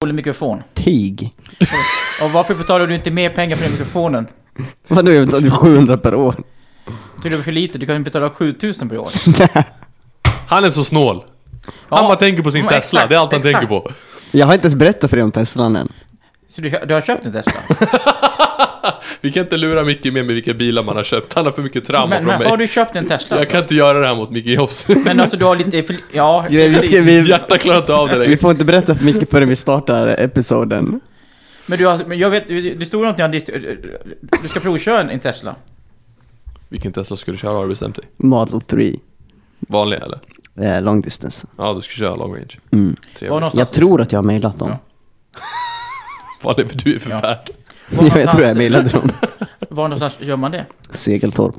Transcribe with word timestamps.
dålig 0.00 0.14
mikrofon. 0.14 0.62
Tig. 0.74 1.34
Och 2.22 2.30
varför 2.30 2.54
betalar 2.54 2.86
du 2.86 2.94
inte 2.94 3.10
mer 3.10 3.30
pengar 3.30 3.56
för 3.56 3.62
den 3.62 3.72
mikrofonen? 3.72 4.26
Vadå, 4.88 5.12
jag 5.12 5.26
betalar 5.26 5.44
typ 5.44 5.52
700 5.52 5.96
per 5.98 6.14
år. 6.14 6.32
Tycker 7.16 7.30
du 7.30 7.36
det 7.36 7.36
är 7.36 7.42
för 7.42 7.52
lite? 7.52 7.78
Du 7.78 7.86
kan 7.86 7.96
ju 7.96 8.02
betala 8.02 8.30
7000 8.30 8.88
per 8.88 8.98
år. 8.98 9.10
Han 10.48 10.64
är 10.64 10.70
så 10.70 10.84
snål. 10.84 11.24
Han 11.66 12.02
Ja, 12.02 12.08
bara 12.08 12.16
tänker 12.16 12.42
på 12.42 12.50
sin 12.50 12.64
ja, 12.64 12.68
Tesla, 12.70 12.78
exakt, 13.00 13.08
det 13.08 13.14
är 13.14 13.18
allt 13.18 13.32
han 13.32 13.40
exakt. 13.40 13.58
tänker 13.58 13.80
på. 13.80 13.90
Jag 14.32 14.46
har 14.46 14.54
inte 14.54 14.66
ens 14.66 14.74
berättat 14.74 15.10
för 15.10 15.16
dig 15.16 15.24
om 15.24 15.32
Teslan 15.32 15.76
än. 15.76 15.92
Så 16.48 16.60
du, 16.60 16.70
du 16.86 16.94
har 16.94 17.00
köpt 17.00 17.26
en 17.26 17.32
Tesla? 17.32 17.52
Vi 19.20 19.32
kan 19.32 19.42
inte 19.42 19.56
lura 19.56 19.84
Micke 19.84 20.04
med 20.04 20.12
med 20.12 20.26
vilka 20.34 20.54
bilar 20.54 20.82
man 20.82 20.96
har 20.96 21.04
köpt. 21.04 21.34
Han 21.34 21.44
har 21.44 21.52
för 21.52 21.62
mycket 21.62 21.84
trauma 21.84 22.06
Men, 22.06 22.18
från 22.18 22.26
men 22.28 22.38
mig. 22.38 22.48
har 22.48 22.56
du 22.56 22.68
köpt 22.68 22.96
en 22.96 23.06
Tesla 23.08 23.36
Jag 23.36 23.40
alltså? 23.40 23.52
kan 23.52 23.62
inte 23.62 23.74
göra 23.74 23.98
det 24.00 24.06
här 24.06 24.14
mot 24.16 24.30
Micke 24.30 24.46
Jobs. 24.46 24.88
Men 25.04 25.20
alltså 25.20 25.36
du 25.36 25.44
har 25.44 25.56
lite... 25.56 25.84
Ja, 26.12 26.46
Vi, 26.50 26.68
vi, 26.68 26.74
ska, 26.74 27.00
vi, 27.00 27.28
Hjärtat 27.28 27.60
klarar 27.60 27.78
inte 27.78 27.94
av 27.94 28.08
det 28.08 28.14
vi 28.18 28.24
längre. 28.26 28.36
får 28.38 28.50
inte 28.50 28.64
berätta 28.64 28.94
för 28.94 29.04
mycket 29.04 29.30
förrän 29.30 29.48
vi 29.48 29.56
startar 29.56 30.06
episoden. 30.08 31.00
Men 31.66 31.78
du 31.78 31.86
har, 31.86 32.00
men 32.06 32.18
jag 32.18 32.30
vet, 32.30 32.48
det 32.48 32.86
stod 32.86 33.00
någonting 33.00 33.24
om 33.24 33.30
du 34.42 34.48
ska 34.48 34.60
provköra 34.60 35.00
en, 35.00 35.10
en 35.10 35.20
Tesla. 35.20 35.54
Vilken 36.68 36.92
Tesla 36.92 37.16
ska 37.16 37.32
du 37.32 37.38
köra 37.38 37.52
har 37.52 37.62
du 37.62 37.68
bestämt 37.68 37.96
dig? 37.96 38.04
Model 38.16 38.60
3. 38.60 38.96
Vanlig 39.58 39.98
eller? 40.02 40.18
Eh, 40.76 40.82
long 40.82 41.00
distance. 41.00 41.46
Ja, 41.58 41.72
du 41.74 41.80
ska 41.82 41.92
köra 41.92 42.14
long 42.16 42.34
range. 42.34 42.46
Mm. 42.72 42.86
Var 42.86 42.94
Trevligt. 43.18 43.30
någonstans? 43.30 43.54
Jag 43.54 43.68
tror 43.72 44.00
att 44.00 44.12
jag 44.12 44.18
har 44.18 44.24
mailat 44.24 44.58
dem. 44.58 44.68
Ja. 44.70 44.78
Vad 46.42 46.58
lever 46.58 46.74
du 46.84 46.96
i 46.96 46.98
för 46.98 47.10
Ja. 47.10 47.20
värld? 47.20 47.50
Var 47.90 48.04
Ja, 48.08 48.18
jag 48.20 48.30
tror 48.30 48.42
jag 48.44 48.56
mejlade 48.56 48.88
dem. 48.90 49.10
Var 49.70 49.88
någonstans 49.88 50.14
gör 50.20 50.36
man 50.36 50.50
det? 50.50 50.64
Segeltorp. 50.90 51.54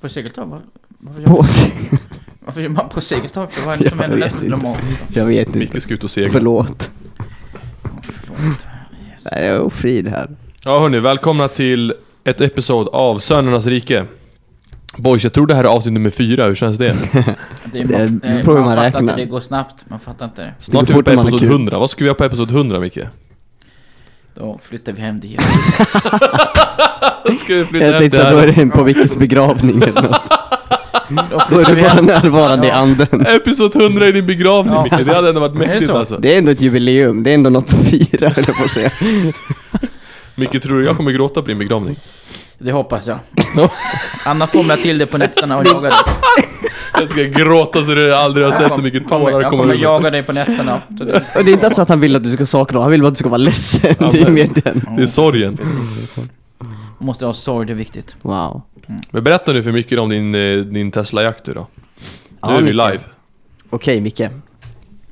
På 0.00 0.08
Segeltorp? 0.08 0.48
Var- 0.48 0.60
Varför 0.98 1.20
gör, 1.20 1.26
På 1.28 1.44
se- 1.44 1.70
varför 2.40 2.60
gör 2.60 2.68
man 2.68 2.88
på 2.88 3.00
Segeltorp? 3.00 3.50
Vad 3.66 3.74
är 3.80 3.84
det 3.84 3.90
som 3.90 3.98
händer 3.98 4.26
inte. 4.26 4.44
normalt? 4.48 4.78
Jag 5.14 5.24
vet 5.26 5.46
inte. 5.46 5.58
Micke 5.58 5.82
ska 5.82 5.94
ut 5.94 6.04
och 6.04 6.10
segla. 6.10 6.30
Förlåt. 6.32 6.90
Förlåt. 8.02 8.66
Jesus. 9.10 9.28
Nej, 9.32 9.44
jag 9.46 9.54
är 9.56 9.60
ofrid 9.60 10.08
här. 10.08 10.30
Ja 10.64 10.80
hörni, 10.80 10.98
välkomna 11.00 11.48
till 11.48 11.94
ett 12.24 12.40
episod 12.40 12.88
av 12.88 13.18
Sönernas 13.18 13.66
rike. 13.66 14.04
Boys, 14.96 15.22
jag 15.24 15.32
tror 15.32 15.46
det 15.46 15.54
här 15.54 15.64
är 15.64 15.68
avsnitt 15.68 15.92
nummer 15.94 16.10
fyra, 16.10 16.44
hur 16.44 16.54
känns 16.54 16.78
det? 16.78 16.96
Det 17.72 17.78
är, 17.80 17.84
Det 17.86 17.98
man, 17.98 18.18
beror 18.18 18.38
eh, 18.38 18.44
på 18.44 18.50
hur 18.52 18.58
man 18.60 18.66
man 18.76 18.84
fattar 18.84 19.00
inte, 19.00 19.16
det 19.16 19.24
går 19.24 19.40
snabbt. 19.40 19.84
Man 19.88 20.00
fattar 20.00 20.26
inte. 20.26 20.52
Snart 20.58 20.90
är 20.90 20.94
vi 20.94 21.02
på 21.02 21.10
man 21.12 21.18
episod 21.20 21.40
kul. 21.40 21.50
100. 21.50 21.78
Vad 21.78 21.90
ska 21.90 22.04
vi 22.04 22.08
ha 22.10 22.14
på 22.14 22.24
episod 22.24 22.50
100 22.50 22.80
Micke? 22.80 22.98
Då 24.38 24.58
flyttar 24.62 24.92
vi 24.92 25.00
hem 25.02 25.20
dit. 25.20 25.40
Ska 27.38 27.54
vi 27.54 27.64
flytta 27.64 27.84
Jag 27.86 27.92
hem 27.92 28.00
tänkte 28.00 28.18
till 28.18 28.26
att 28.26 28.32
då 28.32 28.38
är 28.38 28.46
det 28.46 28.66
på 28.66 28.82
Vickes 28.82 29.16
begravning 29.16 29.82
eller 29.82 30.02
något. 30.02 30.20
Då 31.30 31.40
Då 31.50 31.58
är 31.60 31.64
flyttar 31.64 31.70
du 31.70 31.74
vi 31.76 31.82
bara 31.82 31.90
hem. 31.92 32.04
närvarande 32.06 32.66
i 32.66 32.70
anden. 32.70 33.26
Episod 33.26 33.76
100 33.76 34.08
i 34.08 34.12
din 34.12 34.26
begravning 34.26 34.74
Ja, 34.74 34.82
Micke, 34.82 34.90
det 34.92 34.96
precis. 34.98 35.14
hade 35.14 35.28
ändå 35.28 35.40
varit 35.40 35.54
Är 35.54 35.58
det 35.60 35.66
mäktigt 35.66 35.90
så? 35.90 35.96
alltså. 35.98 36.18
Det 36.18 36.34
är 36.34 36.38
ändå 36.38 36.50
ett 36.50 36.60
jubileum, 36.60 37.22
det 37.22 37.30
är 37.30 37.34
ändå 37.34 37.50
något 37.50 37.72
att 37.72 37.88
fira 37.88 38.28
höll 38.28 38.44
jag 38.46 38.56
på 38.56 38.64
att 38.64 38.70
säga. 38.70 38.90
Micke, 40.34 40.62
tror 40.62 40.78
du 40.78 40.84
jag 40.84 40.96
kommer 40.96 41.12
gråta 41.12 41.42
på 41.42 41.48
din 41.48 41.58
begravning? 41.58 41.96
Det 42.58 42.72
hoppas 42.72 43.06
jag. 43.08 43.18
Annars 44.24 44.50
kommer 44.50 44.68
jag 44.70 44.82
till 44.82 44.98
det 44.98 45.06
på 45.06 45.18
nätterna 45.18 45.58
och 45.58 45.66
jagar 45.66 45.90
dig. 45.90 45.98
Jag 47.00 47.08
ska 47.08 47.22
gråta 47.22 47.84
så 47.84 47.94
du 47.94 48.14
aldrig 48.14 48.46
har 48.46 48.52
sett 48.52 48.74
så 48.76 48.82
mycket 48.82 49.00
Jag 49.00 49.08
kommer, 49.10 49.24
tårar 49.30 49.40
jag 49.42 49.50
komma 49.50 49.62
kommer 49.62 49.74
ut. 49.74 49.80
jaga 49.80 50.10
dig 50.10 50.22
på 50.22 50.32
nätterna. 50.32 50.82
Så 50.98 51.04
det, 51.04 51.12
Och 51.36 51.44
det 51.44 51.50
är 51.50 51.52
inte 51.52 51.66
ens 51.66 51.78
att 51.78 51.88
han 51.88 52.00
vill 52.00 52.16
att 52.16 52.24
du 52.24 52.32
ska 52.32 52.46
sakna 52.46 52.72
honom, 52.78 52.82
han 52.82 52.90
vill 52.90 53.00
bara 53.02 53.08
att 53.08 53.14
du 53.14 53.18
ska 53.18 53.28
vara 53.28 53.38
ledsen. 53.38 53.94
Ja, 53.98 54.08
det 54.12 54.18
är 54.20 54.24
men- 54.24 54.34
mer 54.34 54.48
den. 54.64 54.86
Det 54.96 55.02
är 55.02 55.06
sorgen. 55.06 55.58
Måste 56.98 57.26
ha 57.26 57.32
sorg, 57.32 57.66
det 57.66 57.72
är 57.72 57.74
viktigt. 57.74 58.16
Wow. 58.22 58.62
Men 59.10 59.24
berätta 59.24 59.52
nu 59.52 59.62
för 59.62 59.72
Micke 59.72 59.92
om 59.92 60.08
din, 60.08 60.34
eh, 60.34 60.56
din 60.58 60.90
Tesla-jakt 60.90 61.44
du 61.44 61.54
då. 61.54 61.60
Nu 61.60 61.86
Ja, 62.40 62.52
är 62.52 62.56
vi 62.56 62.62
Micke. 62.62 62.72
live. 62.74 62.98
Okej 63.70 64.00
Micke. 64.00 64.22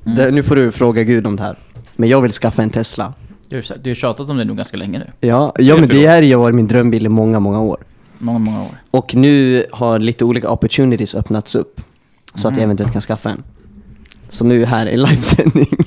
Det, 0.04 0.30
nu 0.30 0.42
får 0.42 0.56
du 0.56 0.72
fråga 0.72 1.02
Gud 1.02 1.26
om 1.26 1.36
det 1.36 1.42
här. 1.42 1.56
Men 1.96 2.08
jag 2.08 2.20
vill 2.20 2.32
skaffa 2.32 2.62
en 2.62 2.70
Tesla. 2.70 3.12
Du, 3.48 3.62
du 3.82 3.90
har 3.90 3.94
tjatat 3.94 4.30
om 4.30 4.36
det 4.36 4.44
nu 4.44 4.54
ganska 4.54 4.76
länge 4.76 4.98
nu. 4.98 5.06
Ja, 5.28 5.52
är 5.58 5.62
ja 5.62 5.76
men 5.76 5.88
det 5.88 6.08
här 6.08 6.34
har 6.34 6.40
varit 6.40 6.54
min 6.54 6.68
drömbil 6.68 7.06
i 7.06 7.08
många, 7.08 7.40
många 7.40 7.60
år. 7.60 7.78
Många, 8.18 8.38
många 8.38 8.62
år. 8.62 8.80
Och 8.90 9.14
nu 9.14 9.64
har 9.72 9.98
lite 9.98 10.24
olika 10.24 10.50
opportunities 10.50 11.14
öppnats 11.14 11.54
upp. 11.54 11.80
Så 12.34 12.48
att 12.48 12.54
jag 12.54 12.62
eventuellt 12.62 12.92
kan 12.92 13.02
skaffa 13.02 13.30
en. 13.30 13.42
Så 14.28 14.44
nu 14.44 14.64
här 14.64 14.86
i 14.88 14.96
livesändning. 14.96 15.68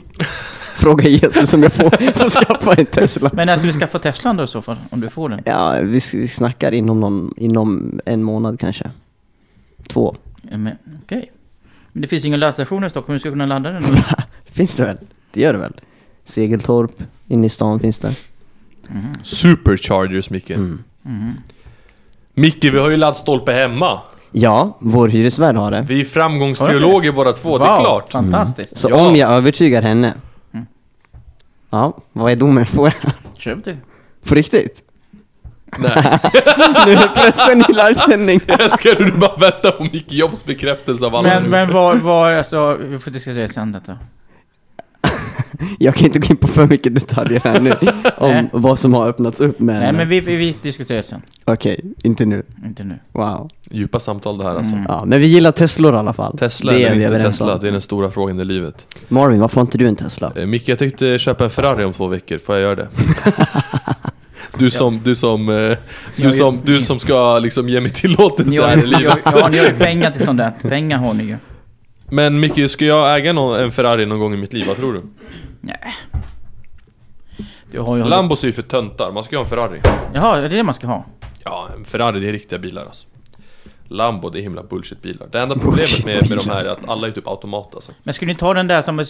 Fråga 0.75 1.07
Jesus 1.07 1.53
om 1.53 1.63
jag 1.63 1.73
får, 1.73 2.11
får 2.11 2.29
skaffa 2.45 2.73
en 2.73 2.85
Tesla. 2.85 3.29
Men 3.33 3.47
när 3.47 3.57
ska 3.57 3.67
du 3.67 3.73
skaffa 3.73 3.99
Teslan 3.99 4.37
då 4.37 4.43
i 4.43 4.47
så 4.47 4.61
fall? 4.61 4.77
Om 4.91 4.99
du 4.99 5.09
får 5.09 5.29
den? 5.29 5.41
Ja, 5.45 5.75
vi, 5.81 5.99
vi 6.13 6.27
snackar 6.27 6.71
inom, 6.71 6.99
någon, 6.99 7.33
inom 7.37 7.99
en 8.05 8.23
månad 8.23 8.59
kanske. 8.59 8.91
Två. 9.87 10.15
Men 10.41 10.69
Okej. 11.03 11.31
Men 11.91 12.01
det 12.01 12.07
finns 12.07 12.25
ingen 12.25 12.39
laddstation 12.39 12.83
i 12.83 12.89
Stockholm, 12.89 13.13
hur 13.13 13.19
ska 13.19 13.29
du 13.29 13.33
kunna 13.33 13.45
ladda 13.45 13.71
den? 13.71 13.83
Finns 14.45 14.75
det 14.75 14.83
väl? 14.83 14.97
Det 15.31 15.41
gör 15.41 15.53
det 15.53 15.59
väl? 15.59 15.73
Segeltorp, 16.29 16.91
inne 17.27 17.45
i 17.45 17.49
stan 17.49 17.79
finns 17.79 17.99
det. 17.99 18.15
Mhm. 18.87 19.13
Superchargers 19.23 20.29
Micke. 20.29 20.49
Mm. 20.51 20.83
Mhm. 21.01 21.33
Micke, 22.33 22.63
vi 22.63 22.79
har 22.79 22.89
ju 22.89 22.97
laddstolpe 22.97 23.51
hemma. 23.53 23.99
Ja, 24.31 24.77
vår 24.79 25.07
hyresvärd 25.07 25.55
har 25.55 25.71
det. 25.71 25.85
Vi 25.87 26.01
är 26.01 26.05
framgångsteologer 26.05 27.11
båda 27.11 27.33
två, 27.33 27.57
det 27.57 27.65
är 27.65 27.69
Wow, 27.69 27.79
klart. 27.79 28.11
Fantastiskt. 28.11 28.77
Så 28.77 28.89
Ja. 28.89 29.07
om 29.07 29.15
jag 29.15 29.31
övertygar 29.31 29.81
henne. 29.81 30.13
Mm. 30.53 30.65
Ja, 31.69 31.97
vad 32.13 32.31
är 32.31 32.35
domen? 32.35 32.65
Får 32.65 32.93
jag? 33.01 33.11
Köp 33.37 33.63
det. 33.65 33.77
På 34.27 34.35
riktigt? 34.35 34.81
Nej, 35.77 35.91
Nu 36.85 36.91
är 36.93 37.07
pressen 37.15 37.59
i 37.69 37.73
livesändning. 37.73 38.39
jag 38.47 38.61
älskar 38.61 38.95
hur 38.95 39.05
du 39.05 39.11
bara 39.11 39.35
väntar 39.35 39.71
på 39.71 39.83
Micke 39.83 40.11
Jobs 40.11 40.45
bekräftelse 40.45 41.05
av 41.05 41.15
alla 41.15 41.27
Men, 41.27 41.43
nu. 41.43 41.49
men 41.49 41.73
vad, 41.73 41.99
vad, 41.99 42.33
alltså, 42.37 42.77
vi 42.81 42.99
får 42.99 43.11
diskutera 43.11 43.47
sen 43.47 43.71
detta. 43.71 43.97
Jag 45.79 45.95
kan 45.95 46.05
inte 46.05 46.19
gå 46.19 46.27
in 46.29 46.37
på 46.37 46.47
för 46.47 46.67
mycket 46.67 46.95
detaljer 46.95 47.41
här 47.43 47.59
nu. 47.59 47.73
Om 48.17 48.49
vad 48.51 48.79
som 48.79 48.93
har 48.93 49.07
öppnats 49.09 49.41
upp 49.41 49.59
men... 49.59 49.79
Nej 49.79 49.93
men 49.93 50.09
vi, 50.09 50.19
vi, 50.19 50.35
vi 50.35 50.55
diskuterar 50.61 51.01
sen. 51.01 51.21
Okej, 51.45 51.81
inte 52.03 52.25
nu. 52.25 52.43
Inte 52.65 52.83
nu. 52.83 52.99
Wow. 53.11 53.49
Djupa 53.71 53.99
samtal 53.99 54.37
det 54.37 54.43
här 54.43 54.55
alltså. 54.55 54.73
Mm. 54.73 54.85
Ja, 54.89 55.03
men 55.05 55.19
vi 55.19 55.25
gillar 55.27 55.51
Teslor 55.51 55.95
i 55.95 55.97
alla 55.97 56.13
fall. 56.13 56.37
Tesla 56.37 56.71
det 56.71 56.77
är 56.83 56.85
eller 56.85 56.95
vi 56.95 57.03
inte 57.03 57.15
överens 57.15 57.37
Tesla, 57.37 57.53
om. 57.55 57.61
det 57.61 57.67
är 57.67 57.71
den 57.71 57.81
stora 57.81 58.09
frågan 58.11 58.39
i 58.39 58.45
livet. 58.45 58.87
Marvin, 59.07 59.39
varför 59.39 59.55
har 59.55 59.61
inte 59.61 59.77
du 59.77 59.87
en 59.87 59.95
Tesla? 59.95 60.31
Eh, 60.35 60.45
Micke, 60.45 60.67
jag 60.69 60.79
tänkte 60.79 61.19
köpa 61.19 61.43
en 61.43 61.49
Ferrari 61.49 61.83
om 61.83 61.93
två 61.93 62.07
veckor, 62.07 62.37
får 62.37 62.55
jag 62.55 62.61
göra 62.61 62.75
det? 62.75 62.87
Du 64.57 64.71
som, 64.71 64.99
du 65.03 65.15
som, 65.15 65.49
eh, 65.49 65.55
du 65.55 65.77
Jag- 66.15 66.35
som, 66.35 66.59
du 66.65 66.81
som 66.81 66.99
ska 66.99 67.39
liksom 67.39 67.69
ge 67.69 67.81
mig 67.81 67.91
tillåtelse 67.91 68.65
här 68.65 68.83
i 68.83 68.85
livet. 68.85 69.17
ja, 69.25 69.47
ni 69.51 69.57
har 69.57 69.65
ju 69.65 69.75
pengar 69.75 70.11
till 70.11 70.25
sånt 70.25 70.37
där. 70.37 70.51
Pengar 70.69 70.97
har 70.97 71.13
ni 71.13 71.23
ju. 71.23 71.35
Men 72.11 72.39
Micke, 72.39 72.69
ska 72.71 72.85
jag 72.85 73.15
äga 73.17 73.33
någon, 73.33 73.59
en 73.59 73.71
Ferrari 73.71 74.05
någon 74.05 74.19
gång 74.19 74.33
i 74.33 74.37
mitt 74.37 74.53
liv? 74.53 74.63
Vad 74.67 74.77
tror 74.77 74.93
du? 74.93 75.01
Nej. 75.61 75.95
Du 77.71 77.79
har 77.79 77.97
ju... 77.97 78.03
Lambos 78.03 78.43
är 78.43 78.47
ju 78.47 78.53
för 78.53 78.61
töntar, 78.61 79.11
man 79.11 79.23
ska 79.23 79.35
ju 79.35 79.37
ha 79.37 79.43
en 79.43 79.49
Ferrari. 79.49 79.81
Jaha, 80.13 80.37
är 80.37 80.41
det 80.41 80.47
det 80.47 80.63
man 80.63 80.73
ska 80.73 80.87
ha? 80.87 81.05
Ja, 81.43 81.69
en 81.77 81.85
Ferrari 81.85 82.19
det 82.19 82.27
är 82.27 82.31
riktiga 82.31 82.59
bilar 82.59 82.85
alltså. 82.85 83.07
Lambo 83.91 84.29
det 84.29 84.39
är 84.39 84.41
himla 84.41 84.63
bullshit-bilar. 84.63 85.27
Det 85.31 85.39
enda 85.39 85.55
problemet 85.55 86.05
med, 86.05 86.29
med 86.29 86.37
de 86.37 86.49
här 86.49 86.65
är 86.65 86.69
att 86.69 86.89
alla 86.89 87.07
är 87.07 87.11
typ 87.11 87.27
automat 87.27 87.75
alltså. 87.75 87.91
Men 88.03 88.13
skulle 88.13 88.31
ni 88.31 88.35
ta 88.35 88.53
den 88.53 88.67
där 88.67 88.81
som, 88.81 89.05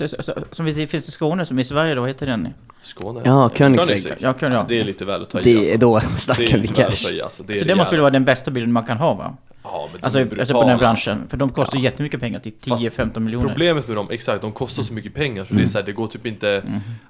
som 0.51 0.65
vi- 0.65 0.87
finns 0.87 1.07
i 1.07 1.11
Skåne, 1.11 1.45
som 1.45 1.59
i 1.59 1.63
Sverige 1.63 1.95
då, 1.95 2.01
vad 2.01 2.09
heter 2.09 2.25
den? 2.25 2.47
Skåne? 2.83 3.21
Ja, 3.25 3.49
Koenigsegg. 3.49 3.85
Koenigsegg. 3.87 4.17
Ja, 4.19 4.33
kan 4.33 4.51
jag. 4.51 4.67
Det 4.67 4.79
är 4.79 4.83
lite 4.83 5.05
väl 5.05 5.21
att 5.21 5.29
ta 5.29 5.39
i 5.39 5.43
Det 5.43 5.49
är 5.51 5.73
alltså. 5.73 5.77
då 5.77 5.99
Det 5.99 6.05
är 6.05 6.09
snackar 6.17 6.43
vi 6.43 6.57
lite 6.57 6.81
väl 6.81 6.91
att 6.91 6.97
ta 6.99 7.07
cash. 7.07 7.13
i 7.13 7.21
alltså. 7.21 7.43
Det 7.43 7.59
Så 7.59 7.65
det 7.65 7.75
måste 7.75 7.95
väl 7.95 8.01
vara 8.01 8.11
den 8.11 8.25
bästa 8.25 8.51
bilen 8.51 8.71
man 8.71 8.83
kan 8.85 8.97
ha 8.97 9.13
va? 9.13 9.37
Ja, 9.71 9.89
men 9.93 10.03
Alltså, 10.03 10.19
alltså 10.39 10.53
på 10.53 10.63
den 10.63 10.77
branschen. 10.77 11.27
För 11.29 11.37
de 11.37 11.49
kostar 11.49 11.77
jättemycket 11.79 12.19
pengar, 12.19 12.39
typ 12.39 12.65
Fast 12.65 12.83
10-15 12.83 13.19
miljoner. 13.19 13.47
Problemet 13.47 13.87
med 13.87 13.97
dem, 13.97 14.07
exakt, 14.11 14.41
de 14.41 14.51
kostar 14.51 14.83
så 14.83 14.93
mycket 14.93 15.13
pengar 15.13 15.45
så 15.45 15.53
det 15.53 15.57
är 15.57 15.59
Mm. 15.59 15.67
så 15.67 15.77
här, 15.77 15.85
det 15.85 15.91
går 15.91 16.07
typ 16.07 16.25
inte... 16.25 16.63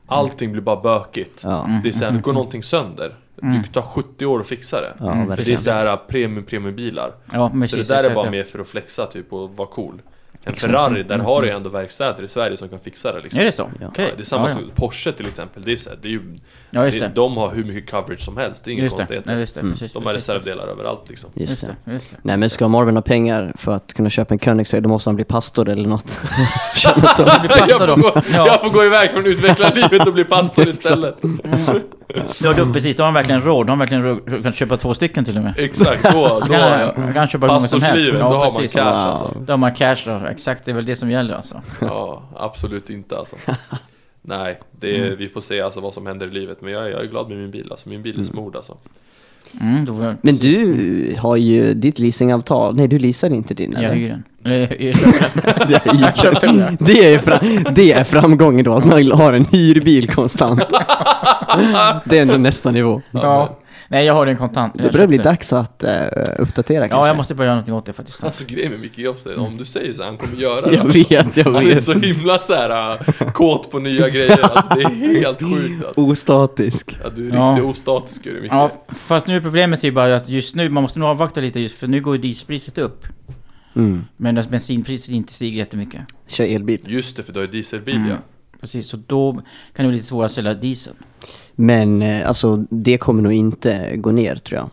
Allting 0.05 0.51
blir 0.51 0.61
bara 0.61 0.81
bökigt. 0.81 1.41
Ja, 1.43 1.69
Det 1.83 1.89
är 1.89 1.93
så 1.93 2.05
här, 2.05 2.11
det 2.11 2.19
går 2.19 2.33
någonting 2.33 2.63
sönder. 2.63 3.15
Du 3.41 3.63
tar 3.63 3.81
70 3.81 4.25
år 4.25 4.39
att 4.41 4.47
fixa 4.47 4.81
det. 4.81 4.93
ja 4.99 5.35
För 5.35 5.45
det 5.45 5.53
är 5.53 5.57
så 5.57 5.71
här 5.71 5.97
premium 5.97 6.43
premiumbilar. 6.45 7.11
Ja, 7.31 7.49
Så 7.53 7.59
precis. 7.61 7.87
det 7.87 7.95
där 7.95 8.09
är 8.09 8.15
bara 8.15 8.25
ja. 8.25 8.31
mer 8.31 8.43
för 8.43 8.59
att 8.59 8.67
flexa 8.67 9.05
typ 9.05 9.33
och 9.33 9.55
vara 9.57 9.67
cool. 9.67 10.01
En 10.45 10.53
Exakt. 10.53 10.71
Ferrari, 10.71 11.03
där 11.03 11.15
Mm, 11.15 11.25
har 11.25 11.41
du 11.41 11.47
mm. 11.47 11.49
ju 11.49 11.57
ändå 11.57 11.69
verkstäder 11.69 12.23
i 12.23 12.27
Sverige 12.27 12.57
som 12.57 12.69
kan 12.69 12.79
fixa 12.79 13.11
det 13.11 13.19
liksom. 13.21 13.39
Är 13.41 13.45
det 13.45 13.51
så? 13.51 13.69
Ja. 13.81 13.87
Okej. 13.87 14.05
Ja, 14.09 14.11
det 14.17 14.21
är 14.23 14.25
samma 14.25 14.49
ja, 14.49 14.53
sak, 14.55 14.61
Porsche 14.75 15.11
till 15.11 15.27
exempel, 15.27 15.63
det 15.63 15.71
är, 15.71 15.75
så 15.75 15.89
här, 15.89 15.97
det 16.01 16.07
är 16.07 16.11
ju, 16.11 16.21
Ja, 16.71 16.85
just 16.85 16.99
det, 16.99 17.05
det. 17.07 17.11
de 17.15 17.37
har 17.37 17.49
hur 17.51 17.63
mycket 17.63 17.91
coverage 17.91 18.19
som 18.21 18.37
helst, 18.37 18.65
det 18.65 18.71
är 18.71 18.73
inga 18.73 18.83
Just 18.83 18.95
det. 18.97 19.01
konstigheter. 19.01 19.31
Nej, 19.31 19.39
just 19.39 19.55
det. 19.55 19.61
Mm. 19.61 19.71
Precis, 19.73 19.93
De 19.93 20.05
har 20.05 20.13
precis. 20.13 20.29
reservdelar 20.29 20.67
överallt 20.67 21.09
liksom. 21.09 21.29
Just 21.33 21.49
Just 21.51 21.61
det. 21.61 21.75
det. 21.85 21.91
Just 21.93 22.11
det. 22.11 22.17
Nej 22.21 22.37
men 22.37 22.49
ska 22.49 22.67
Marvin 22.67 22.95
ha 22.95 23.01
pengar 23.01 23.53
för 23.57 23.71
att 23.71 23.93
kunna 23.93 24.09
köpa 24.09 24.33
en 24.33 24.39
Koenigsegg 24.39 24.83
då 24.83 24.89
måste 24.89 25.09
han 25.09 25.15
bli 25.15 25.25
pastor 25.25 25.69
eller 25.69 25.87
något. 25.89 26.19
Känns 26.75 27.15
så. 27.17 27.23
Jag 27.67 27.77
får, 27.77 28.01
gå, 28.01 28.11
Ja. 28.33 28.47
jag 28.47 28.61
får 28.61 28.69
gå 28.69 28.85
iväg 28.85 29.11
från 29.11 29.25
utvecklarlivet 29.25 30.07
och 30.07 30.13
bli 30.13 30.23
pastor 30.23 30.67
istället. 30.69 31.15
Ja, 32.43 32.53
då, 32.53 32.73
precis. 32.73 32.95
Då 32.95 33.03
har 33.03 33.05
han 33.07 33.13
verkligen 33.13 33.41
råd. 33.41 33.65
Då 33.67 33.71
har 33.71 33.77
han 33.77 33.79
verkligen 33.79 34.03
råd 34.03 34.45
att 34.45 34.55
köpa 34.55 34.77
två 34.77 34.93
stycken 34.93 35.25
till 35.25 35.37
och 35.37 35.43
med. 35.43 35.53
Exakt, 35.57 36.03
då, 36.03 36.27
Då 36.27 36.39
då 36.39 36.45
kan 36.45 36.61
han, 36.61 36.91
han 37.03 37.13
kan 37.13 37.27
köpa 37.27 37.45
hur 37.47 37.53
många 37.53 37.67
som 37.67 37.81
helst. 37.81 38.11
Pastorslivet, 38.11 38.21
då 38.21 38.27
har 38.27 38.39
man 38.39 38.49
precis. 38.55 38.73
cash 38.73 38.83
alltså. 38.83 39.37
Då 39.45 39.53
har 39.53 39.57
man 39.57 39.73
cash 39.75 39.95
då. 40.05 40.19
Exakt, 40.31 40.65
det 40.65 40.71
är 40.71 40.75
väl 40.75 40.85
det 40.85 40.95
som 40.95 41.11
gäller 41.11 41.35
alltså. 41.35 41.61
Ja, 41.81 42.23
absolut 42.35 42.89
inte 42.89 43.17
alltså. 43.17 43.35
Nej, 44.21 44.59
det 44.79 44.99
är, 44.99 45.15
vi 45.15 45.27
får 45.29 45.41
se 45.41 45.61
alltså 45.61 45.79
vad 45.79 45.93
som 45.93 46.05
händer 46.07 46.27
i 46.27 46.31
livet. 46.31 46.57
Men 46.61 46.73
jag, 46.73 46.85
är- 46.85 46.89
jag 46.89 47.01
är 47.03 47.07
glad 47.07 47.29
med 47.29 47.37
min 47.37 47.51
bil 47.51 47.67
alltså. 47.71 47.89
Min 47.89 48.01
bil 48.01 48.19
är 48.19 48.23
smord 48.23 48.55
alltså. 48.55 48.77
Mm, 49.61 50.03
jag, 50.03 50.15
Men 50.21 50.35
du 50.35 51.15
har 51.19 51.35
ju 51.35 51.73
ditt 51.73 51.99
leasingavtal, 51.99 52.75
nej 52.75 52.87
du 52.87 52.99
leasar 52.99 53.33
inte 53.33 53.53
din 53.53 53.71
jag 53.71 53.83
eller? 53.83 53.95
hyr 53.95 54.17
jag 56.01 56.17
köpte 56.17 56.47
den. 56.47 56.77
det, 56.79 57.13
är 57.13 57.19
fram, 57.19 57.73
det 57.75 57.91
är 57.91 58.03
framgången 58.03 58.65
då, 58.65 58.73
att 58.73 58.85
man 58.85 59.11
har 59.11 59.33
en 59.33 59.45
hyrbil 59.45 60.07
konstant. 60.11 60.59
Det 62.05 62.17
är 62.17 62.21
ändå 62.21 62.37
nästa 62.37 62.71
nivå. 62.71 63.01
Ja. 63.11 63.59
Nej, 63.91 64.05
jag 64.05 64.13
har 64.13 64.25
den 64.25 64.37
kontant. 64.37 64.73
Det 64.77 64.91
börjar 64.91 65.07
bli 65.07 65.17
dags 65.17 65.53
att 65.53 65.83
uh, 65.83 65.89
uppdatera 66.39 66.79
kanske. 66.87 66.97
Ja, 66.97 67.07
jag 67.07 67.17
måste 67.17 67.35
börja 67.35 67.45
göra 67.47 67.55
någonting 67.55 67.73
åt 67.75 67.85
det 67.85 67.93
faktiskt. 67.93 68.23
Alltså 68.23 68.43
grejen 68.47 68.71
med 68.71 68.79
Micke 68.79 68.97
Joff, 68.97 69.17
om 69.37 69.57
du 69.57 69.65
säger 69.65 69.93
så 69.93 70.01
här, 70.01 70.09
han 70.09 70.17
kommer 70.17 70.35
göra 70.37 70.65
det. 70.69 70.75
Jag 70.75 70.93
vet, 70.93 71.37
jag 71.37 71.45
Han 71.45 71.55
är 71.55 71.65
vet. 71.65 71.83
så 71.83 71.93
himla 71.93 72.39
så 72.39 72.53
här 72.53 73.01
äh, 73.19 73.31
kåt 73.31 73.71
på 73.71 73.79
nya 73.79 74.09
grejer, 74.09 74.39
alltså 74.41 74.69
det 74.75 74.81
är 74.81 75.19
helt 75.19 75.39
sjukt 75.39 75.85
alltså. 75.85 76.01
Ostatisk. 76.01 76.97
Ja, 77.03 77.09
du 77.15 77.29
är 77.29 77.35
Ja. 77.35 77.49
riktigt 77.49 77.65
ostatisk 77.69 78.25
är 78.25 78.33
du 78.33 78.41
Micke. 78.41 78.51
Ja, 78.51 78.71
fast 78.99 79.27
nu 79.27 79.35
är 79.35 79.41
problemet 79.41 79.83
ju 79.83 79.91
bara 79.91 80.15
att 80.15 80.29
just 80.29 80.55
nu, 80.55 80.69
man 80.69 80.83
måste 80.83 80.99
nog 80.99 81.09
avvakta 81.09 81.41
lite 81.41 81.59
just 81.59 81.75
för 81.75 81.87
nu 81.87 82.01
går 82.01 82.15
ju 82.15 82.21
dieselpriset 82.21 82.77
upp. 82.77 83.05
Mm. 83.75 84.05
Medan 84.17 84.45
bensinpriset 84.49 85.09
inte 85.09 85.33
stiger 85.33 85.57
jättemycket. 85.57 86.01
Kör 86.27 86.45
elbil. 86.55 86.79
Just 86.85 87.17
det, 87.17 87.23
för 87.23 87.33
du 87.33 87.39
har 87.39 87.45
ju 87.45 87.51
dieselbil 87.51 87.95
Mm. 87.95 88.09
ja. 88.09 88.15
Precis, 88.61 88.87
så 88.89 88.97
då 89.07 89.33
kan 89.33 89.43
det 89.85 89.87
bli 89.87 89.91
lite 89.91 90.07
svårare 90.07 90.25
att 90.25 90.31
sälja 90.31 90.53
diesel. 90.53 90.93
Men 91.55 92.01
eh, 92.01 92.27
alltså, 92.27 92.65
det 92.69 92.97
kommer 92.97 93.21
nog 93.23 93.33
inte 93.33 93.95
gå 93.97 94.11
ner 94.11 94.35
tror 94.35 94.57
jag. 94.59 94.69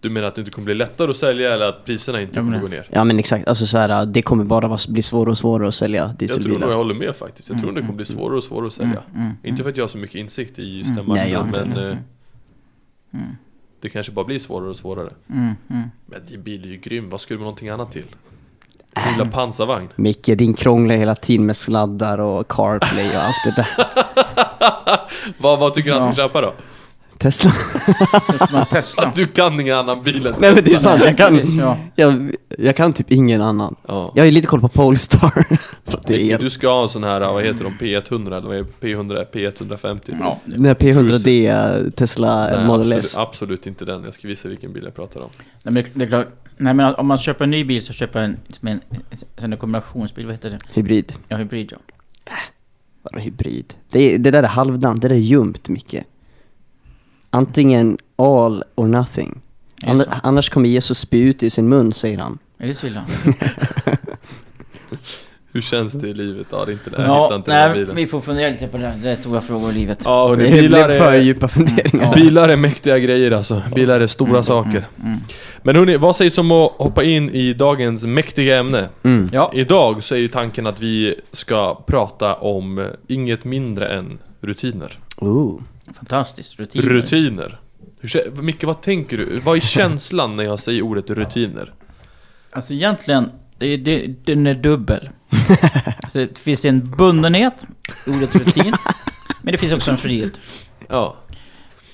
Du 0.00 0.10
menar 0.10 0.28
att 0.28 0.34
det 0.34 0.40
inte 0.40 0.50
kommer 0.50 0.64
bli 0.64 0.74
lättare 0.74 1.10
att 1.10 1.16
sälja 1.16 1.54
eller 1.54 1.66
att 1.68 1.84
priserna 1.84 2.20
inte 2.20 2.34
kommer 2.34 2.52
det- 2.52 2.58
gå 2.60 2.68
ner? 2.68 2.86
Ja 2.92 3.04
men 3.04 3.18
exakt, 3.18 3.48
alltså 3.48 3.66
så 3.66 3.78
här, 3.78 4.06
det 4.06 4.22
kommer 4.22 4.44
bara 4.44 4.78
bli 4.88 5.02
svårare 5.02 5.30
och 5.30 5.38
svårare 5.38 5.68
att 5.68 5.74
sälja 5.74 6.00
Jag 6.00 6.08
tror 6.08 6.18
dieselbilar. 6.18 6.60
nog 6.60 6.70
jag 6.70 6.76
håller 6.76 6.94
med 6.94 7.16
faktiskt. 7.16 7.48
Jag 7.48 7.58
tror 7.58 7.68
Mm, 7.70 7.74
det 7.74 7.86
kommer 7.86 7.96
bli 7.96 8.04
svårare 8.04 8.36
och 8.36 8.44
svårare 8.44 8.66
att 8.66 8.72
sälja. 8.72 9.02
Mm, 9.14 9.22
mm, 9.22 9.36
Inte 9.42 9.62
för 9.62 9.70
att 9.70 9.76
jag 9.76 9.84
har 9.84 9.88
så 9.88 9.98
mycket 9.98 10.16
insikt 10.16 10.58
i 10.58 10.78
just 10.78 10.94
den 10.94 11.04
Mm. 11.04 11.16
Nej, 11.16 11.30
jag 11.32 11.40
marknaden, 11.42 11.68
inte. 11.68 11.80
men 11.80 11.90
eh, 11.92 11.96
Mm. 13.14 13.36
det 13.80 13.88
kanske 13.88 14.12
bara 14.12 14.24
blir 14.24 14.38
svårare 14.38 14.68
och 14.70 14.76
svårare. 14.76 15.12
Mm, 15.30 15.54
mm. 15.70 15.82
Men 16.06 16.20
din 16.28 16.42
bil 16.42 16.64
är 16.64 16.68
ju 16.68 16.76
grym, 16.76 17.10
vad 17.10 17.20
skulle 17.20 17.34
du 17.36 17.38
med 17.38 17.44
någonting 17.44 17.68
annat 17.68 17.92
till? 17.92 18.04
Äh. 18.96 19.12
Lilla 19.12 19.30
pansarvagn? 19.30 19.88
Micke, 19.96 20.26
din 20.26 20.54
krånglar 20.54 20.94
hela 20.94 21.14
tiden 21.14 21.46
med 21.46 21.56
sladdar 21.56 22.18
och 22.18 22.48
CarPlay 22.48 23.08
och 23.08 23.22
allt 23.22 23.44
det 23.44 23.54
där. 23.56 23.68
vad, 25.38 25.58
vad 25.58 25.74
tycker 25.74 25.90
du 25.90 25.98
han 25.98 26.12
ska 26.12 26.22
köpa 26.22 26.40
då? 26.40 26.54
Tesla. 27.20 27.52
Tesla. 28.70 29.12
Du 29.16 29.26
kan 29.26 29.60
ingen 29.60 29.76
annan 29.76 30.02
bil 30.02 30.26
än 30.26 30.34
Nej 30.38 30.54
men 30.54 30.64
det 30.64 30.72
är 30.72 30.78
sant, 30.78 31.02
jag 31.04 31.16
kan, 31.16 31.36
Precis, 31.36 31.54
ja. 31.54 31.76
jag, 31.94 32.30
jag 32.58 32.76
kan 32.76 32.92
typ 32.92 33.12
ingen 33.12 33.42
annan. 33.42 33.76
Ja. 33.88 34.12
Jag 34.14 34.22
har 34.22 34.26
ju 34.26 34.32
lite 34.32 34.46
koll 34.46 34.60
på 34.60 34.68
Polestar. 34.68 35.58
det 36.06 36.32
är 36.32 36.38
du 36.38 36.50
ska 36.50 36.68
ha 36.68 36.82
en 36.82 36.88
sån 36.88 37.04
här, 37.04 37.20
vad 37.20 37.44
heter 37.44 37.64
de, 37.64 37.72
P100 37.72 38.26
eller 38.26 38.48
vad 38.48 38.56
är 38.56 38.66
det? 38.80 38.86
P100, 38.86 39.26
P150? 39.32 40.16
Ja, 40.20 40.40
här 40.46 40.74
P100D 40.74 41.90
Tesla 41.90 42.46
Nej, 42.46 42.66
Model 42.66 42.80
absolut, 42.80 43.04
S. 43.04 43.16
absolut 43.16 43.66
inte 43.66 43.84
den. 43.84 44.04
Jag 44.04 44.14
ska 44.14 44.28
visa 44.28 44.48
vilken 44.48 44.72
bil 44.72 44.84
jag 44.84 44.94
pratar 44.94 45.20
om. 45.20 45.30
Nej, 45.64 45.74
men 45.74 45.84
det 45.94 46.04
är 46.04 46.08
klart. 46.08 46.28
Nej 46.60 46.74
men 46.74 46.94
om 46.94 47.06
man 47.06 47.18
köper 47.18 47.44
en 47.44 47.50
ny 47.50 47.64
bil 47.64 47.82
så 47.82 47.92
köper 47.92 48.20
en, 48.20 48.36
som 48.48 48.68
en, 48.68 48.80
en 49.36 49.56
kombinationsbil, 49.56 50.26
vad 50.26 50.34
heter 50.34 50.50
det? 50.50 50.58
Hybrid. 50.74 51.12
Ja, 51.28 51.36
hybrid 51.36 51.72
ja. 51.72 51.78
Vadå 53.02 53.18
hybrid? 53.18 53.74
Det, 53.90 54.18
det 54.18 54.30
där 54.30 54.42
är 54.42 54.48
halvdant, 54.48 55.02
det 55.02 55.08
där 55.08 55.14
är 55.14 55.18
ljumt 55.18 55.68
Micke. 55.68 55.94
Antingen 57.30 57.98
all 58.16 58.64
or 58.74 58.86
nothing. 58.86 59.40
Annars 60.22 60.50
kommer 60.50 60.68
Jesus 60.68 60.98
spy 60.98 61.22
ut 61.22 61.42
ur 61.42 61.50
sin 61.50 61.68
mun, 61.68 61.92
säger 61.92 62.18
han. 62.18 62.38
Är 62.58 62.66
det 62.66 62.74
så 62.74 62.86
illa? 62.86 63.04
Hur 65.52 65.60
känns 65.60 65.92
det 65.92 66.08
i 66.08 66.14
livet? 66.14 66.46
Ja, 66.50 66.64
det 66.64 66.70
är 66.70 66.72
inte 66.72 66.90
det. 66.90 67.02
Jag 67.02 67.06
Ja, 67.08 67.34
inte 67.34 67.50
nej, 67.50 67.74
bilen. 67.74 67.96
vi 67.96 68.06
får 68.06 68.20
fundera 68.20 68.50
lite 68.50 68.66
på 68.66 68.76
det. 68.78 68.98
Det 69.02 69.10
är 69.10 69.16
stora 69.16 69.40
frågor 69.40 69.70
i 69.70 69.74
livet. 69.74 70.02
Ja, 70.04 70.28
hörni, 70.28 70.44
Det 70.44 70.50
bilar 70.50 70.86
blev 70.88 70.98
för 70.98 71.12
är, 71.12 71.18
djupa 71.18 71.48
funderingar. 71.48 72.04
Ja. 72.04 72.14
bilar 72.14 72.48
är 72.48 72.56
mäktiga 72.56 72.98
grejer 72.98 73.30
alltså. 73.30 73.62
Bilar 73.74 74.00
är 74.00 74.06
stora 74.06 74.42
saker. 74.42 74.88
Mm. 75.04 75.18
Men 75.62 75.76
hörni, 75.76 75.96
vad 75.96 76.16
sägs 76.16 76.38
om 76.38 76.50
att 76.52 76.72
hoppa 76.72 77.02
in 77.04 77.30
i 77.30 77.52
dagens 77.52 78.04
mäktiga 78.04 78.58
ämne? 78.58 78.88
Mm. 79.02 79.28
Ja, 79.32 79.50
Idag 79.54 80.02
så 80.02 80.14
är 80.14 80.18
ju 80.18 80.28
tanken 80.28 80.66
att 80.66 80.80
vi 80.80 81.14
ska 81.32 81.74
prata 81.86 82.34
om 82.34 82.78
eh, 82.78 82.86
inget 83.08 83.44
mindre 83.44 83.88
än 83.88 84.18
rutiner. 84.40 84.98
Ooh. 85.16 85.60
fantastiskt. 85.96 86.58
Rutiner. 86.60 86.84
Rutiner. 86.88 87.58
Hur, 88.00 88.42
Micke, 88.42 88.64
vad 88.64 88.80
tänker 88.80 89.16
du? 89.16 89.38
Vad 89.44 89.56
är 89.56 89.60
känslan 89.80 90.36
när 90.36 90.44
jag 90.44 90.58
säger 90.58 90.82
ordet 90.82 91.10
rutiner? 91.10 91.72
Alltså 92.52 92.74
egentligen, 92.74 93.30
det, 93.60 93.76
det, 93.76 94.06
den 94.26 94.46
är 94.46 94.54
dubbel. 94.54 95.10
alltså, 96.02 96.18
det 96.18 96.38
finns 96.38 96.64
en 96.64 96.90
bundenhet, 96.90 97.66
ordet 98.06 98.34
rutin. 98.34 98.74
men 99.42 99.52
det 99.52 99.58
finns 99.58 99.72
också 99.72 99.90
en 99.90 99.96
frihet. 99.96 100.40
Ja, 100.88 101.16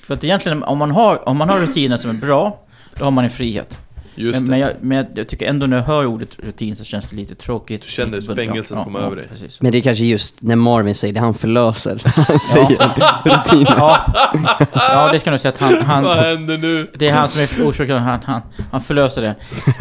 För 0.02 0.14
att 0.14 0.24
egentligen, 0.24 0.62
om 0.62 0.78
man 0.78 0.90
har, 0.90 1.28
om 1.28 1.36
man 1.36 1.48
har 1.48 1.58
rutiner 1.58 1.96
som 1.96 2.10
är 2.10 2.14
bra, 2.14 2.66
då 2.94 3.04
har 3.04 3.10
man 3.10 3.24
en 3.24 3.30
frihet. 3.30 3.78
Just 4.16 4.40
Men, 4.40 4.44
det. 4.44 4.50
men, 4.50 4.58
jag, 4.60 4.70
men 4.80 4.96
jag, 4.96 5.06
jag 5.14 5.28
tycker 5.28 5.46
ändå 5.46 5.66
när 5.66 5.76
jag 5.76 5.84
hör 5.84 6.06
ordet 6.06 6.38
rutin 6.38 6.76
så 6.76 6.84
känns 6.84 7.10
det 7.10 7.16
lite 7.16 7.34
tråkigt. 7.34 7.82
Du 7.82 7.88
känner 7.88 8.16
lite 8.16 8.26
bunden. 8.26 8.46
fängelset 8.46 8.76
komma 8.84 8.98
över 8.98 9.16
dig. 9.16 9.26
Precis. 9.28 9.60
Men 9.60 9.72
det 9.72 9.78
är 9.78 9.82
kanske 9.82 10.04
just 10.04 10.42
när 10.42 10.56
Marvin 10.56 10.94
säger 10.94 11.14
det, 11.14 11.20
han 11.20 11.34
förlöser. 11.34 12.02
Han 12.28 12.38
säger 12.38 12.78
rutiner. 13.24 13.74
Ja, 13.76 14.14
ja, 14.72 15.12
det 15.12 15.20
ska 15.20 15.30
jag 15.30 15.40
säga 15.40 15.52
att 15.52 15.58
han, 15.58 16.04
Vad 16.04 16.16
han, 16.16 16.24
händer 16.24 16.58
nu? 16.58 16.90
det 16.98 17.08
är 17.08 17.12
han 17.12 17.28
som 17.28 17.40
är 17.40 17.68
orsaken, 17.70 17.98
han, 17.98 18.20
han, 18.24 18.40
han 18.72 18.80
förlöser 18.80 19.22
det. 19.22 19.34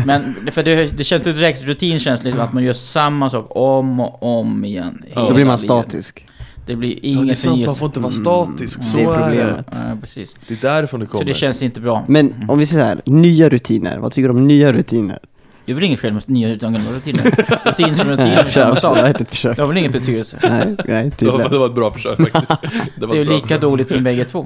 Men 0.06 0.36
för 0.52 0.64
det, 0.64 0.98
det 0.98 1.04
känns 1.04 1.24
direkt, 1.24 1.64
rutin 1.64 2.00
känns 2.00 2.24
lite 2.24 2.44
att 2.44 2.54
man 2.54 2.64
gör 2.64 2.74
samma 2.74 3.30
sak 3.30 3.48
om 3.50 4.00
och 4.00 4.40
om 4.40 4.66
igen. 4.66 5.04
Ja. 5.16 5.22
Då 5.22 5.34
blir 5.34 5.46
man 5.46 5.60
statisk. 5.60 6.26
Det 6.66 6.76
blir 6.76 6.90
Ja, 6.90 7.00
det 7.02 7.08
är 7.08 7.12
ingen 7.24 7.36
sant, 7.36 7.66
man 7.66 7.76
får 7.76 7.86
inte 7.86 8.00
vara 8.00 8.12
statisk. 8.12 8.84
Så 8.84 8.98
det 8.98 9.04
är 9.04 9.08
är 9.08 9.18
det. 9.20 9.24
problemet. 9.24 9.66
Ja, 9.72 9.98
precis. 10.02 10.38
Det 10.48 10.54
är 10.54 10.58
därifrån 10.62 11.00
det 11.00 11.06
Så 11.06 11.12
kommer. 11.12 11.26
det 11.26 11.34
känns 11.34 11.62
inte 11.62 11.82
bra. 11.82 12.04
Men 12.08 12.34
om 12.48 12.60
vi 12.60 12.66
säger 12.66 12.84
så 12.84 12.88
här, 12.88 13.02
nya 13.06 13.50
rutiner. 13.50 13.98
Vad 13.98 14.12
tycker 14.12 14.30
du 14.30 14.36
om 14.36 14.48
nya 14.48 14.74
rutiner? 14.74 15.20
Det 15.66 15.72
är 15.72 15.76
väl 15.76 15.84
inget 15.84 16.00
fel 16.00 16.14
med 16.14 16.24
nya 16.30 16.50
utan 16.50 16.74
gamla 16.74 16.92
rutiner? 16.92 17.24
Rutin 17.66 17.96
som 17.96 18.08
rutin 18.10 18.26
är 18.28 18.44
samma 18.46 18.76
sak. 18.76 18.98
Det 19.42 19.58
har 19.62 19.68
väl 19.68 19.78
ingen 19.78 19.92
betydelse? 19.92 20.38
Nej, 20.44 20.76
nej, 20.88 21.12
Det 21.20 21.26
var, 21.26 21.50
det 21.50 21.58
var 21.58 21.66
ett 21.66 21.76
bra 21.76 21.92
försök 21.92 22.18
faktiskt. 22.32 22.62
Det, 23.00 23.06
var 23.06 23.16
Det 23.16 23.22
är 23.22 23.26
lika 23.26 23.58
dåligt 23.58 23.90
med 23.90 24.04
bägge 24.04 24.26
två. 24.26 24.46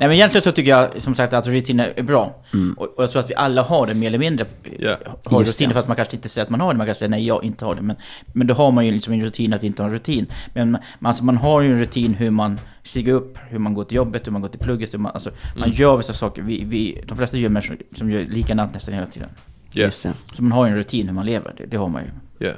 Nej 0.00 0.08
men 0.08 0.12
egentligen 0.16 0.42
så 0.42 0.52
tycker 0.52 0.70
jag 0.70 1.02
som 1.02 1.14
sagt 1.14 1.32
att 1.32 1.46
rutiner 1.46 1.92
är 1.96 2.02
bra. 2.02 2.34
Mm. 2.52 2.72
Och, 2.78 2.86
och 2.96 3.02
jag 3.02 3.10
tror 3.10 3.20
att 3.20 3.30
vi 3.30 3.34
alla 3.34 3.62
har 3.62 3.86
det 3.86 3.94
mer 3.94 4.06
eller 4.06 4.18
mindre. 4.18 4.46
Ja. 4.78 4.96
Har 5.24 5.40
Just 5.40 5.52
rutiner 5.60 5.72
för 5.72 5.80
att 5.80 5.86
man 5.88 5.96
kanske 5.96 6.16
inte 6.16 6.28
säger 6.28 6.44
att 6.44 6.50
man 6.50 6.60
har 6.60 6.72
det. 6.72 6.78
Man 6.78 6.86
kanske 6.86 6.98
säger 6.98 7.10
nej 7.10 7.26
jag 7.26 7.44
inte 7.44 7.64
har 7.64 7.74
det. 7.74 7.82
Men, 7.82 7.96
men 8.32 8.46
då 8.46 8.54
har 8.54 8.70
man 8.70 8.86
ju 8.86 8.92
liksom 8.92 9.12
en 9.12 9.22
rutin 9.22 9.52
att 9.52 9.64
inte 9.64 9.82
ha 9.82 9.86
en 9.86 9.92
rutin. 9.92 10.26
Men 10.54 10.70
man, 10.70 10.80
alltså, 11.02 11.24
man 11.24 11.36
har 11.36 11.60
ju 11.60 11.72
en 11.72 11.78
rutin 11.78 12.14
hur 12.14 12.30
man 12.30 12.60
stiger 12.84 13.12
upp, 13.12 13.38
hur 13.48 13.58
man 13.58 13.74
går 13.74 13.84
till 13.84 13.96
jobbet, 13.96 14.26
hur 14.26 14.32
man 14.32 14.42
går 14.42 14.48
till 14.48 14.60
plugget. 14.60 14.94
Hur 14.94 14.98
man, 14.98 15.12
alltså, 15.12 15.30
man 15.56 15.64
Mm. 15.64 15.76
gör 15.76 15.96
vissa 15.96 16.12
saker. 16.12 16.42
Vi, 16.42 16.64
vi, 16.64 17.04
de 17.08 17.16
flesta 17.16 17.36
gör 17.36 17.48
människor 17.48 17.78
som 17.96 18.10
gör 18.10 18.24
likadant 18.24 18.74
nästan 18.74 18.94
hela 18.94 19.06
tiden. 19.06 19.28
Yeah. 19.74 19.86
Just 19.88 20.02
det. 20.02 20.12
Så 20.36 20.42
man 20.42 20.52
har 20.52 20.66
ju 20.66 20.70
en 20.70 20.76
rutin 20.76 21.06
hur 21.08 21.14
man 21.14 21.26
lever. 21.26 21.54
Det, 21.56 21.66
det 21.66 21.76
har 21.76 21.88
man 21.88 22.02
ju. 22.02 22.46
Yeah. 22.46 22.56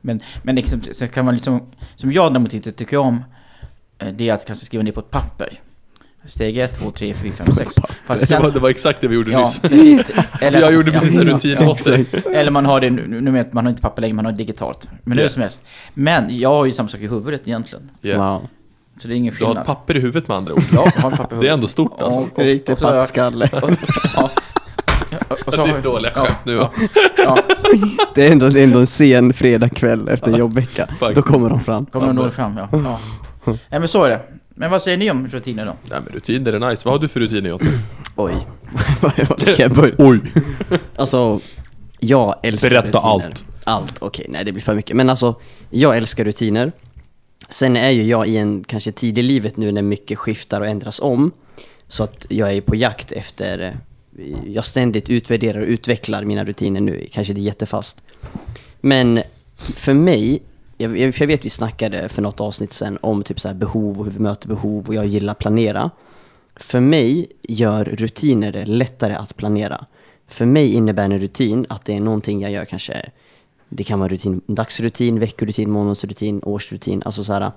Men, 0.00 0.20
men 0.42 0.54
liksom, 0.54 0.80
så 0.92 1.08
kan 1.08 1.24
man 1.24 1.34
liksom, 1.34 1.62
som 1.96 2.12
jag 2.12 2.32
däremot 2.32 2.54
inte 2.54 2.72
tycker 2.72 2.96
om, 2.96 3.24
eh, 3.98 4.08
det 4.08 4.28
är 4.28 4.34
att 4.34 4.46
kanske 4.46 4.66
skriva 4.66 4.82
ner 4.84 4.92
på 4.92 5.00
ett 5.00 5.10
papper. 5.10 5.60
Steg 6.26 6.58
1, 6.58 6.78
2, 6.78 6.90
3, 6.90 7.14
4, 7.14 7.32
5, 7.32 7.46
6. 7.54 7.74
Fast 8.06 8.28
Det 8.28 8.38
var, 8.38 8.50
det 8.50 8.58
var 8.60 8.68
exakt 8.68 9.00
det 9.00 9.08
vi 9.08 9.14
gjorde 9.14 9.30
ja, 9.32 9.40
nyss. 9.40 9.58
precis. 9.58 10.02
Eller, 10.40 10.60
Jag 10.60 10.74
gjorde 10.74 10.92
precis 10.92 11.14
en 11.20 11.26
ja, 11.28 11.34
rutin 11.34 11.56
ja, 11.60 11.70
åt 11.70 11.84
dig. 11.84 12.06
Eller 12.32 12.50
man 12.50 12.66
har 12.66 12.80
det, 12.80 12.90
nu, 12.90 13.20
nu 13.20 13.30
vet 13.30 13.52
man 13.52 13.64
har 13.64 13.70
inte 13.70 13.82
papper 13.82 14.02
längre, 14.02 14.14
man 14.14 14.24
har 14.24 14.32
det 14.32 14.38
digitalt. 14.38 14.88
Men 15.04 15.18
hur 15.18 15.24
Ja. 15.24 15.30
som 15.30 15.42
helst. 15.42 15.62
Men 15.94 16.38
jag 16.38 16.48
har 16.48 16.64
ju 16.64 16.72
samma 16.72 16.88
sak 16.88 17.00
i 17.00 17.06
huvudet 17.06 17.40
egentligen. 17.48 17.90
Yeah. 18.02 18.32
Wow. 18.32 18.48
Så 19.02 19.08
det 19.08 19.14
är 19.14 19.16
ingen 19.16 19.34
Du 19.38 19.44
har 19.44 19.48
skillnad. 19.48 19.62
ett 19.62 19.66
papper 19.66 19.96
i 19.96 20.00
huvudet 20.00 20.28
med 20.28 20.36
andra 20.36 20.54
ord. 20.54 20.62
Ja, 20.72 20.90
jag 20.96 21.02
har 21.02 21.10
ett 21.12 21.16
papper 21.16 21.36
i 21.36 21.38
Det 21.40 21.46
är 21.46 21.50
huvudet. 21.50 21.52
ändå 21.54 21.66
stort 21.68 22.02
alltså. 22.02 22.20
Och- 22.20 22.38
och- 22.38 22.44
Riktig 22.44 22.72
och 22.72 22.78
så 22.78 22.86
har 22.86 22.94
jag- 22.94 23.02
pappskalle. 23.02 23.50
Ja. 24.16 24.30
Och 25.46 25.54
så 25.54 25.64
det 25.64 25.70
har 25.70 25.78
är 25.78 25.82
dåliga 25.82 26.12
ja, 26.14 26.20
skämt 26.24 26.36
nu 26.44 26.52
ja, 26.52 26.64
alltså. 26.64 26.84
ja. 27.16 27.38
Det 28.14 28.26
är 28.28 28.32
ändå, 28.32 28.48
det 28.48 28.60
är 28.60 28.64
ändå 28.64 28.78
en 28.78 28.86
sen 28.86 29.32
fredagkväll 29.32 30.08
efter 30.08 30.32
en 30.32 30.38
jobbvecka. 30.38 30.86
Faktiskt. 30.86 31.14
Då 31.14 31.22
kommer 31.22 31.50
de 31.50 31.60
fram. 31.60 31.86
Kommer 31.86 32.06
de 32.06 32.16
nog 32.16 32.32
fram, 32.32 32.56
ja. 32.58 32.68
ja. 32.72 32.98
Nej 33.46 33.80
men 33.80 33.88
så 33.88 34.04
är 34.04 34.08
det. 34.10 34.20
Men 34.58 34.70
vad 34.70 34.82
säger 34.82 34.96
ni 34.96 35.10
om 35.10 35.28
rutiner 35.28 35.64
då? 35.66 35.72
Nej 35.90 36.00
men 36.04 36.12
rutiner 36.14 36.52
är 36.52 36.70
nice. 36.70 36.82
Vad 36.84 36.94
har 36.94 36.98
du 36.98 37.08
för 37.08 37.20
rutiner 37.20 37.50
Jotte? 37.50 37.80
Oj. 38.16 38.34
Var 39.00 39.52
ska 39.52 39.62
jag 39.62 39.72
börja? 39.74 39.94
Oj! 39.98 40.20
Alltså, 40.96 41.40
jag 42.00 42.34
älskar 42.42 42.70
Berätta 42.70 42.86
rutiner. 42.88 43.04
allt. 43.26 43.44
Allt, 43.64 43.94
okej, 43.98 44.26
nej 44.28 44.44
det 44.44 44.52
blir 44.52 44.62
för 44.62 44.74
mycket. 44.74 44.96
Men 44.96 45.10
alltså, 45.10 45.34
jag 45.70 45.96
älskar 45.96 46.24
rutiner. 46.24 46.72
Sen 47.48 47.76
är 47.76 47.90
ju 47.90 48.02
jag 48.04 48.28
i 48.28 48.36
en 48.36 48.64
kanske 48.64 48.92
tid 48.92 49.18
i 49.18 49.22
livet 49.22 49.56
nu 49.56 49.72
när 49.72 49.82
mycket 49.82 50.18
skiftar 50.18 50.60
och 50.60 50.66
ändras 50.66 51.00
om. 51.00 51.32
Så 51.88 52.04
att 52.04 52.26
jag 52.28 52.52
är 52.52 52.60
på 52.60 52.76
jakt 52.76 53.12
efter, 53.12 53.58
eh, 54.18 54.34
jag 54.46 54.64
ständigt 54.64 55.10
utvärderar 55.10 55.60
och 55.60 55.66
utvecklar 55.68 56.24
mina 56.24 56.44
rutiner 56.44 56.80
nu. 56.80 57.06
Kanske 57.12 57.32
det 57.32 57.40
är 57.40 57.42
jättefast. 57.42 58.02
Men 58.80 59.22
för 59.76 59.94
mig, 59.94 60.42
jag, 60.76 60.98
jag 60.98 61.14
för 61.14 61.22
jag 61.22 61.28
vet 61.28 61.44
vi 61.44 61.50
snackade 61.50 62.08
för 62.08 62.22
något 62.22 62.40
avsnitt 62.40 62.72
sen 62.72 62.98
om 63.00 63.22
typ 63.22 63.40
så 63.40 63.48
här 63.48 63.54
behov 63.54 63.98
och 63.98 64.04
hur 64.04 64.12
vi 64.12 64.18
möter 64.18 64.48
behov 64.48 64.88
och 64.88 64.94
jag 64.94 65.06
gillar 65.06 65.32
att 65.32 65.38
planera. 65.38 65.90
För 66.56 66.80
mig 66.80 67.26
gör 67.42 67.84
rutiner 67.84 68.52
det 68.52 68.66
lättare 68.66 69.14
att 69.14 69.36
planera. 69.36 69.86
För 70.26 70.46
mig 70.46 70.74
innebär 70.74 71.04
en 71.04 71.20
rutin 71.20 71.66
att 71.68 71.84
det 71.84 71.92
är 71.92 72.00
någonting 72.00 72.40
jag 72.40 72.50
gör 72.50 72.64
kanske, 72.64 73.10
det 73.68 73.84
kan 73.84 73.98
vara 73.98 74.08
rutin, 74.08 74.40
dagsrutin, 74.46 75.18
veckorutin, 75.18 75.70
månadsrutin, 75.70 76.40
årsrutin, 76.44 77.02
alltså 77.04 77.24
så 77.24 77.32
här. 77.32 77.52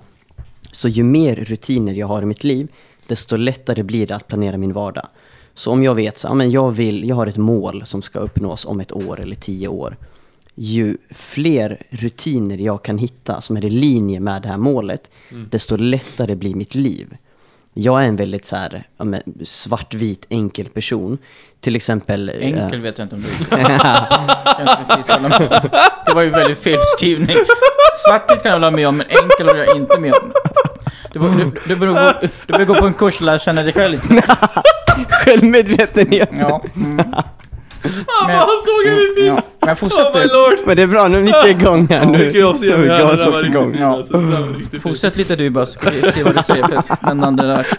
Så 0.72 0.88
ju 0.88 1.02
mer 1.02 1.36
rutiner 1.36 1.94
jag 1.94 2.06
har 2.06 2.22
i 2.22 2.26
mitt 2.26 2.44
liv, 2.44 2.68
desto 3.06 3.36
lättare 3.36 3.82
blir 3.82 4.06
det 4.06 4.16
att 4.16 4.28
planera 4.28 4.56
min 4.56 4.72
vardag. 4.72 5.06
Så 5.54 5.72
om 5.72 5.82
jag 5.82 5.94
vet 5.94 6.18
så, 6.18 6.34
men 6.34 6.50
jag, 6.50 6.70
vill, 6.70 7.08
jag 7.08 7.16
har 7.16 7.26
ett 7.26 7.36
mål 7.36 7.82
som 7.86 8.02
ska 8.02 8.18
uppnås 8.18 8.64
om 8.64 8.80
ett 8.80 8.92
år 8.92 9.20
eller 9.20 9.36
tio 9.36 9.68
år. 9.68 9.96
Ju 10.54 10.96
fler 11.10 11.82
rutiner 11.90 12.56
jag 12.58 12.82
kan 12.82 12.98
hitta 12.98 13.40
som 13.40 13.56
är 13.56 13.64
i 13.64 13.70
linje 13.70 14.20
med 14.20 14.42
det 14.42 14.48
här 14.48 14.56
målet, 14.58 15.10
desto 15.50 15.76
lättare 15.76 16.34
blir 16.34 16.54
mitt 16.54 16.74
liv. 16.74 17.16
Jag 17.74 18.02
är 18.02 18.06
en 18.08 18.16
väldigt 18.16 18.44
så 18.46 18.56
här, 18.56 18.82
svartvit, 19.44 20.26
enkel 20.28 20.68
person. 20.68 21.18
Till 21.60 21.76
exempel... 21.76 22.28
eh, 22.28 22.34
Enkel 22.62 22.80
vet 22.80 22.98
jag 22.98 23.04
inte 23.04 23.16
om 23.16 23.22
du 23.22 23.56
är. 23.56 23.68
Det 26.06 26.14
var 26.14 26.22
ju 26.22 26.30
väldigt 26.30 26.58
felskrivning. 26.58 27.36
Svartvitt 28.06 28.42
kan 28.42 28.50
jag 28.50 28.58
hålla 28.58 28.70
med 28.70 28.88
om, 28.88 28.96
men 28.96 29.06
enkel 29.06 29.46
håller 29.46 29.64
jag 29.64 29.76
inte 29.76 29.98
med 30.00 30.12
om. 30.12 30.32
Du 31.12 31.18
bör, 31.18 31.28
du, 31.28 31.52
du, 31.68 31.76
bör 31.76 31.86
gå, 31.86 32.28
du 32.46 32.52
bör 32.52 32.64
gå 32.64 32.74
på 32.74 32.86
en 32.86 32.94
kurs 32.94 33.16
och 33.16 33.22
lära 33.22 33.38
känna 33.38 33.62
dig 33.62 33.72
själv 33.72 33.92
lite. 33.92 34.22
Självmedvetenhet. 35.10 36.30
Ja. 36.40 36.64
Mm. 36.76 37.12
Ah, 38.06 38.26
vad 38.26 38.36
han 38.36 38.48
såg 38.64 38.86
henne 38.86 39.14
fint! 39.16 39.26
Ja. 39.26 39.42
Men 39.60 39.70
Oh 39.70 39.74
fortsätt, 39.74 40.14
lord! 40.14 40.66
Men 40.66 40.76
det 40.76 40.82
är 40.82 40.86
bra, 40.86 41.08
nu 41.08 41.20
gick 41.26 41.34
jag 41.44 41.50
igång 41.50 41.86
här. 41.90 42.06
Nu 42.06 42.30
jag 42.34 42.60
nu 42.60 42.66
det 42.86 42.98
det 42.98 43.04
var 43.04 43.38
riktigt 43.42 43.54
igång. 43.54 43.70
fint 43.70 43.80
Ja. 43.80 43.86
alltså. 43.96 44.16
Det 44.16 44.30
där 44.30 44.40
var 44.40 44.48
riktigt 44.48 44.70
fint. 44.70 44.82
fortsätt 44.82 45.16
lite 45.16 45.36
du 45.36 45.50
bara, 45.50 45.66
så 45.66 45.72
ska 45.72 45.90
vi 45.90 46.12
se 46.12 46.22
vad 46.24 46.36
du 46.36 46.42
säger 46.42 46.64
för 46.64 46.96
spännande 46.96 47.42
där. 47.46 47.66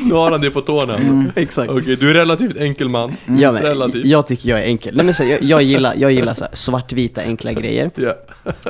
Nu 0.00 0.14
har 0.14 0.30
han 0.30 0.40
det 0.40 0.50
på 0.50 0.60
tårna. 0.60 0.96
Mm. 0.96 1.32
Exakt. 1.36 1.70
Okej, 1.72 1.96
du 1.96 2.10
är 2.10 2.14
relativt 2.14 2.56
enkel 2.56 2.88
man. 2.88 3.16
Ja, 3.38 3.52
men, 3.52 3.62
Relativt. 3.62 4.06
jag 4.06 4.26
tycker 4.26 4.48
jag 4.50 4.58
är 4.60 4.64
enkel. 4.64 4.96
Nej, 4.96 5.04
men 5.04 5.14
så, 5.14 5.24
jag, 5.24 5.42
jag 5.42 5.62
gillar, 5.62 5.94
jag 5.96 6.12
gillar 6.12 6.34
så 6.34 6.44
här, 6.44 6.50
svartvita 6.54 7.20
enkla 7.20 7.52
grejer. 7.52 7.90
Ja. 7.94 8.14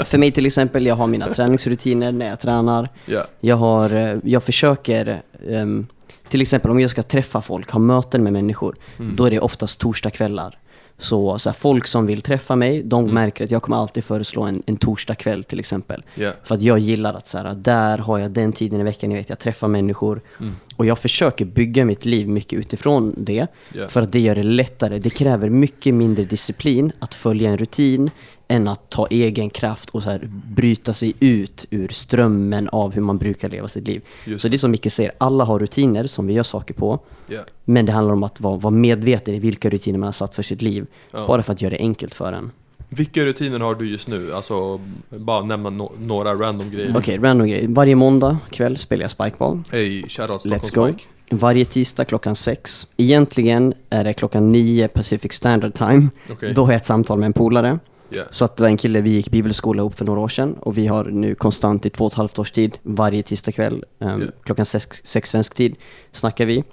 För 0.05 0.19
mig 0.19 0.33
till 0.33 0.47
exempel, 0.47 0.87
jag 0.87 0.95
har 0.95 1.07
mina 1.07 1.27
träningsrutiner 1.27 2.13
när 2.13 2.29
jag 2.29 2.41
tränar. 2.41 2.89
Ja. 3.07 3.25
Jag, 3.41 3.57
har, 3.57 3.97
eh, 3.97 4.17
jag 4.25 4.43
försöker, 4.43 5.23
ehm, 5.51 5.87
till 6.29 6.43
exempel 6.43 6.71
om 6.71 6.81
jag 6.81 6.91
ska 6.91 7.03
träffa 7.03 7.43
folk, 7.43 7.71
ha 7.71 7.79
möten 7.81 8.23
med 8.23 8.33
människor, 8.33 8.77
Mm. 8.99 9.17
då 9.17 9.25
är 9.27 9.31
det 9.31 9.41
oftast 9.41 9.81
torsdagskvällar. 9.81 10.59
Så, 10.99 11.39
så 11.39 11.49
här, 11.51 11.55
folk 11.55 11.87
som 11.87 12.07
vill 12.07 12.23
träffa 12.23 12.57
mig, 12.57 12.83
de 12.83 13.03
Mm. 13.05 13.15
märker 13.15 13.45
att 13.45 13.51
jag 13.51 13.63
kommer 13.63 13.77
alltid 13.77 14.05
föreslå 14.05 14.43
en, 14.43 14.63
en 14.67 14.77
torsdagkväll 14.77 15.45
till 15.45 15.59
exempel. 15.61 16.03
Ja. 16.15 16.33
För 16.45 16.55
att 16.55 16.63
jag 16.63 16.79
gillar 16.79 17.15
att 17.15 17.29
så 17.29 17.39
här, 17.39 17.55
där 17.55 17.99
har 17.99 18.19
jag 18.19 18.31
den 18.31 18.53
tiden 18.53 18.81
i 18.81 18.85
veckan 18.85 19.11
jag 19.11 19.19
vet 19.19 19.29
jag 19.29 19.39
träffar 19.39 19.69
människor. 19.69 20.21
Mm. 20.41 20.53
Och 20.77 20.87
jag 20.87 20.99
försöker 20.99 21.45
bygga 21.45 21.85
mitt 21.85 22.05
liv 22.05 22.29
mycket 22.29 22.59
utifrån 22.59 23.15
det. 23.17 23.47
Ja. 23.75 23.89
För 23.89 24.03
att 24.03 24.13
det 24.13 24.21
gör 24.21 24.35
det 24.35 24.43
lättare. 24.43 24.99
Det 24.99 25.11
kräver 25.11 25.49
mycket 25.49 25.95
mindre 25.95 26.25
disciplin 26.25 26.93
att 26.99 27.15
följa 27.15 27.51
en 27.51 27.59
rutin 27.59 28.11
än 28.55 28.69
att 28.69 28.91
ta 28.91 29.07
egen 29.11 29.51
kraft 29.51 29.91
och 29.91 30.03
så 30.03 30.11
här 30.11 30.29
bryta 30.45 30.95
sig 30.95 31.15
ut 31.21 31.67
ur 31.71 31.89
strömmen 31.89 32.69
av 32.69 32.95
hur 32.95 33.03
man 33.03 33.19
brukar 33.19 33.49
leva 33.49 33.69
sitt 33.69 33.87
liv. 33.87 34.03
Just 34.25 34.43
Så 34.43 34.49
det 34.49 34.57
är 34.57 34.59
som 34.59 34.71
Micke 34.71 34.93
säger, 34.93 35.13
alla 35.19 35.45
har 35.45 35.59
rutiner 35.59 36.07
som 36.07 36.27
vi 36.27 36.33
gör 36.33 36.43
saker 36.43 36.75
på. 36.75 36.99
Ja. 37.27 37.41
Men 37.65 37.87
det 37.87 37.93
handlar 37.93 38.15
om 38.15 38.23
att 38.23 38.41
vara, 38.41 38.57
vara 38.57 38.75
medveten 38.75 39.35
i 39.35 39.39
vilka 39.39 39.71
rutiner 39.71 39.99
man 39.99 40.07
har 40.07 40.13
satt 40.13 40.35
för 40.35 40.43
sitt 40.43 40.63
liv. 40.63 40.87
Ja. 41.13 41.27
Bara 41.27 41.43
för 41.43 41.53
att 41.53 41.63
göra 41.63 41.71
det 41.71 41.79
enkelt 41.79 42.15
för 42.15 42.33
en. 42.33 42.51
Vilka 42.89 43.25
rutiner 43.25 43.61
har 43.61 43.75
du 43.75 43.91
just 43.91 44.09
nu? 44.09 44.33
Alltså, 44.33 44.81
bara 45.09 45.45
nämna 45.45 45.71
no 45.71 45.93
några 46.01 46.35
random 46.35 46.71
grejer. 46.71 46.95
Okej, 46.97 47.19
random 47.19 47.49
grej. 47.49 47.67
Varje 47.69 47.95
måndag 47.95 48.39
kväll 48.51 48.77
spelar 48.77 49.03
jag 49.03 49.11
spikeball. 49.11 49.63
Hej, 49.71 50.05
shoutout 50.09 50.47
Let's 50.47 50.75
go. 50.75 50.87
Bike. 50.87 51.05
Varje 51.31 51.65
tisdag 51.65 52.05
klockan 52.05 52.37
sex. 52.37 52.87
Egentligen 52.97 53.75
är 53.91 54.05
det 54.05 54.13
klockan 54.13 54.53
nio 54.53 54.89
Pacific 54.89 55.33
Standard 55.33 55.75
Time. 55.75 56.09
Okej. 56.31 56.55
Då 56.55 56.65
har 56.65 56.73
jag 56.73 56.77
ett 56.77 56.87
samtal 56.87 57.19
med 57.19 57.27
en 57.27 57.33
polare. 57.33 57.79
Ja. 58.15 58.23
Så 58.31 58.45
att 58.45 58.57
det 58.57 58.63
var 58.63 58.69
en 58.69 58.77
kille, 58.77 59.01
vi 59.01 59.11
gick 59.11 59.31
bibelskola 59.31 59.81
ihop 59.81 59.95
för 59.95 60.05
några 60.05 60.21
år 60.21 60.29
sedan 60.29 60.55
och 60.61 60.79
vi 60.79 60.87
har 60.87 61.05
nu 61.05 61.35
konstant 61.35 61.87
i 61.87 61.91
två 61.91 62.05
och 62.05 62.13
ett 62.13 62.17
halvt 62.17 62.39
års 62.39 62.51
tid 62.51 62.79
varje 62.83 63.23
tisdagkväll 63.23 63.85
um, 63.99 64.21
Ja. 64.23 64.27
klockan 64.45 64.65
sex, 64.65 65.01
sex 65.05 65.31
svensk 65.31 65.55
tid 65.55 65.77
snackar 66.13 66.47
vi. 66.47 66.65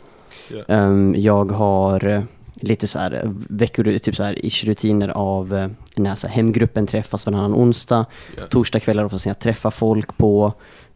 Ja. 0.50 0.64
Ehm, 0.68 1.16
jag 1.18 1.52
har 1.52 2.08
eh, 2.08 2.22
lite 2.56 2.88
så 2.88 3.00
här 3.00 3.12
eh, 3.24 3.32
veckor, 3.50 3.98
typ 4.00 4.16
så 4.16 4.24
här 4.24 4.46
ish-rutiner 4.46 5.10
av 5.10 5.54
eh, 5.56 5.68
när 5.96 6.16
så 6.16 6.28
här, 6.28 6.36
hemgruppen 6.36 6.88
träffas 6.88 7.26
varannan 7.26 7.54
onsdag. 7.56 8.06
Ja. 8.38 8.44
Torsdagskvällar 8.50 9.04
oftast 9.04 9.26
när 9.26 9.30
jag 9.30 9.40
träffar 9.40 9.72
folk 9.72 10.18
på. 10.18 10.54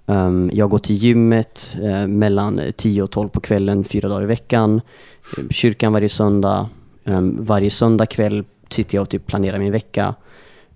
Ehm, 0.07 0.49
jag 0.53 0.69
går 0.69 0.79
till 0.79 0.95
gymmet 0.95 1.75
eh, 1.83 2.07
mellan 2.07 2.61
10 2.77 3.03
och 3.03 3.11
12 3.11 3.29
på 3.29 3.39
kvällen, 3.39 3.83
fyra 3.83 4.09
dagar 4.09 4.23
i 4.23 4.25
veckan. 4.25 4.81
Eh, 5.37 5.43
Kyrkan 5.49 5.93
varje 5.93 6.09
söndag. 6.09 6.69
Um, 7.07 7.45
varje 7.45 7.69
söndag 7.69 8.05
kväll 8.05 8.43
sitter 8.69 8.95
jag 8.95 9.01
och 9.01 9.09
typ 9.09 9.27
planerar 9.27 9.57
min 9.57 9.71
vecka. 9.71 10.15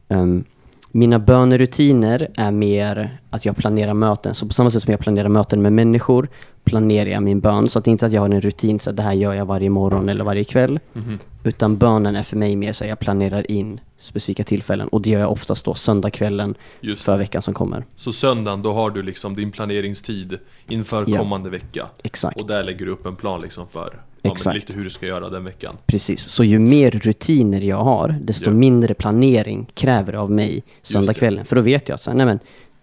Ehm, 0.09 0.43
mina 0.91 1.19
bönerutiner 1.19 2.27
är 2.35 2.51
mer 2.51 3.19
att 3.29 3.45
jag 3.45 3.57
planerar 3.57 3.93
möten. 3.93 4.35
Så 4.35 4.47
på 4.47 4.53
samma 4.53 4.71
sätt 4.71 4.83
som 4.83 4.91
jag 4.91 4.99
planerar 4.99 5.29
möten 5.29 5.61
med 5.61 5.73
människor 5.73 6.27
planerar 6.63 7.09
jag 7.09 7.23
min 7.23 7.39
bön. 7.39 7.69
Så 7.69 7.79
att 7.79 7.85
det 7.85 7.91
inte 7.91 8.05
att 8.05 8.11
jag 8.11 8.21
har 8.21 8.29
en 8.29 8.41
rutin 8.41 8.79
så 8.79 8.89
att 8.89 8.95
det 8.95 9.03
här 9.03 9.13
gör 9.13 9.33
jag 9.33 9.45
varje 9.45 9.69
morgon 9.69 10.09
eller 10.09 10.23
varje 10.23 10.43
kväll. 10.43 10.79
Mhm. 10.93 11.19
Utan 11.43 11.77
bönen 11.77 12.15
är 12.15 12.23
för 12.23 12.37
mig 12.37 12.55
mer 12.55 12.73
så 12.73 12.83
att 12.83 12.89
jag 12.89 12.99
planerar 12.99 13.51
in 13.51 13.79
specifika 13.99 14.43
tillfällen. 14.43 14.87
Och 14.87 15.01
det 15.01 15.09
gör 15.09 15.19
jag 15.19 15.31
oftast 15.31 15.65
då 15.65 15.73
söndagskvällen 15.73 16.55
för 16.97 17.17
veckan 17.17 17.41
som 17.41 17.53
kommer. 17.53 17.85
Så 17.95 18.11
söndagen, 18.13 18.61
då 18.61 18.73
har 18.73 18.89
du 18.89 19.01
liksom 19.03 19.35
din 19.35 19.51
planeringstid 19.51 20.39
inför 20.67 21.05
Ja. 21.07 21.17
kommande 21.17 21.49
vecka. 21.49 21.87
Exakt. 22.03 22.41
Och 22.41 22.47
där 22.47 22.63
lägger 22.63 22.85
du 22.85 22.91
upp 22.91 23.05
en 23.05 23.15
plan 23.15 23.41
liksom 23.41 23.67
för 23.67 24.01
ja, 24.21 24.31
Exakt. 24.31 24.55
lite 24.55 24.73
hur 24.73 24.83
du 24.83 24.89
ska 24.89 25.05
göra 25.05 25.29
den 25.29 25.43
veckan. 25.43 25.77
Precis. 25.85 26.21
Så 26.29 26.43
ju 26.43 26.59
mer 26.59 26.91
rutiner 26.91 27.61
jag 27.61 27.83
har, 27.83 28.09
desto 28.21 28.49
Ja. 28.49 28.53
mindre 28.53 28.93
planering 28.93 29.71
kräver 29.73 30.11
det 30.11 30.19
av 30.19 30.31
mig 30.31 30.63
söndagskvällen. 30.81 31.45
För 31.45 31.55
då 31.55 31.61
vet 31.61 31.89
jag 31.89 31.95
att 31.95 32.01
så 32.01 32.11
här, 32.11 32.17
nej 32.17 32.25
men, 32.25 32.39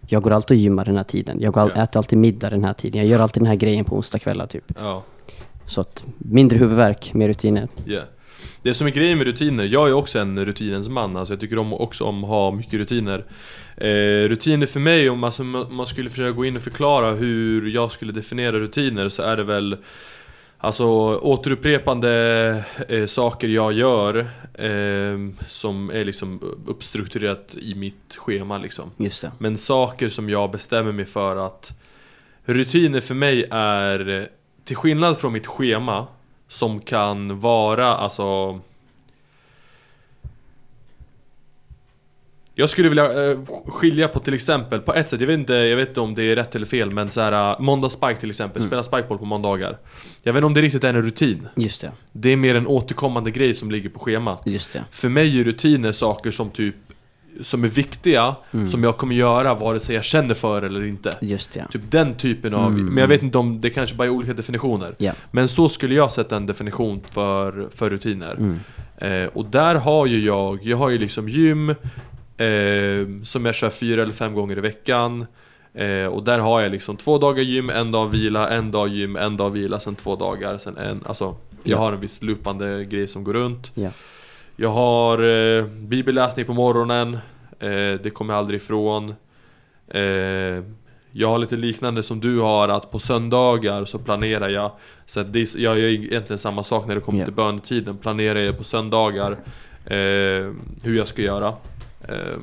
jag 0.08 0.22
går 0.22 0.30
alltid 0.32 0.56
och 0.56 0.60
gymmar 0.60 0.84
den 0.84 0.96
här 0.96 1.04
tiden. 1.04 1.40
Jag 1.40 1.52
går 1.52 1.60
all, 1.60 1.72
Ja. 1.76 1.82
äter 1.82 1.98
alltid 1.98 2.18
middag 2.18 2.50
den 2.50 2.64
här 2.64 2.72
tiden. 2.72 3.00
Jag 3.00 3.10
gör 3.10 3.20
alltid 3.20 3.42
den 3.42 3.48
här 3.48 3.56
grejen 3.56 3.84
på 3.84 3.96
onsdagskvällar 3.96 4.46
typ. 4.46 4.72
Så 5.66 5.80
att 5.80 6.04
mindre 6.18 6.58
huvudvärk, 6.58 7.14
mer 7.14 7.28
rutiner. 7.28 7.68
Yeah. 7.86 8.04
Det 8.66 8.74
som 8.74 8.86
är 8.86 8.90
grejen 8.90 9.18
med 9.18 9.26
rutiner, 9.26 9.64
jag 9.64 9.88
är 9.88 9.92
också 9.92 10.18
en 10.18 10.44
rutinens 10.44 10.88
man, 10.88 11.16
alltså 11.16 11.32
jag 11.32 11.40
tycker 11.40 11.58
om 11.58 11.72
också 11.72 12.04
om 12.04 12.24
att 12.24 12.30
ha 12.30 12.50
mycket 12.50 12.74
rutiner. 12.74 13.24
Eh, 13.76 14.28
rutiner 14.28 14.66
för 14.66 14.80
mig, 14.80 15.10
om 15.10 15.24
alltså, 15.24 15.44
man 15.44 15.86
skulle 15.86 16.10
försöka 16.10 16.30
gå 16.30 16.44
in 16.44 16.56
och 16.56 16.62
förklara 16.62 17.10
hur 17.10 17.68
jag 17.68 17.92
skulle 17.92 18.12
definiera 18.12 18.58
rutiner 18.58 19.08
så 19.08 19.22
är 19.22 19.36
det 19.36 19.42
väl 19.42 19.76
Alltså 20.58 20.84
återupprepande 21.18 22.64
eh, 22.88 23.06
saker 23.06 23.48
jag 23.48 23.72
gör 23.72 24.18
eh, 24.54 25.18
som 25.48 25.90
är 25.90 26.04
liksom 26.04 26.56
uppstrukturerat 26.66 27.54
i 27.54 27.74
mitt 27.74 28.16
schema 28.16 28.58
liksom. 28.58 28.90
Just 28.96 29.22
det. 29.22 29.32
Men 29.38 29.58
saker 29.58 30.08
som 30.08 30.30
jag 30.30 30.50
bestämmer 30.50 30.92
mig 30.92 31.04
för 31.04 31.36
att 31.36 31.78
Rutiner 32.44 33.00
för 33.00 33.14
mig 33.14 33.46
är 33.50 34.28
Till 34.64 34.76
skillnad 34.76 35.18
från 35.18 35.32
mitt 35.32 35.46
schema 35.46 36.06
Som 36.48 36.80
kan 36.80 37.40
vara 37.40 37.96
alltså 37.96 38.60
Jag 42.58 42.68
skulle 42.68 42.88
vilja 42.88 43.30
eh, 43.30 43.38
skilja 43.66 44.08
på 44.08 44.20
till 44.20 44.34
exempel, 44.34 44.80
på 44.80 44.94
ett 44.94 45.08
sätt, 45.08 45.20
jag 45.20 45.28
vet 45.28 45.38
inte, 45.38 45.52
jag 45.52 45.76
vet 45.76 45.88
inte 45.88 46.00
om 46.00 46.14
det 46.14 46.22
är 46.22 46.36
rätt 46.36 46.54
eller 46.54 46.66
fel 46.66 46.90
men 46.90 47.10
så 47.10 47.20
här 47.20 47.52
uh, 47.52 47.60
måndagsspike 47.60 48.20
till 48.20 48.30
exempel, 48.30 48.62
spela 48.62 48.82
spikeball 48.82 49.18
på 49.18 49.24
måndagar 49.24 49.78
Jag 50.22 50.32
vet 50.32 50.38
inte 50.38 50.46
om 50.46 50.54
det 50.54 50.60
riktigt 50.60 50.84
är 50.84 50.94
en 50.94 51.02
rutin 51.02 51.48
Just 51.56 51.80
det. 51.80 51.92
Det 52.12 52.30
är 52.30 52.36
mer 52.36 52.54
en 52.54 52.66
återkommande 52.66 53.30
grej 53.30 53.54
som 53.54 53.70
ligger 53.70 53.88
på 53.88 53.98
schemat 53.98 54.42
Just 54.44 54.72
det. 54.72 54.84
för 54.90 55.08
mig 55.08 55.40
är 55.40 55.44
rutiner 55.44 55.92
saker 55.92 56.30
som 56.30 56.50
typ 56.50 56.76
Som 57.42 57.64
är 57.64 57.68
viktiga, 57.68 58.34
Mm. 58.52 58.68
som 58.68 58.84
jag 58.84 58.96
kommer 58.96 59.14
göra 59.14 59.54
vare 59.54 59.80
sig 59.80 59.94
jag 59.94 60.04
känner 60.04 60.34
för 60.34 60.62
eller 60.62 60.84
inte 60.86 61.10
Just 61.20 61.52
det. 61.52 61.66
Typ 61.70 61.82
den 61.90 62.14
typen 62.14 62.54
av, 62.54 62.72
Mm. 62.72 62.86
men 62.86 62.96
jag 62.96 63.08
vet 63.08 63.22
inte 63.22 63.38
om 63.38 63.60
det 63.60 63.70
kanske 63.70 63.96
bara 63.96 64.04
är 64.04 64.10
olika 64.10 64.32
definitioner 64.34 64.94
Ja. 64.98 65.12
Men 65.30 65.48
så 65.48 65.68
skulle 65.68 65.94
jag 65.94 66.12
sätta 66.12 66.36
en 66.36 66.46
definition 66.46 67.00
för, 67.10 67.68
för 67.74 67.90
rutiner 67.90 68.32
Mm. 68.38 68.60
eh, 69.24 69.28
Och 69.34 69.44
där 69.44 69.74
har 69.74 70.06
ju 70.06 70.24
jag, 70.24 70.58
jag 70.62 70.76
har 70.76 70.88
ju 70.90 70.98
liksom 70.98 71.28
gym 71.28 71.70
eh, 72.36 73.06
Som 73.24 73.44
jag 73.46 73.54
kör 73.54 73.70
fyra 73.70 74.02
eller 74.02 74.12
fem 74.12 74.34
gånger 74.34 74.58
i 74.58 74.60
veckan 74.60 75.26
eh, 75.74 76.06
Och 76.06 76.22
där 76.22 76.38
har 76.38 76.60
jag 76.60 76.72
liksom 76.72 76.96
två 76.96 77.18
dagar 77.18 77.42
gym, 77.42 77.70
en 77.70 77.90
dag 77.90 78.06
vila, 78.06 78.50
en 78.50 78.70
dag 78.70 78.88
gym, 78.88 79.16
en 79.16 79.36
dag 79.36 79.50
vila, 79.50 79.80
sen 79.80 79.94
två 79.94 80.16
dagar, 80.16 80.58
sen 80.58 80.76
en 80.76 81.00
Alltså, 81.06 81.24
jag 81.62 81.76
Ja. 81.76 81.82
har 81.82 81.92
en 81.92 82.00
viss 82.00 82.22
loopande 82.22 82.84
grej 82.84 83.08
som 83.08 83.24
går 83.24 83.32
runt 83.32 83.70
Ja. 83.74 83.90
Jag 84.56 84.68
har 84.70 85.22
eh, 85.58 85.64
bibelläsning 85.64 86.46
på 86.46 86.52
morgonen 86.54 87.14
eh, 87.60 88.00
Det 88.02 88.12
kommer 88.14 88.34
jag 88.34 88.38
aldrig 88.38 88.60
ifrån. 88.60 89.14
Eh, 89.88 90.00
Jag 91.12 91.28
har 91.28 91.38
lite 91.38 91.56
liknande 91.56 92.02
som 92.02 92.20
du 92.20 92.38
har 92.40 92.68
att 92.68 92.90
på 92.90 92.98
söndagar 92.98 93.84
så 93.84 93.98
planerar 93.98 94.48
jag. 94.48 94.70
Så 95.06 95.20
att 95.20 95.32
det, 95.32 95.54
jag 95.54 95.78
gör 95.78 95.88
egentligen 95.88 96.38
samma 96.38 96.62
sak 96.62 96.86
när 96.86 96.94
det 96.94 97.00
kommer 97.00 97.18
Ja. 97.18 97.24
till 97.24 97.34
bönetiden. 97.34 97.96
Planerar 97.96 98.38
jag 98.38 98.58
på 98.58 98.64
söndagar 98.64 99.32
eh, 99.84 100.52
Hur 100.82 100.96
jag 100.96 101.06
ska 101.06 101.22
göra. 101.22 101.48
Eh, 102.08 102.38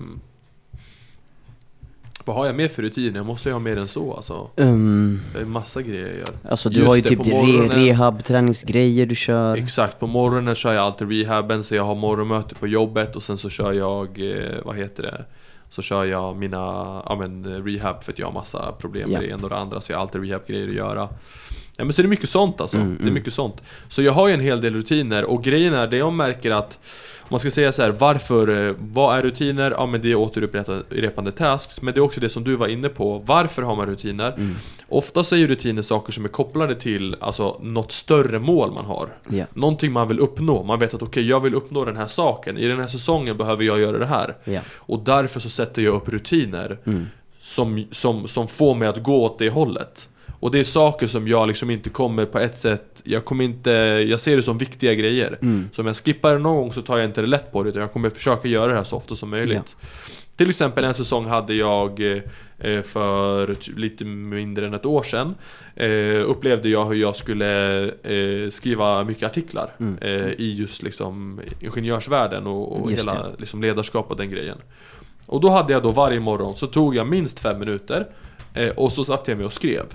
Vad 2.26 2.36
har 2.36 2.46
jag 2.46 2.56
mer 2.56 2.68
för 2.68 2.82
rutiner? 2.82 3.16
Jag 3.20 3.26
måste 3.26 3.50
ju 3.50 3.54
ha 3.54 3.60
mer 3.60 3.78
än 3.78 3.88
så 3.88 4.14
alltså 4.14 4.50
Um, 4.56 5.22
Det 5.34 5.40
är 5.42 5.46
massa 5.46 5.82
grejer 5.82 6.08
jag 6.08 6.18
gör 6.18 6.26
alltså 6.50 6.70
du 6.70 6.76
Just 6.76 6.88
har 6.88 6.96
ju 6.96 7.02
det, 7.02 7.10
typ 7.10 7.26
re, 7.26 7.32
morgonen. 7.34 7.70
rehab, 7.86 8.24
träningsgrejer 8.24 9.06
du 9.06 9.16
kör. 9.16 9.58
Exakt, 9.58 10.00
på 10.00 10.08
morgonen 10.08 10.56
kör 10.56 10.74
jag 10.74 10.84
alltid 10.86 11.10
rehaben 11.10 11.64
så 11.64 11.76
jag 11.76 11.84
har 11.84 11.96
morgonmöte 11.96 12.56
på 12.56 12.68
jobbet 12.68 13.16
och 13.16 13.24
sen 13.24 13.38
så 13.38 13.50
kör 13.50 13.74
jag, 13.74 14.20
eh, 14.20 14.50
vad 14.66 14.76
heter 14.76 15.04
det? 15.04 15.26
Så 15.70 15.82
kör 15.82 16.06
jag 16.06 16.36
mina, 16.38 16.58
ja 17.06 17.16
men 17.20 17.46
eh, 17.56 17.64
rehab 17.64 18.04
för 18.04 18.12
att 18.12 18.20
jag 18.20 18.28
har 18.28 18.34
massa 18.34 18.72
problem 18.72 19.10
med 19.10 19.16
Ja. 19.18 19.22
det 19.22 19.28
ena 19.34 19.44
och 19.44 19.50
det 19.50 19.58
andra 19.58 19.82
så 19.82 19.92
jag 19.92 19.98
har 19.98 20.02
alltid 20.02 20.22
rehabgrejer 20.22 20.68
att 20.68 20.74
göra 20.76 21.10
Ja 21.78 21.84
men 21.84 21.94
så 21.94 22.02
är 22.02 22.04
det 22.04 22.10
mycket 22.10 22.30
sånt 22.30 22.62
alltså. 22.62 22.78
Mm, 22.78 22.98
Det 23.02 23.08
är 23.08 23.12
mycket 23.12 23.34
sånt. 23.34 23.62
Så 23.90 24.02
jag 24.02 24.14
har 24.14 24.28
ju 24.28 24.34
en 24.34 24.40
hel 24.40 24.62
del 24.62 24.74
rutiner 24.74 25.26
och 25.26 25.44
grejen 25.44 25.74
är, 25.74 25.88
det 25.88 25.98
jag 25.98 26.14
märker 26.14 26.52
att 26.52 26.80
om 27.22 27.28
man 27.30 27.40
ska 27.40 27.52
säga 27.52 27.72
så 27.72 27.82
här, 27.82 27.90
varför, 27.92 28.68
eh, 28.70 28.76
vad 28.80 29.18
är 29.18 29.22
rutiner? 29.24 29.72
Ja 29.72 29.86
men 29.86 30.02
det 30.02 30.12
är 30.12 30.16
återupprepande 30.16 31.32
tasks, 31.32 31.82
men 31.82 31.94
det 31.94 32.00
är 32.00 32.02
också 32.02 32.20
det 32.20 32.30
som 32.30 32.44
du 32.44 32.56
var 32.56 32.68
inne 32.68 32.90
på. 32.90 33.22
Varför 33.26 33.62
har 33.62 33.76
man 33.76 33.86
rutiner? 33.86 34.32
Mm. 34.38 34.56
Ofta 34.88 35.24
så 35.24 35.36
är 35.36 35.40
ju 35.40 35.48
rutiner 35.48 35.82
saker 35.82 36.14
som 36.14 36.26
är 36.26 36.30
kopplade 36.30 36.76
till 36.76 37.16
alltså, 37.20 37.60
något 37.62 37.92
större 37.92 38.40
mål 38.40 38.72
man 38.72 38.86
har. 38.86 39.10
Ja. 39.30 39.46
Någonting 39.54 39.92
man 39.92 40.08
vill 40.08 40.20
uppnå. 40.20 40.64
Man 40.64 40.80
vet 40.80 40.94
att 40.94 41.02
okej, 41.02 41.28
jag 41.28 41.40
vill 41.40 41.54
uppnå 41.56 41.86
den 41.86 41.98
här 41.98 42.08
saken. 42.08 42.58
I 42.58 42.68
den 42.68 42.80
här 42.80 42.88
säsongen 42.88 43.38
behöver 43.38 43.64
jag 43.64 43.80
göra 43.80 43.98
det 43.98 44.06
här. 44.06 44.36
Ja. 44.44 44.60
Och 44.76 45.00
därför 45.00 45.40
så 45.40 45.50
sätter 45.50 45.82
jag 45.82 45.94
upp 45.96 46.10
rutiner 46.10 46.80
Mm. 46.86 47.08
som, 47.40 47.86
som, 47.92 48.28
som 48.28 48.48
får 48.48 48.76
mig 48.76 48.88
att 48.88 49.04
gå 49.04 49.24
åt 49.24 49.40
det 49.40 49.50
hållet. 49.50 50.10
Och 50.44 50.52
det 50.52 50.60
är 50.60 50.64
saker 50.64 51.08
som 51.08 51.28
jag 51.28 51.48
liksom 51.48 51.70
inte 51.70 51.90
kommer 51.90 52.26
på 52.26 52.40
ett 52.40 52.58
sätt, 52.58 53.02
jag 53.04 53.26
kommer 53.26 53.44
inte, 53.44 53.72
jag 54.10 54.20
ser 54.20 54.36
det 54.36 54.44
som 54.44 54.58
viktiga 54.58 54.94
grejer. 54.94 55.38
Mm. 55.42 55.70
Så 55.74 55.82
om 55.82 55.88
jag 55.88 55.96
skippar 55.96 56.34
det 56.34 56.40
någon 56.40 56.56
gång 56.56 56.74
så 56.74 56.82
tar 56.82 56.98
jag 56.98 57.06
inte 57.06 57.22
det 57.22 57.28
lätt 57.28 57.52
på 57.52 57.64
det 57.64 57.70
utan 57.70 57.82
jag 57.82 57.94
kommer 57.94 58.10
försöka 58.10 58.48
göra 58.48 58.68
det 58.68 58.78
här 58.78 58.84
så 58.84 58.96
ofta 58.96 59.16
som 59.16 59.30
möjligt. 59.30 59.76
Till 60.36 60.50
exempel 60.50 60.84
en 60.84 60.94
säsong 60.94 61.26
hade 61.26 61.54
jag 61.54 62.00
eh, 62.58 62.82
för 62.82 63.56
lite 63.76 64.06
mindre 64.06 64.66
än 64.66 64.74
ett 64.74 64.86
år 64.86 65.04
sedan 65.04 65.36
eh, 65.76 66.30
Upplevde 66.30 66.70
jag 66.70 66.86
hur 66.86 66.96
jag 66.96 67.16
skulle 67.16 67.84
eh, 67.84 68.50
skriva 68.50 69.04
mycket 69.04 69.24
artiklar 69.24 69.72
Mm. 69.80 69.98
i 70.38 70.54
just 70.54 70.84
liksom 70.84 71.42
ingenjörsvärlden 71.60 72.48
och, 72.48 72.82
och 72.82 72.92
hela 72.92 73.28
liksom 73.38 73.62
ledarskap 73.62 74.12
och 74.12 74.18
den 74.18 74.30
grejen. 74.30 74.58
Och 75.26 75.42
då 75.42 75.50
hade 75.50 75.74
jag 75.74 75.84
då 75.84 75.92
varje 75.92 76.20
morgon 76.20 76.56
så 76.56 76.68
tog 76.68 76.96
jag 76.96 77.08
minst 77.08 77.40
fem 77.40 77.60
minuter 77.60 78.08
och 78.76 78.92
så 78.92 79.04
satte 79.04 79.32
jag 79.32 79.38
mig 79.38 79.46
och 79.46 79.54
skrev. 79.54 79.86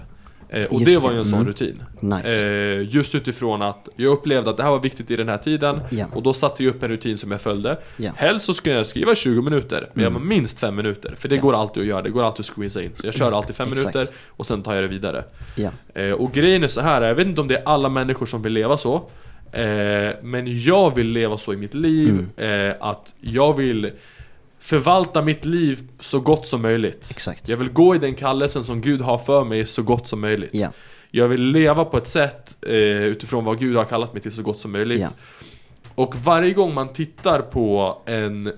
Eh, 0.51 0.65
och 0.67 0.81
Just 0.81 0.87
det 0.87 0.99
var 0.99 1.13
ju 1.13 1.19
en 1.19 1.25
sån 1.25 1.35
mm. 1.35 1.47
rutin. 1.49 1.83
Nice. 2.01 2.47
Eh, 2.47 2.95
just 2.95 3.15
utifrån 3.15 3.63
att 3.63 3.89
jag 3.97 4.13
upplevde 4.13 4.51
att 4.51 4.57
det 4.57 4.63
här 4.63 4.71
var 4.71 4.79
viktigt 4.79 5.11
i 5.11 5.17
den 5.17 5.29
här 5.29 5.39
tiden 5.39 5.81
Ja. 5.91 6.07
och 6.15 6.23
då 6.23 6.33
satte 6.33 6.65
jag 6.65 6.75
upp 6.75 6.83
en 6.83 6.89
rutin 6.89 7.19
som 7.19 7.31
jag 7.31 7.41
följde. 7.41 7.79
Ja. 7.97 8.11
Helst 8.17 8.47
så 8.47 8.55
ska 8.55 8.71
jag 8.71 8.87
skriva 8.87 9.15
20 9.15 9.43
minuter, 9.43 9.91
men 9.95 10.03
jag 10.05 10.11
Mm. 10.11 10.23
var 10.23 10.29
minst 10.29 10.59
5 10.61 10.77
minuter. 10.77 11.15
För 11.19 11.29
det 11.29 11.35
Ja. 11.35 11.41
går 11.43 11.55
alltid 11.55 11.81
att 11.83 11.87
göra, 11.89 12.03
det 12.03 12.11
går 12.11 12.25
alltid 12.25 12.41
att 12.41 12.57
squeeza 12.57 12.83
in. 12.83 12.91
Så 12.97 13.07
jag 13.07 13.15
kör 13.15 13.33
alltid 13.33 13.57
5 13.57 13.73
Exakt. 13.73 13.95
minuter 13.95 14.15
och 14.29 14.47
sen 14.47 14.63
tar 14.63 14.75
jag 14.75 14.85
det 14.85 14.89
vidare. 14.89 15.25
Eh, 15.95 16.11
och 16.13 16.33
grejen 16.33 16.65
är 16.65 16.69
så 16.69 16.81
här, 16.81 17.03
jag 17.03 17.15
vet 17.15 17.27
inte 17.27 17.41
om 17.41 17.49
det 17.49 17.57
är 17.57 17.63
alla 17.69 17.89
människor 17.89 18.27
som 18.27 18.43
vill 18.43 18.53
leva 18.53 18.77
så. 18.77 18.95
Eh, 19.53 20.11
men 20.23 20.63
jag 20.63 20.95
vill 20.95 21.07
leva 21.07 21.37
så 21.37 21.53
i 21.53 21.57
mitt 21.57 21.75
liv, 21.75 22.27
Mm. 22.37 22.71
eh, 22.71 22.75
att 22.81 23.15
jag 23.21 23.57
vill 23.57 23.91
förvalta 24.61 25.23
mitt 25.23 25.45
liv 25.45 25.79
så 26.01 26.21
gott 26.21 26.47
som 26.49 26.63
möjligt. 26.63 27.07
Exakt. 27.11 27.49
Jag 27.49 27.57
vill 27.57 27.71
gå 27.73 27.95
i 27.95 27.99
den 27.99 28.15
kallelsen 28.15 28.63
som 28.63 28.81
Gud 28.81 29.01
har 29.01 29.19
för 29.19 29.45
mig 29.45 29.67
så 29.67 29.83
gott 29.83 30.09
som 30.09 30.21
möjligt. 30.21 30.51
Ja. 30.53 30.69
Jag 31.11 31.29
vill 31.29 31.43
leva 31.43 31.85
på 31.85 31.97
ett 31.99 32.09
sätt 32.09 32.57
eh, 32.63 32.73
utifrån 33.05 33.45
vad 33.45 33.59
Gud 33.59 33.77
har 33.77 33.85
kallat 33.85 34.13
mig 34.13 34.23
till 34.23 34.33
så 34.33 34.43
gott 34.43 34.59
som 34.59 34.73
möjligt. 34.73 35.01
Ja. 35.01 35.09
Och 35.95 36.15
varje 36.17 36.53
gång 36.53 36.75
man 36.75 36.93
tittar 36.93 37.41
på 37.41 37.99
en 38.07 38.53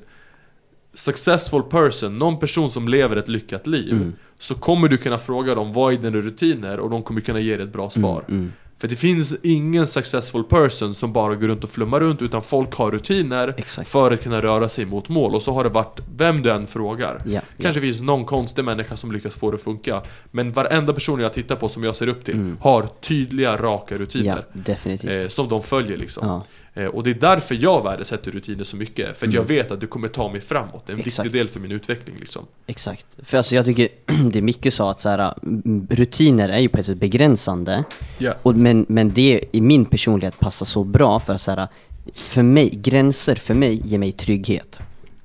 successful 0.94 1.62
person, 1.62 2.18
någon 2.18 2.38
person 2.38 2.70
som 2.70 2.88
lever 2.88 3.16
ett 3.16 3.28
lyckat 3.28 3.66
liv, 3.66 3.92
Mm. 3.92 4.14
så 4.38 4.54
kommer 4.54 4.88
du 4.88 4.96
kunna 4.96 5.18
fråga 5.18 5.54
dem 5.54 5.72
vad 5.72 5.92
är 5.92 5.96
dina 5.98 6.16
rutiner 6.16 6.80
och 6.80 6.90
de 6.90 7.02
kommer 7.02 7.20
kunna 7.20 7.40
ge 7.40 7.56
dig 7.56 7.66
ett 7.66 7.72
bra 7.72 7.90
svar. 7.90 8.24
Mm. 8.28 8.40
Mm. 8.40 8.52
För 8.80 8.88
det 8.88 8.96
finns 8.96 9.36
ingen 9.42 9.86
successful 9.86 10.44
person 10.44 10.94
som 10.94 11.12
bara 11.12 11.34
går 11.34 11.46
runt 11.48 11.64
och 11.64 11.70
flummar 11.70 12.00
runt, 12.00 12.22
utan 12.22 12.42
folk 12.42 12.74
har 12.74 12.90
rutiner 12.90 13.54
Exakt. 13.58 13.88
för 13.88 14.10
att 14.10 14.22
kunna 14.22 14.42
röra 14.42 14.68
sig 14.68 14.84
mot 14.84 15.08
mål. 15.08 15.34
Och 15.34 15.42
så 15.42 15.52
har 15.52 15.64
det 15.64 15.70
varit 15.70 16.00
vem 16.16 16.42
du 16.42 16.50
än 16.50 16.66
frågar. 16.66 17.18
Ja. 17.26 17.40
Kanske 17.62 17.80
finns 17.80 18.00
någon 18.00 18.24
konstig 18.24 18.64
människa 18.64 18.96
som 18.96 19.12
lyckas 19.12 19.34
få 19.34 19.50
det 19.50 19.54
att 19.54 19.62
funka 19.62 20.02
Men 20.30 20.52
varenda 20.52 20.92
person 20.92 21.20
jag 21.20 21.32
tittar 21.32 21.56
på 21.56 21.68
som 21.68 21.84
jag 21.84 21.96
ser 21.96 22.08
upp 22.08 22.24
till 22.24 22.34
Mm. 22.34 22.56
Har 22.60 22.86
tydliga, 23.00 23.56
raka 23.56 23.94
rutiner 23.94 24.44
definitivt. 24.52 25.22
eh, 25.22 25.28
Som 25.28 25.48
de 25.48 25.62
följer 25.62 25.96
liksom 25.96 26.26
Ja. 26.26 26.44
Eh, 26.74 26.84
Och 26.86 27.02
det 27.02 27.10
är 27.10 27.14
därför 27.14 27.54
jag 27.60 27.82
värdesätter 27.84 28.30
rutiner 28.30 28.64
så 28.64 28.76
mycket 28.76 29.16
För 29.16 29.26
att 29.26 29.32
jag 29.32 29.44
vet 29.44 29.70
att 29.70 29.80
det 29.80 29.86
kommer 29.86 30.08
ta 30.08 30.32
mig 30.32 30.40
framåt 30.40 30.82
Det 30.86 30.90
är 30.90 30.94
en 30.94 30.98
Mm. 31.00 31.06
Exakt. 31.06 31.26
viktig 31.26 31.40
del 31.40 31.48
för 31.48 31.60
min 31.60 31.72
utveckling 31.72 32.16
liksom 32.20 32.46
Exakt. 32.66 33.06
För 33.22 33.38
alltså 33.38 33.54
jag 33.54 33.64
tycker 33.64 33.88
det 34.32 34.42
Micke 34.42 34.72
sa 34.72 34.90
att 34.90 35.00
så 35.00 35.08
här, 35.08 35.34
mm, 35.42 35.86
rutiner 35.90 36.48
är 36.48 36.58
ju 36.58 36.68
på 36.68 36.78
ett 36.78 36.86
sätt 36.86 36.98
begränsande. 36.98 37.84
Ja. 38.18 38.34
Och, 38.42 38.56
men, 38.56 38.86
men 38.88 39.10
det 39.14 39.44
i 39.52 39.60
min 39.60 39.84
personlighet 39.84 40.38
passar 40.40 40.66
så 40.66 40.84
bra 40.84 41.20
för 41.20 41.32
att 41.32 41.40
så 41.40 41.50
här, 41.50 41.68
för 42.14 42.42
mig, 42.42 42.70
gränser 42.74 43.34
för 43.36 43.54
mig 43.54 43.82
ger 43.84 43.98
mig 43.98 44.12
trygghet. 44.12 44.80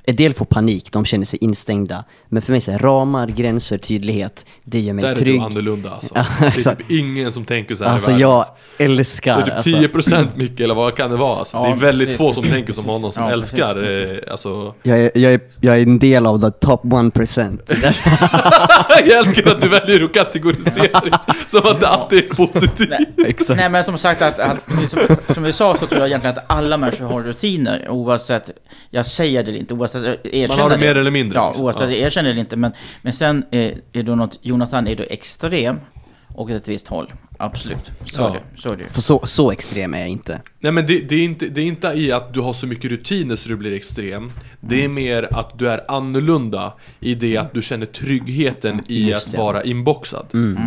En 0.07 0.15
del 0.15 0.33
får 0.33 0.45
panik, 0.45 0.91
de 0.91 1.05
känner 1.05 1.25
sig 1.25 1.39
instängda. 1.41 2.03
Men 2.27 2.41
för 2.41 2.51
mig 2.51 2.61
så 2.61 2.71
här, 2.71 2.79
ramar, 2.79 3.27
gränser, 3.27 3.77
tydlighet, 3.77 4.45
det 4.63 4.79
gör 4.79 4.93
mig 4.93 5.03
Där 5.03 5.11
är 5.11 5.15
trygg. 5.15 5.39
du 5.39 5.45
annorlunda 5.45 5.91
alltså 5.91 6.13
Det 6.13 6.45
är 6.45 6.75
typ 6.75 6.91
ingen 6.91 7.31
som 7.31 7.45
tänker 7.45 7.75
så 7.75 7.83
här 7.83 7.91
i 7.91 7.93
Alltså 7.93 8.07
världen, 8.11 8.21
jag 8.21 8.31
alltså. 8.33 8.53
älskar... 8.77 9.45
Det 9.45 9.51
är 9.51 9.55
alltså, 9.55 9.71
typ 9.71 9.95
10% 9.95 10.27
Micke 10.35 10.59
eller 10.59 10.75
vad 10.75 10.95
kan 10.95 11.09
det 11.11 11.17
vara? 11.17 11.39
Alltså, 11.39 11.57
Ja, 11.57 11.63
det 11.63 11.69
är 11.69 11.75
väldigt 11.75 12.07
precis, 12.07 12.17
få 12.17 12.33
som 12.33 12.43
precis, 12.43 12.57
tänker 12.57 12.73
som 12.73 12.83
precis. 12.83 12.95
honom 12.95 13.11
som 13.11 13.23
Ja, 13.23 13.31
älskar 13.31 13.73
precis, 13.73 13.99
precis. 13.99 14.23
eh, 14.27 14.31
alltså 14.31 14.73
jag, 14.83 14.99
är, 14.99 15.11
jag, 15.15 15.33
är, 15.33 15.39
jag 15.61 15.77
är 15.77 15.81
en 15.83 15.99
del 15.99 16.25
av 16.25 16.41
the 16.41 16.51
top 16.51 16.83
1%. 16.83 17.59
Jag 19.05 19.17
älskar 19.17 19.51
att 19.51 19.61
du 19.61 19.69
väljer 19.69 20.03
att 20.03 20.13
kategorisera 20.13 20.99
det 21.03 21.19
som 21.47 21.61
att 21.63 21.79
det 21.79 21.87
alltid 21.87 22.23
är 22.23 22.27
positivt 22.35 22.89
Nej. 22.89 23.35
Nej 23.49 23.69
men 23.69 23.83
som 23.83 23.97
sagt, 23.97 24.21
att, 24.21 24.39
att, 24.39 24.65
precis 24.65 24.91
som, 24.91 24.99
som 25.33 25.43
vi 25.43 25.53
sa 25.53 25.75
så 25.75 25.87
tror 25.87 25.99
jag 25.99 26.07
egentligen 26.07 26.37
att 26.37 26.43
alla 26.47 26.77
människor 26.77 27.05
har 27.05 27.23
rutiner 27.23 27.89
oavsett, 27.89 28.51
jag 28.89 29.05
säger 29.05 29.43
det 29.43 29.49
eller 29.51 29.59
inte, 29.59 29.73
oavsett 29.73 29.94
jag 30.03 30.17
erkänner 30.25 30.47
Man 30.47 30.59
har 30.59 30.69
det 30.69 30.77
mer 30.77 30.95
eller 30.97 31.11
mindre 31.11 31.37
Ja, 31.39 31.47
liksom. 31.47 31.65
oavsett 31.65 31.89
Ja. 31.91 31.95
erkänner 31.95 32.33
det 32.33 32.39
inte. 32.39 32.55
Men, 32.55 32.71
men 33.01 33.13
sen 33.13 33.45
är, 33.51 33.73
är 33.93 34.03
då 34.03 34.15
något, 34.15 34.39
Jonathan 34.41 34.87
är 34.87 34.95
då 34.95 35.03
extrem 35.09 35.79
åt 36.35 36.49
ett 36.49 36.67
visst 36.67 36.87
håll. 36.87 37.13
Absolut, 37.39 37.91
så 38.05 38.21
Ja. 38.21 38.29
är 38.29 38.33
det. 38.33 38.61
Så 38.61 38.71
är 38.71 38.75
det. 38.77 38.83
För 38.91 39.01
så, 39.01 39.21
så 39.25 39.51
extrem 39.51 39.93
är 39.93 39.99
jag 39.99 40.09
inte. 40.09 40.41
Nej 40.59 40.71
men 40.71 40.85
det, 40.87 40.99
det, 41.09 41.15
är 41.15 41.23
inte, 41.23 41.47
det 41.47 41.61
är 41.61 41.65
inte 41.65 41.87
i 41.87 42.11
att 42.11 42.33
du 42.33 42.39
har 42.41 42.53
så 42.53 42.67
mycket 42.67 42.91
rutiner 42.91 43.35
så 43.35 43.49
du 43.49 43.55
blir 43.55 43.73
extrem 43.73 44.31
Det 44.59 44.83
är 44.83 44.87
mer 44.87 45.27
att 45.31 45.59
du 45.59 45.69
är 45.69 45.91
annorlunda 45.91 46.73
i 46.99 47.15
det 47.15 47.37
att 47.37 47.53
du 47.53 47.61
känner 47.61 47.85
tryggheten 47.85 48.81
i 48.87 49.09
Just 49.09 49.25
att 49.27 49.31
det. 49.31 49.37
vara 49.37 49.63
inboxad 49.63 50.25
Mm. 50.33 50.57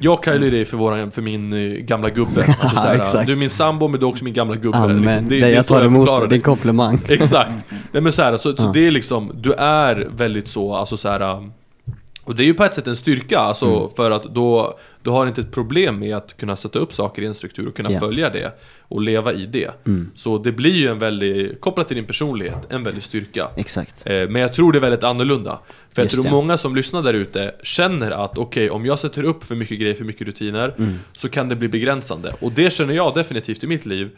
Jag 0.00 0.22
kallar 0.22 0.38
ju 0.44 0.50
dig 0.50 0.64
för, 0.64 0.76
våran, 0.76 1.10
för 1.10 1.22
min 1.22 1.52
eh, 1.52 1.58
gamla 1.78 2.10
gubbe 2.10 2.44
alltså, 2.60 2.76
såhär, 2.76 2.94
exakt. 3.00 3.26
Du 3.26 3.32
är 3.32 3.36
min 3.36 3.50
sambo 3.50 3.88
men 3.88 4.00
du 4.00 4.06
är 4.06 4.10
också 4.10 4.24
min 4.24 4.34
gamla 4.34 4.56
gubbe 4.56 4.78
Amen. 4.78 4.96
liksom. 5.02 5.28
det, 5.28 5.40
det 5.40 5.46
är 5.46 5.54
jag 5.54 5.64
så 5.64 5.74
tar 5.74 5.84
emot 5.84 6.20
det. 6.20 6.26
din 6.26 6.40
komplimang. 6.42 6.98
Exakt. 7.08 7.64
Nej 7.92 8.02
men 8.02 8.12
så, 8.12 8.22
här, 8.22 8.36
så, 8.36 8.56
så 8.56 8.72
det 8.72 8.86
är 8.86 8.90
liksom, 8.90 9.32
du 9.34 9.52
är 9.52 10.08
väldigt 10.16 10.48
så, 10.48 10.74
alltså 10.74 10.96
så 10.96 11.08
här. 11.08 11.20
um, 11.36 11.52
Och 12.24 12.36
det 12.36 12.42
är 12.42 12.46
ju 12.46 12.54
på 12.54 12.64
ett 12.64 12.74
sätt 12.74 12.86
en 12.86 12.96
styrka, 12.96 13.38
alltså 13.38 13.66
Mm. 13.66 13.88
för 13.96 14.10
att 14.10 14.24
då 14.34 14.78
Du 15.02 15.10
har 15.10 15.26
inte 15.26 15.40
ett 15.40 15.50
problem 15.52 15.98
med 15.98 16.16
att 16.16 16.36
kunna 16.36 16.56
sätta 16.56 16.78
upp 16.78 16.92
saker 16.92 17.22
i 17.22 17.26
en 17.26 17.34
struktur 17.34 17.68
och 17.68 17.76
kunna 17.76 17.92
Ja. 17.92 18.00
följa 18.00 18.30
det 18.30 18.52
Och 18.90 19.02
leva 19.02 19.32
i 19.32 19.46
det 19.46 19.70
Mm. 19.86 20.10
Så 20.14 20.38
det 20.38 20.52
blir 20.52 20.74
ju 20.76 20.88
en 20.88 20.98
väldigt, 20.98 21.60
kopplat 21.60 21.88
till 21.88 21.96
din 21.96 22.06
personlighet, 22.06 22.66
en 22.70 22.82
väldig 22.82 23.02
styrka 23.02 23.48
Exakt. 23.56 24.02
Eh, 24.06 24.12
Men 24.28 24.42
jag 24.42 24.52
tror 24.52 24.72
det 24.72 24.78
är 24.78 24.80
väldigt 24.80 25.04
annorlunda 25.04 25.58
För 25.92 26.02
jag 26.02 26.04
Just 26.04 26.14
tror 26.14 26.24
det. 26.24 26.30
många 26.30 26.56
som 26.56 26.76
lyssnar 26.76 27.02
där 27.02 27.14
ute 27.14 27.54
känner 27.62 28.10
att 28.10 28.38
okej, 28.38 28.70
om 28.70 28.86
jag 28.86 28.98
sätter 28.98 29.22
upp 29.24 29.44
för 29.44 29.54
mycket 29.54 29.78
grejer, 29.80 29.94
för 29.94 30.04
mycket 30.04 30.26
rutiner 30.26 30.74
Mm. 30.78 30.94
Så 31.16 31.28
kan 31.28 31.48
det 31.48 31.56
bli 31.56 31.68
begränsande 31.68 32.34
Och 32.40 32.52
det 32.52 32.72
känner 32.72 32.94
jag 32.94 33.14
definitivt 33.14 33.64
i 33.64 33.66
mitt 33.66 33.86
liv 33.86 34.10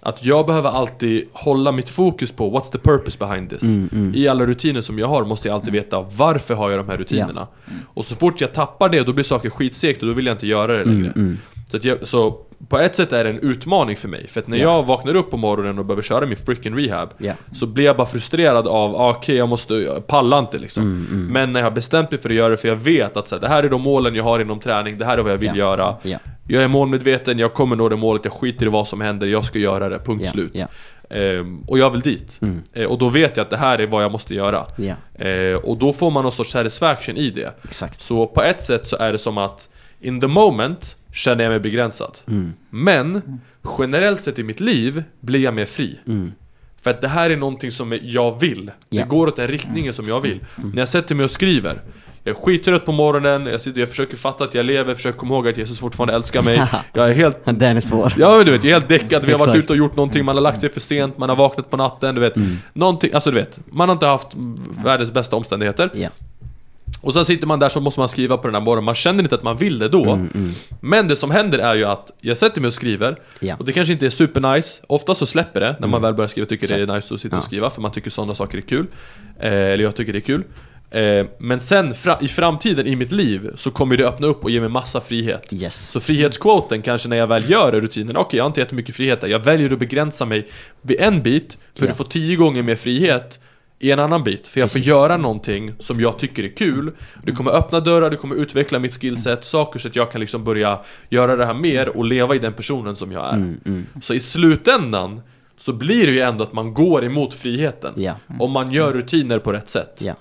Att 0.00 0.24
jag 0.24 0.46
behöver 0.46 0.70
alltid 0.70 1.24
hålla 1.32 1.72
mitt 1.72 1.88
fokus 1.88 2.32
på 2.32 2.58
What's 2.58 2.72
the 2.72 2.78
purpose 2.78 3.18
behind 3.18 3.50
this? 3.50 3.62
Mm, 3.62 3.88
mm. 3.92 4.14
I 4.14 4.28
alla 4.28 4.46
rutiner 4.46 4.80
som 4.80 4.98
jag 4.98 5.06
har 5.06 5.24
måste 5.24 5.48
jag 5.48 5.54
alltid 5.54 5.72
veta 5.72 6.00
varför 6.16 6.54
har 6.54 6.70
jag 6.70 6.78
de 6.80 6.88
här 6.88 6.96
rutinerna? 6.96 7.46
Och 7.94 8.04
så 8.04 8.14
fort 8.14 8.40
jag 8.40 8.52
tappar 8.52 8.88
det, 8.88 9.02
då 9.02 9.12
blir 9.12 9.24
saker 9.24 9.50
skitsegt 9.50 10.02
och 10.02 10.08
då 10.08 10.14
vill 10.14 10.26
jag 10.26 10.34
inte 10.34 10.46
göra 10.46 10.72
det 10.72 10.84
längre 10.84 10.94
Mm, 11.06 11.12
mm. 11.16 11.38
så, 11.70 11.78
jag, 11.82 12.08
så 12.08 12.38
på 12.68 12.78
ett 12.78 12.96
sätt 12.96 13.12
är 13.12 13.24
det 13.24 13.30
en 13.30 13.38
utmaning 13.38 13.96
för 13.96 14.08
mig, 14.08 14.28
för 14.28 14.40
att 14.40 14.48
när 14.48 14.56
Ja. 14.56 14.62
jag 14.62 14.82
vaknar 14.86 15.14
upp 15.16 15.30
på 15.30 15.36
morgonen 15.36 15.78
och 15.78 15.84
behöver 15.84 16.02
köra 16.02 16.26
min 16.26 16.36
freaking 16.36 16.76
rehab 16.78 17.08
Ja. 17.18 17.32
Så 17.54 17.66
blir 17.66 17.84
jag 17.84 17.96
bara 17.96 18.06
frustrerad 18.06 18.68
av, 18.68 18.96
ah, 18.96 19.10
okej 19.10 19.36
jag 19.36 19.48
måste, 19.48 19.74
jag 19.74 20.06
pallar 20.06 20.38
inte 20.38 20.58
liksom 20.58 20.82
Mm, 20.82 21.06
mm. 21.10 21.26
Men 21.32 21.52
när 21.52 21.60
jag 21.60 21.66
har 21.66 21.70
bestämt 21.70 22.10
mig 22.10 22.20
för 22.20 22.30
att 22.30 22.36
göra 22.36 22.48
det, 22.48 22.56
för 22.56 22.68
jag 22.68 22.76
vet 22.76 23.16
att 23.16 23.28
så 23.28 23.34
här, 23.34 23.40
det 23.42 23.48
här 23.48 23.62
är 23.62 23.68
de 23.68 23.82
målen 23.82 24.14
jag 24.14 24.24
har 24.24 24.40
inom 24.40 24.60
träning, 24.60 24.98
det 24.98 25.04
här 25.04 25.18
är 25.18 25.22
vad 25.22 25.32
jag 25.32 25.36
vill 25.38 25.48
Ja. 25.48 25.56
göra 25.56 25.96
Ja. 26.02 26.18
Jag 26.48 26.62
är 26.62 26.68
målmedveten, 26.68 27.38
jag 27.38 27.54
kommer 27.54 27.76
nå 27.76 27.88
det 27.88 27.96
målet, 27.96 28.24
jag 28.24 28.32
skiter 28.32 28.66
i 28.66 28.68
vad 28.68 28.88
som 28.88 29.00
händer, 29.00 29.26
jag 29.26 29.44
ska 29.44 29.58
göra 29.58 29.88
det, 29.88 29.98
punkt 29.98 30.28
slut. 30.28 30.56
Ehm, 31.10 31.60
Och 31.66 31.78
jag 31.78 31.90
vill 31.90 32.00
dit 32.00 32.38
Mm. 32.42 32.62
Eh, 32.72 32.84
Och 32.86 32.98
då 32.98 33.08
vet 33.08 33.36
jag 33.36 33.44
att 33.44 33.50
det 33.50 33.56
här 33.56 33.78
är 33.80 33.86
vad 33.86 34.04
jag 34.04 34.12
måste 34.12 34.34
göra 34.34 34.66
Ja. 34.76 35.24
Eh, 35.26 35.54
Och 35.56 35.76
då 35.76 35.92
får 35.92 36.10
man 36.10 36.22
någon 36.22 36.32
sorts 36.32 36.50
satisfaction 36.50 37.16
i 37.16 37.30
det 37.30 37.52
Exakt. 37.64 38.00
Så 38.00 38.26
på 38.26 38.42
ett 38.42 38.62
sätt 38.62 38.86
så 38.86 38.96
är 38.96 39.12
det 39.12 39.18
som 39.18 39.38
att 39.38 39.68
In 40.00 40.20
the 40.20 40.26
moment 40.26 40.96
känner 41.14 41.44
jag 41.44 41.50
mig 41.50 41.60
begränsad 41.60 42.18
Mm. 42.28 42.52
Men 42.70 43.22
generellt 43.78 44.20
sett 44.20 44.38
i 44.38 44.42
mitt 44.42 44.60
liv 44.60 45.02
blir 45.20 45.40
jag 45.40 45.54
mer 45.54 45.64
fri 45.64 45.98
Mm. 46.06 46.32
För 46.82 46.90
att 46.90 47.00
det 47.00 47.08
här 47.08 47.30
är 47.30 47.36
någonting 47.36 47.70
som 47.70 47.98
jag 48.02 48.40
vill 48.40 48.70
Ja. 48.90 49.02
Det 49.02 49.08
går 49.08 49.26
åt 49.26 49.36
den 49.36 49.48
riktningen 49.48 49.92
som 49.92 50.08
jag 50.08 50.20
vill 50.20 50.40
När 50.56 50.78
jag 50.78 50.88
sätter 50.88 51.14
mig 51.14 51.24
och 51.24 51.30
skriver 51.30 51.80
Jag 52.24 52.36
är 52.36 52.40
skittrött 52.40 52.86
på 52.86 52.92
morgonen, 52.92 53.46
jag, 53.46 53.60
sitter, 53.60 53.80
jag 53.80 53.88
försöker 53.88 54.16
fatta 54.16 54.44
att 54.44 54.54
jag 54.54 54.66
lever, 54.66 54.94
försöker 54.94 55.18
komma 55.18 55.34
ihåg 55.34 55.48
att 55.48 55.56
Jesus 55.58 55.78
fortfarande 55.78 56.14
älskar 56.14 56.42
mig 56.42 56.62
Jag 56.92 57.10
är 57.10 57.14
helt 57.14 57.38
Den 57.44 57.76
är 57.76 57.80
svår. 57.80 58.14
Ja 58.18 58.36
men 58.36 58.46
du 58.46 58.52
vet, 58.52 58.64
jag 58.64 58.70
är 58.70 58.74
helt 58.74 58.88
däckad, 58.88 59.24
vi 59.24 59.32
har 59.32 59.38
varit 59.38 59.56
ute 59.56 59.72
och 59.72 59.76
gjort 59.76 59.96
någonting, 59.96 60.24
man 60.24 60.36
har 60.36 60.42
lagt 60.42 60.60
sig 60.60 60.72
för 60.72 60.80
sent, 60.80 61.18
man 61.18 61.28
har 61.28 61.36
vaknat 61.36 61.70
på 61.70 61.76
natten, 61.76 62.14
du 62.14 62.20
vet 62.20 62.36
Mm. 62.36 62.56
Någonting, 62.72 63.10
alltså 63.12 63.30
du 63.30 63.36
vet, 63.36 63.60
man 63.66 63.88
har 63.88 63.94
inte 63.96 64.06
haft 64.06 64.28
världens 64.84 65.12
bästa 65.12 65.36
omständigheter 65.36 65.90
Ja. 65.94 66.08
Och 67.04 67.14
sen 67.14 67.24
sitter 67.24 67.46
man 67.46 67.58
där 67.58 67.68
så 67.68 67.80
måste 67.80 68.00
man 68.00 68.08
skriva 68.08 68.36
på 68.36 68.48
den 68.48 68.54
här 68.54 68.62
morgonen, 68.62 68.84
man 68.84 68.94
känner 68.94 69.22
inte 69.22 69.34
att 69.34 69.42
man 69.42 69.56
vill 69.56 69.78
det 69.78 69.88
då. 69.88 70.04
Mm, 70.12 70.50
Men 70.80 71.08
det 71.08 71.16
som 71.16 71.30
händer 71.30 71.58
är 71.58 71.74
ju 71.74 71.84
att 71.84 72.10
jag 72.20 72.36
sätter 72.38 72.60
mig 72.60 72.68
och 72.68 72.74
skriver, 72.74 73.18
Ja. 73.40 73.56
och 73.58 73.64
det 73.64 73.72
kanske 73.72 73.92
inte 73.92 74.06
är 74.06 74.10
supernice. 74.10 74.82
Ofta 74.86 75.14
så 75.14 75.26
släpper 75.26 75.60
det 75.60 75.76
när 75.80 75.88
man 75.88 76.02
väl 76.02 76.14
börjar 76.14 76.28
skriva, 76.28 76.46
tycker 76.46 76.66
det 76.66 76.74
Exakt. 76.74 76.90
är 76.90 76.96
nice 76.96 77.14
att 77.14 77.20
sitta 77.20 77.36
och 77.36 77.42
Ja. 77.42 77.46
skriva, 77.46 77.70
för 77.70 77.80
man 77.82 77.90
tycker 77.92 78.10
sådana 78.10 78.34
saker 78.34 78.58
är 78.58 78.62
kul. 78.62 78.86
Eh, 79.40 79.52
eller 79.52 79.84
jag 79.84 79.96
tycker 79.96 80.12
det 80.12 80.18
är 80.18 80.20
kul. 80.20 80.44
Eh, 80.90 81.26
men 81.38 81.60
sen 81.60 81.94
fra, 81.94 82.18
i 82.20 82.28
framtiden 82.28 82.86
i 82.86 82.96
mitt 82.96 83.12
liv 83.12 83.50
så 83.56 83.70
kommer 83.70 83.96
det 83.96 84.04
öppna 84.08 84.26
upp 84.26 84.44
och 84.44 84.50
ge 84.50 84.60
mig 84.60 84.68
massa 84.68 85.00
frihet. 85.00 85.52
Yes. 85.52 85.90
Så 85.90 86.00
frihetskvoten 86.00 86.82
kanske 86.82 87.08
när 87.08 87.16
jag 87.16 87.26
väl 87.26 87.50
gör 87.50 87.72
rutinen, 87.72 88.16
okej 88.16 88.36
jag 88.38 88.44
har 88.44 88.48
inte 88.48 88.60
jättemycket 88.60 88.94
frihet 88.96 89.20
där, 89.20 89.28
jag 89.28 89.38
väljer 89.38 89.72
att 89.72 89.78
begränsa 89.78 90.24
mig 90.24 90.48
vid 90.82 91.00
en 91.00 91.22
bit 91.22 91.58
för 91.78 91.84
Ja. 91.86 91.90
att 91.90 91.96
få 91.96 92.04
tio 92.04 92.36
gånger 92.36 92.62
mer 92.62 92.76
frihet 92.76 93.40
i 93.84 93.90
en 93.90 93.98
annan 93.98 94.24
bit. 94.24 94.46
För 94.46 94.60
jag 94.60 94.70
får 94.70 94.78
Precis. 94.78 94.88
göra 94.88 95.16
någonting 95.16 95.72
som 95.78 96.00
jag 96.00 96.18
tycker 96.18 96.44
är 96.44 96.56
kul. 96.56 96.92
Det 97.22 97.32
kommer 97.32 97.50
öppna 97.50 97.80
dörrar, 97.80 98.10
det 98.10 98.16
kommer 98.16 98.36
utveckla 98.36 98.78
mitt 98.78 99.00
skillset, 99.00 99.44
saker 99.44 99.78
så 99.78 99.88
att 99.88 99.96
jag 99.96 100.12
kan 100.12 100.20
liksom 100.20 100.44
börja 100.44 100.80
göra 101.08 101.36
det 101.36 101.46
här 101.46 101.54
mer 101.54 101.88
och 101.88 102.04
leva 102.04 102.34
i 102.34 102.38
den 102.38 102.52
personen 102.52 102.96
som 102.96 103.12
jag 103.12 103.28
är. 103.28 103.32
Mm, 103.32 103.60
mm. 103.66 103.86
Så 104.02 104.14
i 104.14 104.20
slutändan 104.20 105.20
så 105.58 105.72
blir 105.72 106.06
det 106.06 106.12
ju 106.12 106.20
ändå 106.20 106.44
att 106.44 106.52
man 106.52 106.74
går 106.74 107.04
emot 107.04 107.34
friheten. 107.34 107.92
Ja, 107.96 108.14
Om 108.38 108.50
man 108.50 108.72
gör 108.72 108.92
rutiner 108.92 109.38
på 109.38 109.52
rätt 109.52 109.68
sätt. 109.68 109.98
ja. 109.98 110.14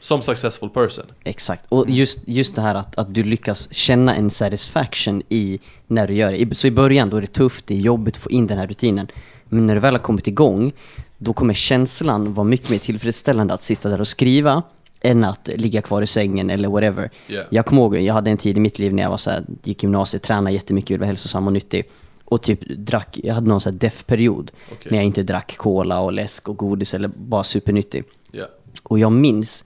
Som 0.00 0.22
successful 0.22 0.70
person. 0.70 1.04
Exakt. 1.24 1.64
Och 1.68 1.84
just, 1.90 2.20
just 2.26 2.54
det 2.54 2.62
här 2.62 2.74
att, 2.74 2.98
att 2.98 3.14
du 3.14 3.24
lyckas 3.24 3.74
känna 3.74 4.14
en 4.14 4.30
satisfaction 4.30 5.22
i 5.28 5.58
när 5.86 6.06
du 6.06 6.14
gör 6.14 6.32
det. 6.32 6.54
Så 6.54 6.66
i 6.66 6.70
början 6.70 7.10
då 7.10 7.16
är 7.16 7.20
det 7.20 7.26
tufft, 7.26 7.66
det 7.66 7.74
är 7.74 7.78
jobbigt 7.78 8.16
att 8.16 8.22
få 8.22 8.30
in 8.30 8.46
den 8.46 8.58
här 8.58 8.66
rutinen. 8.66 9.08
Men 9.48 9.66
när 9.66 9.74
du 9.74 9.80
väl 9.80 9.94
har 9.94 10.02
kommit 10.02 10.26
igång, 10.26 10.72
då 11.18 11.32
kommer 11.32 11.54
känslan 11.54 12.34
vara 12.34 12.44
mycket 12.44 12.70
mer 12.70 12.78
tillfredsställande 12.78 13.54
att 13.54 13.62
sitta 13.62 13.88
där 13.88 14.00
och 14.00 14.08
skriva 14.08 14.62
än 15.00 15.24
att 15.24 15.48
ligga 15.54 15.82
kvar 15.82 16.02
i 16.02 16.06
sängen 16.06 16.50
eller 16.50 16.68
whatever. 16.68 17.10
Yeah. 17.28 17.46
Jag 17.50 17.66
kommer 17.66 17.82
ihåg, 17.82 17.96
jag 17.96 18.14
hade 18.14 18.30
en 18.30 18.36
tid 18.36 18.56
i 18.56 18.60
mitt 18.60 18.78
liv 18.78 18.94
när 18.94 19.02
jag 19.02 19.10
var 19.10 19.16
så 19.16 19.30
här, 19.30 19.44
gick 19.62 19.82
gymnasiet, 19.82 20.22
tränade 20.22 20.54
jättemycket, 20.54 20.98
vara 20.98 21.06
hälsosam 21.06 21.46
och 21.46 21.52
nyttig. 21.52 21.84
Och 22.24 22.42
typ 22.42 22.60
drack, 22.68 23.20
jag 23.22 23.34
hade 23.34 23.48
någon 23.48 23.60
sån 23.60 23.72
här 23.72 23.78
deff-period. 23.78 24.50
Okej. 24.72 24.90
När 24.90 24.98
jag 24.98 25.04
inte 25.04 25.22
drack 25.22 25.56
cola 25.56 26.00
och 26.00 26.12
läsk 26.12 26.48
och 26.48 26.56
godis 26.56 26.94
eller 26.94 27.08
bara 27.08 27.44
supernyttig. 27.44 28.04
Yeah. 28.32 28.48
Och 28.82 28.98
jag 28.98 29.12
minns 29.12 29.64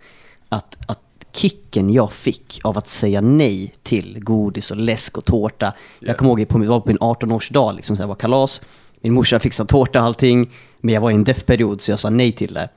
att, 0.49 0.77
att 0.87 1.01
kicken 1.33 1.91
jag 1.91 2.13
fick 2.13 2.61
av 2.65 2.79
att 2.79 2.89
säga 2.89 3.21
nej 3.21 3.75
till 3.83 4.19
godis 4.21 4.71
och 4.71 4.77
läsk 4.77 5.19
och 5.19 5.25
tårta. 5.25 5.75
Ja. 5.99 6.07
Jag 6.07 6.17
kommer 6.17 6.31
ihåg, 6.31 6.49
på, 6.49 6.59
det 6.59 6.69
var 6.69 6.81
på 6.81 6.89
min 6.89 6.99
18-årsdag, 6.99 7.77
liksom, 7.77 7.97
så 7.97 8.03
jag 8.03 8.09
var 8.09 8.15
kalas. 8.15 8.63
Min 9.01 9.13
morsa 9.13 9.41
fixade 9.41 9.69
tårta 9.69 9.99
och 10.01 10.05
allting. 10.05 10.51
Men 10.81 10.95
jag 10.95 11.01
var 11.01 11.11
i 11.11 11.15
en 11.15 11.25
deff-period 11.25 11.81
så 11.81 11.91
jag 11.93 11.99
sa 11.99 12.11
nej 12.11 12.33
till 12.33 12.55
det. 12.55 12.69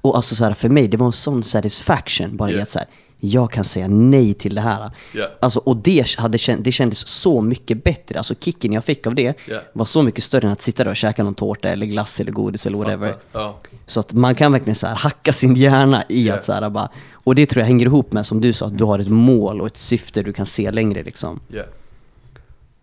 Och 0.00 0.16
alltså 0.16 0.34
så 0.34 0.44
här, 0.44 0.54
för 0.54 0.68
mig, 0.68 0.88
det 0.88 0.96
var 0.96 1.06
en 1.06 1.12
sån 1.12 1.42
satisfaction 1.42 2.36
bara 2.36 2.50
i 2.50 2.56
Ja. 2.56 2.62
att 2.62 2.70
så 2.70 2.78
här, 2.78 2.88
jag 3.22 3.52
kan 3.52 3.64
säga 3.64 3.88
nej 3.88 4.34
till 4.34 4.54
det 4.54 4.60
här. 4.60 4.90
Ja. 5.14 5.28
Alltså, 5.40 5.58
och 5.60 5.76
det, 5.76 6.06
hade, 6.18 6.38
det 6.58 6.72
kändes 6.72 7.08
så 7.08 7.40
mycket 7.40 7.84
bättre. 7.84 8.18
Alltså 8.18 8.34
kicken 8.40 8.72
jag 8.72 8.84
fick 8.84 9.06
av 9.06 9.14
det 9.14 9.34
Ja. 9.46 9.60
var 9.72 9.84
så 9.84 10.02
mycket 10.02 10.24
större 10.24 10.46
än 10.46 10.52
att 10.52 10.60
sitta 10.62 10.84
där 10.84 10.90
och 10.90 10.96
käka 10.96 11.24
någon 11.24 11.34
tårta 11.34 11.68
eller 11.68 11.86
glass 11.86 12.20
eller 12.20 12.32
godis 12.32 12.66
eller 12.66 12.78
whatever. 12.78 13.16
Ja. 13.32 13.56
Så 13.86 14.00
att 14.00 14.12
man 14.12 14.34
kan 14.34 14.52
verkligen 14.52 14.74
så 14.74 14.86
här 14.86 14.94
hacka 14.94 15.32
sin 15.32 15.54
hjärna 15.56 16.04
i 16.08 16.26
Ja. 16.28 16.34
att 16.34 16.44
så 16.44 16.52
här 16.52 16.70
bara, 16.70 16.88
och 17.12 17.34
det 17.34 17.46
tror 17.46 17.60
jag 17.60 17.66
hänger 17.66 17.86
ihop 17.86 18.12
med 18.12 18.26
som 18.26 18.40
du 18.40 18.52
sa, 18.52 18.66
att 18.66 18.78
du 18.78 18.84
har 18.84 18.98
ett 18.98 19.08
mål 19.08 19.60
och 19.60 19.66
ett 19.66 19.76
syfte 19.76 20.22
du 20.22 20.32
kan 20.32 20.46
se 20.46 20.70
längre 20.70 21.02
liksom. 21.02 21.40
Yeah. 21.52 21.66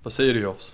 Vad 0.04 0.14
säger 0.14 0.34
du 0.34 0.40
Jofs? 0.42 0.72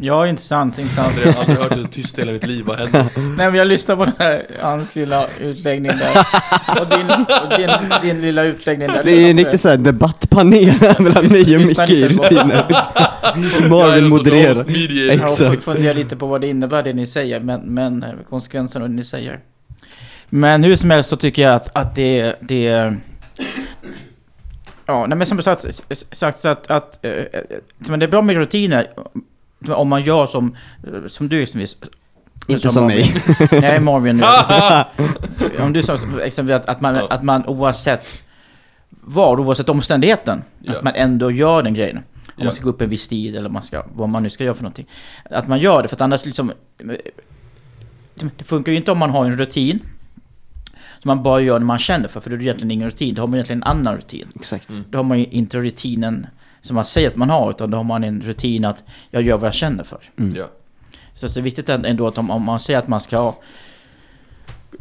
Ja, 0.00 0.26
intressant, 0.26 0.78
intressant. 0.78 1.14
Jag 1.24 1.32
har 1.32 1.40
aldrig 1.40 1.58
hört 1.58 1.74
det 1.74 1.82
så 1.82 1.88
tyst 1.88 2.18
i 2.18 2.20
hela 2.20 2.32
mitt 2.32 2.46
liv, 2.46 2.64
vad 2.64 2.78
hände? 2.78 3.10
Nej 3.16 3.36
men 3.36 3.54
jag 3.54 3.66
lyssnar 3.66 3.96
på 3.96 4.04
den 4.04 4.14
här, 4.18 4.46
hans 4.60 4.96
lilla 4.96 5.28
utläggning 5.40 5.92
där. 5.98 6.26
Och 6.80 6.98
din, 6.98 7.06
och 7.42 7.58
din, 7.58 7.92
din 8.02 8.20
lilla 8.20 8.42
utläggning 8.42 8.88
där. 8.88 9.04
Det 9.04 9.10
är 9.10 9.30
en 9.30 9.38
riktig 9.38 9.60
såhär 9.60 9.76
debattpanel 9.76 10.74
mellan 10.98 11.26
mig 11.26 11.56
och 11.56 11.62
Micke 11.62 11.90
i 11.90 12.08
rutiner. 12.08 12.66
Marvin 13.68 14.08
modererar. 14.08 15.10
Exakt. 15.10 15.40
Jag 15.40 15.62
får 15.62 15.72
fundera 15.72 15.92
lite 15.92 16.16
på 16.16 16.26
vad 16.26 16.40
det 16.40 16.46
innebär 16.46 16.82
det 16.82 16.92
ni 16.92 17.06
säger, 17.06 17.40
men, 17.40 17.60
men 17.60 18.02
eh, 18.02 18.10
konsekvenserna 18.28 18.84
av 18.84 18.90
det 18.90 18.96
ni 18.96 19.04
säger. 19.04 19.40
Men 20.28 20.64
hur 20.64 20.76
som 20.76 20.90
helst 20.90 21.10
så 21.10 21.16
tycker 21.16 21.42
jag 21.42 21.54
att, 21.54 21.76
att 21.76 21.94
det, 21.94 22.34
det 22.40 22.94
Ja, 24.86 25.06
nej 25.06 25.18
men 25.18 25.26
som 25.26 25.42
sagt, 25.42 25.82
sagt 26.12 26.40
så 26.40 26.48
att, 26.48 26.70
att 26.70 27.04
eh, 27.04 27.12
eh, 27.12 27.42
men 27.76 28.00
det 28.00 28.06
är 28.06 28.10
bra 28.10 28.22
med 28.22 28.36
rutiner 28.36 28.86
om 29.68 29.88
man 29.88 30.02
gör 30.02 30.26
som, 30.26 30.56
eh, 30.86 31.06
som 31.06 31.28
du 31.28 31.42
exempelvis. 31.42 31.76
Inte 32.46 32.68
som 32.70 32.86
mig. 32.86 33.14
Marvin. 33.14 33.60
Nej, 33.60 33.80
Marvin. 33.80 34.16
nu. 34.16 35.60
om 35.64 35.72
du 35.72 35.82
sa 35.82 35.98
som 35.98 36.18
exempel 36.20 36.54
att, 36.56 36.66
att, 36.68 36.80
man, 36.80 36.94
Ja. 36.94 37.06
att 37.10 37.22
man 37.22 37.46
oavsett 37.46 38.22
vad, 38.88 39.40
oavsett 39.40 39.68
omständigheten, 39.68 40.42
Ja. 40.60 40.76
att 40.76 40.82
man 40.82 40.94
ändå 40.94 41.30
gör 41.30 41.62
den 41.62 41.74
grejen. 41.74 41.96
Om 41.96 42.02
Ja. 42.36 42.44
man 42.44 42.52
ska 42.52 42.64
gå 42.64 42.70
upp 42.70 42.80
en 42.80 42.88
viss 42.90 43.08
tid 43.08 43.36
eller 43.36 43.48
man 43.48 43.62
ska, 43.62 43.82
vad 43.94 44.08
man 44.08 44.22
nu 44.22 44.30
ska 44.30 44.44
göra 44.44 44.54
för 44.54 44.62
någonting. 44.62 44.86
Att 45.30 45.48
man 45.48 45.58
gör 45.58 45.82
det, 45.82 45.88
för 45.88 45.96
att 45.96 46.00
annars 46.00 46.24
liksom... 46.24 46.52
Det 48.14 48.44
funkar 48.44 48.72
ju 48.72 48.78
inte 48.78 48.92
om 48.92 48.98
man 48.98 49.10
har 49.10 49.24
en 49.24 49.38
rutin. 49.38 49.78
Som 51.02 51.08
man 51.08 51.22
bara 51.22 51.40
gör 51.40 51.58
när 51.58 51.66
man 51.66 51.78
känner 51.78 52.08
för, 52.08 52.20
för 52.20 52.30
då 52.30 52.34
är 52.36 52.38
det 52.38 52.44
egentligen 52.44 52.70
ingen 52.70 52.88
rutin. 52.90 53.14
Då 53.14 53.22
har 53.22 53.26
man 53.26 53.34
egentligen 53.34 53.62
en 53.62 53.68
annan 53.68 53.96
rutin. 53.96 54.28
Exakt. 54.36 54.70
Mm. 54.70 54.84
Då 54.90 54.98
har 54.98 55.02
man 55.02 55.18
ju 55.18 55.24
inte 55.26 55.58
rutinen 55.58 56.26
som 56.62 56.74
man 56.74 56.84
säger 56.84 57.08
att 57.08 57.16
man 57.16 57.30
har, 57.30 57.50
utan 57.50 57.70
då 57.70 57.76
har 57.76 57.84
man 57.84 58.04
en 58.04 58.20
rutin 58.20 58.64
att 58.64 58.82
jag 59.10 59.22
gör 59.22 59.36
vad 59.36 59.46
jag 59.46 59.54
känner 59.54 59.84
för. 59.84 60.00
Ja. 60.34 60.50
Så 61.14 61.26
det 61.26 61.36
är 61.36 61.42
viktigt 61.42 61.68
ändå 61.68 62.06
att 62.06 62.18
om, 62.18 62.30
om 62.30 62.42
man 62.42 62.60
säger 62.60 62.78
att 62.78 62.88
man 62.88 63.00
ska 63.00 63.34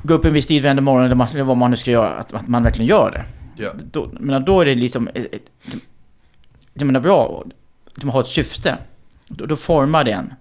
gå 0.04 0.14
upp 0.14 0.26
en 0.26 0.34
viss 0.34 0.46
tid 0.46 0.64
varje 0.64 0.82
morgon 0.82 1.06
eller 1.06 1.44
vad 1.44 1.58
man 1.58 1.72
nu 1.72 1.78
ska 1.78 1.92
göra, 1.92 2.10
att, 2.10 2.34
att 2.34 2.48
man 2.48 2.64
verkligen 2.64 2.88
gör 2.90 3.12
det. 3.12 3.24
Ja. 3.64 3.72
Då, 3.92 4.10
men 4.20 4.46
då 4.46 4.62
är 4.62 4.66
det 4.66 4.76
liksom... 4.76 5.08
eh, 5.08 5.24
eh, 5.32 5.40
Jag 6.74 6.86
menar 6.86 7.00
bra, 7.00 7.44
att 7.98 8.04
man 8.04 8.14
har 8.14 8.22
ett 8.22 8.28
syfte. 8.28 8.78
Då, 9.28 9.46
då 9.46 9.56
formar 9.56 10.04
det 10.04 10.12
en. 10.12 10.34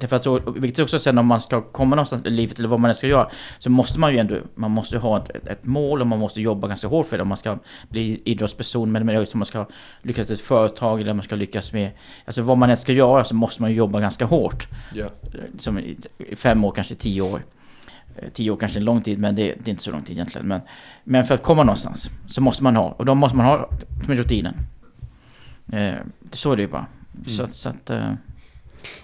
Därför 0.00 0.16
att 0.16 0.24
så, 0.24 0.38
vilket 0.56 0.78
också 0.84 0.98
sen 0.98 1.18
om 1.18 1.26
man 1.26 1.40
ska 1.40 1.60
komma 1.62 1.96
någonstans 1.96 2.26
i 2.26 2.30
livet 2.30 2.58
eller 2.58 2.68
vad 2.68 2.80
man 2.80 2.88
än 2.90 2.94
ska 2.96 3.06
göra 3.06 3.30
så 3.58 3.70
måste 3.70 4.00
man 4.00 4.12
ju 4.12 4.18
ändå, 4.18 4.36
man 4.54 4.70
måste 4.70 4.98
ha 4.98 5.18
ett, 5.18 5.46
ett, 5.46 5.64
mål 5.66 6.00
och 6.00 6.06
man 6.06 6.18
måste 6.18 6.40
jobba 6.40 6.68
ganska 6.68 6.86
hårt 6.88 7.06
för 7.06 7.16
det 7.16 7.22
om 7.22 7.28
man 7.28 7.36
ska 7.36 7.58
bli 7.88 8.22
idrottsperson 8.24 8.92
men 8.92 9.06
men 9.06 9.16
om 9.16 9.26
man 9.34 9.46
ska 9.46 9.66
lyckas 10.02 10.30
i 10.30 10.32
ett 10.32 10.40
företag 10.40 11.00
eller 11.00 11.10
om 11.10 11.16
man 11.16 11.24
ska 11.24 11.36
lyckas 11.36 11.72
med, 11.72 11.90
alltså 12.24 12.42
vad 12.42 12.58
man 12.58 12.70
än 12.70 12.76
ska 12.76 12.92
göra 12.92 13.24
så 13.24 13.34
måste 13.34 13.62
man 13.62 13.72
jobba 13.72 14.00
ganska 14.00 14.24
hårt 14.24 14.68
Ja. 14.94 15.06
som 15.58 15.78
i 15.78 15.96
i 16.18 16.36
fem 16.36 16.64
år, 16.64 16.70
kanske 16.70 16.94
tio 16.94 17.22
år. 17.22 17.42
Eh, 18.16 18.28
Tio 18.32 18.50
år 18.50 18.56
kanske 18.56 18.78
är 18.78 18.80
en 18.80 18.84
lång 18.84 19.02
tid, 19.02 19.18
men 19.18 19.34
det, 19.34 19.42
det 19.42 19.68
är 19.68 19.70
inte 19.70 19.82
så 19.82 19.90
lång 19.90 20.02
tid 20.02 20.16
egentligen. 20.16 20.48
Men, 20.48 20.60
men 21.04 21.24
för 21.24 21.34
att 21.34 21.42
komma 21.42 21.62
någonstans 21.64 22.10
så 22.26 22.40
måste 22.40 22.62
man 22.64 22.76
ha, 22.76 22.88
och 22.90 23.04
då 23.04 23.14
måste 23.14 23.36
man 23.36 23.46
ha 23.46 23.68
som 24.04 24.12
är 24.12 24.16
rutinen. 24.16 24.54
Eh, 25.72 25.94
så 26.30 26.52
är 26.52 26.56
det 26.56 26.62
ju 26.62 26.68
bara. 26.68 26.86
Så, 27.26 27.42
att- 27.42 27.52
så 27.52 27.68
att... 27.68 27.90
Eh, 27.90 28.12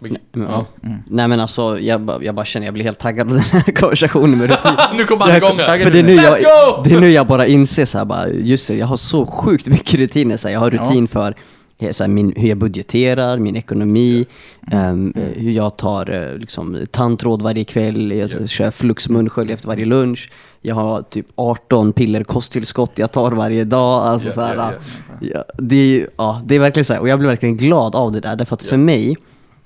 Men, 0.01 0.17
ja. 0.33 0.67
mm. 0.85 0.99
Nej 1.07 1.29
men 1.29 1.41
alltså, 1.41 1.81
jag, 1.81 2.01
bara- 2.01 2.23
jag 2.23 2.35
bara 2.35 2.45
känner, 2.47 2.67
jag 2.67 2.75
blir 2.75 2.85
helt 2.85 2.99
taggad 2.99 3.29
av 3.29 3.35
den 3.35 3.43
här 3.43 3.73
konversationen 3.81 4.39
med 4.39 4.51
rutin. 4.51 4.73
nu 4.97 5.05
kommer 5.05 5.27
han 5.27 5.37
igång. 5.37 5.57
För 5.59 5.91
det 5.91 5.99
är, 5.99 6.03
nu 6.03 6.15
jag, 6.15 6.39
Let's 6.39 6.77
go! 6.77 6.83
det 6.85 6.95
är 6.95 7.01
nu 7.01 7.11
jag 7.11 7.27
bara 7.27 7.47
inser 7.47 7.85
så 7.85 7.99
här, 7.99 8.05
bara, 8.05 8.29
just 8.29 8.69
det, 8.69 8.75
jag 8.77 8.87
har 8.87 8.97
så 8.97 9.27
sjukt 9.27 9.67
mycket 9.67 9.95
rutiner. 9.95 10.37
Så 10.37 10.49
här, 10.49 10.53
jag 10.53 10.61
har 10.61 10.71
rutin 10.71 11.09
för 11.09 11.35
eh, 11.79 11.91
så 11.91 12.05
här, 12.05 12.09
min, 12.09 12.33
hur 12.37 12.49
jag 12.49 12.59
budgeterar, 12.59 13.39
min 13.39 13.57
ekonomi, 13.57 14.27
ehm, 14.73 15.13
eh, 15.17 15.43
hur 15.43 15.51
jag 15.53 15.77
tar 15.77 16.11
eh, 16.33 16.39
liksom, 16.39 16.79
tandtråd 16.91 17.43
varje 17.43 17.65
kväll, 17.65 18.13
jag 18.13 18.31
Ja. 18.41 18.47
kör 18.47 18.71
flux 18.71 19.09
munskölj 19.09 19.53
efter 19.53 19.69
varje 19.69 19.85
lunch. 19.85 20.31
Jag 20.67 20.75
har 20.75 21.03
typ 21.03 21.27
18 21.35 21.93
piller 21.93 22.25
kosttillskott 22.25 22.93
jag 22.95 23.13
tar 23.13 23.31
varje 23.31 23.65
dag. 23.65 24.03
Alltså, 24.03 24.29
Ja, 24.29 24.35
så 24.35 24.41
här, 24.41 24.57
ja, 24.57 24.73
Ja, 25.21 25.45
det, 25.59 25.77
är, 25.77 26.09
ja, 26.19 26.41
det 26.45 26.55
är 26.55 26.59
verkligen 26.59 26.85
så 26.85 26.93
här, 26.93 27.01
och 27.01 27.09
jag 27.09 27.19
blir 27.19 27.29
verkligen 27.29 27.57
glad 27.57 27.95
av 27.95 28.13
det 28.13 28.21
där. 28.21 28.37
Därför 28.37 28.55
att 28.57 28.63
Ja. 28.63 28.69
för 28.69 28.77
mig, 28.77 29.17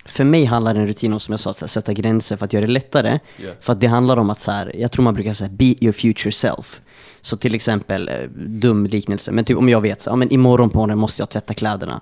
för 0.09 0.25
mig 0.25 0.45
handlar 0.45 0.75
en 0.75 0.87
rutin 0.87 1.13
om, 1.13 1.21
som 1.21 1.33
jag 1.33 1.41
sa, 1.41 1.51
att 1.51 1.71
sätta 1.71 1.93
gränser 1.93 2.37
för 2.37 2.45
att 2.45 2.53
göra 2.53 2.67
det 2.67 2.73
lättare. 2.73 3.19
Ja. 3.37 3.51
För 3.61 3.73
att 3.73 3.81
det 3.81 3.87
handlar 3.87 4.17
om 4.17 4.31
att 4.31 4.41
så 4.41 4.51
här, 4.51 4.73
jag 4.77 4.93
tror 4.93 5.03
man 5.03 5.15
brukar 5.15 5.33
säga 5.33 5.51
be 5.51 5.65
your 5.65 5.93
future 5.93 6.33
self. 6.33 6.81
Så 7.21 7.37
till 7.37 7.55
exempel, 7.55 8.09
eh, 8.09 8.15
dum 8.37 8.87
liknelse, 8.87 9.33
men 9.33 9.45
typ 9.45 9.59
om 9.59 9.69
jag 9.69 9.81
vet 9.81 10.03
så, 10.03 10.11
ja, 10.11 10.17
men 10.17 10.33
imorgon 10.33 10.71
på 10.71 10.79
morgonen 10.79 10.99
måste 10.99 11.23
jag 11.23 11.31
tvätta 11.31 11.55
kläderna. 11.55 12.01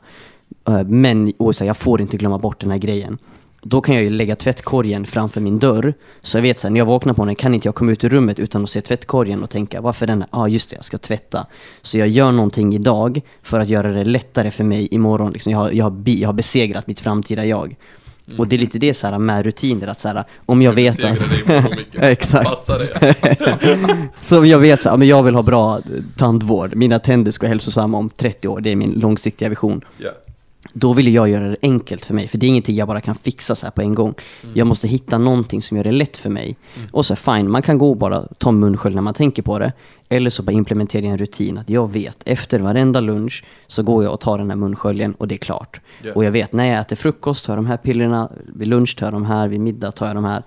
Eh, 0.68 0.84
Men 0.84 1.32
och 1.38 1.54
så 1.54 1.64
jag 1.64 1.76
får 1.76 2.00
inte 2.00 2.16
glömma 2.16 2.38
bort 2.38 2.60
den 2.60 2.70
här 2.70 2.78
grejen. 2.78 3.18
Då 3.62 3.80
kan 3.80 3.94
jag 3.94 4.04
ju 4.04 4.10
lägga 4.10 4.36
tvättkorgen 4.36 5.06
framför 5.06 5.40
min 5.40 5.58
dörr. 5.58 5.94
Så 6.22 6.36
jag 6.38 6.42
vet 6.42 6.58
så 6.58 6.66
här, 6.66 6.72
när 6.72 6.80
jag 6.80 6.86
vaknar 6.86 7.14
på 7.14 7.20
morgonen 7.20 7.34
kan 7.36 7.54
inte 7.54 7.68
jag 7.68 7.74
komma 7.74 7.92
ut 7.92 8.04
ur 8.04 8.08
rummet 8.08 8.38
utan 8.38 8.62
att 8.62 8.70
se 8.70 8.80
tvättkorgen 8.80 9.42
och 9.42 9.50
tänka 9.50 9.80
varför 9.80 10.06
den, 10.06 10.24
ja 10.32 10.38
ah, 10.38 10.48
just 10.48 10.70
det, 10.70 10.76
jag 10.76 10.84
ska 10.84 10.98
tvätta. 10.98 11.46
Så 11.82 11.98
jag 11.98 12.08
gör 12.08 12.32
någonting 12.32 12.74
idag 12.74 13.20
för 13.42 13.60
att 13.60 13.68
göra 13.68 13.92
det 13.92 14.04
lättare 14.04 14.50
för 14.50 14.64
mig 14.64 14.88
imorgon. 14.90 15.32
Liksom 15.32 15.52
jag, 15.52 15.58
har, 15.58 15.70
jag, 15.70 15.84
har, 15.84 15.90
bi- 15.90 16.20
jag 16.20 16.28
har 16.28 16.32
besegrat 16.32 16.86
mitt 16.86 17.00
framtida 17.00 17.44
jag. 17.44 17.76
Och 18.38 18.48
det 18.48 18.56
är 18.56 18.58
lite 18.58 18.78
det 18.78 18.94
så 18.94 19.06
här 19.06 19.18
med 19.18 19.44
rutiner, 19.44 19.86
att 19.86 20.00
så 20.00 20.08
här, 20.08 20.24
om 20.46 20.62
jag 20.62 20.72
vet 20.72 21.04
att... 21.04 21.18
Exakt. 21.94 22.50
Så 24.20 24.38
om 24.38 24.46
jag 24.46 24.58
vet 24.58 24.82
så 24.82 24.88
här, 24.90 24.96
men 24.96 25.08
jag 25.08 25.22
vill 25.22 25.34
ha 25.34 25.42
bra 25.42 25.78
tandvård, 26.18 26.74
mina 26.76 26.98
tänder 26.98 27.30
ska 27.30 27.44
vara 27.46 27.48
hälsosamma 27.48 27.98
om 27.98 28.10
30 28.10 28.48
år, 28.48 28.60
det 28.60 28.70
är 28.70 28.76
min 28.76 28.92
långsiktiga 28.92 29.48
vision. 29.48 29.80
Ja. 29.98 30.10
Då 30.78 30.92
vill 30.92 31.14
jag 31.14 31.28
göra 31.28 31.48
det 31.48 31.56
enkelt 31.62 32.04
för 32.04 32.14
mig, 32.14 32.28
för 32.28 32.38
det 32.38 32.46
är 32.46 32.48
ingenting 32.48 32.76
jag 32.76 32.88
bara 32.88 33.00
kan 33.00 33.14
fixa 33.14 33.54
så 33.54 33.66
här 33.66 33.70
på 33.70 33.82
en 33.82 33.94
gång. 33.94 34.14
Jag 34.54 34.66
måste 34.66 34.88
hitta 34.88 35.18
någonting 35.18 35.62
som 35.62 35.76
gör 35.76 35.84
det 35.84 35.92
lätt 35.92 36.16
för 36.16 36.30
mig. 36.30 36.56
Och 36.92 37.06
så 37.06 37.16
fine, 37.16 37.50
man 37.50 37.62
kan 37.62 37.78
gå 37.78 37.90
och 37.90 37.96
bara 37.96 38.26
ta 38.38 38.52
munskölj 38.52 38.94
när 38.94 39.02
man 39.02 39.14
tänker 39.14 39.42
på 39.42 39.58
det. 39.58 39.72
Eller 40.08 40.30
så 40.30 40.42
bara 40.42 40.52
implementera 40.52 41.06
en 41.06 41.18
rutin 41.18 41.58
att 41.58 41.70
jag 41.70 41.92
vet, 41.92 42.16
efter 42.24 42.60
varenda 42.60 43.00
lunch 43.00 43.44
så 43.66 43.82
går 43.82 44.04
jag 44.04 44.12
och 44.12 44.20
tar 44.20 44.38
den 44.38 44.50
här 44.50 44.56
munsköljen 44.56 45.14
och 45.14 45.28
det 45.28 45.34
är 45.34 45.38
klart. 45.38 45.80
Ja. 46.02 46.12
Och 46.14 46.24
jag 46.24 46.30
vet, 46.30 46.52
när 46.52 46.64
jag 46.64 46.80
äter 46.80 46.96
frukost 46.96 47.44
tar 47.44 47.52
jag 47.52 47.58
de 47.58 47.66
här 47.66 47.76
pillerna, 47.76 48.30
vid 48.46 48.68
lunch 48.68 48.96
tar 48.98 49.06
jag 49.06 49.12
de 49.12 49.24
här, 49.24 49.48
vid 49.48 49.60
middag 49.60 49.92
tar 49.92 50.06
jag 50.06 50.16
de 50.16 50.24
här. 50.24 50.42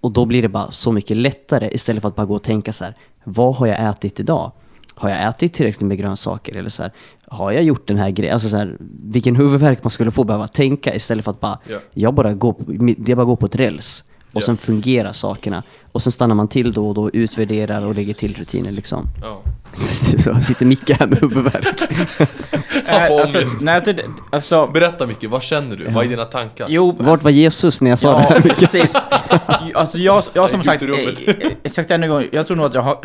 Och 0.00 0.12
då 0.12 0.24
blir 0.24 0.42
det 0.42 0.48
bara 0.48 0.70
så 0.70 0.92
mycket 0.92 1.16
lättare 1.16 1.70
istället 1.72 2.02
för 2.02 2.08
att 2.08 2.16
bara 2.16 2.26
gå 2.26 2.34
och 2.34 2.42
tänka 2.42 2.72
så 2.72 2.84
här, 2.84 2.94
vad 3.24 3.54
har 3.54 3.66
jag 3.66 3.90
ätit 3.90 4.20
idag? 4.20 4.52
Har 4.94 5.10
jag 5.10 5.28
ätit 5.28 5.54
tillräckligt 5.54 5.88
med 5.88 5.98
grönsaker? 5.98 6.56
Eller 6.56 6.70
så 6.70 6.82
här, 6.82 6.92
har 7.26 7.52
jag 7.52 7.62
gjort 7.62 7.88
den 7.88 7.98
här 7.98 8.10
grejen? 8.10 8.34
Alltså 8.34 8.48
så 8.48 8.56
här, 8.56 8.76
vilken 9.04 9.36
huvudvärk 9.36 9.84
man 9.84 9.90
skulle 9.90 10.10
få 10.10 10.24
behöva 10.24 10.48
tänka 10.48 10.94
istället 10.94 11.24
för 11.24 11.30
att 11.30 11.40
bara, 11.40 11.58
Ja. 11.68 11.78
jag 11.94 12.14
bara 12.14 12.32
går 12.32 12.52
på, 12.52 12.64
jag 13.06 13.16
bara 13.16 13.24
går 13.24 13.36
på 13.36 13.46
ett 13.46 13.56
räls. 13.56 14.04
Och 14.32 14.42
Ja. 14.42 14.46
sen 14.46 14.56
fungerar 14.56 15.12
sakerna. 15.12 15.62
Och 15.92 16.02
sen 16.02 16.12
stannar 16.12 16.34
man 16.34 16.48
till 16.48 16.72
då 16.72 16.88
och 16.88 16.94
då, 16.94 17.10
utvärderar 17.10 17.82
och 17.82 17.94
lägger 17.94 18.14
till 18.14 18.34
rutiner 18.34 18.70
liksom. 18.72 19.04
Ja. 19.22 19.42
Så 20.24 20.40
sitter 20.40 20.66
Micke 20.66 20.90
här 20.90 21.06
med 21.06 21.18
huvudvärk. 21.18 21.66
Alltså, 22.86 23.64
nej, 23.64 23.82
det, 23.84 24.02
alltså, 24.30 24.66
Berätta 24.66 25.06
Micke, 25.06 25.24
vad 25.28 25.42
känner 25.42 25.76
du? 25.76 25.84
Vad 25.90 26.04
är 26.04 26.08
dina 26.08 26.24
tankar? 26.24 26.66
jo, 26.68 26.96
Vart 26.98 27.22
var 27.22 27.30
Jesus 27.30 27.80
när 27.80 27.90
jag 27.90 27.98
sa 27.98 28.18
det 28.18 28.22
ja, 28.22 28.28
här? 28.28 28.40
precis. 28.40 28.96
Alltså 29.74 29.98
jag, 29.98 30.24
jag 30.34 30.50
som 30.50 30.62
Jag 30.64 30.64
sagt, 30.64 30.82
eh, 30.82 31.34
eh, 31.62 31.70
sagt 31.70 31.90
ännu 31.90 32.06
en 32.06 32.10
gång, 32.12 32.24
jag 32.32 32.46
tror 32.46 32.56
nog 32.56 32.66
att 32.66 32.74
jag 32.74 32.82
har, 32.82 32.98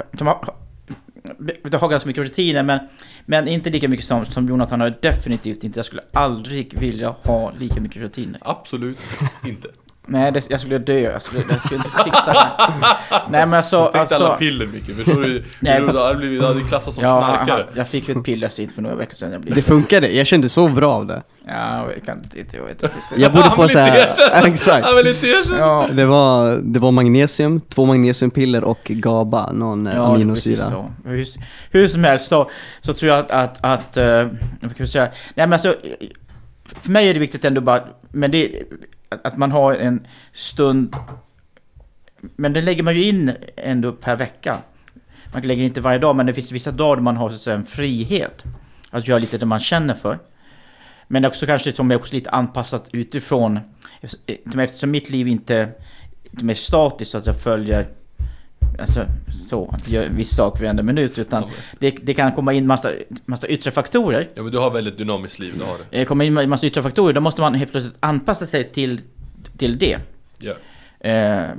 som 1.24 1.50
jag 1.72 1.80
har 1.80 1.90
ganska 1.90 2.08
mycket 2.08 2.24
rutiner, 2.24 2.64
men, 2.64 2.80
men 3.26 3.48
inte 3.48 3.70
lika 3.70 3.88
mycket 3.88 4.06
som, 4.06 4.26
som 4.26 4.48
Jonathan 4.48 4.82
har. 4.82 4.94
Definitivt 5.02 5.64
inte. 5.64 5.80
Jag 5.80 5.86
skulle 5.86 6.02
aldrig 6.12 6.80
vilja 6.80 7.10
ha 7.10 7.52
lika 7.60 7.82
mycket 7.82 8.02
rutiner. 8.02 8.40
Absolut 8.42 9.00
inte. 9.46 9.68
Nej, 10.06 10.32
det, 10.32 10.50
jag 10.50 10.60
skulle 10.60 10.78
dö. 10.78 11.00
Jag 11.00 11.22
skulle, 11.22 11.44
jag 11.50 11.62
skulle 11.62 11.76
inte 11.78 12.04
fixa 12.04 12.34
det. 12.34 12.50
Nej, 13.30 13.46
men 13.46 13.54
alltså... 13.54 13.90
Tänk 13.94 14.10
dig 14.10 14.16
alla 14.16 14.26
alltså 14.28 14.40
piller 14.40 14.66
Micke, 14.68 14.86
förstår 14.98 15.22
du? 15.22 15.44
Nej, 15.60 15.80
du 15.80 16.00
hade 16.00 16.16
blivit, 16.16 16.40
du 16.42 16.48
hade 16.48 16.62
klassats 16.62 16.96
som 16.96 17.04
ja, 17.06 17.20
knarkare. 17.44 17.66
jag 17.76 17.88
fick 17.88 18.08
ju 18.10 18.16
ett 18.18 18.24
piller 18.24 18.50
sist 18.50 18.76
för 18.76 18.82
några 18.82 18.96
veckor 18.96 19.14
sedan. 19.16 19.32
Jag 19.32 19.42
Det 19.42 19.52
blev, 19.52 19.62
funkade, 19.62 20.08
jag 20.12 20.28
kände 20.28 20.50
så 20.50 20.68
bra 20.68 20.94
av 20.94 21.06
det. 21.06 21.22
ja, 21.48 21.88
jag 21.96 22.06
kan 22.06 22.18
inte, 22.18 22.58
jag 22.58 22.64
vet 22.66 22.84
inte. 22.84 22.96
Jag 23.18 23.32
borde 23.32 23.44
Han 23.48 23.56
få 23.56 23.62
vill 23.62 23.72
så 23.72 23.80
inte 23.80 23.92
här, 23.92 23.98
erkänna. 24.30 24.48
exakt. 24.54 24.86
Han 24.86 24.96
vill 24.96 25.08
inte 25.08 25.28
erkänna! 25.28 25.58
Ja, 25.60 25.88
Det 25.94 26.06
var, 26.06 26.60
det 26.64 26.80
var 26.80 26.92
magnesium, 26.92 27.62
två 27.62 27.86
magnesiumpiller 27.86 28.64
och 28.64 28.80
GABA, 28.86 29.52
någon 29.52 29.88
eh, 29.88 29.96
Ja, 29.96 30.00
precis 30.06 30.16
aminosyra. 30.16 30.58
så. 30.58 30.92
Hur, 31.06 31.26
hur 31.72 31.88
som 31.88 32.04
helst 32.04 32.28
så, 32.28 32.50
så 32.82 32.94
tror 32.94 33.12
jag 33.12 33.20
att, 33.20 33.32
att, 33.32 33.58
att 33.66 33.98
eh, 33.98 34.04
vad 34.62 34.76
kan 34.76 34.76
jag 34.78 34.90
säga? 34.90 35.04
Nej 35.36 35.48
men 35.48 35.54
alltså, 35.54 35.76
för 36.82 36.92
mig 36.92 37.10
är 37.10 37.14
det 37.14 37.20
viktigt 37.20 37.46
ändå 37.46 37.62
bara, 37.62 37.82
men 38.12 38.32
det, 38.32 38.52
att, 39.14 39.26
att 39.26 39.38
man 39.38 39.52
har 39.52 39.74
en 39.74 40.08
stund, 40.34 40.96
men 42.36 42.54
den 42.54 42.66
lägger 42.66 42.84
man 42.84 42.96
ju 42.96 43.04
in 43.04 43.32
ändå 43.56 43.92
per 43.92 44.16
vecka. 44.16 44.58
Man 45.34 45.42
lägger 45.42 45.64
inte 45.64 45.82
varje 45.82 46.00
dag, 46.00 46.16
men 46.16 46.26
det 46.26 46.34
finns 46.34 46.52
vissa 46.52 46.72
dagar 46.72 46.96
där 46.96 47.04
man 47.04 47.18
har 47.18 47.30
så 47.30 47.36
att 47.36 47.42
säga, 47.42 47.56
en 47.56 47.66
frihet. 47.66 48.44
Att 48.90 49.08
göra 49.08 49.20
lite 49.20 49.38
det 49.38 49.46
man 49.46 49.60
känner 49.60 49.94
för. 49.94 50.20
Men 51.08 51.26
också 51.26 51.46
kanske 51.46 51.74
som 51.74 51.92
är 51.92 51.96
också 51.96 52.14
lite 52.14 52.30
anpassat 52.30 52.90
utifrån, 52.92 53.60
eftersom 54.56 54.92
mitt 54.92 55.10
liv 55.10 55.28
inte, 55.28 55.70
inte 56.32 56.46
är 56.46 56.56
statiskt, 56.56 57.12
så 57.12 57.18
att 57.18 57.26
jag 57.26 57.42
följer 57.42 57.88
Alltså 58.80 59.06
så, 59.32 59.70
att 59.72 59.88
jag 59.88 60.04
gör 60.04 60.10
en 60.10 60.16
viss 60.16 60.36
sak 60.36 60.60
varenda 60.60 60.84
minut. 60.84 61.18
Utan 61.18 61.44
det, 61.80 61.92
det 61.92 62.14
kan 62.14 62.32
komma 62.32 62.54
in 62.54 62.68
massa, 62.68 62.92
massa 63.26 63.48
yttre 63.48 63.72
faktorer. 63.72 64.28
Ja 64.36 64.44
men 64.44 64.52
du 64.52 64.58
har 64.58 64.72
väldigt 64.72 64.98
dynamiskt 64.98 65.40
liv, 65.40 65.54
det 65.60 65.66
har 65.66 65.78
du. 65.78 65.98
Det 65.98 66.06
kommer 66.06 66.26
in 66.26 66.50
massa 66.50 66.68
yttre 66.68 66.84
faktorer. 66.84 67.14
Då 67.14 67.22
måste 67.22 67.42
man 67.42 67.54
helt 67.54 67.72
plötsligt 67.72 67.98
anpassa 68.00 68.46
sig 68.46 68.64
till, 68.64 69.02
till 69.58 69.78
det. 69.78 70.00
Ja. 70.40 70.54
Eh, 71.10 71.50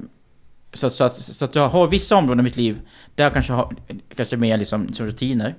så, 0.72 0.90
så, 0.90 1.04
att, 1.04 1.14
så 1.14 1.44
att 1.44 1.54
jag 1.54 1.68
har 1.68 1.86
vissa 1.86 2.16
områden 2.16 2.40
i 2.40 2.42
mitt 2.42 2.56
liv 2.56 2.80
där 3.14 3.24
jag 3.24 3.32
kanske 3.32 3.52
har 3.52 3.76
kanske 4.16 4.36
mer 4.36 4.58
liksom, 4.58 4.94
som 4.94 5.06
rutiner. 5.06 5.54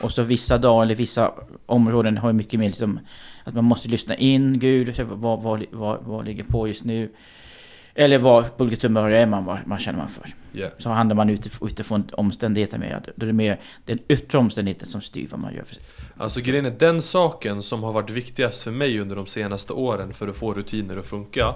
Och 0.00 0.12
så 0.12 0.22
vissa 0.22 0.58
dagar 0.58 0.82
eller 0.82 0.94
vissa 0.94 1.32
områden 1.66 2.18
har 2.18 2.32
mycket 2.32 2.60
mer 2.60 2.66
liksom 2.66 3.00
att 3.44 3.54
man 3.54 3.64
måste 3.64 3.88
lyssna 3.88 4.16
in, 4.16 4.58
Gud, 4.58 5.00
vad, 5.00 5.42
vad, 5.42 5.64
vad, 5.70 5.98
vad 6.04 6.24
ligger 6.24 6.44
på 6.44 6.68
just 6.68 6.84
nu? 6.84 7.10
Eller 7.94 8.18
vad, 8.18 8.56
på 8.56 8.64
vilket 8.64 8.82
humör 8.82 9.10
är 9.10 9.26
man, 9.26 9.44
vad, 9.44 9.58
vad 9.66 9.80
känner 9.80 9.98
man 9.98 10.08
för? 10.08 10.28
Ja. 10.52 10.68
Så 10.78 10.90
handlar 10.90 11.16
man 11.16 11.30
utif- 11.30 11.66
utifrån 11.66 12.10
omständigheter 12.12 12.78
mer. 12.78 13.02
Då 13.16 13.24
är 13.24 13.26
det 13.26 13.32
mer 13.32 13.60
den 13.84 13.98
yttre 14.08 14.38
omständigheten 14.38 14.88
som 14.88 15.00
styr 15.00 15.28
vad 15.30 15.40
man 15.40 15.54
gör. 15.54 15.64
För 15.64 15.74
sig. 15.74 15.84
Alltså 16.16 16.40
grejen 16.40 16.66
är 16.66 16.70
den 16.70 17.02
saken 17.02 17.62
som 17.62 17.82
har 17.82 17.92
varit 17.92 18.10
viktigast 18.10 18.62
för 18.62 18.70
mig 18.70 19.00
under 19.00 19.16
de 19.16 19.26
senaste 19.26 19.72
åren 19.72 20.12
för 20.12 20.28
att 20.28 20.36
få 20.36 20.54
rutiner 20.54 20.96
att 20.96 21.06
funka 21.06 21.54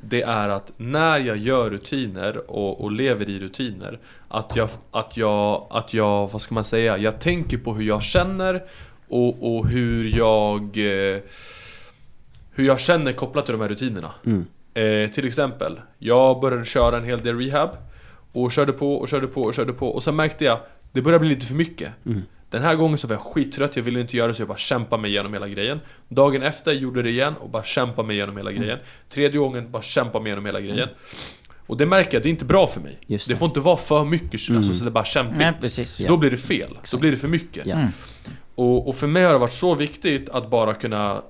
Det 0.00 0.22
är 0.22 0.48
att 0.48 0.72
när 0.76 1.18
jag 1.18 1.36
gör 1.36 1.70
rutiner 1.70 2.50
och, 2.50 2.80
och 2.80 2.92
lever 2.92 3.30
i 3.30 3.38
rutiner 3.38 3.98
Att 4.28 4.56
jag, 4.56 4.68
att 4.90 5.16
jag, 5.16 5.66
att 5.70 5.94
jag, 5.94 6.30
vad 6.32 6.40
ska 6.42 6.54
man 6.54 6.64
säga, 6.64 6.98
jag 6.98 7.20
tänker 7.20 7.58
på 7.58 7.74
hur 7.74 7.84
jag 7.84 8.02
känner 8.02 8.62
och, 9.08 9.56
och 9.56 9.68
hur 9.68 10.16
jag 10.16 10.62
eh, 10.62 11.20
Hur 12.50 12.64
jag 12.66 12.80
känner 12.80 13.12
kopplat 13.12 13.44
till 13.46 13.52
de 13.52 13.60
här 13.60 13.68
rutinerna 13.68 14.12
Mm. 14.26 14.46
Eh, 14.74 15.10
till 15.10 15.26
exempel, 15.26 15.80
jag 15.98 16.40
började 16.40 16.64
köra 16.64 16.96
en 16.96 17.04
hel 17.04 17.22
del 17.22 17.38
rehab 17.38 17.70
Och 18.32 18.52
körde 18.52 18.72
på 18.72 18.94
och 18.96 19.08
körde 19.08 19.26
på 19.26 19.42
och 19.42 19.54
körde 19.54 19.72
på 19.72 19.88
och 19.88 20.02
sen 20.02 20.16
märkte 20.16 20.44
jag 20.44 20.58
Det 20.92 21.02
började 21.02 21.20
bli 21.20 21.28
lite 21.28 21.46
för 21.46 21.54
mycket 21.54 21.92
Mm. 22.06 22.22
Den 22.50 22.62
här 22.62 22.74
gången 22.74 22.98
så 22.98 23.06
var 23.08 23.14
jag 23.14 23.22
skittrött, 23.22 23.76
jag 23.76 23.82
ville 23.82 24.00
inte 24.00 24.16
göra 24.16 24.28
det 24.28 24.34
så 24.34 24.42
jag 24.42 24.48
bara 24.48 24.58
kämpade 24.58 25.02
mig 25.02 25.10
igenom 25.10 25.32
hela 25.32 25.48
grejen 25.48 25.80
Dagen 26.08 26.42
efter 26.42 26.72
gjorde 26.72 27.02
det 27.02 27.10
igen 27.10 27.34
och 27.40 27.50
bara 27.50 27.62
kämpade 27.62 28.06
mig 28.08 28.16
igenom 28.16 28.36
hela 28.36 28.52
grejen 28.52 28.78
Tredje 29.08 29.38
gången 29.40 29.70
bara 29.70 29.82
kämpade 29.82 30.22
mig 30.22 30.30
igenom 30.30 30.46
hela 30.46 30.60
grejen 30.60 30.88
Och 31.66 31.76
det 31.76 31.86
märker 31.86 32.14
jag, 32.16 32.22
det 32.22 32.28
är 32.28 32.30
inte 32.30 32.44
bra 32.44 32.66
för 32.66 32.80
mig 32.80 32.98
Just 33.06 33.28
det. 33.28 33.34
det. 33.34 33.38
får 33.38 33.48
inte 33.48 33.60
vara 33.60 33.76
för 33.76 34.04
mycket, 34.04 34.40
alltså 34.56 34.74
så 34.74 34.84
det 34.84 34.88
är 34.88 34.92
bara 34.92 35.04
kämpigt 35.04 35.38
Nej, 35.38 35.52
precis. 35.60 35.98
Då 36.08 36.16
blir 36.16 36.30
det 36.30 36.36
fel, 36.36 36.78
då 36.92 36.98
blir 36.98 37.10
det 37.10 37.16
för 37.16 37.28
mycket 37.28 37.66
Ja. 37.66 37.74
Mm. 37.74 37.88
och, 38.54 38.88
och 38.88 38.96
för 38.96 39.06
mig 39.06 39.24
har 39.24 39.32
det 39.32 39.38
varit 39.38 39.52
så 39.52 39.74
viktigt 39.74 40.28
att 40.28 40.50
bara 40.50 40.74
kunna 40.74 41.22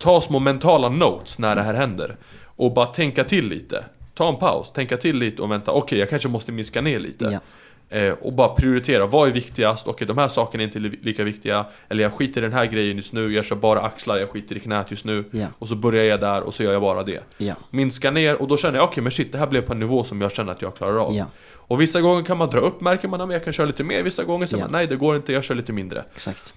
ta 0.00 0.20
små 0.20 0.38
mentala 0.38 0.88
notes 0.88 1.38
när 1.38 1.54
det 1.56 1.62
här 1.62 1.74
händer. 1.74 2.16
Och 2.44 2.72
bara 2.74 2.86
tänka 2.86 3.24
till 3.24 3.48
lite. 3.48 3.84
Ta 4.14 4.28
en 4.28 4.36
paus, 4.36 4.72
tänka 4.72 4.96
till 4.96 5.16
lite 5.16 5.42
och 5.42 5.50
vänta, 5.50 5.72
okej 5.72 5.98
jag 5.98 6.10
kanske 6.10 6.28
måste 6.28 6.52
minska 6.52 6.80
ner 6.80 6.98
lite. 6.98 7.24
Ja. 7.24 7.40
Eh, 7.98 8.12
och 8.12 8.32
bara 8.32 8.48
prioritera, 8.48 9.06
vad 9.06 9.28
är 9.28 9.32
viktigast? 9.32 9.86
Okej 9.86 10.06
de 10.06 10.18
här 10.18 10.28
sakerna 10.28 10.62
är 10.62 10.66
inte 10.66 10.78
li- 10.78 10.98
lika 11.02 11.24
viktiga. 11.24 11.64
Eller 11.88 12.02
jag 12.02 12.12
skiter 12.12 12.40
i 12.40 12.44
den 12.44 12.52
här 12.52 12.66
grejen 12.66 12.96
just 12.96 13.12
nu, 13.12 13.32
jag 13.34 13.44
kör 13.44 13.56
bara 13.56 13.80
axlar, 13.80 14.16
jag 14.16 14.30
skiter 14.30 14.56
i 14.56 14.60
knät 14.60 14.90
just 14.90 15.04
nu. 15.04 15.24
Ja. 15.30 15.46
Och 15.58 15.68
så 15.68 15.74
börjar 15.76 16.04
jag 16.04 16.20
där 16.20 16.40
och 16.42 16.54
så 16.54 16.62
gör 16.62 16.72
jag 16.72 16.82
bara 16.82 17.02
det. 17.02 17.20
Ja. 17.38 17.54
Minska 17.70 18.10
ner 18.10 18.34
och 18.42 18.48
då 18.48 18.56
känner 18.56 18.78
jag, 18.78 18.84
okej 18.84 19.02
men 19.02 19.12
shit 19.12 19.32
det 19.32 19.38
här 19.38 19.46
blev 19.46 19.60
på 19.62 19.72
en 19.72 19.78
nivå 19.80 20.04
som 20.04 20.20
jag 20.20 20.32
känner 20.32 20.52
att 20.52 20.62
jag 20.62 20.76
klarar 20.76 20.96
av. 21.06 21.14
Ja. 21.14 21.24
Och 21.54 21.80
vissa 21.80 22.00
gånger 22.00 22.22
kan 22.24 22.38
man 22.38 22.50
dra 22.50 22.60
upp, 22.60 22.80
märker 22.80 23.08
man 23.08 23.20
att 23.20 23.32
jag 23.32 23.44
kan 23.44 23.52
köra 23.52 23.66
lite 23.66 23.84
mer, 23.84 24.02
vissa 24.02 24.24
gånger 24.24 24.46
säger 24.46 24.62
man 24.64 24.72
nej 24.72 24.86
det 24.86 24.96
går 24.96 25.16
inte, 25.16 25.32
jag 25.32 25.44
kör 25.44 25.54
lite 25.54 25.72
mindre. 25.72 26.04
Exakt. 26.14 26.54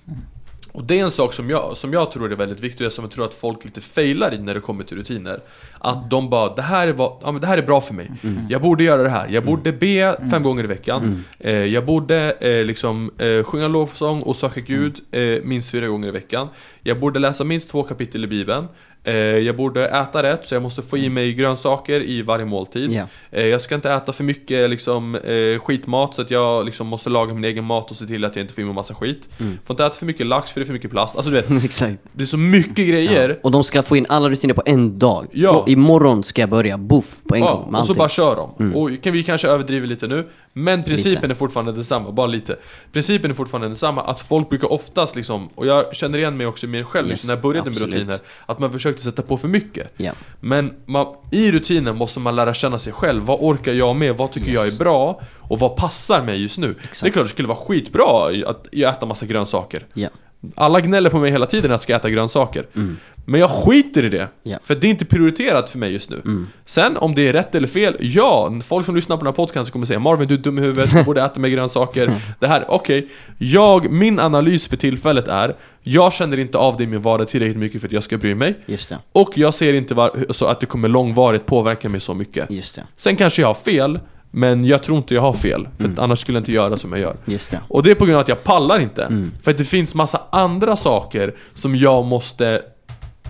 Och 0.74 0.84
det 0.84 1.00
är 1.00 1.04
en 1.04 1.12
sak 1.12 1.34
som 1.34 1.50
jag, 1.50 1.78
som 1.78 1.94
jag 1.94 2.12
tror 2.12 2.32
är 2.32 2.36
väldigt 2.36 2.60
viktig 2.60 2.88
och 2.88 2.94
som 2.94 3.04
jag 3.04 3.12
tror 3.12 3.26
att 3.26 3.36
folk 3.36 3.66
lite 3.66 3.82
failar 3.82 4.34
i 4.34 4.38
när 4.38 4.54
det 4.54 4.60
kommer 4.60 4.84
till 4.84 4.98
rutiner. 4.98 5.40
Att 5.80 6.10
de 6.10 6.30
bara, 6.30 6.56
det 6.56 6.62
här 6.62 6.88
är, 6.88 6.92
vad, 6.92 7.18
ja, 7.24 7.32
men 7.32 7.42
det 7.42 7.48
här 7.48 7.58
är 7.58 7.62
bra 7.62 7.82
för 7.82 7.94
mig. 7.94 8.12
Jag 8.50 8.62
borde 8.62 8.84
göra 8.84 9.04
det 9.04 9.10
här. 9.10 9.28
Jag 9.28 9.46
borde 9.46 9.72
be 9.72 10.18
fem 10.32 10.44
gånger 10.44 10.64
i 10.64 10.68
veckan. 10.68 11.24
Eh, 11.40 11.54
jag 11.56 11.86
borde 11.86 12.32
eh, 12.32 12.66
liksom 12.66 13.12
eh, 13.18 13.44
sjunga 13.44 13.68
lovsång 13.68 14.22
och 14.22 14.36
söka 14.36 14.60
Gud 14.60 15.00
eh, 15.12 15.44
minst 15.44 15.72
fyra 15.72 15.88
gånger 15.88 16.08
i 16.08 16.12
veckan. 16.12 16.48
Jag 16.82 17.00
borde 17.00 17.20
läsa 17.20 17.44
minst 17.44 17.70
två 17.70 17.84
kapitel 17.84 18.24
i 18.24 18.28
Bibeln. 18.28 18.68
Eh, 19.06 19.14
jag 19.16 19.56
borde 19.56 19.88
äta 19.88 20.24
rätt, 20.24 20.46
så 20.48 20.56
jag 20.56 20.62
måste 20.62 20.82
få 20.82 20.98
i 20.98 21.10
mig 21.10 21.34
grönsaker 21.34 22.02
i 22.04 22.22
varje 22.22 22.46
måltid. 22.46 22.92
Ja. 22.92 23.04
Eh, 23.32 23.46
jag 23.46 23.62
ska 23.62 23.76
inte 23.76 23.92
äta 23.92 24.14
för 24.14 24.24
mycket 24.24 24.70
liksom, 24.70 25.16
eh, 25.16 25.60
skitmat 25.60 26.16
så 26.16 26.22
att 26.22 26.32
jag 26.32 26.66
liksom, 26.66 26.88
måste 26.88 27.10
laga 27.10 27.34
min 27.34 27.44
egen 27.44 27.64
mat 27.64 27.92
och 27.92 27.98
se 27.98 28.06
till 28.06 28.26
att 28.26 28.36
jag 28.36 28.44
inte 28.44 28.54
får 28.54 28.62
i 28.62 28.66
mig 28.66 28.74
massa 28.76 28.96
skit. 28.96 29.30
Mm. 29.40 29.58
Får 29.66 29.74
inte 29.74 29.86
äta 29.86 29.96
för 29.96 30.06
mycket 30.06 30.26
lax 30.28 30.52
för 30.52 30.60
det 30.60 30.64
är 30.64 30.66
för 30.66 30.74
mycket 30.74 30.92
plast. 30.92 31.16
Alltså 31.16 31.32
du 31.32 31.42
vet, 31.42 31.64
Exakt. 31.64 31.98
det 32.14 32.24
är 32.24 32.26
så 32.26 32.38
mycket 32.38 32.88
grejer. 32.88 33.40
Och 33.44 33.52
de 33.52 33.64
ska 33.64 33.84
få 33.84 33.98
in 33.98 34.06
alla 34.10 34.30
rutiner 34.30 34.54
på 34.54 34.64
en 34.66 35.00
dag. 35.00 35.28
Ja. 35.32 35.66
Imorgon 35.68 36.24
ska 36.24 36.42
jag 36.42 36.50
börja, 36.50 36.78
boff, 36.78 37.16
på 37.28 37.36
en 37.36 37.42
Ja, 37.42 37.52
gång 37.52 37.64
och 37.66 37.72
så 37.72 37.78
allting. 37.78 37.96
bara 37.98 38.10
kör 38.10 38.36
de. 38.36 38.64
Mm. 38.66 38.76
Och 38.76 38.90
kan 39.04 39.14
vi 39.14 39.24
kanske 39.24 39.48
överdriver 39.48 39.88
lite 39.88 40.08
nu, 40.08 40.28
men 40.54 40.84
principen 40.84 41.14
Lite. 41.14 41.28
är 41.28 41.34
fortfarande 41.34 41.72
densamma, 41.72 42.12
bara 42.12 42.28
lite. 42.28 42.56
Principen 42.92 43.32
är 43.32 43.36
fortfarande 43.36 43.68
densamma, 43.68 44.02
att 44.04 44.22
folk 44.22 44.50
brukar 44.50 44.72
oftast 44.72 45.16
liksom, 45.16 45.50
och 45.56 45.68
jag 45.68 45.96
känner 45.96 46.18
igen 46.18 46.38
mig 46.38 46.48
också 46.48 46.66
i 46.66 46.70
mig 46.70 46.84
själv, 46.84 47.10
Yes, 47.10 47.28
när 47.28 47.34
jag 47.34 47.42
började 47.42 47.70
absolut. 47.70 47.90
med 47.94 48.00
rutiner, 48.00 48.20
att 48.46 48.60
man 48.60 48.72
försökte 48.72 49.02
sätta 49.04 49.22
på 49.22 49.38
för 49.38 49.48
mycket. 49.48 49.94
Ja. 49.98 50.12
Men 50.40 50.74
man, 50.86 51.08
i 51.32 51.52
rutinen 51.52 51.96
måste 51.96 52.20
man 52.20 52.36
lära 52.36 52.54
känna 52.54 52.80
sig 52.80 52.94
själv. 52.94 53.24
Vad 53.24 53.38
orkar 53.42 53.74
jag 53.74 53.96
med? 53.96 54.18
Vad 54.18 54.32
tycker 54.32 54.52
jag 54.52 54.66
Yes. 54.66 54.76
är 54.80 54.84
bra? 54.84 55.22
Och 55.40 55.60
vad 55.60 55.76
passar 55.76 56.22
mig 56.24 56.42
just 56.42 56.58
nu? 56.58 56.76
Det 57.02 57.08
är 57.08 57.12
klart 57.12 57.26
det 57.26 57.30
skulle 57.30 57.48
vara 57.48 57.58
skitbra 57.58 58.30
att 58.50 58.68
jag 58.72 58.94
äta 58.94 59.06
massa 59.06 59.26
grönsaker. 59.26 59.86
Ja. 59.94 60.10
Alla 60.56 60.82
gnäller 60.82 61.10
på 61.10 61.20
mig 61.20 61.32
hela 61.32 61.46
tiden 61.46 61.66
att 61.66 61.72
jag 61.72 61.82
ska 61.82 61.96
äta 61.96 62.10
grönsaker. 62.10 62.68
Mm. 62.76 62.98
Men 63.26 63.40
jag 63.40 63.50
skiter 63.50 64.06
i 64.06 64.10
det. 64.10 64.28
Ja. 64.44 64.58
För 64.64 64.76
det 64.76 64.88
är 64.88 64.90
inte 64.90 65.06
prioriterat 65.06 65.70
för 65.70 65.78
mig 65.80 65.92
just 65.94 66.10
nu. 66.10 66.22
Mm. 66.26 66.48
Sen 66.66 66.98
om 66.98 67.16
det 67.16 67.28
är 67.28 67.34
rätt 67.34 67.56
eller 67.56 67.68
fel, 67.68 67.96
ja, 68.00 68.54
folk 68.66 68.86
som 68.86 68.96
lyssnar 68.96 69.18
på 69.18 69.24
den 69.24 69.28
här 69.28 69.36
podcasten 69.36 69.72
kommer 69.72 69.86
säga 69.86 70.00
Marvin 70.00 70.28
du 70.28 70.34
är 70.34 70.38
dum 70.40 70.58
i 70.58 70.62
huvudet, 70.62 70.92
du 70.92 71.04
borde 71.04 71.22
äta 71.24 71.40
mer 71.40 71.50
grönsaker. 71.50 72.16
Det 72.40 72.48
här, 72.48 72.66
okej. 72.68 73.08
Jag, 73.38 73.92
min 73.92 74.20
analys 74.20 74.68
för 74.68 74.78
tillfället 74.78 75.28
är, 75.28 75.56
jag 75.82 76.14
känner 76.14 76.40
inte 76.40 76.58
av 76.58 76.78
det 76.78 76.84
i 76.84 76.88
min 76.88 77.02
vardag 77.02 77.28
tillräckligt 77.28 77.58
mycket 77.58 77.82
för 77.82 77.88
att 77.88 77.92
jag 77.94 78.04
ska 78.04 78.18
bry 78.18 78.36
mig. 78.36 78.56
Just 78.66 78.90
det, 78.90 78.98
Och 79.12 79.32
jag 79.38 79.54
ser 79.54 79.74
inte 79.74 79.94
var, 79.94 80.12
så 80.30 80.46
att 80.46 80.60
det 80.60 80.66
kommer 80.66 80.88
långvarigt 80.88 81.46
påverka 81.46 81.90
mig 81.90 82.00
så 82.00 82.14
mycket. 82.14 82.52
just 82.52 82.76
det, 82.76 82.84
Sen 82.98 83.16
kanske 83.16 83.42
jag 83.42 83.50
har 83.50 83.54
fel, 83.54 84.00
men 84.32 84.66
jag 84.66 84.84
tror 84.84 84.98
inte 84.98 85.14
jag 85.16 85.22
har 85.22 85.34
fel. 85.34 85.68
För 85.78 85.86
Mm. 85.86 86.00
annars 86.00 86.20
skulle 86.20 86.36
jag 86.38 86.42
inte 86.42 86.52
göra 86.52 86.78
som 86.78 86.92
jag 86.92 87.02
gör. 87.02 87.16
just 87.26 87.52
det. 87.52 87.60
Och 87.68 87.84
det 87.84 87.92
är 87.92 87.96
på 87.96 88.06
grund 88.06 88.16
av 88.16 88.22
att 88.22 88.28
jag 88.28 88.44
pallar 88.44 88.80
inte. 88.80 89.04
Mm. 89.04 89.32
För 89.44 89.52
att 89.52 89.58
det 89.58 89.64
finns 89.66 89.96
massa 89.96 90.22
andra 90.30 90.76
saker 90.76 91.34
som 91.54 91.76
jag 91.76 92.06
måste 92.06 92.62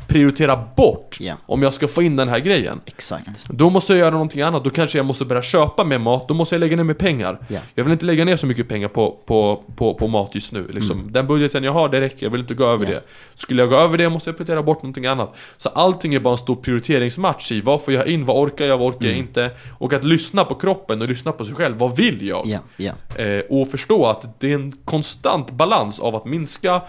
prioritera 0.08 0.64
bort 0.78 1.18
Ja. 1.20 1.34
om 1.46 1.64
jag 1.64 1.74
ska 1.74 1.88
få 1.88 2.02
in 2.02 2.16
den 2.16 2.30
här 2.30 2.40
grejen. 2.40 2.82
Exakt. 2.86 3.46
Då 3.50 3.70
måste 3.70 3.94
jag 3.94 4.00
göra 4.00 4.10
någonting 4.10 4.42
annat, 4.42 4.64
då 4.64 4.70
kanske 4.70 4.98
jag 5.00 5.06
måste 5.06 5.26
börja 5.26 5.42
köpa 5.42 5.84
mer 5.84 5.98
mat, 5.98 6.28
då 6.28 6.34
måste 6.34 6.56
jag 6.56 6.60
lägga 6.60 6.76
ner 6.78 6.84
mer 6.84 6.94
pengar. 6.94 7.40
Ja. 7.48 7.60
Jag 7.76 7.84
vill 7.84 7.94
inte 7.94 8.06
lägga 8.06 8.26
ner 8.26 8.36
så 8.36 8.48
mycket 8.48 8.68
pengar 8.70 8.88
på, 8.88 9.18
på, 9.26 9.64
på, 9.76 9.94
på 9.94 10.08
mat 10.08 10.36
just 10.36 10.52
nu. 10.52 10.68
Liksom. 10.74 11.12
Den 11.12 11.28
budgeten 11.28 11.64
jag 11.64 11.72
har, 11.72 11.90
det 11.90 12.02
räcker, 12.02 12.26
jag 12.26 12.32
vill 12.32 12.42
inte 12.42 12.54
gå 12.54 12.64
över 12.66 12.84
Mm. 12.86 12.94
Ja. 12.94 13.00
det. 13.00 13.40
Skulle 13.40 13.62
jag 13.62 13.70
gå 13.70 13.76
över 13.76 13.98
det 13.98 14.10
måste 14.10 14.30
jag 14.30 14.38
prioritera 14.38 14.64
bort 14.64 14.82
någonting 14.84 15.06
annat. 15.06 15.36
Så 15.58 15.70
allting 15.70 16.14
är 16.14 16.20
bara 16.20 16.32
en 16.32 16.38
stor 16.38 16.56
prioriteringsmatch 16.56 17.52
i 17.52 17.62
vad 17.62 17.82
får 17.84 17.94
jag 17.94 18.08
in, 18.08 18.26
vad 18.26 18.38
orkar 18.38 18.66
jag, 18.66 18.78
vad 18.78 18.88
orkar 18.96 19.08
jag 19.08 19.18
inte? 19.18 19.52
Och 19.80 19.94
att 19.94 20.04
lyssna 20.04 20.46
på 20.46 20.56
kroppen 20.56 21.02
och 21.02 21.08
lyssna 21.10 21.32
på 21.32 21.46
sig 21.46 21.56
själv, 21.56 21.78
vad 21.78 21.96
vill 21.96 22.28
jag? 22.28 22.42
Ja, 22.46 22.60
ja. 22.78 22.92
Eh, 23.24 23.40
och 23.50 23.72
förstå 23.72 24.06
att 24.06 24.40
det 24.40 24.52
är 24.52 24.56
en 24.56 24.72
konstant 24.86 25.52
balans 25.52 26.00
av 26.00 26.16
att 26.16 26.26
minska 26.26 26.82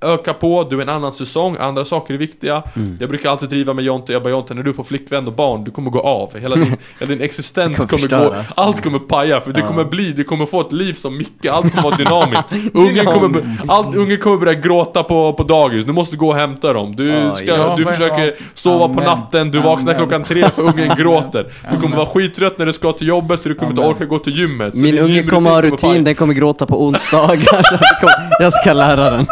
Öka 0.00 0.34
på, 0.34 0.66
du 0.70 0.78
är 0.78 0.82
en 0.82 0.88
annan 0.88 1.12
säsong, 1.12 1.56
andra 1.60 1.84
saker 1.84 2.14
är 2.14 2.18
viktiga 2.18 2.62
Mm. 2.76 2.96
Jag 3.00 3.08
brukar 3.08 3.30
alltid 3.30 3.48
driva 3.48 3.74
med 3.74 3.84
Jonte, 3.84 4.12
jag 4.12 4.22
bara 4.22 4.30
Jonte 4.30 4.54
när 4.54 4.62
du 4.62 4.74
får 4.74 4.84
flickvän 4.84 5.26
och 5.26 5.32
barn, 5.32 5.64
du 5.64 5.70
kommer 5.70 5.90
gå 5.90 6.00
av 6.00 6.38
Hela 6.38 6.56
din, 6.56 6.64
hela 7.00 7.08
din 7.12 7.20
existens 7.20 7.76
kommer 7.76 8.08
kommer, 8.08 8.24
gå, 8.28 8.34
allt 8.56 8.82
kommer 8.82 8.98
paja 8.98 9.40
för 9.40 9.54
Ja. 9.58 9.66
kommer 9.66 9.84
bli, 9.84 10.12
du 10.12 10.24
kommer 10.24 10.46
få 10.46 10.60
ett 10.60 10.72
liv 10.72 10.94
som 10.94 11.16
Micke, 11.18 11.46
allt 11.50 11.70
kommer 11.70 11.82
vara 11.82 11.96
dynamiskt 11.96 12.48
Ungen 12.74 13.06
kommer, 13.06 13.42
allt, 13.68 13.96
ungen 13.96 14.18
kommer 14.18 14.36
börja 14.36 14.54
gråta 14.54 15.02
på, 15.02 15.32
på 15.32 15.42
dagis, 15.42 15.84
du 15.84 15.92
måste 15.92 16.16
gå 16.16 16.28
och 16.28 16.36
hämta 16.36 16.72
dem 16.72 16.96
Du, 16.96 17.08
Ja, 17.08 17.34
ska, 17.34 17.44
ja. 17.46 17.74
du 17.76 17.84
försöker 17.84 18.34
sova 18.54 18.78
på 18.88 18.92
Amen. 18.92 19.04
natten, 19.04 19.50
du 19.50 19.58
vaknar 19.58 19.94
Amen. 19.94 19.96
klockan 20.08 20.24
tre 20.24 20.48
för 20.50 20.62
ungen 20.62 20.96
gråter 20.96 21.42
Du 21.62 21.74
kommer 21.74 21.86
Amen. 21.86 21.96
vara 21.98 22.06
skittrött 22.08 22.58
när 22.58 22.66
du 22.66 22.72
ska 22.72 22.92
till 22.92 23.06
jobbet 23.06 23.40
så 23.42 23.48
du 23.48 23.54
kommer 23.54 23.70
inte 23.70 23.82
orka 23.82 24.04
gå 24.04 24.18
till 24.18 24.38
gymmet 24.38 24.74
så 24.76 24.82
Min 24.82 24.98
unge 24.98 25.22
kommer 25.22 25.50
ha 25.50 25.62
rutin, 25.62 26.04
den 26.04 26.14
kommer 26.14 26.34
gråta 26.34 26.66
på 26.66 26.82
onsdagar. 26.84 28.00
Kommer- 28.00 28.28
jag 28.40 28.52
ska 28.52 28.72
lära 28.72 29.10
den. 29.10 29.26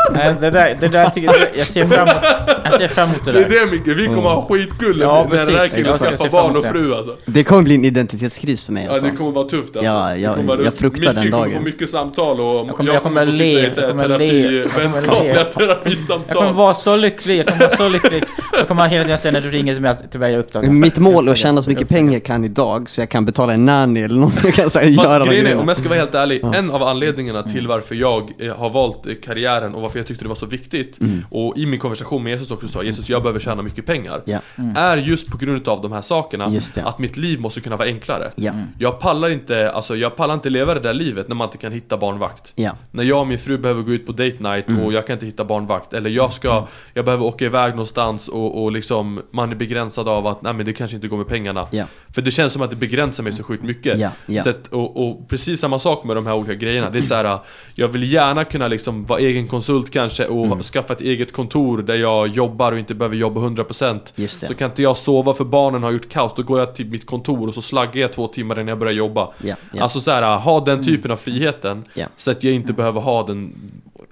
Där, 0.57 0.77
det 0.81 0.89
där 0.89 1.11
tycker 1.11 1.29
jag, 1.39 1.49
jag 1.55 1.67
ser 1.67 1.87
fram 1.87 2.09
emot, 2.09 2.23
jag 2.65 2.73
ser 2.81 2.89
fram 2.89 3.09
emot 3.09 3.25
det 3.25 3.33
Det 3.33 3.39
är 3.45 3.49
där. 3.49 3.67
det 3.67 3.73
Micke, 3.73 3.87
vi 3.87 4.07
kommer 4.07 4.21
ha 4.31 4.47
skitkul 4.49 5.01
Ja, 5.01 5.27
när 5.31 5.47
den 5.47 5.55
här 5.55 5.69
killen 5.69 5.87
Jag 5.87 5.99
skaffar 5.99 6.31
barn 6.31 6.57
och 6.57 6.65
fru 6.65 6.95
alltså. 6.95 7.17
Det 7.27 7.45
kommer 7.45 7.63
bli 7.63 7.75
en 7.75 7.85
identitetskris 7.85 8.65
för 8.65 8.73
mig 8.73 8.85
Ja 8.85 8.91
alltså. 8.91 9.07
det 9.07 9.17
kommer 9.17 9.31
vara 9.31 9.49
tufft 9.49 9.77
alltså. 9.77 9.93
Ja, 9.93 10.17
jag- 10.17 10.35
kommer 10.35 10.49
vara- 10.49 10.63
jag 10.65 10.75
fruktar 10.75 11.13
den 11.15 11.15
Micke 11.25 11.33
kommer 11.33 11.45
dagen. 11.47 11.59
få 11.59 11.65
mycket 11.65 11.91
samtal 11.91 12.41
och 12.41 12.67
Jag 12.69 12.77
kommer- 12.77 12.93
jag 12.93 13.03
kommer 13.03 13.27
få 13.27 13.33
sitta 13.33 13.45
le, 13.45 13.51
i 13.61 13.63
jag 13.77 13.89
kommer 13.89 14.09
terapi, 14.09 14.33
le, 14.33 14.57
jag 14.57 14.71
kommer 14.71 14.85
vänskapliga 14.89 15.45
terapisamtal. 15.45 16.27
Jag 16.29 16.37
kommer 16.37 16.53
vara 16.53 16.75
så 16.75 16.97
lycklig, 16.97 17.39
jag 17.39 17.47
kommer 17.47 17.61
vara 17.61 17.77
så 17.77 17.89
lycklig. 17.89 18.25
Jag 18.53 18.69
kommer 18.69 18.87
hela 18.89 19.05
tiden 19.05 19.19
säga 19.19 19.33
när 19.33 19.41
du 19.41 19.51
ringer 19.51 19.73
till 19.73 19.83
mig 19.83 19.91
att 19.91 20.13
tyvärr 20.13 20.29
jag 20.29 20.35
är 20.35 20.39
upptagen. 20.39 20.81
Mitt 20.81 20.99
mål 20.99 21.29
är 21.29 21.33
att 21.33 21.39
tjäna 21.39 21.63
så 21.63 21.71
mycket 21.71 21.89
pengar 21.89 22.13
jag 22.13 22.25
kan 22.25 22.45
idag 22.45 22.89
så 22.91 23.01
jag 23.01 23.09
kan 23.09 23.25
betala 23.25 23.53
en 23.53 23.65
nanny 23.65 24.01
eller 24.03 24.15
någon 24.21 24.33
jag 24.45 24.55
kan 24.55 24.71
här, 24.75 24.83
göra 24.89 25.27
grejen 25.27 25.47
är, 25.47 25.59
om 25.61 25.69
jag 25.69 25.77
ska 25.77 25.89
vara 25.89 25.99
helt 25.99 26.15
ärlig, 26.15 26.41
Ja. 26.43 26.55
en 26.55 26.71
av 26.71 26.83
anledningarna 26.83 27.43
till 27.43 27.53
Mm. 27.59 27.67
varför 27.69 27.95
jag 27.95 28.31
eh, 28.39 28.57
har 28.57 28.71
valt 28.71 29.07
eh, 29.07 29.13
karriären 29.25 29.75
och 29.75 29.83
varför 29.83 29.99
jag 29.99 30.07
tyckte 30.07 30.25
det 30.25 30.29
var 30.29 30.35
så 30.35 30.46
viktigt. 30.47 31.01
Mm. 31.01 31.25
Och 31.31 31.59
i 31.59 31.67
min 31.67 31.81
konversation 31.81 32.23
med 32.23 32.31
Jesus 32.33 32.51
också 32.51 32.69
sa 32.69 32.83
Jesus, 32.83 33.11
jag 33.11 33.23
behöver 33.23 33.41
tjäna 33.41 33.63
mycket 33.63 33.87
pengar. 33.87 34.23
Ja, 34.25 34.39
Är 34.77 34.97
just 34.97 35.31
på 35.31 35.37
grund 35.37 35.69
av 35.69 35.83
de 35.83 35.93
här 35.93 36.01
sakerna, 36.03 36.51
att 36.85 36.99
mitt 36.99 37.17
liv 37.17 37.41
måste 37.41 37.61
kunna 37.61 37.77
vara 37.77 37.89
enklare? 37.89 38.31
Ja, 38.37 38.53
Jag 38.79 39.01
pallar 39.01 39.31
inte, 39.31 39.71
alltså 39.71 39.97
jag 39.97 40.17
pallar 40.17 40.35
inte 40.35 40.51
leva 40.51 40.75
det 40.75 40.81
där 40.81 40.95
livet 40.95 41.29
när 41.29 41.37
man 41.37 41.49
inte 41.49 41.59
kan 41.59 41.73
hitta 41.73 41.97
barnvakt. 41.97 42.53
Ja, 42.57 42.73
När 42.91 43.05
jag 43.05 43.21
och 43.21 43.27
min 43.27 43.39
fru 43.39 43.59
behöver 43.59 43.83
gå 43.83 43.93
ut 43.93 44.07
på 44.07 44.13
date 44.13 44.37
night 44.43 44.69
Mm. 44.69 44.83
och 44.83 44.93
jag 44.93 45.07
kan 45.07 45.15
inte 45.15 45.27
hitta 45.27 45.45
barnvakt 45.45 45.93
Eller 45.93 46.11
jag 46.11 46.33
ska, 46.33 46.67
jag 46.95 47.05
behöver 47.05 47.25
åka 47.25 47.45
iväg 47.45 47.71
någonstans 47.71 48.29
och, 48.29 48.63
och 48.65 48.73
liksom 48.73 49.23
Man 49.31 49.51
är 49.53 49.57
begränsad 49.57 50.09
av 50.09 50.27
att, 50.27 50.43
nej 50.43 50.53
men 50.53 50.67
det 50.67 50.73
kanske 50.73 50.95
inte 50.95 51.09
går 51.09 51.17
med 51.17 51.29
pengarna. 51.29 51.69
För 52.15 52.23
det 52.23 52.31
känns 52.31 52.53
som 52.53 52.63
att 52.63 52.71
det 52.71 52.77
begränsar 52.77 53.23
mig 53.23 53.33
så 53.33 53.43
sjukt 53.43 53.63
mycket. 53.63 53.99
Så 54.43 54.51
att, 54.51 54.69
och, 54.69 55.09
och 55.09 55.29
precis 55.29 55.61
samma 55.61 55.79
sak 55.79 56.05
med 56.05 56.17
de 56.17 56.27
här 56.27 56.35
olika 56.35 56.55
grejerna. 56.55 56.91
Det 56.91 56.99
är 56.99 57.03
så 57.03 57.15
här, 57.15 57.39
jag 57.75 57.89
vill 57.89 58.13
gärna 58.13 58.45
kunna 58.45 58.69
liksom 58.69 59.05
vara 59.05 59.21
egen 59.21 59.49
konsult 59.49 59.91
kanske 59.91 60.27
och 60.41 60.47
Mm. 60.47 60.63
skaffa 60.63 60.93
ett 60.93 61.01
eget 61.01 61.33
kontor 61.33 61.79
där 61.79 61.95
jag 61.97 62.29
jobbar 62.29 62.73
och 62.73 62.79
inte 62.79 62.95
behöver 62.95 63.17
jobba 63.17 63.41
100% 63.41 64.13
just 64.17 64.41
det. 64.41 64.47
Så 64.47 64.55
kan 64.55 64.71
inte 64.71 64.83
jag 64.83 64.97
sova 64.97 65.35
för 65.35 65.45
barnen 65.45 65.83
har 65.83 65.91
gjort 65.91 66.09
kaos, 66.09 66.33
då 66.37 66.43
går 66.43 66.59
jag 66.59 66.75
till 66.75 66.87
mitt 66.87 67.07
kontor 67.07 67.49
och 67.49 67.55
så 67.55 67.63
slaggar 67.63 68.01
jag 68.01 68.13
två 68.13 68.27
timmar 68.29 68.55
innan 68.55 68.69
jag 68.69 68.79
börjar 68.79 68.93
jobba 68.95 69.33
Ja, 69.43 69.55
ja, 69.73 69.83
Alltså 69.83 70.01
så 70.01 70.11
här, 70.11 70.37
ha 70.39 70.61
den 70.61 70.85
typen 70.85 71.11
av 71.11 71.17
friheten 71.17 71.85
Ja. 71.95 72.07
Så 72.17 72.31
att 72.31 72.45
jag 72.45 72.55
inte 72.55 72.73
behöver 72.73 73.01
ha 73.01 73.27
den 73.27 73.53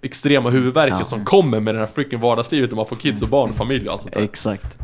extrema 0.02 0.50
huvudvärken 0.50 0.98
Ja. 0.98 1.04
som 1.04 1.24
kommer 1.24 1.60
med 1.60 1.74
det 1.74 1.78
här 1.78 1.86
freaking 1.86 2.20
vardagslivet 2.20 2.70
när 2.70 2.76
man 2.76 2.86
får 2.86 2.96
kids 2.96 3.22
och 3.22 3.28
barn 3.28 3.50
och 3.50 3.56
familj 3.56 3.86
och 3.86 3.92
allt 3.92 4.02
sånt 4.02 4.14
där 4.14 4.22
Exakt. 4.22 4.78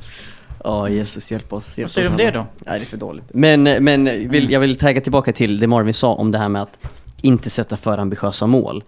Ja, 0.64 0.88
Jesus 0.88 1.32
hjälp 1.32 1.52
oss. 1.52 1.78
Hjälp 1.78 1.86
Vad 1.88 1.92
säger 1.92 2.06
du 2.08 2.12
om 2.12 2.16
det 2.16 2.30
då? 2.30 2.46
Nej, 2.58 2.78
det 2.78 2.84
är 2.84 2.86
för 2.86 2.96
dåligt. 2.96 3.24
Men, 3.34 3.62
men 3.62 4.04
vill, 4.30 4.50
jag 4.50 4.60
vill 4.60 4.78
tagga 4.78 5.00
tillbaka 5.00 5.32
till 5.32 5.58
det 5.58 5.66
Marvin 5.66 5.94
sa 5.94 6.12
om 6.14 6.30
det 6.30 6.38
här 6.38 6.48
med 6.48 6.62
att 6.62 6.78
inte 7.22 7.50
sätta 7.50 7.76
för 7.76 7.98
ambitiösa 7.98 8.46
mål. 8.46 8.84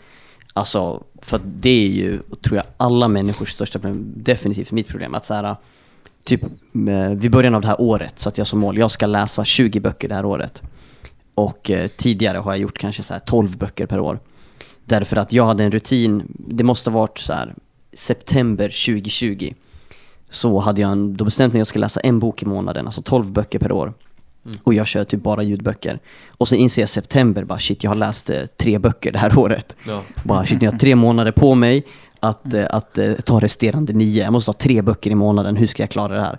Alltså, 0.53 1.03
för 1.23 1.41
det 1.45 1.87
är 1.87 1.89
ju, 1.89 2.19
tror 2.41 2.57
jag, 2.57 2.65
alla 2.77 3.09
människors 3.09 3.53
största 3.53 3.79
problem, 3.79 4.13
definitivt 4.17 4.73
mitt 4.73 4.89
problem, 4.89 5.15
att 5.15 5.25
så 5.25 5.35
här, 5.35 5.57
typ 6.25 6.43
eh, 6.89 7.11
vid 7.11 7.31
början 7.31 7.55
av 7.55 7.61
det 7.61 7.69
här 7.69 7.81
året 7.81 8.19
satte 8.19 8.41
jag 8.41 8.47
som 8.47 8.59
mål, 8.59 8.79
jag 8.79 8.91
ska 8.91 9.07
läsa 9.07 9.45
20 9.45 9.81
böcker 9.81 10.09
det 10.09 10.15
här 10.15 10.25
året. 10.25 10.63
Och 11.35 11.71
eh, 11.71 11.89
tidigare 11.89 12.39
har 12.39 12.53
jag 12.53 12.61
gjort 12.61 12.79
kanske 12.79 13.03
så 13.03 13.13
här 13.13 13.21
12 13.21 13.59
böcker 13.59 13.87
per 13.87 14.01
år. 14.01 14.21
Därför 14.85 15.17
att 15.17 15.33
jag 15.33 15.45
hade 15.45 15.65
en 15.65 15.71
rutin, 15.71 16.23
det 16.49 16.65
måste 16.65 16.91
ha 16.91 16.99
varit 16.99 17.19
så 17.19 17.33
här 17.33 17.55
september 17.95 18.69
2020 18.69 19.55
så 20.31 20.59
hade 20.59 20.81
jag 20.81 20.93
en, 20.93 21.17
då 21.17 21.25
bestämt 21.25 21.53
mig 21.53 21.59
att 21.59 21.61
jag 21.61 21.67
ska 21.67 21.79
läsa 21.79 22.01
en 22.01 22.19
bok 22.19 22.43
i 22.43 22.47
månaden, 22.47 22.87
alltså 22.87 23.03
12 23.03 23.33
böcker 23.33 23.59
per 23.59 23.73
år. 23.73 23.95
Mm. 24.45 24.57
Och 24.63 24.75
jag 24.75 24.87
kör 24.87 25.05
typ 25.05 25.23
bara 25.23 25.43
ljudböcker. 25.43 25.99
Och 26.39 26.49
sen 26.49 26.59
inser 26.59 26.83
jag 26.83 26.87
i 26.87 26.89
september, 26.89 27.45
bara 27.45 27.59
shit 27.59 27.85
jag 27.85 27.91
har 27.91 27.97
läst 27.97 28.31
eh, 28.31 28.41
tre 28.57 28.79
böcker 28.79 29.13
det 29.13 29.19
här 29.19 29.39
året. 29.39 29.77
ja. 29.87 30.03
Bara 30.25 30.47
shit, 30.47 30.63
jag 30.63 30.73
har 30.73 30.79
tre 30.79 30.95
månader 30.95 31.33
på 31.33 31.55
mig 31.55 31.87
att, 32.21 32.55
eh, 32.55 32.67
att 32.71 32.99
eh, 32.99 33.13
ta 33.13 33.41
resterande 33.41 33.93
nio. 33.93 34.23
Jag 34.25 34.33
måste 34.33 34.49
ha 34.49 34.55
tre 34.59 34.83
böcker 34.83 35.11
i 35.11 35.15
månaden, 35.15 35.57
hur 35.57 35.67
ska 35.67 35.83
jag 35.83 35.91
klara 35.91 36.15
det 36.15 36.21
här? 36.21 36.39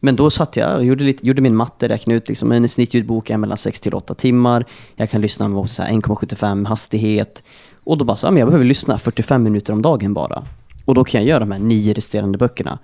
Men 0.00 0.16
då 0.16 0.30
satt 0.30 0.56
jag 0.56 0.76
och 0.76 0.84
gjorde, 0.84 1.04
lite, 1.04 1.26
gjorde 1.26 1.42
min 1.42 1.56
matte, 1.56 1.88
räknade 1.88 2.16
ut 2.16 2.28
liksom 2.28 2.52
en 2.52 2.68
snittljudbok 2.68 3.30
är 3.30 3.36
mellan 3.36 3.58
6 3.58 3.80
till 3.80 3.94
8 3.94 4.14
timmar. 4.14 4.64
Jag 4.96 5.10
kan 5.10 5.20
lyssna 5.20 5.48
med 5.48 5.70
så 5.70 5.82
här 5.82 5.90
1,75 5.92 6.66
hastighet. 6.66 7.42
Och 7.84 7.98
då 7.98 8.04
bara 8.04 8.16
så, 8.16 8.26
ja, 8.26 8.30
men 8.30 8.40
jag 8.40 8.48
behöver 8.48 8.64
lyssna 8.64 8.98
45 8.98 9.42
minuter 9.42 9.72
om 9.72 9.82
dagen 9.82 10.14
bara. 10.14 10.44
Och 10.84 10.94
då 10.94 11.04
kan 11.04 11.20
jag 11.20 11.28
göra 11.28 11.40
de 11.40 11.50
här 11.52 11.58
nio 11.58 11.94
resterande 11.94 12.38
böckerna. 12.38 12.78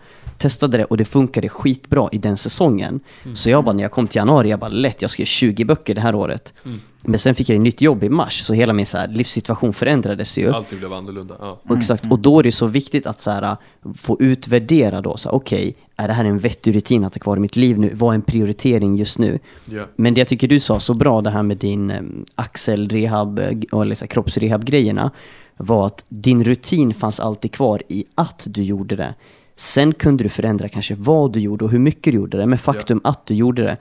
Testade 0.44 0.76
det 0.76 0.84
och 0.84 0.96
det 0.96 1.04
funkade 1.04 1.48
skitbra 1.48 2.08
i 2.12 2.18
den 2.18 2.36
säsongen. 2.36 3.00
Så 3.34 3.50
jag 3.50 3.64
bara, 3.64 3.72
när 3.72 3.82
jag 3.82 3.90
kom 3.90 4.08
till 4.08 4.16
januari, 4.16 4.50
jag 4.50 4.60
bara 4.60 4.68
lätt, 4.68 5.02
jag 5.02 5.10
ska 5.10 5.22
göra 5.22 5.26
20 5.26 5.64
böcker 5.64 5.94
det 5.94 6.00
här 6.00 6.14
året. 6.14 6.54
Mm. 6.64 6.80
Men 7.00 7.18
sen 7.18 7.34
fick 7.34 7.48
jag 7.48 7.56
ett 7.56 7.62
nytt 7.62 7.80
jobb 7.80 8.04
i 8.04 8.08
mars, 8.08 8.42
så 8.42 8.54
hela 8.54 8.72
min 8.72 8.86
så 8.86 8.98
här 8.98 9.08
livssituation 9.08 9.72
förändrades 9.72 10.38
ju. 10.38 10.52
Allting 10.52 10.78
blev 10.78 10.92
annorlunda, 10.92 11.36
ja. 11.40 11.60
Och 11.68 11.76
Exakt, 11.76 12.04
och 12.10 12.18
då 12.18 12.38
är 12.38 12.42
det 12.42 12.52
så 12.52 12.66
viktigt 12.66 13.06
att 13.06 13.20
så 13.20 13.30
här, 13.30 13.56
få 13.96 14.16
utvärdera 14.20 15.00
då, 15.00 15.16
okej, 15.26 15.74
är 15.96 16.08
det 16.08 16.14
här 16.14 16.24
en 16.24 16.38
vettig 16.38 16.76
rutin 16.76 17.04
att 17.04 17.14
ha 17.14 17.20
kvar 17.20 17.36
i 17.36 17.40
mitt 17.40 17.56
liv 17.56 17.78
nu? 17.78 17.90
Vad 17.94 18.10
är 18.10 18.14
en 18.14 18.22
prioritering 18.22 18.96
just 18.96 19.18
nu? 19.18 19.38
ja. 19.64 19.84
Men 19.96 20.14
det 20.14 20.20
jag 20.20 20.28
tycker 20.28 20.48
du 20.48 20.60
sa 20.60 20.80
så 20.80 20.94
bra, 20.94 21.20
det 21.20 21.30
här 21.30 21.42
med 21.42 21.56
din 21.56 21.90
eh, 21.90 22.02
axelrehab, 22.34 23.38
eh, 23.38 23.80
eller 23.80 23.94
så 23.94 24.04
här, 24.04 24.08
kroppsrehab-grejerna, 24.08 25.10
var 25.56 25.86
att 25.86 26.04
din 26.08 26.44
rutin 26.44 26.94
fanns 26.94 27.20
alltid 27.20 27.52
kvar 27.52 27.82
i 27.88 28.04
att 28.14 28.42
du 28.46 28.62
gjorde 28.62 28.96
det. 28.96 29.14
Sen 29.56 29.94
kunde 29.94 30.24
du 30.24 30.28
förändra 30.28 30.68
kanske 30.68 30.94
vad 30.94 31.32
du 31.32 31.40
gjorde 31.40 31.64
och 31.64 31.70
hur 31.70 31.78
mycket 31.78 32.12
du 32.12 32.18
gjorde 32.18 32.38
det, 32.38 32.46
men 32.46 32.58
faktum 32.58 33.00
att 33.04 33.26
du 33.26 33.34
gjorde 33.34 33.62
det. 33.62 33.76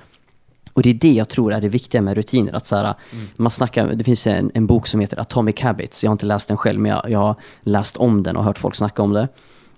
Och 0.73 0.81
det 0.81 0.89
är 0.89 0.93
det 0.93 1.13
jag 1.13 1.29
tror 1.29 1.53
är 1.53 1.61
det 1.61 1.69
viktiga 1.69 2.01
med 2.01 2.15
rutiner. 2.15 2.53
Att 2.53 2.67
så 2.67 2.75
här, 2.75 2.93
man 3.35 3.51
snackar, 3.51 3.93
det 3.93 4.03
finns 4.03 4.27
en, 4.27 4.51
en 4.53 4.67
bok 4.67 4.87
som 4.87 4.99
heter 4.99 5.19
Atomic 5.19 5.61
Habits. 5.61 6.03
Jag 6.03 6.09
har 6.09 6.13
inte 6.13 6.25
läst 6.25 6.47
den 6.47 6.57
själv, 6.57 6.79
men 6.79 6.91
jag, 6.91 7.09
jag 7.09 7.19
har 7.19 7.35
läst 7.61 7.97
om 7.97 8.23
den 8.23 8.37
och 8.37 8.43
hört 8.43 8.57
folk 8.57 8.75
snacka 8.75 9.01
om 9.01 9.13
det. 9.13 9.27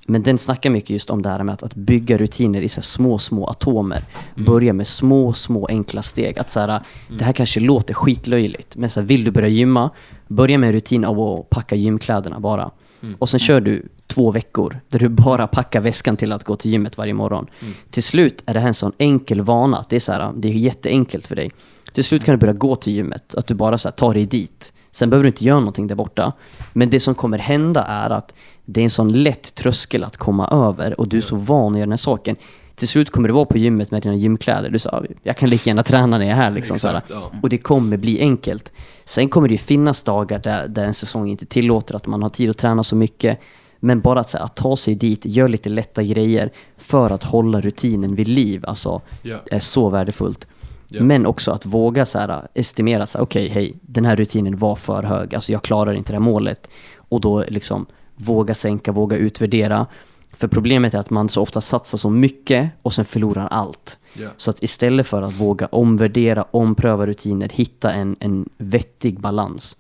Men 0.08 0.23
den 0.23 0.38
snackar 0.38 0.69
mycket 0.69 0.89
just 0.89 1.10
om 1.10 1.21
det 1.21 1.29
här 1.29 1.43
med 1.43 1.53
att, 1.53 1.63
att 1.63 1.75
bygga 1.75 2.17
rutiner 2.17 2.62
i 2.62 2.69
så 2.69 2.81
små, 2.81 3.17
små 3.17 3.47
atomer. 3.47 4.03
Börja 4.36 4.73
med 4.73 4.88
små, 4.88 5.34
små 5.34 5.65
enkla 5.65 6.01
steg. 6.01 6.39
Att 6.39 6.51
så 6.51 6.60
här, 6.60 6.79
Det 7.17 7.23
här 7.23 7.34
kanske 7.34 7.60
låter 7.60 7.93
skitlöjligt, 7.93 8.75
men 8.75 8.89
så 8.89 8.99
här, 8.99 9.08
vill 9.08 9.23
du 9.23 9.31
börja 9.31 9.47
gymma, 9.47 9.89
börja 10.27 10.58
med 10.58 10.67
en 10.67 10.73
rutin 10.73 11.05
av 11.05 11.19
att 11.19 11.49
packa 11.49 11.75
gymkläderna 11.75 12.39
bara. 12.39 12.71
Och 13.19 13.29
sen 13.29 13.39
kör 13.39 13.62
du 13.62 13.89
två 14.15 14.32
veckor 14.32 14.80
där 14.89 14.99
du 14.99 15.10
bara 15.10 15.47
packar 15.47 15.82
väskan 15.82 16.17
till 16.17 16.32
att 16.32 16.43
gå 16.43 16.56
till 16.56 16.71
gymmet 16.71 16.97
varje 16.97 17.13
morgon. 17.13 17.47
Till 17.91 18.04
slut 18.04 18.43
är 18.45 18.54
det 18.54 18.60
här 18.60 18.67
en 18.67 18.73
sån 18.73 18.91
enkel 18.97 19.41
vana 19.41 19.78
att 19.78 19.89
det 19.89 19.95
är, 19.95 19.99
så 19.99 20.12
här, 20.12 20.34
det 20.36 20.47
är 20.47 20.54
jätteenkelt 20.54 21.28
för 21.28 21.36
dig. 21.36 21.51
Till 21.93 22.04
slut 22.04 22.25
kan 22.25 22.36
du 22.36 22.39
börja 22.39 22.54
gå 22.54 22.75
till 22.75 22.93
gymmet, 22.93 23.36
att 23.36 23.47
du 23.47 23.54
bara 23.54 23.78
så 23.78 23.88
här, 23.88 23.93
tar 23.93 24.13
dig 24.13 24.25
dit. 24.25 24.73
Sen 24.92 25.10
behöver 25.10 25.23
du 25.23 25.27
inte 25.27 25.46
göra 25.46 25.60
någonting 25.60 25.87
där 25.87 25.96
borta. 25.96 26.33
Men 26.73 26.90
det 26.90 27.00
som 27.00 27.15
kommer 27.15 27.37
hända 27.37 27.83
är 27.83 28.10
att 28.10 28.33
det 28.65 28.79
är 28.79 28.83
en 28.83 28.90
sån 28.90 29.23
lätt 29.23 29.56
tröskel 29.56 30.04
att 30.04 30.17
komma 30.17 30.48
över 30.48 31.00
och 31.00 31.08
du 31.08 31.17
är 31.17 31.21
så 31.21 31.35
van 31.35 31.73
att 31.73 31.77
göra 31.77 31.85
den 31.85 31.92
här 31.92 31.98
saken. 31.98 32.35
Till 32.75 32.87
slut 32.87 33.10
kommer 33.10 33.27
du 33.27 33.33
vara 33.33 33.46
på 33.46 33.58
gymmet 33.58 33.92
med 33.92 34.02
dina 34.02 34.15
gymkläder. 34.15 34.69
Du 34.69 34.79
sa, 34.79 35.04
jag 35.23 35.37
kan 35.37 35.50
lika 35.50 35.69
gärna 35.69 35.83
träna 35.83 36.17
när 36.17 36.25
jag 36.25 36.31
är 36.31 36.35
här 36.35 36.52
liksom. 36.52 36.75
Exakt, 36.75 37.10
ja. 37.10 37.31
Och 37.42 37.50
det 37.50 37.58
kommer 37.58 37.98
bli 37.98 38.19
enkelt. 38.19 38.71
Sen 39.06 39.29
kommer 39.29 39.48
det 39.48 39.58
finnas 39.58 40.04
dagar 40.04 40.40
där, 40.40 40.67
där 40.67 40.83
en 40.83 40.94
säsong 40.94 41.29
inte 41.29 41.46
tillåter 41.46 41.96
att 41.96 42.06
man 42.06 42.23
har 42.23 42.29
tid 42.29 42.50
att 42.50 42.58
träna 42.58 42.83
så 42.83 42.96
mycket. 42.96 43.40
Men 43.86 44.02
bara 44.02 44.19
att, 44.19 44.29
så 44.29 44.38
här, 44.38 44.46
att 44.46 44.56
ta 44.56 44.77
sig 44.77 44.96
dit, 44.96 45.25
gör 45.25 45.48
lite 45.48 45.69
lätta 45.69 46.04
grejer 46.04 46.52
för 46.77 47.10
att 47.10 47.23
hålla 47.23 47.62
rutinen 47.62 48.15
vid 48.15 48.27
liv, 48.27 48.63
alltså, 48.67 49.02
Ja. 49.21 49.38
är 49.52 49.60
så 49.60 49.90
värdefullt. 49.90 50.48
Ja. 50.88 51.04
Men 51.04 51.25
också 51.25 51.52
att 51.52 51.65
våga 51.65 52.06
så 52.06 52.19
här, 52.19 52.48
estimera, 52.54 53.06
så 53.06 53.17
här, 53.17 53.25
okej, 53.25 53.48
hej, 53.50 53.73
den 53.81 54.06
här 54.06 54.15
rutinen 54.15 54.58
var 54.58 54.75
för 54.75 55.04
hög, 55.04 55.36
alltså 55.36 55.52
jag 55.52 55.62
klarar 55.62 55.94
inte 55.94 56.13
det 56.13 56.15
här 56.15 56.23
målet. 56.23 56.69
Och 56.98 57.21
då 57.21 57.44
liksom 57.48 57.86
våga 58.15 58.56
sänka, 58.56 58.92
våga 58.92 59.17
utvärdera. 59.17 59.88
För 60.33 60.48
problemet 60.48 60.94
är 60.94 61.00
att 61.00 61.10
man 61.10 61.29
så 61.29 61.42
ofta 61.42 61.62
satsar 61.62 61.98
så 61.98 62.10
mycket 62.10 62.69
och 62.81 62.94
sen 62.94 63.06
förlorar 63.06 63.48
allt. 63.48 63.98
Ja. 64.13 64.29
Så 64.38 64.50
att 64.52 64.63
istället 64.63 65.08
för 65.08 65.21
att 65.21 65.33
våga 65.42 65.65
omvärdera, 65.65 66.46
ompröva 66.52 67.06
rutiner, 67.08 67.50
hitta 67.50 67.92
en, 67.94 68.15
en 68.19 68.50
vettig 68.58 69.19
balans. 69.19 69.77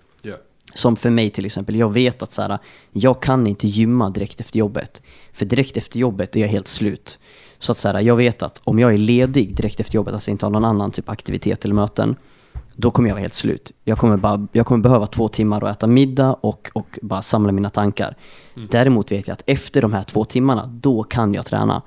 Som 0.75 0.95
för 0.95 1.09
mig 1.09 1.29
till 1.29 1.45
exempel, 1.45 1.75
jag 1.75 1.93
vet 1.93 2.21
att 2.21 2.31
så 2.31 2.41
här, 2.41 2.59
jag 2.91 3.21
kan 3.21 3.47
inte 3.47 3.67
gymma 3.67 4.09
direkt 4.09 4.41
efter 4.41 4.59
jobbet. 4.59 5.01
För 5.33 5.45
direkt 5.45 5.77
efter 5.77 5.99
jobbet 5.99 6.35
är 6.35 6.39
jag 6.39 6.47
helt 6.47 6.67
slut. 6.67 7.19
Så 7.59 7.71
att 7.71 7.79
så 7.79 7.87
här, 7.87 8.01
jag 8.01 8.15
vet 8.15 8.41
att 8.41 8.61
om 8.63 8.79
jag 8.79 8.93
är 8.93 8.97
ledig 8.97 9.55
direkt 9.55 9.79
efter 9.79 9.95
jobbet, 9.95 10.13
alltså 10.13 10.31
inte 10.31 10.45
har 10.45 10.51
någon 10.51 10.65
annan 10.65 10.91
typ 10.91 11.09
aktivitet 11.09 11.65
eller 11.65 11.75
möten, 11.75 12.15
då 12.75 12.91
kommer 12.91 13.09
jag 13.09 13.13
vara 13.13 13.21
helt 13.21 13.33
slut. 13.33 13.71
Jag 13.83 13.97
kommer, 13.97 14.17
bara, 14.17 14.47
jag 14.51 14.65
kommer 14.65 14.83
behöva 14.83 15.07
två 15.07 15.27
timmar 15.27 15.63
att 15.63 15.77
äta 15.77 15.87
middag 15.87 16.33
och, 16.41 16.69
och 16.73 16.99
bara 17.01 17.21
samla 17.21 17.51
mina 17.51 17.69
tankar. 17.69 18.15
Däremot 18.69 19.11
vet 19.11 19.27
jag 19.27 19.33
att 19.33 19.43
efter 19.45 19.81
de 19.81 19.93
här 19.93 20.03
två 20.03 20.25
timmarna, 20.25 20.65
då 20.65 21.03
kan 21.03 21.33
jag 21.33 21.45
träna. 21.45 21.81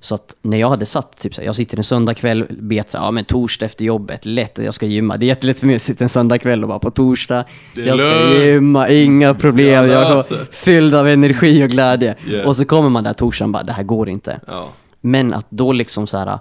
Så 0.00 0.14
att 0.14 0.36
när 0.42 0.56
jag 0.56 0.68
hade 0.68 0.86
satt, 0.86 1.20
typ 1.20 1.34
så 1.34 1.40
här, 1.40 1.46
jag 1.46 1.56
sitter 1.56 1.76
en 1.76 1.84
söndagkväll, 1.84 2.46
vet 2.48 2.90
så 2.90 2.98
här, 2.98 3.04
ja 3.04 3.10
men 3.10 3.24
torsdag 3.24 3.66
efter 3.66 3.84
jobbet, 3.84 4.26
lätt 4.26 4.58
jag 4.58 4.74
ska 4.74 4.86
gymma. 4.86 5.16
Det 5.16 5.26
är 5.26 5.28
jättelätt 5.28 5.60
för 5.60 5.66
mig 5.66 5.76
att 5.76 5.82
sitta 5.82 6.04
en 6.04 6.08
söndagkväll 6.08 6.62
och 6.62 6.68
bara 6.68 6.78
på 6.78 6.90
torsdag, 6.90 7.44
jag 7.74 7.98
ska 7.98 8.44
gymma, 8.44 8.88
inga 8.88 9.34
problem, 9.34 9.88
Jag 9.90 10.16
är 10.16 10.52
fylld 10.52 10.94
av 10.94 11.08
energi 11.08 11.64
och 11.64 11.68
glädje. 11.68 12.14
Yeah. 12.26 12.48
Och 12.48 12.56
så 12.56 12.64
kommer 12.64 12.88
man 12.88 13.04
där 13.04 13.12
torsdagen 13.12 13.52
bara, 13.52 13.62
det 13.62 13.72
här 13.72 13.82
går 13.82 14.08
inte. 14.08 14.40
Ja. 14.46 14.68
Men 15.00 15.34
att 15.34 15.46
då 15.48 15.72
liksom 15.72 16.06
så 16.06 16.18
här, 16.18 16.38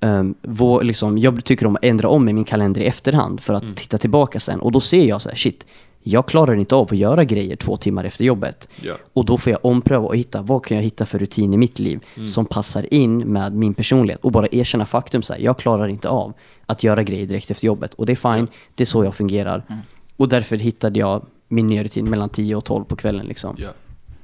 um, 0.00 0.34
vår, 0.42 0.82
liksom, 0.82 1.18
jag 1.18 1.44
tycker 1.44 1.66
om 1.66 1.76
att 1.76 1.84
ändra 1.84 2.08
om 2.08 2.28
i 2.28 2.32
min 2.32 2.44
kalender 2.44 2.80
i 2.80 2.84
efterhand 2.86 3.40
för 3.40 3.54
att 3.54 3.62
Mm. 3.62 3.74
titta 3.74 3.98
tillbaka 3.98 4.40
sen. 4.40 4.60
Och 4.60 4.72
då 4.72 4.80
ser 4.80 5.04
jag 5.04 5.22
så 5.22 5.28
här, 5.28 5.36
shit, 5.36 5.66
jag 6.02 6.26
klarar 6.26 6.54
inte 6.56 6.74
av 6.74 6.82
att 6.90 6.98
göra 6.98 7.24
grejer 7.24 7.56
två 7.56 7.76
timmar 7.76 8.04
efter 8.04 8.24
jobbet. 8.24 8.68
Ja. 8.82 8.94
Och 9.12 9.24
då 9.24 9.38
får 9.38 9.50
jag 9.52 9.64
ompröva 9.64 10.06
och 10.06 10.16
hitta, 10.16 10.42
vad 10.42 10.64
kan 10.64 10.76
jag 10.76 10.84
hitta 10.84 11.06
för 11.06 11.18
rutin 11.18 11.54
i 11.54 11.56
mitt 11.56 11.78
liv 11.78 12.00
Mm. 12.16 12.28
som 12.28 12.46
passar 12.46 12.94
in 12.94 13.18
med 13.18 13.52
min 13.54 13.74
personlighet 13.74 14.20
och 14.24 14.32
bara 14.32 14.46
erkänna 14.52 14.86
faktum 14.86 15.22
så 15.22 15.32
här, 15.32 15.40
jag 15.40 15.58
klarar 15.58 15.88
inte 15.88 16.08
av 16.08 16.32
att 16.66 16.82
göra 16.82 17.02
grejer 17.02 17.26
direkt 17.26 17.50
efter 17.50 17.66
jobbet. 17.66 17.94
Och 17.94 18.06
det 18.06 18.12
är 18.12 18.36
fine, 18.36 18.46
det 18.74 18.82
är 18.82 18.86
så 18.86 19.04
jag 19.04 19.14
fungerar. 19.14 19.64
Mm. 19.68 19.80
Och 20.16 20.28
därför 20.28 20.56
hittade 20.56 20.98
jag 20.98 21.26
min 21.48 21.66
nya 21.66 21.84
rutin 21.84 22.10
mellan 22.10 22.28
10 22.28 22.56
och 22.56 22.64
12 22.64 22.84
på 22.84 22.96
kvällen 22.96 23.26
liksom. 23.26 23.56
Ja. 23.58 23.68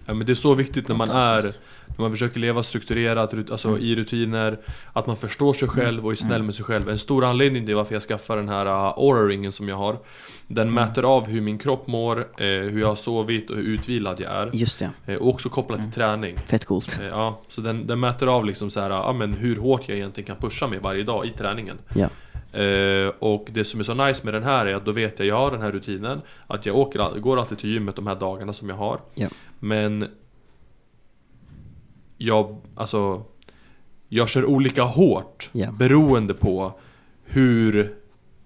Ja 0.06 0.14
men 0.14 0.26
det 0.26 0.32
är 0.32 0.34
så 0.34 0.54
viktigt 0.54 0.88
när 0.88 0.96
man 0.96 1.10
är. 1.10 1.42
När 1.86 2.02
man 2.02 2.10
försöker 2.10 2.40
leva 2.40 2.62
strukturerat, 2.62 3.50
alltså 3.50 3.78
i 3.78 3.96
rutiner 3.96 4.58
Att 4.92 5.06
man 5.06 5.16
förstår 5.16 5.52
sig 5.52 5.68
själv 5.68 6.06
och 6.06 6.12
är 6.12 6.16
snäll 6.16 6.42
med 6.42 6.54
sig 6.54 6.64
själv. 6.64 6.88
En 6.88 6.98
stor 6.98 7.24
anledning 7.24 7.66
till 7.66 7.74
varför 7.74 7.94
jag 7.94 8.02
skaffar 8.02 8.36
den 8.36 8.48
här 8.48 8.66
uh, 8.66 8.72
Aura-ringen 8.72 9.52
som 9.52 9.68
jag 9.68 9.76
har. 9.76 9.98
Den 10.46 10.74
mäter 10.74 11.02
av 11.02 11.26
hur 11.28 11.40
min 11.40 11.58
kropp 11.58 11.86
mår, 11.86 12.18
eh, 12.18 12.46
hur 12.46 12.80
jag 12.80 12.88
har 12.88 12.94
sovit 12.94 13.50
och 13.50 13.56
hur 13.56 13.62
utvilad 13.62 14.20
jag 14.20 14.32
är. 14.32 14.50
Just 14.52 14.78
det, 14.78 14.90
eh, 15.06 15.16
Och 15.16 15.28
också 15.28 15.48
kopplat 15.48 15.82
till 15.82 15.92
träning. 15.92 16.38
Fett 16.46 16.64
coolt. 16.64 16.98
eh, 17.00 17.06
Ja, 17.06 17.40
så 17.48 17.60
den, 17.60 17.86
den 17.86 18.00
mäter 18.00 18.26
av 18.26 18.44
liksom 18.44 18.70
så 18.70 18.80
här, 18.80 18.90
ja, 18.90 19.12
men 19.12 19.32
hur 19.32 19.56
hårt 19.56 19.88
jag 19.88 19.98
egentligen 19.98 20.26
kan 20.26 20.36
pusha 20.36 20.66
mig 20.66 20.78
varje 20.78 21.02
dag 21.02 21.26
i 21.26 21.30
träningen. 21.30 21.78
Ja, 21.94 22.08
Eh, 22.54 23.12
och 23.18 23.46
det 23.50 23.64
som 23.64 23.80
är 23.80 23.84
så 23.84 23.94
nice 23.94 24.24
med 24.24 24.34
den 24.34 24.42
här 24.42 24.66
är 24.66 24.74
att 24.74 24.84
då 24.84 24.92
vet 24.92 25.18
jag, 25.18 25.28
jag 25.28 25.36
har 25.36 25.50
den 25.50 25.60
här 25.62 25.72
rutinen 25.72 26.20
Att 26.46 26.66
jag 26.66 26.76
åker, 26.76 27.18
går 27.20 27.38
alltid 27.38 27.58
till 27.58 27.70
gymmet 27.70 27.96
de 27.96 28.06
här 28.06 28.14
dagarna 28.14 28.52
som 28.52 28.68
jag 28.68 28.76
har. 28.76 29.00
Ja, 29.14 29.28
Men 29.64 30.08
Jag, 32.18 32.56
alltså 32.74 33.22
Jag 34.08 34.28
kör 34.28 34.44
olika 34.44 34.82
hårt 34.82 35.50
Ja. 35.52 35.70
Beroende 35.72 36.34
på 36.34 36.72
hur 37.24 37.94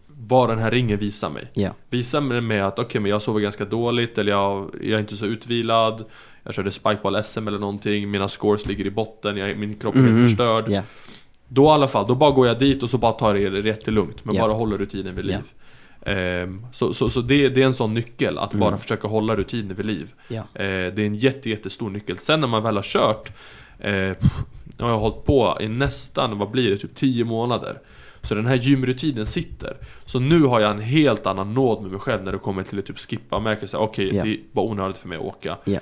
Vad 0.07 0.49
den 0.49 0.59
här 0.59 0.71
ringen 0.71 0.99
visar 0.99 1.31
mig 1.31 1.51
ja, 1.55 1.71
Visar 1.91 2.21
mig 2.21 2.41
med 2.41 2.67
att 2.67 2.79
okej 2.79 3.01
men 3.01 3.11
jag 3.11 3.23
sover 3.23 3.41
ganska 3.41 3.65
dåligt 3.65 4.19
eller 4.19 4.33
jag, 4.33 4.71
jag 4.81 4.91
är 4.91 4.99
inte 5.01 5.17
så 5.17 5.27
utvilad 5.27 6.05
Jag 6.43 6.55
körde 6.55 6.71
spikeball 6.71 7.25
SM 7.25 7.49
eller 7.49 7.59
någonting 7.59 8.11
Mina 8.11 8.29
scores 8.29 8.67
ligger 8.67 8.87
i 8.87 8.91
botten, 8.91 9.37
jag, 9.37 9.59
min 9.59 9.75
kropp 9.79 9.95
är 9.95 9.99
Mhm. 9.99 10.17
helt 10.17 10.29
förstörd 10.31 10.65
ja, 10.69 10.83
då 11.49 11.65
i 11.65 11.69
alla 11.69 11.89
fall, 11.89 12.07
då 12.09 12.15
bara 12.15 12.31
går 12.31 12.47
jag 12.47 12.59
dit 12.59 12.83
och 12.83 12.91
så 12.91 12.99
bara 12.99 13.13
tar 13.13 13.35
det 13.35 13.51
rätt 13.51 13.87
lugnt 13.87 14.25
Men 14.25 14.35
Ja. 14.35 14.41
bara 14.43 14.53
håller 14.53 14.79
rutinen 14.79 15.15
vid 15.15 15.25
liv 15.25 15.53
Så, 16.73 16.95
så, 16.95 17.11
så 17.11 17.21
det, 17.21 17.49
det 17.49 17.63
är 17.63 17.67
en 17.67 17.75
sån 17.75 17.95
nyckel, 17.95 18.39
att 18.39 18.55
bara 18.55 18.69
Mm. 18.69 18.79
försöka 18.81 19.09
hålla 19.09 19.37
rutiner 19.37 19.75
vid 19.75 19.87
liv. 19.87 20.13
Ja, 20.29 20.37
Eh, 20.55 20.65
Det 20.65 20.99
är 20.99 21.07
en 21.07 21.15
jätte, 21.15 21.51
jättestor 21.51 21.91
nyckel. 21.91 22.19
Sen 22.19 22.41
när 22.41 22.49
man 22.49 22.63
väl 22.63 22.77
har 22.77 22.83
kört 22.83 23.33
eh, 23.79 24.13
pff, 24.13 24.33
Nu 24.79 24.85
har 24.85 24.91
jag 24.91 24.99
hållit 24.99 25.25
på 25.25 25.59
i 25.61 25.69
nästan, 25.69 26.39
vad 26.39 26.51
blir 26.51 26.71
det, 26.71 26.77
typ 26.77 26.95
10 26.95 27.25
månader. 27.25 27.81
Så 28.23 28.35
den 28.35 28.47
här 28.47 28.55
gymrutinen 28.57 29.27
sitter. 29.27 29.77
Så 30.05 30.21
nu 30.21 30.43
har 30.43 30.61
jag 30.61 30.71
en 30.71 30.81
helt 30.81 31.27
annan 31.27 31.55
nåd 31.55 31.83
med 31.83 31.91
mig 31.91 32.01
själv 32.01 32.23
när 32.25 32.33
det 32.33 32.39
kommer 32.39 32.63
till 32.63 32.79
att 32.79 32.87
typ 32.87 32.99
skippa. 32.99 33.37
Och 33.37 33.43
märker 33.43 33.67
såhär 33.67 33.85
Okej, 33.85 34.15
Ja. 34.17 34.23
det 34.25 34.37
var 34.53 34.63
onödigt 34.63 34.99
för 34.99 35.09
mig 35.09 35.19
att 35.19 35.25
åka. 35.25 35.57
Ja, 35.65 35.79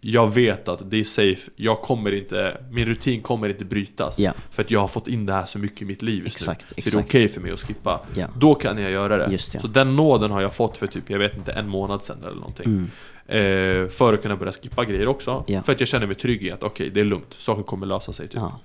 Jag 0.00 0.34
vet 0.34 0.68
att 0.68 0.90
det 0.90 1.00
är 1.00 1.04
safe, 1.04 1.50
jag 1.56 1.80
kommer 1.80 2.12
inte 2.14 2.60
Min 2.70 2.86
rutin 2.86 3.22
kommer 3.22 3.48
inte 3.48 3.64
brytas 3.64 4.18
ja, 4.18 4.32
för 4.50 4.62
att 4.62 4.70
jag 4.70 4.80
har 4.80 4.88
fått 4.88 5.08
in 5.08 5.26
det 5.26 5.32
här 5.32 5.44
så 5.44 5.58
mycket 5.58 5.82
i 5.82 5.84
mitt 5.84 6.02
liv 6.02 6.24
just 6.24 6.36
Exakt, 6.36 6.60
nu. 6.60 6.66
Så 6.68 6.74
det 6.74 6.80
är 6.80 6.86
exakt. 6.86 7.08
okej 7.08 7.28
för 7.28 7.40
mig 7.40 7.52
att 7.52 7.60
skippa. 7.60 8.00
ja. 8.14 8.26
Då 8.36 8.54
kan 8.54 8.78
jag 8.78 8.90
göra 8.90 9.16
det. 9.16 9.32
Just 9.32 9.52
det. 9.52 9.60
Så 9.60 9.66
den 9.66 9.96
nåden 9.96 10.30
har 10.30 10.40
jag 10.40 10.54
fått 10.54 10.76
för 10.76 10.86
typ, 10.86 11.10
jag 11.10 11.18
vet 11.18 11.36
inte, 11.36 11.52
en 11.52 11.68
månad 11.68 12.02
sedan 12.02 12.18
eller 12.22 12.34
någonting. 12.34 12.66
Mm. 12.66 12.90
Eh, 13.26 13.88
för 13.88 14.14
att 14.14 14.22
kunna 14.22 14.36
börja 14.36 14.52
skippa 14.52 14.84
grejer 14.84 15.08
också. 15.08 15.44
För 15.64 15.72
att 15.72 15.80
jag 15.80 15.88
känner 15.88 16.06
mig 16.06 16.16
trygg 16.16 16.42
i 16.42 16.50
att 16.50 16.62
okej, 16.62 16.90
det 16.90 17.00
är 17.00 17.04
lugnt. 17.04 17.34
Saker 17.38 17.62
kommer 17.62 17.86
lösa 17.86 18.12
sig 18.12 18.28
typ. 18.28 18.40
Ja. 18.40 18.60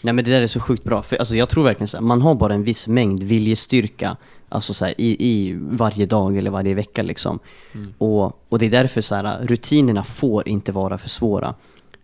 Nej 0.00 0.14
men 0.14 0.24
det 0.24 0.30
där 0.30 0.40
är 0.40 0.46
så 0.46 0.60
sjukt 0.60 0.84
bra, 0.84 1.02
för 1.02 1.16
alltså, 1.16 1.34
jag 1.34 1.48
tror 1.48 1.64
verkligen 1.64 1.88
så 1.88 1.96
här, 1.96 2.04
man 2.04 2.22
har 2.22 2.34
bara 2.34 2.54
en 2.54 2.64
viss 2.64 2.88
mängd 2.88 3.22
viljestyrka 3.22 4.16
Alltså 4.54 4.74
så 4.74 4.84
här, 4.84 4.94
i, 5.00 5.16
i 5.28 5.58
varje 5.60 6.06
dag 6.06 6.36
eller 6.36 6.50
varje 6.50 6.74
vecka 6.74 7.02
liksom. 7.02 7.38
Mm. 7.72 7.94
och, 7.98 8.42
och 8.48 8.58
det 8.58 8.66
är 8.66 8.70
därför 8.70 9.00
så 9.00 9.14
här, 9.14 9.38
rutinerna 9.46 10.04
får 10.04 10.48
inte 10.48 10.72
vara 10.72 10.98
för 10.98 11.08
svåra. 11.08 11.54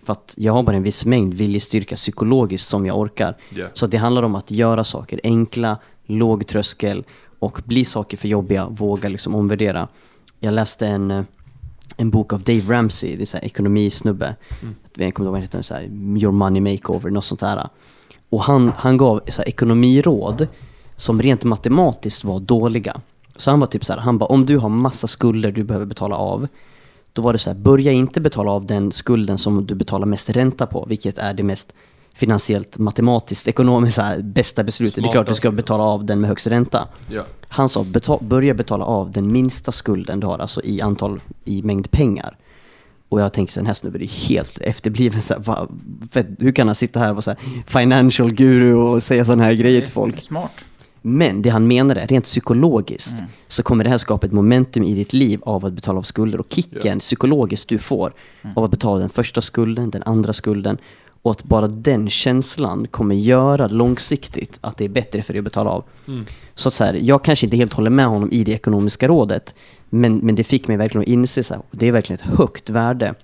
För 0.02 0.12
att 0.12 0.34
jag 0.36 0.52
har 0.52 0.62
bara 0.62 0.76
en 0.76 0.82
viss 0.82 1.04
mängd 1.04 1.34
viljestyrka 1.34 1.96
psykologiskt 1.96 2.68
som 2.68 2.86
jag 2.86 2.98
orkar. 2.98 3.36
Ja. 3.50 3.66
Så 3.74 3.86
det 3.86 3.96
handlar 3.96 4.22
om 4.22 4.34
att 4.34 4.50
göra 4.50 4.84
saker 4.84 5.20
enkla, 5.24 5.78
låg 6.06 6.46
tröskel 6.46 7.04
och 7.38 7.60
bli 7.64 7.84
saker 7.84 8.16
för 8.16 8.28
jobbiga, 8.28 8.68
våga 8.68 9.08
liksom 9.08 9.34
omvärdera. 9.34 9.88
Jag 10.40 10.54
läste 10.54 10.86
en, 10.86 11.26
en 11.96 12.10
bok 12.10 12.32
av 12.32 12.42
Dave 12.42 12.62
Ramsey, 12.68 13.16
det 13.16 13.22
är 13.22 13.26
så 13.26 13.36
här 13.36 13.44
ekonomisnubbe. 13.44 14.36
Mm. 14.62 14.74
Jag 14.94 15.14
kommer 15.14 15.40
inte 15.40 15.48
ihåg 15.48 15.62
vad 15.62 15.74
den 15.74 15.88
heter, 15.88 16.22
Your 16.22 16.32
Money 16.32 16.60
Makeover, 16.60 17.10
något 17.10 17.24
sånt 17.24 17.40
där 17.40 17.68
Och 18.30 18.42
han, 18.42 18.72
han 18.76 18.96
gav 18.96 19.20
så 19.28 19.42
här, 19.42 19.48
ekonomiråd 19.48 20.48
som 21.00 21.22
rent 21.22 21.44
matematiskt 21.44 22.24
var 22.24 22.40
dåliga 22.40 23.00
Så 23.36 23.50
han 23.50 23.60
var 23.60 23.66
typ 23.66 23.84
så 23.84 23.92
här, 23.92 24.00
han 24.00 24.18
bara 24.18 24.26
om 24.26 24.46
du 24.46 24.58
har 24.58 24.68
massa 24.68 25.06
skulder 25.06 25.52
du 25.52 25.64
behöver 25.64 25.86
betala 25.86 26.16
av 26.16 26.48
Då 27.12 27.22
var 27.22 27.32
det 27.32 27.38
så 27.38 27.50
här, 27.50 27.58
börja 27.58 27.92
inte 27.92 28.20
betala 28.20 28.50
av 28.50 28.66
den 28.66 28.92
skulden 28.92 29.38
som 29.38 29.66
du 29.66 29.74
betalar 29.74 30.06
mest 30.06 30.30
ränta 30.30 30.66
på, 30.66 30.86
vilket 30.88 31.18
är 31.18 31.34
det 31.34 31.42
mest 31.42 31.72
finansiellt, 32.14 32.78
matematiskt, 32.78 33.48
ekonomiskt 33.48 33.98
här, 33.98 34.22
bästa 34.22 34.64
beslutet. 34.64 35.02
Det 35.02 35.08
är 35.08 35.12
klart 35.12 35.26
du 35.26 35.34
ska 35.34 35.50
betala 35.50 35.84
av 35.84 36.04
den 36.04 36.20
med 36.20 36.28
högst 36.28 36.46
ränta. 36.46 36.88
Ja. 37.10 37.22
Han 37.48 37.68
sa, 37.68 37.84
beta 37.84 38.18
börja 38.20 38.54
betala 38.54 38.84
av 38.84 39.12
den 39.12 39.32
minsta 39.32 39.72
skulden 39.72 40.20
du 40.20 40.26
har, 40.26 40.38
alltså 40.38 40.60
i 40.64 40.80
antal, 40.80 41.20
i 41.44 41.62
mängd 41.62 41.90
pengar. 41.90 42.36
Och 43.08 43.20
jag 43.20 43.32
tänker 43.32 43.52
så 43.52 43.60
den 43.60 43.66
här 43.66 43.74
snubben 43.74 44.02
är 44.02 44.28
helt 44.28 44.58
efterbliven. 44.58 45.22
Så 45.22 45.34
här, 45.34 45.40
va, 45.40 45.68
hur 46.38 46.52
kan 46.52 46.68
han 46.68 46.74
sitta 46.74 47.00
här 47.00 47.08
och 47.08 47.14
vara 47.14 47.22
så 47.22 47.30
här, 47.30 47.38
financial 47.66 48.32
guru 48.32 48.74
och 48.74 49.02
säga 49.02 49.24
sådana 49.24 49.44
här 49.44 49.54
grejer 49.54 49.80
till 49.80 49.92
folk? 49.92 50.22
Smart. 50.22 50.52
Men 51.02 51.42
det 51.42 51.50
han 51.50 51.66
menar 51.66 51.96
är, 51.96 52.06
rent 52.06 52.24
psykologiskt, 52.24 53.12
Mm. 53.12 53.24
så 53.48 53.62
kommer 53.62 53.84
det 53.84 53.90
här 53.90 53.98
skapa 53.98 54.26
ett 54.26 54.32
momentum 54.32 54.84
i 54.84 54.94
ditt 54.94 55.12
liv 55.12 55.40
av 55.42 55.64
att 55.66 55.72
betala 55.72 55.98
av 55.98 56.02
skulder. 56.02 56.40
Och 56.40 56.46
kicken 56.50 56.98
psykologiskt 56.98 57.68
du 57.68 57.78
får 57.78 58.12
av 58.56 58.64
att 58.64 58.70
betala 58.70 59.00
den 59.00 59.08
första 59.10 59.40
skulden, 59.40 59.90
den 59.90 60.02
andra 60.02 60.32
skulden. 60.32 60.78
Och 61.22 61.30
att 61.30 61.42
bara 61.44 61.68
den 61.68 62.10
känslan 62.10 62.86
kommer 62.90 63.14
göra 63.14 63.66
långsiktigt 63.68 64.58
att 64.60 64.76
det 64.76 64.84
är 64.84 64.88
bättre 64.88 65.22
för 65.22 65.32
dig 65.32 65.38
att 65.38 65.44
betala 65.44 65.70
av. 65.70 65.84
Mm. 66.08 66.26
Så 66.54 66.68
att 66.68 66.72
så 66.72 66.84
här, 66.84 66.94
jag 66.94 67.24
kanske 67.24 67.46
inte 67.46 67.56
helt 67.56 67.72
håller 67.72 67.90
med 67.90 68.06
honom 68.06 68.32
i 68.32 68.44
det 68.44 68.52
ekonomiska 68.52 69.08
rådet, 69.08 69.54
men, 69.90 70.18
men 70.18 70.34
det 70.34 70.44
fick 70.44 70.68
mig 70.68 70.76
verkligen 70.76 71.02
att 71.02 71.08
inse 71.08 71.42
här, 71.54 71.62
det 71.70 71.86
är 71.88 71.92
verkligen 71.92 72.20
ett 72.22 72.38
högt 72.38 72.70
värde 72.70 73.14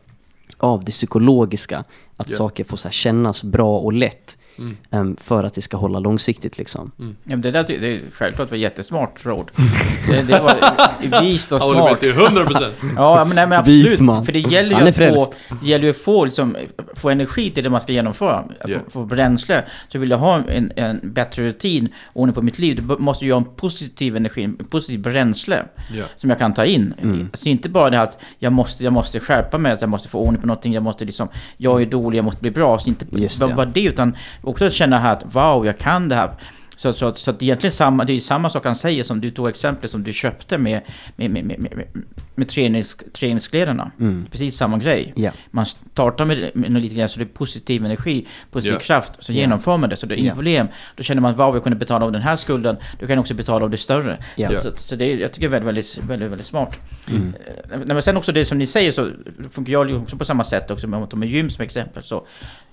av 0.58 0.84
det 0.84 0.92
psykologiska, 0.92 1.84
Att 2.16 2.30
Ja. 2.30 2.36
saker 2.36 2.64
får 2.64 2.76
så 2.76 2.90
kännas 2.90 3.44
bra 3.44 3.78
och 3.78 3.92
lätt. 3.92 4.38
Mm. 4.58 4.76
em, 4.90 5.16
för 5.20 5.44
att 5.44 5.54
det 5.54 5.62
ska 5.62 5.76
hålla 5.76 5.98
långsiktigt 5.98 6.58
liksom. 6.58 6.90
Ja, 6.96 7.04
men 7.24 7.40
det 7.40 7.50
där 7.50 7.64
det 7.68 7.86
är 7.94 8.00
självklart 8.12 8.50
var 8.50 8.58
jättesmart 8.58 9.26
råd. 9.26 9.50
Det, 10.10 10.22
det 10.22 10.40
var 10.40 11.20
vist 11.22 11.52
och 11.52 11.60
Jag 11.60 11.64
håller 11.64 11.80
med 11.80 11.88
smart. 11.88 12.00
till 12.00 12.12
100%! 12.12 12.72
Ja, 12.96 13.24
men, 13.24 13.34
nej, 13.36 13.46
men 13.46 13.58
absolut. 13.58 14.00
man. 14.00 14.24
För 14.24 14.32
det 14.32 14.38
gäller 14.40 14.80
ju 14.80 14.88
att 14.88 14.96
få, 14.96 15.32
det 15.62 15.66
gäller 15.68 15.90
att 15.90 15.96
få, 15.96 16.24
liksom, 16.24 16.56
få 16.94 17.10
energi 17.10 17.50
till 17.50 17.64
det 17.64 17.70
man 17.70 17.80
ska 17.80 17.92
genomföra. 17.92 18.36
Att 18.60 18.68
Ja. 18.70 18.78
få, 18.84 18.90
få 18.90 19.04
bränsle. 19.04 19.64
Så 19.88 19.98
vill 19.98 20.10
jag 20.10 20.18
ha 20.18 20.40
en, 20.48 20.72
en 20.76 21.00
bättre 21.02 21.42
rutin, 21.42 21.88
ordning 22.12 22.34
på 22.34 22.42
mitt 22.42 22.58
liv, 22.58 22.86
då 22.86 22.98
måste 22.98 23.26
jag 23.26 23.34
ha 23.34 23.40
en 23.40 23.56
positiv 23.56 24.16
energi, 24.16 24.44
en 24.44 24.56
positiv 24.56 25.00
bränsle 25.00 25.62
Ja. 25.92 26.04
som 26.16 26.30
jag 26.30 26.38
kan 26.38 26.54
ta 26.54 26.64
in. 26.64 26.94
Mm. 27.02 27.28
Så 27.34 27.48
inte 27.48 27.68
bara 27.68 27.90
det 27.90 28.00
att 28.00 28.18
jag 28.38 28.52
måste, 28.52 28.84
jag 28.84 28.92
måste 28.92 29.20
skärpa 29.20 29.58
mig, 29.58 29.72
att 29.72 29.80
jag 29.80 29.90
måste 29.90 30.08
få 30.08 30.18
ordning 30.18 30.40
på 30.40 30.46
någonting, 30.46 30.72
jag 30.72 30.82
måste 30.82 31.04
liksom, 31.04 31.28
jag 31.56 31.82
är 31.82 31.86
dålig, 31.86 32.18
jag 32.18 32.24
måste 32.24 32.40
bli 32.40 32.50
bra. 32.50 32.78
Så 32.78 32.88
inte 32.88 33.06
Just 33.12 33.40
bara, 33.40 33.48
det. 33.48 33.54
bara 33.54 33.66
det, 33.66 33.82
utan 33.84 34.16
också 34.46 34.70
känna 34.70 34.98
här 34.98 35.12
att 35.12 35.24
wow, 35.34 35.66
jag 35.66 35.78
kan 35.78 36.08
det 36.08 36.14
här. 36.14 36.30
Så, 36.78 36.92
så, 36.92 37.14
så 37.14 37.30
att 37.30 37.38
det 37.38 37.44
är 37.44 37.46
egentligen 37.46 37.72
samma, 37.72 38.04
det 38.04 38.12
är 38.12 38.18
samma 38.18 38.50
sak 38.50 38.64
han 38.64 38.76
säger 38.76 39.04
som 39.04 39.20
du 39.20 39.30
tog 39.30 39.48
exemplet 39.48 39.90
som 39.90 40.02
du 40.04 40.12
köpte 40.12 40.58
med, 40.58 40.80
med, 41.16 41.30
med, 41.30 41.44
med, 41.44 41.60
med, 41.60 41.86
med 42.34 42.48
tränings, 42.48 42.96
träningskläderna. 43.12 43.90
Mm. 44.00 44.26
Precis 44.30 44.56
samma 44.56 44.78
grej. 44.78 45.12
Ja. 45.16 45.30
Man 45.50 45.66
startar 45.66 46.24
med, 46.24 46.50
med 46.54 46.82
lite 46.82 46.94
grann 46.94 47.08
så 47.08 47.18
det 47.18 47.24
är 47.24 47.26
positiv 47.26 47.84
energi, 47.84 48.26
positiv 48.50 48.72
Ja. 48.72 48.78
kraft. 48.78 49.12
Så 49.24 49.32
Ja. 49.32 49.36
genomför 49.36 49.76
man 49.76 49.90
det, 49.90 49.96
så 49.96 50.06
det 50.06 50.14
är 50.14 50.16
inga 50.16 50.34
problem. 50.34 50.68
Då 50.96 51.02
känner 51.02 51.22
man 51.22 51.36
wow, 51.36 51.54
jag 51.54 51.62
kunde 51.62 51.76
betala 51.78 52.04
av 52.04 52.12
den 52.12 52.22
här 52.22 52.36
skulden, 52.36 52.76
då 53.00 53.06
kan 53.06 53.18
också 53.18 53.34
betala 53.34 53.64
av 53.64 53.70
det 53.70 53.76
större. 53.76 54.18
Så, 54.36 54.58
så, 54.58 54.70
så 54.76 54.96
det 54.96 55.04
är, 55.12 55.18
jag 55.18 55.32
tycker 55.32 55.48
det 55.50 55.56
är 55.56 55.60
väldigt, 55.60 55.98
väldigt, 55.98 56.10
väldigt, 56.10 56.30
väldigt 56.30 56.46
smart. 56.46 56.78
Mm. 57.10 57.34
Eh, 57.72 57.78
Men 57.86 58.02
sen 58.02 58.16
också 58.16 58.32
det 58.32 58.44
som 58.44 58.58
ni 58.58 58.66
säger 58.66 58.92
så 58.92 59.10
funkar 59.52 59.72
jag 59.72 59.90
ju 59.90 59.96
också 59.96 60.16
på 60.16 60.24
samma 60.24 60.44
sätt 60.44 60.70
också 60.70 60.86
med 60.86 61.02
att 61.02 61.10
ta 61.10 61.16
med 61.16 61.28
gym 61.28 61.50
som 61.50 61.64
exempel. 61.64 62.02
Så, 62.02 62.26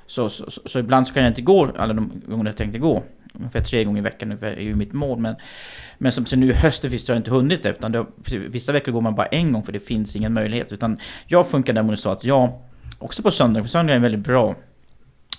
så, 0.06 0.30
så, 0.30 0.52
så, 0.52 0.62
så 0.66 0.80
ibland 0.80 1.08
så 1.08 1.14
kan 1.14 1.24
jag 1.24 1.30
inte 1.30 1.42
gå 1.42 1.72
alla 1.78 1.94
de 1.94 2.22
gånger 2.28 2.46
jag 2.46 2.58
tänkte 2.58 2.80
gå. 2.80 3.04
Ungefär 3.34 3.62
tre 3.62 3.84
gånger 3.84 4.00
i 4.00 4.04
veckan 4.04 4.32
är 4.32 4.62
ju 4.62 4.76
mitt 4.76 4.94
mål. 4.94 5.20
Men, 5.20 5.36
men 5.98 6.12
som 6.12 6.26
så 6.26 6.36
nu 6.36 6.50
i 6.50 6.54
hösten 6.54 6.90
finns 6.90 7.06
det 7.06 7.14
har 7.14 7.16
jag 7.16 7.20
inte 7.20 7.32
hunnit 7.32 7.64
det. 7.64 7.70
Utan 7.70 7.92
det, 7.92 8.06
vissa 8.30 8.72
veckor 8.72 8.92
går 8.92 9.02
man 9.02 9.16
bara 9.16 9.26
en 9.26 9.54
gång 9.54 9.64
för 9.64 9.74
det 9.74 9.80
finns 9.80 10.16
ingen 10.16 10.34
möjlighet. 10.34 10.72
Utan 10.72 11.00
jag 11.28 11.48
funkar 11.48 11.74
däremot 11.74 12.00
så 12.00 12.10
att 12.10 12.24
jag, 12.24 12.50
också 13.00 13.24
på 13.24 13.32
söndag, 13.32 13.62
för 13.62 13.70
söndag 13.70 13.94
är 13.94 13.96
en 13.96 14.02
väldigt 14.02 14.26
bra 14.26 14.56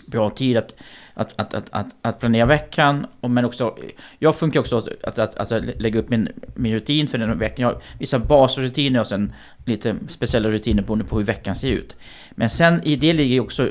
bra 0.06 0.30
tid 0.30 0.56
att, 0.56 0.74
att, 1.14 1.40
att, 1.40 1.54
att, 1.54 1.64
att, 1.70 1.86
att 2.02 2.20
planera 2.20 2.46
veckan. 2.46 3.06
Och 3.20 3.30
men 3.30 3.44
också, 3.44 3.78
jag 4.18 4.36
funkar 4.36 4.60
också 4.60 4.76
att, 4.76 5.18
att, 5.18 5.18
att, 5.18 5.52
att 5.52 5.64
lägga 5.80 6.00
upp 6.00 6.08
min, 6.08 6.28
min 6.54 6.74
rutin 6.74 7.08
för 7.08 7.18
den 7.18 7.38
veckan. 7.38 7.62
Jag 7.62 7.68
har 7.68 7.82
vissa 7.98 8.18
basrutiner 8.18 9.00
och 9.00 9.06
sen 9.06 9.32
lite 9.64 9.94
speciella 10.08 10.48
rutiner 10.48 10.82
beroende 10.82 11.04
på 11.04 11.16
hur 11.16 11.24
veckan 11.24 11.54
ser 11.54 11.70
ut. 11.70 11.96
Men 12.30 12.50
sen 12.50 12.80
i 12.84 12.96
det 12.96 13.12
ligger 13.12 13.40
också... 13.40 13.70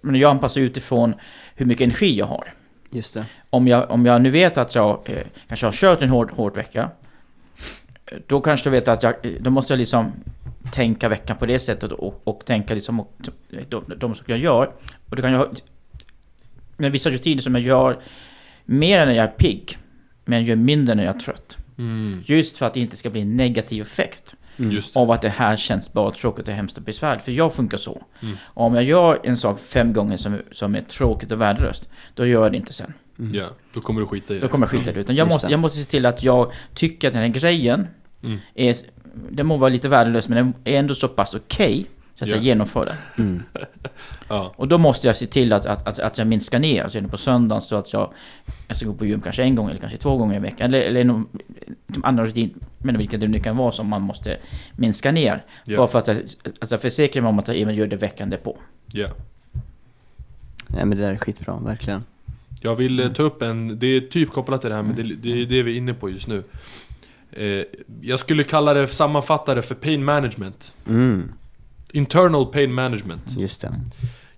Men 0.00 0.20
jag 0.20 0.30
anpassar 0.30 0.60
utifrån 0.60 1.14
hur 1.54 1.66
mycket 1.66 1.84
energi 1.84 2.18
jag 2.18 2.26
har. 2.26 2.52
Just 2.90 3.14
det. 3.14 3.24
Om 3.50 3.68
jag, 3.68 3.90
om 3.90 4.06
jag 4.06 4.22
nu 4.22 4.30
vet 4.30 4.58
att 4.58 4.74
jag 4.74 5.00
eh, 5.04 5.26
kanske 5.48 5.66
har 5.66 5.72
kört 5.72 6.02
en 6.02 6.08
hård, 6.08 6.30
hård 6.30 6.56
vecka. 6.56 6.90
eh, 8.06 8.18
Då 8.26 8.40
kanske 8.40 8.66
jag 8.66 8.72
vet 8.72 8.88
att 8.88 9.02
jag, 9.02 9.14
eh, 9.22 9.32
då 9.40 9.50
måste 9.50 9.72
jag 9.72 9.78
liksom 9.78 10.12
tänka 10.72 11.08
veckan 11.08 11.36
på 11.36 11.46
det 11.46 11.58
sättet 11.58 11.92
och, 11.92 12.20
och 12.24 12.44
tänka 12.44 12.74
liksom 12.74 13.00
och, 13.00 13.12
de, 13.68 13.84
de 13.96 14.14
saker 14.14 14.32
jag 14.32 14.40
gör. 14.40 14.70
Och 15.10 15.16
då 15.16 15.22
kan 15.22 15.32
jag 15.32 15.38
ha 15.38 15.48
med 16.76 16.92
vissa 16.92 17.10
rutiner 17.10 17.42
som 17.42 17.54
jag 17.54 17.62
gör 17.64 17.98
mer 18.64 19.06
när 19.06 19.12
jag 19.12 19.24
är 19.24 19.28
pigg. 19.28 19.78
Men 20.24 20.44
gör 20.44 20.56
mindre 20.56 20.94
när 20.94 21.04
jag 21.04 21.14
är 21.14 21.20
trött. 21.20 21.58
Mm. 21.78 22.22
Just 22.26 22.56
för 22.56 22.66
att 22.66 22.74
det 22.74 22.80
inte 22.80 22.96
ska 22.96 23.10
bli 23.10 23.20
en 23.20 23.36
negativ 23.36 23.82
effekt 23.82 24.36
Mm. 24.58 24.74
Det. 24.74 24.96
av 24.96 25.10
att 25.10 25.22
det 25.22 25.28
här 25.28 25.56
känns 25.56 25.92
bara 25.92 26.10
tråkigt 26.10 26.48
och 26.48 26.54
hemskt 26.54 26.76
och 26.78 26.82
besvärligt. 26.82 27.24
För 27.24 27.32
jag 27.32 27.54
funkar 27.54 27.78
så. 27.78 28.02
Mm. 28.22 28.36
Om 28.44 28.74
jag 28.74 28.84
gör 28.84 29.20
en 29.24 29.36
sak 29.36 29.60
fem 29.60 29.92
gånger 29.92 30.16
som, 30.16 30.38
som 30.52 30.74
är 30.74 30.80
tråkigt 30.80 31.32
och 31.32 31.40
värdelöst, 31.40 31.88
då 32.14 32.26
gör 32.26 32.42
jag 32.42 32.52
det 32.52 32.56
inte 32.56 32.72
sen. 32.72 32.92
Ja, 33.32 33.48
då 33.74 33.80
kommer 33.80 34.00
du 34.00 34.06
skita 34.06 34.32
i 34.34 34.36
det. 34.36 34.40
Då 34.42 34.48
kommer 34.48 34.66
jag 34.66 34.70
skita 34.70 34.90
i 34.90 34.94
det. 34.94 35.00
Utan 35.00 35.16
jag 35.16 35.24
Just 35.26 35.34
måste, 35.34 35.46
det. 35.46 35.50
jag 35.50 35.60
måste 35.60 35.78
se 35.78 35.84
till 35.84 36.06
att 36.06 36.22
jag 36.22 36.52
tycker 36.74 37.08
att 37.08 37.14
den 37.14 37.22
här 37.22 37.28
grejen 37.28 37.86
Mm. 38.22 38.38
är... 38.54 38.76
Den 39.30 39.46
må 39.46 39.56
vara 39.56 39.70
lite 39.70 39.88
värdelös, 39.88 40.28
men 40.28 40.36
den 40.36 40.54
är 40.74 40.78
ändå 40.78 40.94
så 40.94 41.08
pass 41.08 41.34
okej 41.34 41.86
så 42.18 42.24
att 42.24 42.28
Ja. 42.30 42.36
jag 42.36 42.44
genomför 42.44 42.84
den. 42.84 43.26
Mm. 43.26 43.42
Ja. 44.28 44.52
Och 44.56 44.68
då 44.68 44.78
måste 44.78 45.06
jag 45.06 45.16
se 45.16 45.26
till 45.26 45.52
att, 45.52 45.66
att, 45.66 45.88
att, 45.88 45.98
att 45.98 46.18
jag 46.18 46.26
minskar 46.26 46.58
ner. 46.58 46.82
Alltså 46.82 47.02
på 47.02 47.16
söndagen 47.16 47.62
så 47.62 47.76
att 47.76 47.92
jag, 47.92 48.12
jag 48.68 48.76
ska 48.76 48.86
gå 48.86 48.94
på 48.94 49.06
gym 49.06 49.20
kanske 49.20 49.42
en 49.42 49.54
gång 49.54 49.70
eller 49.70 49.80
kanske 49.80 49.98
två 49.98 50.16
gånger 50.16 50.36
i 50.36 50.38
veckan. 50.38 50.66
Eller, 50.66 50.80
eller 50.80 51.04
någon, 51.04 51.28
de 51.86 52.04
andra 52.04 52.26
rutin, 52.26 52.54
men 52.78 52.98
vilka 52.98 53.16
det 53.18 53.28
nu 53.28 53.38
kan 53.40 53.56
vara 53.56 53.72
som 53.72 53.88
man 53.88 54.02
måste 54.02 54.36
minska 54.76 55.12
ner. 55.12 55.44
Ja. 55.64 55.76
Bara 55.76 55.86
för 55.86 55.98
att 55.98 56.08
jag, 56.08 56.16
alltså 56.16 56.74
jag 56.74 56.82
försäkrar 56.82 57.22
mig 57.22 57.28
om 57.28 57.38
att 57.38 57.48
jag 57.48 57.56
även 57.56 57.74
gör 57.74 57.86
det 57.86 57.96
veckan 57.96 58.30
därpå. 58.30 58.58
Ja. 58.92 59.08
Nej 60.68 60.84
men 60.84 60.98
det 60.98 61.04
där 61.04 61.12
är 61.12 61.16
skitbra, 61.16 61.56
verkligen. 61.58 62.04
Jag 62.60 62.74
vill 62.74 63.00
eh, 63.00 63.12
ta 63.12 63.22
upp 63.22 63.42
en, 63.42 63.78
det 63.78 63.86
är 63.86 64.00
typ 64.00 64.30
kopplat 64.30 64.60
till 64.60 64.70
det 64.70 64.76
här 64.76 64.82
men 64.82 64.96
det, 64.96 65.02
det 65.02 65.42
är 65.42 65.46
det 65.46 65.62
vi 65.62 65.72
är 65.72 65.76
inne 65.76 65.94
på 65.94 66.10
just 66.10 66.26
nu. 66.28 66.44
Eh, 67.36 67.64
jag 68.00 68.20
skulle 68.20 68.44
kalla 68.44 68.74
det, 68.74 68.88
sammanfatta 68.88 69.54
det 69.54 69.62
för 69.62 69.74
pain 69.74 70.04
management. 70.04 70.74
Mm. 70.86 71.32
Internal 71.92 72.46
pain 72.46 72.74
management. 72.74 73.36
Just 73.38 73.60
det. 73.60 73.72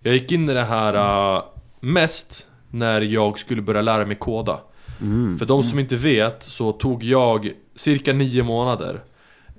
Jag 0.01 0.15
gick 0.15 0.33
in 0.33 0.49
i 0.49 0.55
det 0.55 0.65
här 0.65 0.95
eh, 1.37 1.43
mest 1.81 2.47
när 2.71 3.01
jag 3.01 3.39
skulle 3.39 3.63
börja 3.63 3.83
lära 3.83 4.07
mig 4.07 4.17
koda. 4.17 4.61
Mm. 5.01 5.39
För 5.39 5.47
de 5.47 5.63
som 5.63 5.79
inte 5.79 5.97
vet 5.97 6.43
så 6.43 6.73
tog 6.73 7.05
jag 7.05 7.51
cirka 7.75 8.13
nio 8.13 8.43
månader 8.43 9.01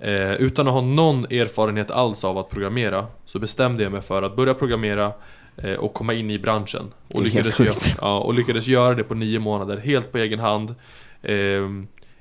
eh, 0.02 0.34
Utan 0.34 0.68
att 0.68 0.74
ha 0.74 0.82
någon 0.82 1.26
erfarenhet 1.26 1.92
alls 1.92 2.24
av 2.24 2.38
att 2.38 2.50
programmera 2.50 3.08
Så 3.26 3.40
bestämde 3.40 3.84
jag 3.84 3.92
mig 3.92 4.02
för 4.02 4.24
att 4.24 4.36
börja 4.36 4.54
programmera 4.54 5.12
eh, 5.58 5.74
och 5.74 5.94
komma 5.94 6.14
in 6.14 6.32
i 6.32 6.40
branschen 6.40 6.92
och 7.14 7.24
lyckades, 7.24 7.60
göra, 7.60 7.74
ja, 8.02 8.20
och 8.20 8.34
lyckades 8.34 8.68
göra 8.68 8.96
det 8.96 9.04
på 9.04 9.16
nio 9.16 9.40
månader, 9.40 9.78
helt 9.78 10.12
på 10.12 10.18
egen 10.18 10.40
hand 10.40 10.76
eh, 11.22 11.62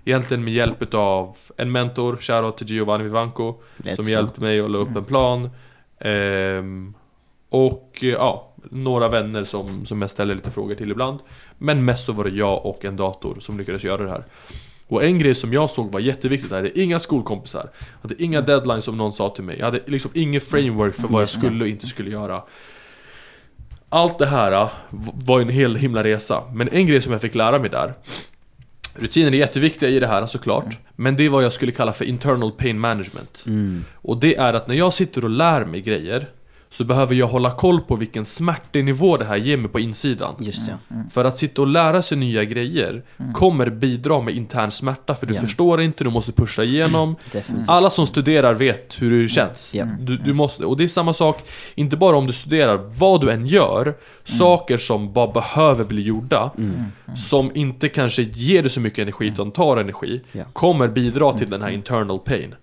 Egentligen 0.09 0.45
med 0.45 0.53
hjälp 0.55 0.83
utav 0.83 1.37
en 1.57 1.73
mentor, 1.73 2.17
shoutout 2.17 2.57
till 2.59 2.67
Giovanni 2.69 3.05
Vivanco 3.05 3.55
Let's 3.77 3.95
Som 3.97 4.05
go. 4.05 4.11
hjälpte 4.11 4.41
mig 4.41 4.61
att 4.61 4.71
la 4.71 4.79
upp 4.79 4.97
en 4.97 5.05
plan. 5.05 5.51
Ehm, 6.01 6.95
Och 7.51 7.99
eh, 8.03 8.09
ja, 8.09 8.55
några 8.71 9.09
vänner 9.09 9.45
som, 9.45 9.85
som 9.85 10.01
jag 10.01 10.11
ställer 10.11 10.35
lite 10.35 10.51
frågor 10.51 10.75
till 10.75 10.91
ibland. 10.91 11.19
Men 11.59 11.85
mest 11.85 12.07
så 12.07 12.13
var 12.13 12.25
det 12.25 12.31
jag 12.31 12.67
och 12.67 12.85
en 12.85 12.97
dator 12.97 13.37
som 13.41 13.59
lyckades 13.59 13.85
göra 13.85 14.03
det 14.05 14.11
här. 14.11 14.25
Och 14.89 15.05
en 15.05 15.19
grej 15.19 15.35
som 15.35 15.53
jag 15.53 15.71
såg 15.71 15.93
var 15.93 16.01
jätteviktigt, 16.01 16.51
jag 16.51 16.57
hade 16.57 16.81
inga 16.81 16.99
skolkompisar. 16.99 17.71
Jag 18.03 18.09
hade 18.09 18.23
inga 18.23 18.41
deadlines 18.41 18.85
som 18.85 18.97
någon 18.99 19.13
sa 19.13 19.29
till 19.29 19.45
mig. 19.45 19.57
Jag 19.59 19.65
hade 19.65 19.81
liksom 19.87 20.11
ingen 20.15 20.41
framework 20.41 20.95
för 20.95 21.09
vad 21.09 21.23
jag 21.23 21.29
skulle 21.29 21.65
och 21.65 21.69
inte 21.71 21.87
skulle 21.87 22.11
göra. 22.11 22.43
Allt 23.89 24.19
det 24.19 24.27
här 24.27 24.69
v- 24.91 25.13
var 25.15 25.41
en 25.41 25.49
hel 25.49 25.77
himla 25.77 26.03
resa. 26.03 26.43
Men 26.53 26.69
en 26.69 26.87
grej 26.87 27.01
som 27.01 27.13
jag 27.13 27.21
fick 27.21 27.35
lära 27.35 27.59
mig 27.59 27.71
där 27.71 27.95
Rutiner 29.01 29.33
är 29.33 29.37
jätteviktiga 29.37 29.89
i 29.89 30.01
det 30.01 30.07
här 30.07 30.27
såklart. 30.27 30.79
Men 30.97 31.17
det 31.17 31.25
är 31.25 31.29
vad 31.29 31.45
jag 31.45 31.53
skulle 31.53 31.73
kalla 31.73 31.93
för 31.93 32.05
internal 32.05 32.53
pain 32.53 32.81
management. 32.81 33.45
Mm. 33.47 33.85
och 33.95 34.21
det 34.21 34.37
är 34.37 34.55
att 34.55 34.69
när 34.69 34.75
jag 34.75 34.93
sitter 34.93 35.25
och 35.25 35.31
lär 35.31 35.65
mig 35.65 35.81
grejer 35.81 36.29
Så 36.71 36.85
behöver 36.85 37.15
jag 37.15 37.27
hålla 37.27 37.51
koll 37.51 37.81
på 37.81 37.97
vilken 37.97 38.25
smärtenivå 38.25 39.17
det 39.17 39.25
här 39.25 39.37
ger 39.37 39.57
mig 39.57 39.71
på 39.71 39.81
insidan. 39.81 40.35
Just 40.39 40.67
det. 40.67 40.79
För 41.11 41.25
att 41.25 41.39
sitta 41.39 41.63
och 41.63 41.69
lära 41.69 42.03
sig 42.03 42.19
nya 42.19 42.45
grejer 42.45 43.03
Kommer 43.35 43.71
bidra 43.71 44.21
med 44.21 44.35
intern 44.35 44.71
smärta 44.71 45.15
för 45.15 45.27
du 45.27 45.35
Ja. 45.35 45.41
förstår 45.41 45.83
inte, 45.83 46.05
du 46.05 46.11
måste 46.11 46.33
pusha 46.33 46.65
igenom. 46.65 47.17
Definitivt. 47.33 47.69
Alla 47.69 47.91
som 47.91 48.07
studerar 48.07 48.55
vet 48.55 49.03
hur 49.03 49.23
det 49.23 49.29
känns. 49.29 49.75
Ja. 49.75 49.85
du, 50.01 50.17
du 50.17 50.33
måste, 50.33 50.65
Och 50.65 50.77
det 50.77 50.85
är 50.85 50.89
samma 50.89 51.13
sak 51.13 51.43
Inte 51.75 51.97
bara 51.97 52.17
om 52.17 52.27
du 52.27 52.33
studerar, 52.33 52.77
vad 52.77 53.21
du 53.21 53.31
än 53.31 53.47
gör 53.47 53.95
Saker 54.25 54.77
som 54.77 55.13
bara 55.13 55.33
behöver 55.33 55.85
bli 55.85 56.03
gjorda 56.03 56.51
Som 57.17 57.51
inte 57.57 57.89
kanske 57.89 58.23
ger 58.23 58.63
dig 58.63 58.71
så 58.71 58.81
mycket 58.81 58.99
energi 58.99 59.27
utan 59.27 59.51
tar 59.51 59.77
energi 59.77 60.21
Ja. 60.33 60.45
Kommer 60.53 60.89
bidra 60.89 61.33
till 61.33 61.51
den 61.51 61.63
här 61.63 61.71
internal 61.71 62.19
pain. 62.19 62.55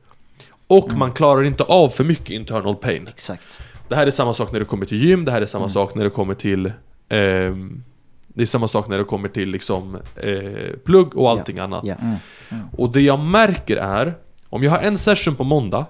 Och 0.67 0.93
man 0.93 1.11
klarar 1.11 1.43
inte 1.43 1.63
av 1.63 1.89
för 1.89 2.03
mycket 2.03 2.29
internal 2.31 2.75
pain. 2.75 3.07
Exakt. 3.07 3.59
Det 3.87 3.95
här 3.95 4.07
är 4.07 4.11
samma 4.11 4.33
sak 4.33 4.51
när 4.51 4.59
det 4.59 4.65
kommer 4.65 4.85
till 4.85 4.97
gym, 4.97 5.25
det 5.25 5.31
här 5.31 5.41
är 5.41 5.45
samma 5.45 5.69
sak 5.69 5.95
när 5.95 6.03
det 6.03 6.09
kommer 6.09 6.33
till 6.33 6.71
ehm, 7.09 7.83
Det 8.27 8.41
är 8.41 8.45
samma 8.45 8.67
sak 8.67 8.87
när 8.87 8.97
det 8.97 9.03
kommer 9.03 9.29
till 9.29 9.49
liksom 9.49 9.97
eh, 10.15 10.75
plugg 10.85 11.17
och 11.17 11.29
allting 11.29 11.59
annat. 11.59 11.83
Ja. 11.85 11.95
Och 12.77 12.91
det 12.91 13.01
jag 13.01 13.19
märker 13.19 13.77
är 13.77 14.13
Om 14.49 14.63
jag 14.63 14.71
har 14.71 14.79
en 14.79 14.97
session 14.97 15.35
på 15.35 15.43
måndag 15.43 15.85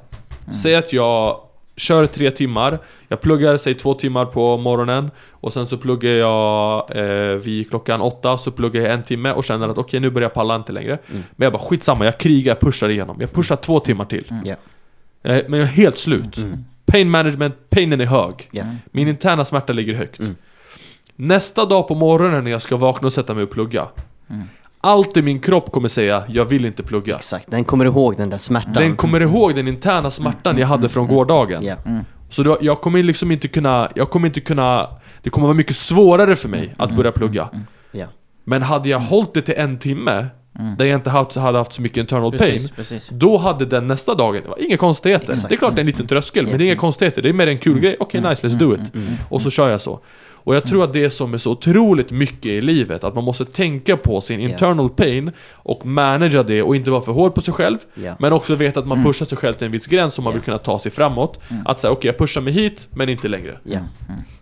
Säg 0.64 0.76
att 0.76 0.93
jag 0.93 1.39
kör 1.78 2.06
tre 2.06 2.32
timmar 2.32 2.80
Jag 3.08 3.22
pluggar, 3.22 3.58
säg 3.58 3.74
två 3.74 3.93
timmar 3.93 4.26
på 4.26 4.58
morgonen 4.58 5.12
Och 5.32 5.54
sen 5.54 5.68
så 5.68 5.78
pluggar 5.78 6.12
jag 6.12 6.91
eh, 6.98 7.36
vid 7.38 7.70
klockan 7.70 8.02
åtta 8.02 8.38
Så 8.38 8.52
pluggar 8.52 8.82
jag 8.82 8.93
en 8.93 9.04
timme 9.04 9.32
och 9.32 9.43
känner 9.43 9.70
att 9.70 9.78
okej 9.78 10.00
nu 10.00 10.10
börjar 10.10 10.26
jag 10.26 10.34
palla 10.34 10.56
inte 10.56 10.72
längre. 10.72 10.98
Men 11.12 11.46
jag 11.46 11.54
bara 11.54 11.60
skitsamma, 11.64 12.06
jag 12.06 12.18
krigar, 12.18 12.52
jag 12.52 12.60
pushar 12.60 12.89
igenom. 12.89 13.18
Jag 13.22 13.32
pushar 13.34 13.56
två 13.56 13.80
timmar 13.80 14.06
till. 14.06 14.34
Ja. 14.43 14.56
Eh, 15.32 15.43
Men 15.48 15.60
jag 15.60 15.70
är 15.70 15.74
helt 15.74 15.98
slut 15.98 16.38
Pain 16.96 17.10
management, 17.10 17.70
painen 17.70 18.02
är 18.02 18.06
hög. 18.06 18.50
Ja. 18.52 18.64
Min 18.91 19.08
interna 19.08 19.46
smärta 19.46 19.74
ligger 19.74 19.93
högt. 19.93 20.20
Mm. 20.20 20.36
Nästa 21.16 21.66
dag 21.66 21.88
på 21.88 21.96
morgonen 21.96 22.43
när 22.43 22.52
jag 22.52 22.62
ska 22.62 22.78
vakna 22.78 23.06
och 23.06 23.14
sätta 23.14 23.34
mig 23.34 23.43
och 23.43 23.52
plugga. 23.52 23.88
Allt 24.82 25.18
i 25.18 25.22
min 25.22 25.39
kropp 25.39 25.72
kommer 25.72 25.88
säga, 25.88 26.24
jag 26.28 26.46
vill 26.46 26.66
inte 26.66 26.84
plugga. 26.84 27.16
Exakt. 27.16 27.52
Den 27.52 27.64
kommer 27.64 27.86
ihåg 27.86 28.18
den 28.18 28.30
där 28.30 28.38
smärtan. 28.38 28.74
Den 28.74 28.96
kommer 28.96 29.20
ihåg 29.22 29.56
den 29.56 29.68
interna 29.68 30.12
smärtan 30.12 30.58
jag 30.58 30.68
hade 30.68 30.89
från 30.89 31.08
gårdagen. 31.08 31.64
Ja. 31.64 31.76
Så 32.30 32.43
då, 32.43 32.58
jag 32.62 32.82
kommer 32.82 33.04
liksom 33.04 33.32
inte 33.32 33.48
kunna, 33.48 33.89
jag 33.96 34.10
kommer 34.10 34.28
inte 34.28 34.41
kunna 34.41 34.88
Det 35.22 35.30
kommer 35.30 35.48
vara 35.48 35.58
mycket 35.58 35.76
svårare 35.76 36.36
för 36.36 36.50
mig 36.50 36.74
att 36.78 36.96
börja 36.96 37.12
plugga. 37.12 37.50
Ja. 37.91 38.06
Men 38.43 38.62
hade 38.62 38.89
jag 38.89 39.00
hållit 39.00 39.34
det 39.34 39.41
till 39.41 39.56
en 39.58 39.80
timme 39.80 40.28
Där 40.78 40.86
jag 40.86 40.97
inte 40.97 41.10
haft, 41.10 41.36
hade 41.36 41.58
haft 41.58 41.74
så 41.74 41.82
mycket 41.82 41.97
internal 41.97 42.32
pain 42.32 42.51
Precis, 42.53 42.72
precis. 42.72 43.10
Då 43.12 43.38
hade 43.38 43.66
den 43.66 43.88
nästa 43.88 44.16
dagen, 44.16 44.41
det 44.43 44.49
var 44.49 44.62
inga 44.62 44.78
konstigheter. 44.78 45.30
Exakt. 45.30 45.49
Det 45.49 45.56
är 45.56 45.58
klart 45.58 45.76
det 45.76 45.80
är 45.80 45.84
en 45.84 45.88
liten 45.88 46.08
tröskel, 46.08 46.45
men 46.45 46.58
det 46.58 46.64
är 46.64 46.66
inga 46.66 46.76
konstigheter. 46.76 47.22
Det 47.22 47.30
är 47.30 47.34
mer 47.34 47.47
en 47.47 47.58
kul 47.58 47.80
grej. 47.80 47.97
Okej, 47.99 48.22
nice, 48.22 48.47
let's 48.47 48.58
do 48.58 48.76
it. 48.76 48.82
Och 49.30 49.41
så 49.41 49.49
kör 49.49 49.70
jag 49.70 49.82
så. 49.82 49.99
Och 50.45 50.56
jag 50.56 50.64
tror 50.68 50.84
att 50.84 50.93
det 50.93 51.03
är 51.03 51.10
som 51.10 51.34
är 51.34 51.38
så 51.38 51.51
otroligt 51.51 52.12
mycket 52.12 52.45
i 52.45 52.62
livet, 52.62 53.03
att 53.03 53.16
man 53.16 53.24
måste 53.24 53.45
tänka 53.45 53.97
på 53.97 54.22
sin 54.22 54.39
internal 54.39 54.89
pain 54.89 55.32
och 55.53 55.86
managera 55.86 56.43
det 56.43 56.62
och 56.62 56.76
inte 56.76 56.91
vara 56.91 57.01
för 57.01 57.12
hård 57.12 57.36
på 57.36 57.41
sig 57.41 57.53
själv. 57.53 57.78
Ja. 57.93 58.16
Men 58.20 58.34
också 58.34 58.56
veta 58.56 58.80
att 58.80 58.88
man 58.88 59.03
pushar 59.03 59.26
sig 59.26 59.38
själv 59.38 59.53
till 59.53 59.66
en 59.66 59.72
viss 59.72 59.88
gräns 59.88 60.18
om 60.18 60.24
man 60.24 60.34
vill 60.34 60.41
kunna 60.41 60.58
ta 60.58 60.80
sig 60.80 60.91
framåt. 60.91 61.39
Att 61.66 61.80
säga 61.80 61.91
okej, 61.91 62.10
jag 62.10 62.18
pushar 62.18 62.41
mig 62.41 62.53
hit, 62.53 62.88
men 62.91 63.10
inte 63.10 63.28
längre. 63.28 63.60
Ja. 63.64 63.80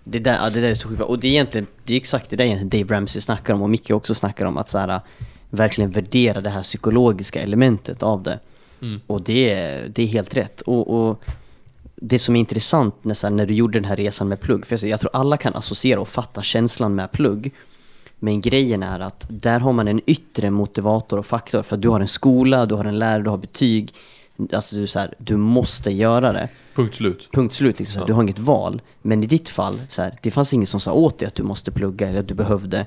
Det, 0.04 0.20
där, 0.20 0.38
ja, 0.42 0.50
det 0.50 0.62
där 0.62 0.70
är 0.70 0.74
så 0.74 0.88
sjukt 0.88 0.98
bra. 0.98 1.08
Och 1.08 1.20
det 1.20 1.28
är 1.28 1.32
egentligen, 1.32 1.68
det 1.84 1.94
är 1.94 1.98
exakt 1.98 2.30
det 2.30 2.36
där 2.36 2.46
egentligen 2.46 2.88
Dave 2.88 2.98
Ramsey 2.98 3.22
snackar 3.22 3.54
om 3.54 3.62
och 3.62 3.70
Micke 3.70 3.92
också 3.92 4.14
snackar 4.14 4.46
om 4.46 4.58
att 4.58 4.70
så 4.70 4.78
här, 4.78 5.02
verkligen 5.54 5.92
värdera 5.92 6.42
det 6.42 6.50
här 6.50 6.64
psykologiska 6.64 7.42
elementet 7.42 8.04
av 8.04 8.24
det. 8.24 8.40
Mm. 8.82 9.02
Och 9.08 9.22
det, 9.22 9.54
är- 9.54 9.88
det 9.90 10.04
är 10.04 10.08
helt 10.08 10.34
rätt. 10.38 10.62
Och, 10.62 10.90
och 11.10 11.22
det 11.96 12.20
som 12.20 12.36
är 12.36 12.40
intressant 12.40 12.96
när, 13.02 13.14
så 13.14 13.28
här, 13.28 13.34
när 13.34 13.46
du 13.46 13.54
gjorde 13.54 13.80
den 13.80 13.86
här 13.86 13.96
resan 13.96 14.28
med 14.28 14.40
plugg, 14.42 14.66
för 14.66 14.86
jag, 14.86 15.00
tror 15.00 15.12
alla 15.14 15.38
kan 15.38 15.56
associera 15.56 16.00
och 16.02 16.08
fatta 16.08 16.42
känslan 16.42 16.96
med 16.96 17.12
plugg. 17.12 17.52
Men 18.20 18.42
grejen 18.42 18.84
är 18.84 19.00
att 19.00 19.26
där 19.30 19.60
har 19.60 19.74
man 19.74 19.88
en 19.88 20.02
yttre 20.06 20.52
motivator 20.52 21.18
och 21.20 21.26
faktor 21.26 21.64
för 21.64 21.76
att 21.76 21.82
du 21.82 21.90
har 21.90 22.00
en 22.00 22.08
skola, 22.08 22.66
du 22.66 22.76
har 22.76 22.86
en 22.86 23.00
lärare, 23.00 23.24
du 23.24 23.30
har 23.30 23.38
betyg. 23.38 23.94
Alltså 24.54 24.76
du, 24.76 24.88
så 24.88 25.00
här, 25.00 25.14
du 25.18 25.38
måste 25.38 25.92
göra 25.92 26.34
det. 26.34 26.50
Punkt 26.76 26.96
slut. 26.96 27.30
Punkt 27.34 27.54
slut, 27.54 27.80
liksom, 27.80 28.00
Ja. 28.00 28.06
du 28.06 28.14
har 28.14 28.24
inget 28.24 28.40
val. 28.40 28.82
Men 29.02 29.24
i 29.24 29.28
ditt 29.28 29.50
fall, 29.50 29.82
så 29.90 30.02
här, 30.02 30.18
det 30.22 30.32
fanns 30.32 30.54
ingen 30.54 30.68
som 30.68 30.80
sa 30.80 30.94
åt 30.94 31.20
dig 31.20 31.28
att 31.28 31.36
du 31.36 31.44
måste 31.44 31.72
plugga 31.72 32.10
eller 32.10 32.20
att 32.20 32.28
du 32.28 32.34
behövde. 32.34 32.86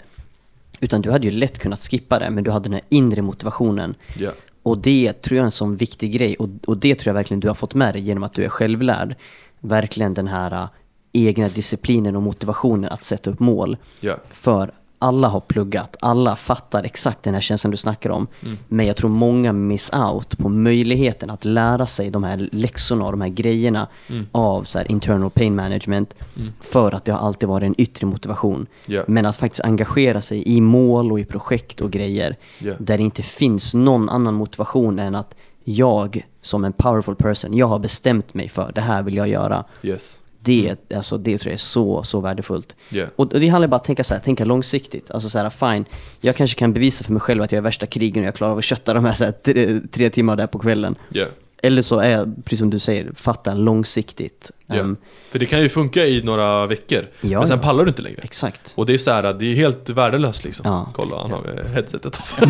Utan 0.81 1.03
du 1.03 1.11
hade 1.11 1.27
ju 1.27 1.31
lätt 1.31 1.59
kunnat 1.59 1.81
skippa 1.81 2.19
det, 2.19 2.31
men 2.31 2.45
du 2.45 2.51
hade 2.51 2.65
den 2.65 2.73
här 2.73 2.83
inre 2.89 3.23
motivationen. 3.23 3.95
Ja. 4.19 4.31
Och 4.63 4.79
det 4.79 5.23
tror 5.23 5.37
jag 5.37 5.43
är 5.43 5.47
en 5.47 5.53
sån 5.53 5.77
viktig 5.77 6.13
grej. 6.13 6.37
Och, 6.37 6.49
och 6.67 6.77
det 6.77 6.95
tror 6.95 7.11
jag 7.11 7.15
verkligen 7.15 7.41
du 7.41 7.49
har 7.49 7.55
fått 7.55 7.75
med 7.75 7.95
dig 7.95 8.03
genom 8.03 8.23
att 8.23 8.35
du 8.35 8.45
är 8.45 8.49
självlärd. 8.49 9.15
Verkligen 9.61 10.15
den 10.15 10.29
här 10.29 10.53
äh, 10.53 10.69
egna 11.13 11.49
disciplinen 11.49 12.17
och 12.17 12.23
motivationen 12.23 12.91
att 12.91 13.03
sätta 13.03 13.31
upp 13.31 13.41
mål. 13.41 13.77
Ja. 14.01 14.19
För 14.31 14.71
alla 14.99 15.29
har 15.29 15.41
pluggat, 15.41 15.97
alla 16.01 16.37
fattar 16.37 16.85
exakt 16.85 17.23
den 17.23 17.35
här 17.35 17.41
känslan 17.41 17.71
du 17.71 17.77
snackar 17.77 18.11
om. 18.11 18.27
Men 18.69 18.87
jag 18.87 18.97
tror 18.97 19.11
många 19.11 19.53
miss 19.53 19.91
out 19.93 20.39
på 20.39 20.49
möjligheten 20.49 21.31
att 21.31 21.45
lära 21.45 21.87
sig 21.87 22.11
de 22.11 22.25
här 22.25 22.49
läxorna 22.53 23.05
och 23.05 23.11
de 23.11 23.21
här 23.21 23.29
grejerna 23.29 23.89
av 24.33 24.63
så 24.65 24.79
här 24.79 24.91
internal 24.91 25.31
pain 25.31 25.57
management. 25.57 26.15
För 26.61 26.95
att 26.95 27.05
det 27.05 27.13
har 27.13 27.27
alltid 27.27 27.49
varit 27.49 27.67
en 27.67 27.81
yttre 27.81 28.07
motivation. 28.07 28.67
Ja. 28.87 29.05
Men 29.09 29.27
att 29.27 29.37
faktiskt 29.37 29.65
engagera 29.65 30.21
sig 30.21 30.49
i 30.49 30.61
mål 30.61 31.13
och 31.13 31.21
i 31.21 31.25
projekt 31.25 31.81
och 31.81 31.91
grejer. 31.91 32.37
Ja. 32.59 32.75
Där 32.79 32.99
det 32.99 33.05
inte 33.05 33.23
finns 33.23 33.75
någon 33.75 34.09
annan 34.09 34.35
motivation 34.35 34.99
än 34.99 35.15
att 35.15 35.35
jag 35.65 36.27
som 36.41 36.65
en 36.65 36.73
powerful 36.73 37.15
person, 37.15 37.55
jag 37.55 37.67
har 37.67 37.79
bestämt 37.79 38.35
mig 38.35 38.49
för 38.49 38.73
det 38.75 38.81
här 38.81 39.03
vill 39.03 39.17
jag 39.17 39.29
göra. 39.29 39.65
Yes. 39.83 40.19
Det, 40.47 40.77
alltså, 40.95 41.19
det 41.19 41.39
tror 41.39 41.51
jag 41.51 41.55
är 41.55 41.59
så, 41.59 42.03
så 42.03 42.21
värdefullt. 42.21 42.77
Ja. 42.89 43.07
Och, 43.17 43.33
och 43.35 43.41
det 43.41 43.49
handlar 43.49 43.69
bara 43.69 43.77
om 43.77 43.81
att 43.81 43.85
tänka, 43.85 44.05
så 44.05 44.15
här, 44.15 44.21
tänka 44.21 44.45
långsiktigt. 44.45 45.11
Alltså 45.11 45.29
så 45.29 45.39
här, 45.39 45.51
fine, 45.51 45.85
jag 46.21 46.37
kanske 46.37 46.59
kan 46.59 46.73
bevisa 46.73 47.05
för 47.05 47.13
mig 47.13 47.21
själv 47.21 47.43
att 47.43 47.53
jag 47.53 47.59
är 47.59 47.63
värsta 47.63 47.87
krigen 47.87 48.23
och 48.23 48.27
jag 48.27 48.35
klarar 48.35 48.53
av 48.53 48.59
att 48.59 48.65
kötta 48.65 48.95
de 48.95 49.05
här, 49.05 49.13
så 49.15 49.25
här 49.25 49.33
tre, 49.33 49.81
tre 49.93 50.11
timmar 50.11 50.37
där 50.37 50.47
på 50.47 50.59
kvällen. 50.59 50.95
Ja. 51.09 51.27
Eller 51.63 51.83
så 51.83 51.99
är 51.99 52.11
jag, 52.11 52.35
precis 52.45 52.59
som 52.59 52.71
du 52.71 52.79
säger, 52.79 53.11
fatta 53.15 53.55
långsiktigt. 53.55 54.51
Ja. 54.67 54.75
Ehm, 54.75 54.97
För 55.31 55.39
det 55.39 55.47
kan 55.47 55.61
ju 55.61 55.69
funka 55.69 56.07
i 56.07 56.23
några 56.23 56.67
veckor. 56.67 57.07
Ja, 57.21 57.39
men 57.39 57.47
sen 57.47 57.61
pallar 57.61 57.85
du 57.85 57.89
inte 57.89 58.03
längre. 58.03 58.21
exakt. 58.23 58.73
Och 58.75 58.87
det 58.87 58.95
är 58.95 58.99
så 58.99 59.11
här, 59.11 59.33
det 59.33 59.47
är 59.47 59.55
helt 59.55 59.91
värdelöst 59.91 60.45
liksom. 60.45 60.63
Ja. 60.69 60.91
Kolla, 60.95 61.23
han 61.23 61.31
har 61.31 61.65
headsetet 61.75 62.17
alltså. 62.17 62.37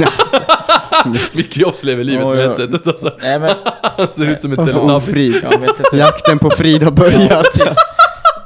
Mycket 1.32 1.56
Jobs 1.56 1.84
lever 1.84 2.04
livet 2.04 2.26
Oj, 2.26 2.36
med 2.36 2.44
oj. 2.44 2.48
headsetet 2.48 2.86
alltså. 2.86 3.10
Nej 3.22 3.38
men, 3.38 3.50
Han 3.96 4.08
ser 4.12 4.24
ut 4.30 4.40
som 4.40 4.52
en 4.52 4.60
Oh, 4.60 4.66
teletubbies. 5.00 5.42
Jakten 5.92 6.38
på 6.38 6.50
Frid 6.50 6.82
har 6.82 6.90
Ja, 6.90 6.94
börjat. 6.94 7.46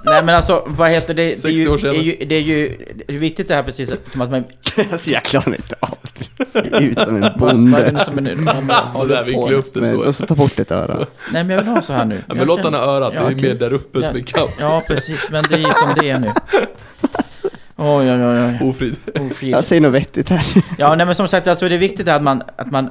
Nej 0.05 0.25
men 0.25 0.35
alltså, 0.35 0.65
vad 0.67 0.91
heter 0.91 1.15
det? 1.15 1.23
Det 1.23 1.33
är 1.33 1.37
60 1.37 1.69
år 1.69 1.73
ju, 1.77 1.79
senare. 1.79 1.97
är 1.97 2.03
ju, 2.03 2.17
det 2.27 2.35
är 2.35 2.41
ju 2.41 2.87
det 3.07 3.15
är 3.15 3.19
viktigt 3.19 3.49
det 3.49 3.55
här 3.55 3.63
precis 3.63 3.93
som 4.13 4.21
att 4.21 4.31
man... 4.31 4.45
alltså, 4.93 5.11
jag 5.11 5.23
klarar 5.23 5.55
inte 5.55 5.75
av 5.81 5.99
det. 6.37 6.47
Ser 6.47 6.81
ut 6.81 7.01
som 7.01 7.17
en 7.17 7.25
är 7.25 7.35
bonde. 7.39 7.91
det 7.91 8.05
som 8.05 8.19
är 8.19 8.23
nu? 8.23 8.47
Så 8.95 9.05
där 9.05 9.25
vinkla 9.25 9.53
upp 9.57 9.75
den 9.75 9.83
Men, 9.83 9.93
så. 9.95 10.01
och 10.01 10.15
så 10.15 10.27
ta 10.27 10.35
bort 10.35 10.59
ett 10.59 10.71
öra. 10.71 11.07
Nej 11.33 11.45
men 11.45 11.51
jag 11.51 11.63
vill 11.63 11.73
ha 11.73 11.83
så 11.83 11.93
här 11.93 12.05
nu. 12.05 12.23
Ja, 12.29 12.35
men 12.35 12.47
låt 12.47 12.61
han 12.61 12.75
ha 12.75 12.81
örat, 12.81 13.13
det 13.13 13.19
är 13.19 13.35
mer 13.49 13.55
där 13.55 13.73
uppe 13.73 14.03
som 14.03 14.11
Ja. 14.13 14.19
en 14.19 14.25
kant. 14.25 14.51
Ja 14.61 14.83
precis, 14.89 15.29
men 15.31 15.45
det 15.49 15.55
är 15.55 15.59
ju 15.59 15.65
som 15.65 15.95
det 16.01 16.11
är 16.11 16.19
nu. 16.19 16.33
Oj 17.77 18.11
oj 18.13 18.25
oj. 18.25 18.59
oj. 18.61 18.69
Ofrid. 18.69 18.97
Ofrid. 19.21 19.55
Jag 19.55 19.65
säger 19.65 19.83
något 19.83 19.93
vettigt 19.95 20.29
här. 20.29 20.47
Ja, 20.79 20.95
nej 20.95 21.07
men 21.07 21.15
som 21.15 21.29
sagt, 21.29 21.47
alltså 21.47 21.69
det 21.69 21.75
är 21.75 21.79
viktigt 21.79 22.09
att 22.09 22.23
man, 22.23 22.43
att 22.57 22.71
man, 22.71 22.91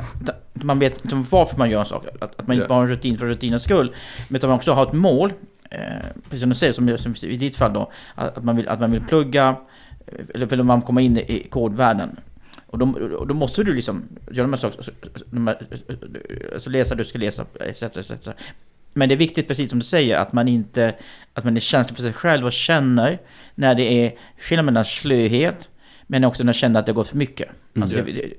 att 0.56 0.64
man 0.64 0.80
vet 0.80 1.02
liksom 1.04 1.26
varför 1.30 1.58
man 1.58 1.70
gör 1.70 1.80
en 1.80 1.86
sak. 1.86 2.06
Att, 2.22 2.40
att 2.40 2.48
man 2.48 2.56
inte 2.56 2.68
bara 2.68 2.76
har 2.76 2.84
en 2.84 2.90
rutin 2.90 3.18
för 3.18 3.26
rutinens 3.26 3.64
skull. 3.64 3.96
Men 4.28 4.36
att 4.36 4.42
man 4.42 4.52
också 4.52 4.72
har 4.74 4.84
ett 4.84 4.94
mål. 4.94 5.34
Eh, 5.70 5.80
precis 6.24 6.40
som 6.42 6.50
du 6.50 6.56
säger, 6.56 6.74
som, 6.74 6.98
som 6.98 7.30
i 7.30 7.38
ditt 7.38 7.56
fall 7.56 7.74
då. 7.74 7.92
Att, 8.16 8.44
man, 8.44 8.56
vill, 8.56 8.68
att 8.68 8.80
man 8.80 8.92
vill 8.92 9.02
plugga, 9.02 9.56
eh, 10.08 10.26
eller 10.34 10.46
vill 10.46 10.64
man 10.64 10.82
komma 10.82 11.02
in 11.02 11.18
i 11.18 11.48
kodvärlden. 11.50 12.20
Och 12.68 12.78
då, 12.78 12.86
och 13.18 13.28
då 13.28 13.34
måste 13.34 13.64
du 13.64 13.74
liksom 13.74 14.04
göra 14.32 14.48
de 14.48 14.54
här 14.54 14.60
sakerna. 14.60 14.78
Alltså, 14.78 14.92
här, 15.46 16.54
alltså 16.54 16.70
läsa, 16.70 16.96
du 16.96 17.06
ska 17.06 17.20
läsa, 17.20 17.46
etc, 17.60 17.84
etc. 17.84 18.30
Men 18.94 19.10
det 19.10 19.16
är 19.16 19.18
viktigt, 19.18 19.48
precis 19.48 19.70
som 19.70 19.80
du 19.80 19.86
säger, 19.86 20.18
att 20.18 20.34
man 20.34 20.48
inte 20.48 20.96
att 21.34 21.44
man 21.44 21.56
är 21.56 21.62
känslig 21.62 21.96
för 21.96 22.04
sig 22.04 22.14
själv 22.14 22.46
och 22.46 22.54
känner 22.54 23.20
när 23.56 23.76
det 23.76 24.06
är 24.06 24.14
skillnad 24.38 24.66
mellan 24.66 24.86
slöhet 24.86 25.70
men 26.08 26.24
också 26.24 26.44
när 26.44 26.46
man 26.46 26.54
känner 26.54 26.80
att 26.80 26.86
det 26.86 26.92
har 26.92 26.96
gått 26.96 27.08
för 27.08 27.18
mycket. 27.18 27.50
Alltså 27.82 27.98
Ja. 27.98 28.04
det, 28.04 28.12
det, 28.12 28.34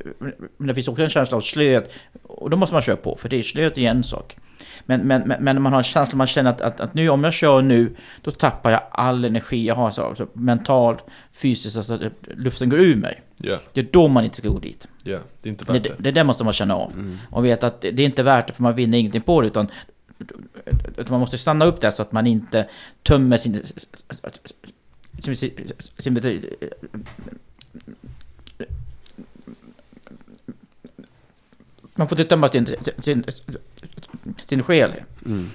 men 0.57 0.69
det 0.69 0.75
finns 0.75 0.89
också 0.89 1.03
en 1.03 1.11
känsla 1.11 1.37
av 1.37 1.41
slöhet 1.41 1.93
och 2.23 2.51
då 2.51 2.57
måste 2.57 2.73
man 2.75 2.83
köra 2.83 2.97
på 2.97 3.17
för 3.17 3.29
det 3.29 3.37
är 3.37 3.43
slöhet 3.43 3.79
är 3.79 3.91
en 3.91 4.03
sak. 4.03 4.37
Men, 4.87 5.01
men, 5.01 5.35
men, 5.41 5.63
man 5.63 5.73
har 5.73 5.79
en 5.79 5.85
känsla, 5.85 6.17
man 6.17 6.27
känner 6.27 6.51
att, 6.51 6.61
att, 6.61 6.81
att 6.81 6.95
nu, 6.95 7.09
om 7.09 7.25
jag 7.25 7.33
kör 7.33 7.63
nu, 7.63 7.97
då 8.23 8.31
tappar 8.31 8.71
jag 8.71 8.83
all 8.91 9.25
energi 9.25 9.67
jag 9.67 9.75
har, 9.75 9.87
alltså, 9.87 10.03
alltså 10.03 10.27
mentalt, 10.33 11.05
fysiskt, 11.33 11.77
alltså 11.77 11.99
det- 11.99 12.11
luften 12.37 12.69
går 12.69 12.79
ur 12.81 12.97
mig. 12.97 13.23
Ja, 13.37 13.59
Det 13.73 13.81
är 13.81 13.89
då 13.93 14.09
man 14.09 14.25
inte 14.25 14.37
ska 14.37 14.49
gå 14.49 14.59
dit. 14.59 14.89
ja. 15.03 15.19
Det 15.43 15.49
är 15.49 15.51
inte 15.51 15.65
Det, 15.65 15.73
värt 15.73 15.83
det, 15.83 15.89
det. 15.89 16.03
det 16.03 16.11
där 16.13 16.25
måste 16.25 16.45
man 16.45 16.53
känna 16.53 16.75
av. 16.75 17.17
Och 17.31 17.45
veta 17.45 17.67
att 17.67 17.81
det 17.81 17.91
det 17.91 18.03
är 18.03 18.07
inte 18.07 18.23
värt 18.23 18.47
det 18.47 18.53
för 18.53 18.63
man 18.63 18.75
vinner 18.75 18.99
ingenting 18.99 19.23
på 19.23 19.41
det 19.41 19.47
utan 19.47 19.69
utan 20.97 21.07
man 21.11 21.21
måste 21.21 21.39
stanna 21.39 21.65
upp 21.65 21.81
där 21.81 21.91
så 21.91 22.03
att 22.03 22.13
man 22.13 22.27
inte 22.27 22.69
tömmer 23.03 23.39
sin... 23.39 23.63
sin, 25.23 25.37
sin, 25.37 25.69
sin 25.99 26.15
man 31.95 32.09
får 32.09 32.21
inte 32.21 32.29
tömma 32.29 32.49
sin, 32.49 32.67
sin, 32.99 33.25
sin 34.51 34.63
själ 34.63 34.93
Mm, 35.27 35.51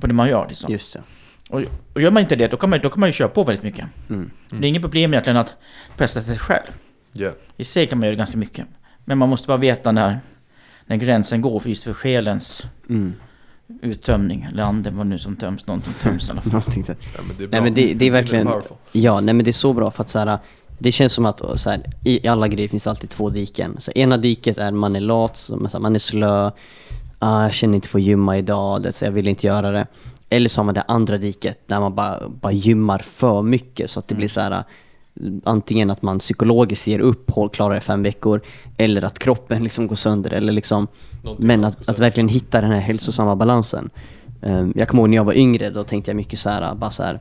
på 0.00 0.06
det 0.06 0.14
man 0.14 0.28
gör. 0.28 0.46
Liksom. 0.48 0.72
just 0.72 0.92
det. 0.92 1.02
Och, 1.50 1.62
och 1.94 2.00
gör 2.02 2.10
man 2.10 2.22
inte 2.22 2.36
det, 2.36 2.48
då 2.48 2.56
kan 2.56 2.70
man, 2.70 2.80
då 2.82 2.90
kan 2.90 3.00
man 3.00 3.08
ju 3.08 3.12
köra 3.12 3.28
på 3.28 3.44
väldigt 3.44 3.62
mycket. 3.64 3.84
Mm. 4.10 4.30
Det 4.50 4.56
är 4.56 4.64
inget 4.68 4.82
problem 4.82 5.12
egentligen 5.12 5.36
att 5.36 5.54
pressa 5.96 6.22
sig 6.22 6.38
själv. 6.38 6.70
Ja, 7.12 7.32
I 7.56 7.64
sig 7.64 7.86
kan 7.86 7.98
man 7.98 8.06
göra 8.06 8.16
ganska 8.16 8.38
mycket. 8.38 8.66
Men 9.04 9.18
man 9.18 9.28
måste 9.28 9.46
bara 9.48 9.56
veta 9.56 9.92
när, 9.92 10.18
när 10.86 10.96
gränsen 10.96 11.40
går 11.40 11.60
för 11.60 11.68
just 11.68 11.84
för 11.84 11.94
själens 11.94 12.66
Mm. 12.88 13.14
uttömning. 13.82 14.48
Eller 14.52 14.62
anden, 14.62 14.96
vad 14.96 15.06
nu 15.06 15.18
som 15.18 15.36
töms. 15.36 15.66
Någonting 15.66 15.92
töms 15.92 16.28
i 16.28 16.32
alla 16.32 16.40
fall. 16.40 16.52
Någonting 16.52 16.84
ja 16.88 16.94
men 17.28 17.36
det 17.38 17.44
är 17.44 17.48
bra. 17.48 17.60
Nej 17.60 17.62
men 17.62 17.74
det, 17.74 17.94
det 17.94 18.04
är 18.06 18.10
verkligen, 18.10 18.48
ja 18.92 19.20
nej 19.20 19.34
men 19.34 19.44
det 19.44 19.50
är 19.50 19.52
så 19.52 19.72
bra 19.72 19.90
för 19.90 20.02
att 20.02 20.08
så 20.08 20.18
här, 20.18 20.38
det 20.78 20.92
känns 20.92 21.12
som 21.12 21.26
att 21.26 21.60
så 21.60 21.70
här, 21.70 21.82
i 22.04 22.28
alla 22.28 22.48
grejer 22.48 22.68
finns 22.68 22.82
det 22.82 22.90
alltid 22.90 23.10
två 23.10 23.30
diken. 23.30 23.76
Så 23.80 23.92
ena 23.92 24.16
diket 24.16 24.58
är 24.58 24.70
man 24.70 24.96
är 24.96 25.00
lat, 25.00 25.50
man 25.80 25.94
är 25.94 25.98
slö, 25.98 26.50
ah, 27.18 27.42
jag 27.42 27.52
känner 27.52 27.74
inte 27.74 27.88
för 27.88 27.98
att 27.98 28.04
gymma 28.04 28.38
idag, 28.38 28.82
det, 28.82 28.92
så 28.92 29.04
jag 29.04 29.12
vill 29.12 29.28
inte 29.28 29.46
göra 29.46 29.70
det. 29.70 29.86
Eller 30.30 30.48
så 30.48 30.60
har 30.60 30.64
man 30.64 30.74
det 30.74 30.84
andra 30.88 31.18
diket 31.18 31.58
där 31.66 31.80
man 31.80 31.94
bara, 31.94 32.28
bara 32.28 32.52
gymmar 32.52 32.98
för 32.98 33.42
mycket 33.42 33.90
så 33.90 33.98
att 33.98 34.08
det 34.08 34.14
blir 34.14 34.28
så 34.28 34.40
här 34.40 34.64
antingen 35.44 35.90
att 35.90 36.02
man 36.02 36.18
psykologiskt 36.18 36.86
ger 36.86 36.98
upp, 36.98 37.30
håll- 37.30 37.50
klarar 37.50 37.74
det 37.74 37.80
fem 37.80 38.02
veckor, 38.02 38.40
eller 38.76 39.02
att 39.02 39.18
kroppen 39.18 39.64
liksom 39.64 39.86
går 39.86 39.96
sönder. 39.96 40.32
Eller 40.32 40.52
liksom, 40.52 40.86
Någonting 41.22 41.46
men 41.46 41.64
att, 41.64 41.88
att 41.88 41.98
verkligen 41.98 42.28
hitta 42.28 42.60
den 42.60 42.70
här 42.70 42.80
hälsosamma 42.80 43.36
balansen. 43.36 43.90
Um, 44.42 44.72
jag 44.76 44.88
kommer 44.88 45.02
ihåg 45.02 45.10
när 45.10 45.16
jag 45.16 45.24
var 45.24 45.38
yngre, 45.38 45.70
då 45.70 45.84
tänkte 45.84 46.10
jag 46.10 46.16
mycket 46.16 46.38
så 46.38 46.50
här, 46.50 46.74
bara 46.74 46.90
så 46.90 47.02
här, 47.02 47.20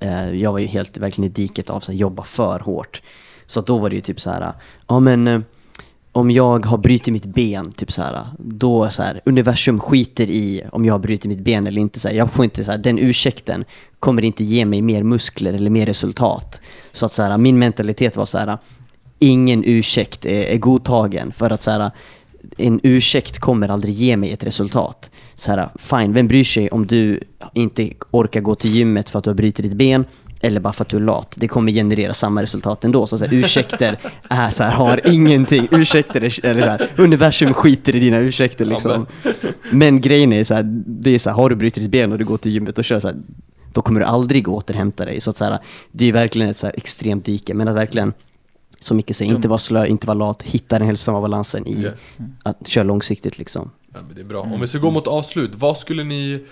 eh, 0.00 0.30
jag 0.30 0.52
var 0.52 0.58
ju 0.58 0.66
helt 0.66 0.98
verkligen 0.98 1.30
i 1.30 1.34
diket 1.34 1.70
av 1.70 1.76
att 1.76 1.94
jobba 1.94 2.22
för 2.22 2.58
hårt. 2.58 3.02
Så 3.46 3.60
då 3.60 3.78
var 3.78 3.90
det 3.90 3.96
ju 3.96 4.02
typ 4.02 4.20
så 4.20 4.30
här, 4.30 4.52
ja 4.88 5.00
men 5.00 5.28
eh, 5.28 5.40
om 6.16 6.30
jag 6.30 6.66
har 6.66 6.78
brutit 6.78 7.12
mitt 7.12 7.24
ben, 7.26 7.72
typ 7.72 7.92
så 7.92 8.02
här, 8.02 8.26
då 8.38 8.90
så 8.90 9.02
här, 9.02 9.20
universum 9.24 9.80
skiter 9.80 10.30
i 10.30 10.62
om 10.72 10.84
jag 10.84 10.94
har 10.94 10.98
brutit 10.98 11.24
mitt 11.24 11.38
ben 11.38 11.66
eller 11.66 11.80
inte. 11.80 12.00
Så 12.00 12.08
här, 12.08 12.14
jag 12.14 12.32
får 12.32 12.44
inte 12.44 12.64
så 12.64 12.70
här, 12.70 12.78
den 12.78 12.98
ursäkten 12.98 13.64
kommer 14.00 14.24
inte 14.24 14.44
ge 14.44 14.64
mig 14.64 14.82
mer 14.82 15.02
muskler 15.02 15.52
eller 15.52 15.70
mer 15.70 15.86
resultat. 15.86 16.60
Så 16.92 17.06
att 17.06 17.12
så 17.12 17.22
här, 17.22 17.38
min 17.38 17.58
mentalitet 17.58 18.16
var 18.16 18.24
så 18.24 18.38
här, 18.38 18.58
ingen 19.18 19.62
ursäkt 19.66 20.26
är, 20.26 20.44
är 20.44 20.58
godtagen 20.58 21.32
för 21.32 21.50
att 21.50 21.62
så 21.62 21.70
här, 21.70 21.90
en 22.56 22.80
ursäkt 22.82 23.38
kommer 23.38 23.68
aldrig 23.68 23.94
ge 23.94 24.16
mig 24.16 24.32
ett 24.32 24.44
resultat. 24.44 25.10
så 25.34 25.50
här, 25.50 25.68
fine, 25.78 26.12
vem 26.12 26.28
bryr 26.28 26.44
sig 26.44 26.68
om 26.68 26.86
du 26.86 27.20
inte 27.54 27.90
orkar 28.10 28.40
gå 28.40 28.54
till 28.54 28.70
gymmet 28.70 29.10
för 29.10 29.18
att 29.18 29.24
du 29.24 29.30
har 29.30 29.34
brutit 29.34 29.64
ditt 29.64 29.78
ben 29.78 30.04
eller 30.40 30.60
bara 30.60 30.72
för 30.72 30.84
att 30.84 30.88
du 30.88 30.96
är 30.96 31.00
lat. 31.00 31.34
Det 31.36 31.48
kommer 31.48 31.72
generera 31.72 32.14
samma 32.14 32.42
resultat 32.42 32.84
ändå. 32.84 33.06
Så, 33.06 33.18
så 33.18 33.24
här, 33.24 33.34
ursäkter 33.34 33.98
är 34.28 34.50
så 34.50 34.62
här, 34.62 34.70
har 34.70 35.00
ingenting. 35.04 35.68
Ursäkter 35.70 36.24
är, 36.24 36.46
eller 36.46 36.62
så 36.62 36.68
här, 36.68 36.88
universum 36.96 37.54
skiter 37.54 37.96
i 37.96 38.00
dina 38.00 38.18
ursäkter 38.18 38.64
liksom. 38.64 39.06
Men 39.72 40.00
grejen 40.00 40.32
är 40.32 40.44
så 40.44 40.54
här, 40.54 40.62
det 40.86 41.10
är 41.10 41.18
så 41.18 41.30
här, 41.30 41.36
har 41.36 41.50
du 41.50 41.56
brutit 41.56 41.82
ditt 41.82 41.90
ben 41.90 42.12
och 42.12 42.18
du 42.18 42.24
går 42.24 42.36
till 42.36 42.52
gymmet 42.52 42.78
och 42.78 42.84
kör 42.84 43.00
så 43.00 43.08
här, 43.08 43.16
då 43.72 43.82
kommer 43.82 44.00
du 44.00 44.06
aldrig 44.06 44.48
återhämta 44.48 45.04
dig. 45.04 45.20
Så 45.20 45.30
att 45.30 45.36
så 45.36 45.44
här, 45.44 45.58
det 45.92 46.04
är 46.08 46.12
verkligen 46.12 46.50
ett 46.50 46.56
så 46.56 46.66
här 46.66 46.74
extremt 46.76 47.24
dike. 47.24 47.54
Men 47.54 47.68
att 47.68 47.76
verkligen, 47.76 48.12
som 48.80 48.96
Micke 48.96 49.14
säger, 49.14 49.34
inte 49.34 49.48
vara 49.48 49.58
slö, 49.58 49.86
inte 49.86 50.06
vara 50.06 50.18
lat, 50.18 50.42
hitta 50.42 50.78
den 50.78 50.86
hälsosamma 50.86 51.20
balansen 51.20 51.66
i 51.66 51.88
att 52.42 52.68
köra 52.68 52.84
långsiktigt 52.84 53.38
liksom. 53.38 53.70
Ja, 53.94 53.98
men 54.06 54.14
det 54.14 54.20
är 54.20 54.24
bra. 54.24 54.40
Om 54.40 54.60
vi 54.60 54.66
ska 54.66 54.78
gå 54.78 54.90
mot 54.90 55.06
avslut, 55.06 55.54
vad 55.54 55.76
skulle 55.76 56.04
ni 56.04 56.44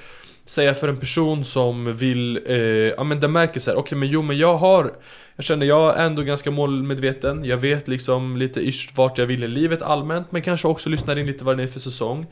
säga 0.44 0.74
för 0.74 0.88
en 0.88 0.96
person 0.96 1.44
som 1.44 1.96
vill, 1.96 2.40
eh, 2.46 2.56
ja 2.56 3.04
men 3.04 3.20
den 3.20 3.32
märker 3.32 3.60
så 3.60 3.70
här, 3.70 3.78
okej 3.78 3.98
men 3.98 4.08
jo 4.08 4.22
men 4.22 4.38
jag 4.38 4.56
har 4.56 4.92
Jag 5.36 5.44
känner 5.44 5.66
jag 5.66 5.98
är 5.98 6.06
ändå 6.06 6.22
ganska 6.22 6.50
målmedveten, 6.50 7.44
jag 7.44 7.56
vet 7.56 7.88
liksom 7.88 8.36
lite 8.36 8.68
ish 8.68 8.90
vart 8.94 9.18
jag 9.18 9.26
vill 9.26 9.44
i 9.44 9.48
livet 9.48 9.82
allmänt 9.82 10.32
Men 10.32 10.42
kanske 10.42 10.68
också 10.68 10.88
lyssnar 10.88 11.18
in 11.18 11.26
lite 11.26 11.44
vad 11.44 11.56
det 11.56 11.62
är 11.62 11.66
för 11.66 11.80
säsong. 11.80 12.26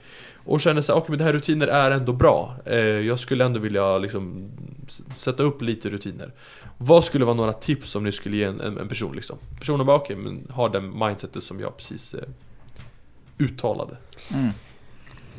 Och 0.45 0.61
känner 0.61 0.81
så 0.81 0.93
här, 0.93 1.01
okej 1.01 1.11
men 1.11 1.19
det 1.19 1.25
här 1.25 1.33
rutiner 1.33 1.67
är 1.69 1.91
ändå 1.91 2.13
bra. 2.13 2.57
Eh, 2.65 2.77
Jag 2.79 3.19
skulle 3.19 3.45
ändå 3.45 3.61
vilja 3.61 3.99
liksom 3.99 4.51
sätta 5.15 5.43
upp 5.43 5.63
lite 5.63 5.91
rutiner. 5.91 6.33
Vad 6.79 7.05
skulle 7.05 7.25
vara 7.25 7.37
några 7.37 7.53
tips 7.53 7.91
som 7.91 8.05
ni 8.05 8.13
skulle 8.13 8.37
ge 8.37 8.45
en, 8.45 8.61
en, 8.61 8.79
en 8.79 8.89
person 8.89 9.17
liksom? 9.17 9.39
Personen 9.59 9.87
bara 9.87 9.97
okej 9.97 10.17
men 10.17 10.47
har 10.51 10.69
den 10.69 10.99
mindsetet 10.99 11.45
som 11.45 11.61
jag 11.61 11.77
precis 11.77 12.15
eh, 12.15 12.29
uttalade. 13.39 13.97
Mm. 14.35 14.51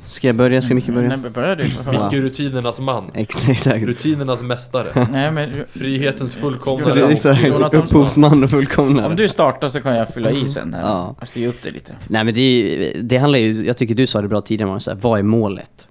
Ska 0.07 0.27
jag 0.27 0.35
börja? 0.35 0.61
Ska 0.61 0.75
Micke 0.75 0.87
börja? 0.87 1.17
Nej, 1.17 1.29
börja 1.29 1.55
du. 1.55 1.63
Micke 1.91 2.13
rutinernas 2.13 2.79
man 2.79 3.11
Ex- 3.13 3.47
Exakt. 3.49 3.85
Rutinernas 3.85 4.41
mästare 4.41 5.07
Nej, 5.11 5.31
men, 5.31 5.65
Frihetens 5.67 6.35
fullkomnare. 6.35 6.99
Jonathan 6.99 7.81
Upphovsman 7.81 8.43
och 8.43 8.49
fullkomnare. 8.49 9.07
om 9.07 9.15
du 9.15 9.27
startar 9.27 9.69
så 9.69 9.81
kan 9.81 9.95
jag 9.95 10.09
fylla 10.09 10.31
i 10.31 10.47
sen 10.47 10.73
här. 10.73 10.81
Ja. 10.81 11.15
Jag 11.19 11.27
styr 11.27 11.47
upp 11.47 11.57
det 11.63 11.71
lite. 11.71 11.93
Nej 12.07 12.23
men 12.23 12.33
det, 12.33 12.41
är- 12.41 13.01
det 13.01 13.17
handlar 13.17 13.39
ju, 13.39 13.51
jag 13.65 13.77
tycker 13.77 13.95
du 13.95 14.07
sa 14.07 14.21
det 14.21 14.27
bra 14.27 14.41
tidigare 14.41 14.67
Magnus, 14.67 14.83
så 14.83 14.91
här, 14.91 14.97
vad 15.01 15.19
är 15.19 15.23
målet? 15.23 15.87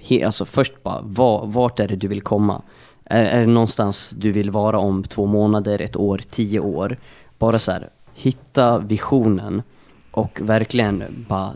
He, 0.00 0.26
alltså 0.26 0.44
först 0.44 0.82
bara, 0.82 0.98
vad, 1.02 1.52
vart 1.52 1.80
är 1.80 1.88
det 1.88 1.96
du 1.96 2.08
vill 2.08 2.20
komma? 2.20 2.62
Är, 3.04 3.24
är 3.24 3.40
det 3.40 3.46
någonstans 3.46 4.10
du 4.10 4.32
vill 4.32 4.50
vara 4.50 4.78
om 4.78 5.02
två 5.02 5.26
månader, 5.26 5.78
ett 5.82 5.96
år, 5.96 6.20
tio 6.30 6.60
år? 6.60 6.96
Bara 7.38 7.58
så 7.58 7.72
här, 7.72 7.88
hitta 8.14 8.78
visionen 8.78 9.62
och 10.10 10.38
verkligen 10.42 11.24
bara 11.28 11.50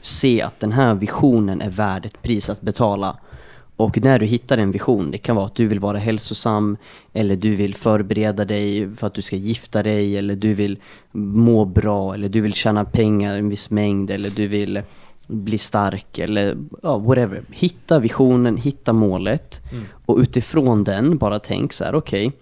se 0.00 0.42
att 0.42 0.60
den 0.60 0.72
här 0.72 0.94
visionen 0.94 1.60
är 1.60 1.70
värd 1.70 2.06
ett 2.06 2.22
pris 2.22 2.50
att 2.50 2.60
betala. 2.60 3.16
Och 3.76 4.02
när 4.04 4.18
du 4.18 4.26
hittar 4.26 4.58
en 4.58 4.70
vision, 4.70 5.10
det 5.10 5.18
kan 5.18 5.36
vara 5.36 5.46
att 5.46 5.54
du 5.54 5.66
vill 5.66 5.80
vara 5.80 5.98
hälsosam, 5.98 6.76
eller 7.12 7.36
du 7.36 7.54
vill 7.54 7.74
förbereda 7.74 8.44
dig 8.44 8.96
för 8.96 9.06
att 9.06 9.14
du 9.14 9.22
ska 9.22 9.36
gifta 9.36 9.82
dig, 9.82 10.16
eller 10.18 10.36
du 10.36 10.54
vill 10.54 10.78
må 11.12 11.64
bra, 11.64 12.14
eller 12.14 12.28
du 12.28 12.40
vill 12.40 12.54
tjäna 12.54 12.84
pengar, 12.84 13.36
en 13.38 13.48
viss 13.48 13.70
mängd, 13.70 14.10
eller 14.10 14.30
du 14.30 14.46
vill 14.46 14.82
bli 15.26 15.58
stark, 15.58 16.18
eller 16.18 16.56
ja, 16.82 16.98
whatever. 16.98 17.42
Hitta 17.50 17.98
visionen, 17.98 18.56
hitta 18.56 18.92
målet, 18.92 19.60
Mm. 19.72 19.84
och 20.06 20.18
utifrån 20.18 20.84
den 20.84 21.18
bara 21.18 21.38
tänk 21.38 21.72
så 21.72 21.84
här, 21.84 21.94
okej, 21.94 22.32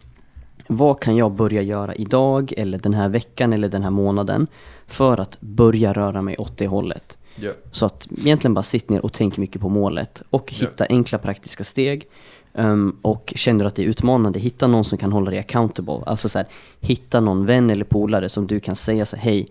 vad 0.66 1.00
kan 1.00 1.16
jag 1.16 1.32
börja 1.32 1.62
göra 1.62 1.94
idag, 1.94 2.52
eller 2.57 2.78
den 2.78 2.94
här 2.94 3.09
veckan, 3.09 3.52
eller 3.52 3.68
den 3.68 3.82
här 3.82 3.90
månaden, 3.90 4.46
för 4.86 5.18
att 5.20 5.40
börja 5.40 5.92
röra 5.92 6.22
mig 6.22 6.36
åt 6.38 6.59
det 6.59 6.66
hållet? 6.66 7.18
Ja. 7.37 7.53
Så 7.72 7.87
att 7.87 8.09
egentligen 8.18 8.55
bara 8.55 8.62
sitt 8.62 8.89
ner 8.89 9.05
och 9.05 9.12
tänk 9.12 9.37
mycket 9.37 9.61
på 9.61 9.68
målet 9.68 10.22
och 10.30 10.53
hitta 10.53 10.87
enkla 10.89 11.18
praktiska 11.18 11.64
steg. 11.64 12.09
Um, 12.53 12.99
och 13.03 13.32
känner 13.37 13.64
du 13.64 13.68
att 13.68 13.76
det 13.76 13.85
är 13.85 13.89
utmanande, 13.89 14.39
hitta 14.39 14.66
någon 14.66 14.85
som 14.85 14.99
kan 14.99 15.12
hålla 15.12 15.30
dig 15.30 15.39
accountable. 15.39 16.01
Alltså 16.07 16.28
så 16.28 16.39
här, 16.39 16.49
hitta 16.80 17.20
någon 17.20 17.47
vän 17.47 17.70
eller 17.70 17.85
polare 17.85 18.28
som 18.28 18.47
du 18.47 18.61
kan 18.61 18.76
säga 18.76 19.07
så 19.07 19.16
här, 19.16 19.22
hej, 19.22 19.49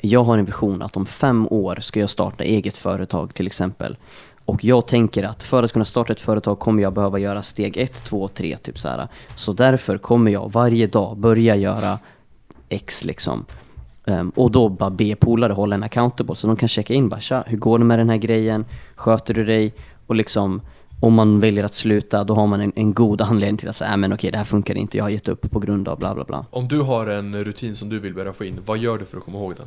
jag 0.00 0.24
har 0.24 0.38
en 0.38 0.44
vision 0.44 0.82
att 0.82 0.96
om 0.96 1.06
fem 1.06 1.48
år 1.50 1.78
ska 1.80 2.00
jag 2.00 2.10
starta 2.10 2.44
eget 2.44 2.76
företag 2.76 3.34
till 3.34 3.46
exempel. 3.46 3.96
Och 4.44 4.64
jag 4.64 4.86
tänker 4.86 5.22
att 5.22 5.42
för 5.42 5.62
att 5.62 5.72
kunna 5.72 5.84
starta 5.84 6.12
ett 6.12 6.20
företag 6.20 6.58
kommer 6.58 6.82
jag 6.82 6.92
behöva 6.92 7.18
göra 7.18 7.42
steg 7.42 7.76
ett, 7.76 8.04
två, 8.04 8.28
tre, 8.28 8.56
typ 8.56 8.78
så 8.78 8.88
här. 8.88 9.08
Så 9.34 9.52
därför 9.52 9.98
kommer 9.98 10.30
jag 10.30 10.52
varje 10.52 10.86
dag 10.86 11.18
börja 11.18 11.56
göra 11.56 11.98
X 12.68 13.04
liksom. 13.04 13.44
Ehm, 14.06 14.30
och 14.30 14.50
då 14.50 14.68
bara 14.68 14.90
be 14.90 15.16
polare 15.16 15.52
hålla 15.52 15.74
en 15.74 15.82
accountable 15.82 16.34
så 16.34 16.46
de 16.46 16.56
kan 16.56 16.68
checka 16.68 16.94
in 16.94 17.08
bara 17.08 17.20
tja, 17.20 17.44
hur 17.46 17.58
går 17.58 17.78
det 17.78 17.84
med 17.84 17.98
den 17.98 18.08
här 18.08 18.16
grejen? 18.16 18.64
Sköter 18.94 19.34
du 19.34 19.44
dig? 19.44 19.74
Och 20.06 20.14
liksom 20.14 20.60
om 21.00 21.14
man 21.14 21.40
väljer 21.40 21.64
att 21.64 21.74
sluta 21.74 22.24
då 22.24 22.34
har 22.34 22.46
man 22.46 22.60
en, 22.60 22.72
en 22.76 22.92
god 22.92 23.20
anledning 23.20 23.56
till 23.56 23.68
att 23.68 23.76
säga, 23.76 23.90
äh, 23.90 23.96
men 23.96 24.12
okej 24.12 24.30
det 24.30 24.38
här 24.38 24.44
funkar 24.44 24.74
inte, 24.74 24.96
jag 24.96 25.04
har 25.04 25.10
gett 25.10 25.28
upp 25.28 25.50
på 25.50 25.58
grund 25.60 25.88
av 25.88 25.98
bla 25.98 26.14
bla 26.14 26.24
bla. 26.24 26.46
Om 26.50 26.68
du 26.68 26.80
har 26.80 27.06
en 27.06 27.44
rutin 27.44 27.76
som 27.76 27.88
du 27.88 27.98
vill 27.98 28.14
börja 28.14 28.32
få 28.32 28.44
in, 28.44 28.60
vad 28.66 28.78
gör 28.78 28.98
du 28.98 29.04
för 29.04 29.16
att 29.18 29.24
komma 29.24 29.38
ihåg 29.38 29.54
den? 29.56 29.66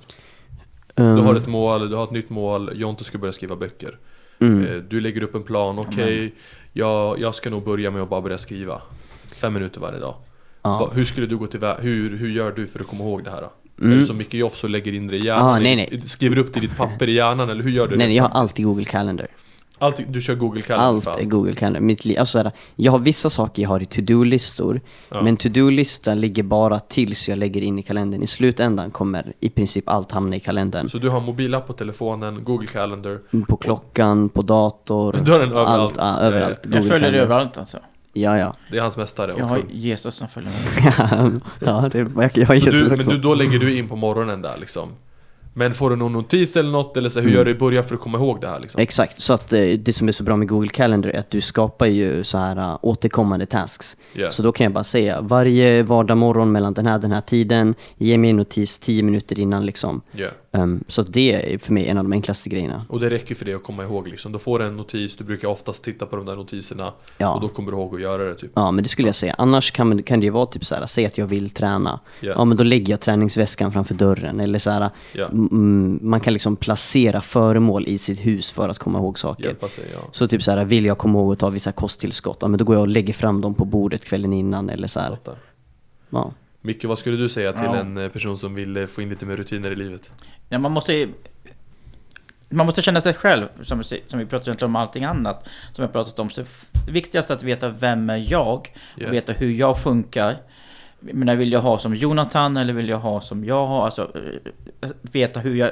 Ehm, 1.06 1.16
Du 1.16 1.22
har 1.22 1.36
ett 1.36 1.48
mål, 1.48 1.90
du 1.90 1.96
har 1.96 2.04
ett 2.04 2.12
nytt 2.12 2.30
mål, 2.30 2.72
Jonte 2.76 3.04
ska 3.04 3.18
börja 3.18 3.32
skriva 3.34 3.56
böcker 3.56 3.98
mm. 4.40 4.66
Eh, 4.66 4.76
Du 4.76 5.02
lägger 5.02 5.24
upp 5.24 5.36
en 5.36 5.44
plan, 5.44 5.80
okej 5.80 6.34
jag, 6.74 7.20
jag 7.20 7.36
ska 7.36 7.50
nog 7.50 7.64
börja 7.64 7.92
med 7.92 8.02
att 8.02 8.10
bara 8.10 8.22
börja 8.22 8.38
skriva 8.38 8.82
Fem 9.42 9.54
minuter 9.54 9.82
varje 9.82 10.00
dag 10.00 10.16
ja. 10.62 10.90
Hur 10.94 11.04
skulle 11.04 11.28
du 11.28 11.38
gå 11.38 11.48
till 11.48 11.64
hur, 11.80 12.18
hur 12.18 12.30
gör 12.30 12.52
du 12.52 12.68
för 12.68 12.80
att 12.80 12.88
komma 12.88 13.04
ihåg 13.04 13.24
det 13.24 13.30
här 13.32 13.42
då? 13.42 13.52
Mm. 13.82 14.05
Som 14.05 14.17
Micke 14.17 14.34
Joff 14.34 14.55
så 14.57 14.67
lägger 14.67 14.93
in 14.93 15.07
det 15.07 15.15
i 15.17 15.25
hjärnan? 15.25 15.45
Ah, 15.45 15.59
nej, 15.59 15.75
nej. 15.75 16.01
Skriver 16.05 16.38
upp 16.38 16.53
det 16.53 16.57
i 16.57 16.61
ditt 16.61 16.78
papper 16.78 17.09
i 17.09 17.13
hjärnan 17.13 17.49
eller 17.49 17.63
hur 17.63 17.71
gör 17.71 17.88
du 17.88 17.95
Nej, 17.97 18.05
det? 18.05 18.07
nej, 18.07 18.17
jag 18.17 18.23
har 18.23 18.30
alltid 18.41 18.65
Google 18.65 18.86
Calendar. 18.86 19.28
Allt, 19.80 19.99
du 20.13 20.21
kör 20.21 20.36
Google 20.36 20.61
Calendar 20.61 20.88
Allt 21.11 21.19
är 21.21 21.25
Google 21.25 21.53
Calendar. 21.53 21.80
Mitt 21.82 22.05
liv, 22.05 22.19
alltså, 22.19 22.38
såhär, 22.39 22.51
jag 22.75 22.91
har 22.91 22.99
vissa 22.99 23.30
saker 23.30 23.61
jag 23.61 23.69
har 23.69 23.82
i 23.82 23.86
to-do-listor, 23.86 24.82
Ja. 25.09 25.21
men 25.21 25.38
to-do-listan 25.38 26.21
ligger 26.21 26.43
bara 26.43 26.80
tills 26.80 27.30
jag 27.30 27.38
lägger 27.38 27.61
in 27.61 27.80
i 27.80 27.84
kalendern. 27.84 28.21
I 28.23 28.28
slutändan 28.28 28.91
kommer 28.91 29.34
i 29.39 29.49
princip 29.49 29.89
allt 29.89 30.11
hamna 30.11 30.36
i 30.36 30.39
kalendern. 30.39 30.89
Så 30.89 30.97
du 30.97 31.09
har 31.09 31.21
mobilapp 31.21 31.67
på 31.67 31.73
telefonen, 31.73 32.43
Google 32.43 32.67
Calendar 32.67 33.19
På 33.47 33.57
klockan, 33.57 34.30
på 34.30 34.41
dator, 34.41 35.19
Du 35.23 35.32
har 35.32 35.39
den 35.39 35.49
överallt. 35.51 35.69
allt, 35.69 35.97
ja, 35.97 36.19
överallt. 36.19 36.59
Jag 36.63 36.71
följer 36.71 36.84
det 36.93 36.99
Calendar. 36.99 37.19
överallt 37.19 37.57
alltså. 37.57 37.78
Ja, 38.22 38.38
ja. 38.38 38.55
Det 38.72 38.78
är 38.78 38.82
hans 38.82 38.97
mästare 38.97 39.34
och 39.34 39.39
Jag 39.39 39.45
har 39.45 39.57
kung. 39.61 39.70
Jesus 39.72 40.15
som 40.15 40.28
följer 40.28 40.51
med. 40.51 41.41
ja, 41.59 41.89
det, 41.91 41.97
jag, 41.97 42.32
jag 42.38 42.47
har 42.47 42.55
Jesus 42.55 42.74
du, 42.82 42.84
men 42.89 42.99
också. 42.99 43.11
du, 43.11 43.18
då 43.18 43.34
lägger 43.34 43.59
du 43.59 43.78
in 43.78 43.88
på 43.88 43.95
morgonen 43.95 44.41
där 44.41 44.57
liksom 44.57 44.89
Men 45.53 45.74
får 45.74 45.89
du 45.89 45.95
någon 45.95 46.13
notis 46.13 46.55
eller 46.55 46.72
något 46.72 46.97
eller 46.97 47.09
så, 47.09 47.20
hur 47.20 47.28
Mm. 47.28 47.38
gör 47.38 47.45
du 47.45 47.51
i 47.51 47.55
början 47.55 47.84
för 47.84 47.95
att 47.95 48.01
komma 48.01 48.18
ihåg 48.18 48.41
det 48.41 48.47
här 48.47 48.59
liksom? 48.59 48.82
Exakt, 48.82 49.22
så 49.22 49.34
att 49.34 49.53
eh, 49.53 49.61
det 49.61 49.93
som 49.93 50.07
är 50.07 50.11
så 50.11 50.24
bra 50.24 50.36
med 50.36 50.47
Google 50.47 50.70
Calendar 50.70 51.09
är 51.09 51.20
att 51.20 51.32
du 51.32 51.41
skapar 51.41 51.86
ju 51.86 52.24
så 52.24 52.38
här 52.38 52.57
uh, 52.57 52.78
återkommande 52.82 53.45
tasks. 53.45 53.97
Ja. 54.13 54.32
Så 54.32 54.43
då 54.43 54.51
kan 54.51 54.63
jag 54.63 54.74
bara 54.74 54.84
säga, 54.84 55.22
varje 55.22 55.84
vardag 55.84 56.18
morgon 56.18 56.51
mellan 56.51 56.74
den 56.74 56.86
här 56.86 56.99
den 56.99 57.11
här 57.11 57.22
tiden, 57.22 57.76
ge 57.97 58.18
mig 58.18 58.30
en 58.30 58.38
notis 58.38 58.78
10 58.80 59.03
minuter 59.03 59.39
innan 59.39 59.65
liksom. 59.65 60.01
Ja. 60.11 60.28
Um, 60.58 60.84
så 60.88 61.01
det 61.01 61.53
är 61.53 61.58
för 61.58 61.74
mig 61.74 61.88
en 61.88 61.97
av 61.97 62.03
de 62.03 62.12
enklaste 62.14 62.49
grejerna. 62.49 62.86
Och 62.89 62.99
det 62.99 63.10
räcker 63.10 63.36
för 63.36 63.45
dig 63.45 63.53
att 63.53 63.64
komma 63.64 63.84
ihåg 63.84 64.08
liksom. 64.08 64.32
Då 64.32 64.39
får 64.39 64.60
du 64.60 64.66
en 64.66 64.78
notis, 64.78 65.16
du 65.18 65.24
brukar 65.24 65.47
oftast 65.47 65.84
titta 65.84 66.05
på 66.05 66.16
de 66.16 66.26
där 66.26 66.36
notiserna 66.36 66.93
Ja. 67.18 67.36
och 67.36 67.41
då 67.41 67.47
kommer 67.47 67.72
du 67.72 67.78
ihåg 67.78 67.95
att 67.95 68.01
göra 68.01 68.24
det 68.24 68.36
typ. 68.36 68.51
Ja, 68.53 68.72
men 68.72 68.84
det 68.84 68.89
skulle 68.89 69.08
jag 69.08 69.16
säga. 69.16 69.36
Annars 69.38 69.72
kan, 69.72 70.03
kan 70.03 70.20
det 70.20 70.26
ju 70.26 70.32
vara 70.32 70.45
typ 70.45 70.66
så 70.66 70.76
här, 70.76 70.86
säg 70.86 71.05
att 71.05 71.18
jag 71.18 71.28
vill 71.28 71.49
träna. 71.49 71.99
Ja. 72.22 72.34
Ja, 72.36 72.45
men 72.45 72.58
då 72.58 72.64
lägger 72.64 72.93
jag 72.93 72.99
träningsväskan 72.99 73.72
framför 73.72 73.93
dörren. 73.93 74.39
Eller 74.39 74.60
så 74.60 74.70
här, 74.70 74.89
mm, 75.16 75.99
man 76.01 76.20
kan 76.20 76.34
liksom 76.34 76.55
placera 76.55 77.22
föremål 77.22 77.86
i 77.88 77.97
sitt 77.97 78.26
hus 78.26 78.51
för 78.51 78.70
att 78.70 78.80
komma 78.80 78.99
ihåg 78.99 79.20
saker. 79.20 79.68
Sig, 79.70 79.84
ja. 79.93 79.99
Så 80.12 80.28
typ 80.28 80.43
så 80.43 80.51
här, 80.51 80.66
vill 80.66 80.86
jag 80.86 80.97
komma 80.97 81.20
ihåg 81.20 81.34
att 81.34 81.39
ta 81.39 81.49
vissa 81.49 81.72
kosttillskott, 81.72 82.38
ja, 82.41 82.47
men 82.47 82.58
då 82.58 82.66
går 82.66 82.76
jag 82.76 82.82
och 82.82 82.88
lägger 82.88 83.14
fram 83.14 83.41
dem 83.41 83.53
på 83.53 83.66
bordet 83.66 84.05
kvällen 84.05 84.34
innan 84.34 84.70
eller 84.70 84.88
så 84.88 84.99
här. 84.99 85.18
Ja. 86.10 86.32
Micke, 86.68 86.86
vad 86.86 86.99
skulle 86.99 87.18
du 87.18 87.30
säga 87.30 87.53
till 87.53 87.63
Ja. 87.63 87.76
en 87.76 87.97
eh, 87.97 88.09
person 88.09 88.38
som 88.38 88.55
vill 88.55 88.78
eh, 88.78 88.86
få 88.86 89.01
in 89.01 89.09
lite 89.09 89.26
mer 89.26 89.36
rutiner 89.38 89.72
i 89.72 89.76
livet? 89.76 90.11
Ja, 90.49 90.59
man 90.59 90.72
måste 90.72 91.07
man 92.49 92.65
måste 92.65 92.82
känna 92.82 93.01
sig 93.01 93.13
själv, 93.13 93.47
som, 93.63 93.80
vi- 93.80 94.03
som 94.07 94.20
vi 94.20 94.26
pratar 94.26 94.47
egentligen 94.47 94.72
om 94.72 94.76
allting 94.76 95.03
annat 95.03 95.47
som 95.74 95.82
har 95.86 95.89
pratat 95.89 96.20
om. 96.20 96.30
Så 96.30 96.41
det 96.86 96.91
viktigaste 96.91 97.34
är 97.34 97.38
att 97.38 97.43
veta 97.43 97.70
vem 97.70 98.09
är 98.09 98.18
jag 98.32 98.74
Ja. 98.95 99.07
och 99.07 99.13
veta 99.13 99.34
hur 99.34 99.51
jag 99.51 99.82
funkar. 99.84 100.38
Men 101.00 101.38
vill 101.38 101.52
jag 101.52 101.62
ha 101.62 101.78
som 101.78 101.95
Jonathan 101.95 102.58
eller 102.58 102.74
vill 102.74 102.89
jag 102.89 103.00
ha 103.00 103.22
som 103.22 103.45
jag 103.45 103.68
har? 103.68 103.86
Alltså, 103.86 104.12
eh, 104.82 104.89
veta 105.02 105.39
hur 105.39 105.56
jag, 105.56 105.72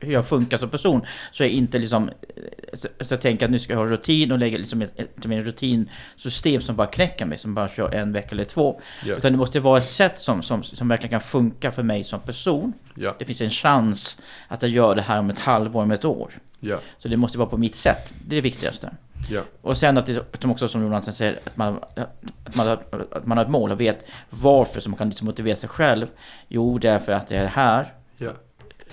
hur 0.00 0.12
jag 0.12 0.26
funkar 0.26 0.58
som 0.58 0.70
person. 0.70 1.02
Så 1.32 1.42
jag 1.42 1.50
inte 1.50 1.78
liksom, 1.78 2.08
eh, 2.08 2.42
så 2.72 2.88
så 3.00 3.14
jag 3.14 3.20
tänker 3.20 3.44
att 3.44 3.50
nu 3.50 3.58
ska 3.58 3.72
jag 3.72 3.80
ha 3.80 3.86
rutin 3.86 4.32
och 4.32 4.38
lägga 4.38 4.58
liksom 4.58 4.82
ett, 4.82 5.00
ett, 5.00 5.18
ett 5.18 5.44
rutinsystem 5.46 6.60
som 6.60 6.76
bara 6.76 6.86
knäcker 6.86 7.26
mig, 7.26 7.38
som 7.38 7.54
bara 7.54 7.68
kör 7.68 7.94
en 7.94 8.12
vecka 8.12 8.30
eller 8.30 8.44
två. 8.44 8.80
Ja. 9.06 9.14
Utan 9.14 9.32
det 9.32 9.38
måste 9.38 9.60
vara 9.60 9.78
ett 9.78 9.84
sätt 9.84 10.18
som, 10.18 10.42
som, 10.42 10.62
som 10.62 10.88
verkligen 10.88 11.10
kan 11.10 11.20
funka 11.20 11.72
för 11.72 11.82
mig 11.82 12.04
som 12.04 12.20
person. 12.20 12.72
Ja. 12.94 13.16
Det 13.18 13.24
finns 13.24 13.40
en 13.40 13.50
chans 13.50 14.18
att 14.48 14.62
jag 14.62 14.70
gör 14.70 14.94
det 14.94 15.02
här 15.02 15.18
om 15.18 15.30
ett 15.30 15.38
halvår, 15.38 15.82
om 15.82 15.90
ett 15.90 16.04
år. 16.04 16.32
Ja. 16.60 16.78
Så 16.98 17.08
det 17.08 17.16
måste 17.16 17.38
vara 17.38 17.48
på 17.48 17.56
mitt 17.56 17.76
sätt. 17.76 18.12
Det 18.26 18.34
är 18.34 18.36
det 18.36 18.40
viktigaste. 18.40 18.90
Ja. 19.30 19.42
Och 19.62 19.76
sen 19.76 19.98
att 19.98 20.06
det 20.06 20.22
som 20.40 20.50
också 20.50 20.68
som 20.68 20.82
Jonas 20.82 21.16
säger, 21.16 21.40
att 21.44 21.56
man, 21.56 21.80
att, 22.44 22.54
man, 22.56 22.68
att 23.12 23.26
man 23.26 23.38
har 23.38 23.44
ett 23.44 23.50
mål 23.50 23.72
och 23.72 23.80
vet 23.80 24.04
varför, 24.30 24.80
så 24.80 24.90
man 24.90 24.98
kan 24.98 25.08
liksom 25.08 25.26
motivera 25.26 25.56
sig 25.56 25.68
själv. 25.68 26.06
Jo, 26.48 26.78
det 26.78 26.88
är 26.88 26.98
för 26.98 27.12
att 27.12 27.28
det 27.28 27.36
är 27.36 27.46
här. 27.46 27.92
Ja. 28.16 28.30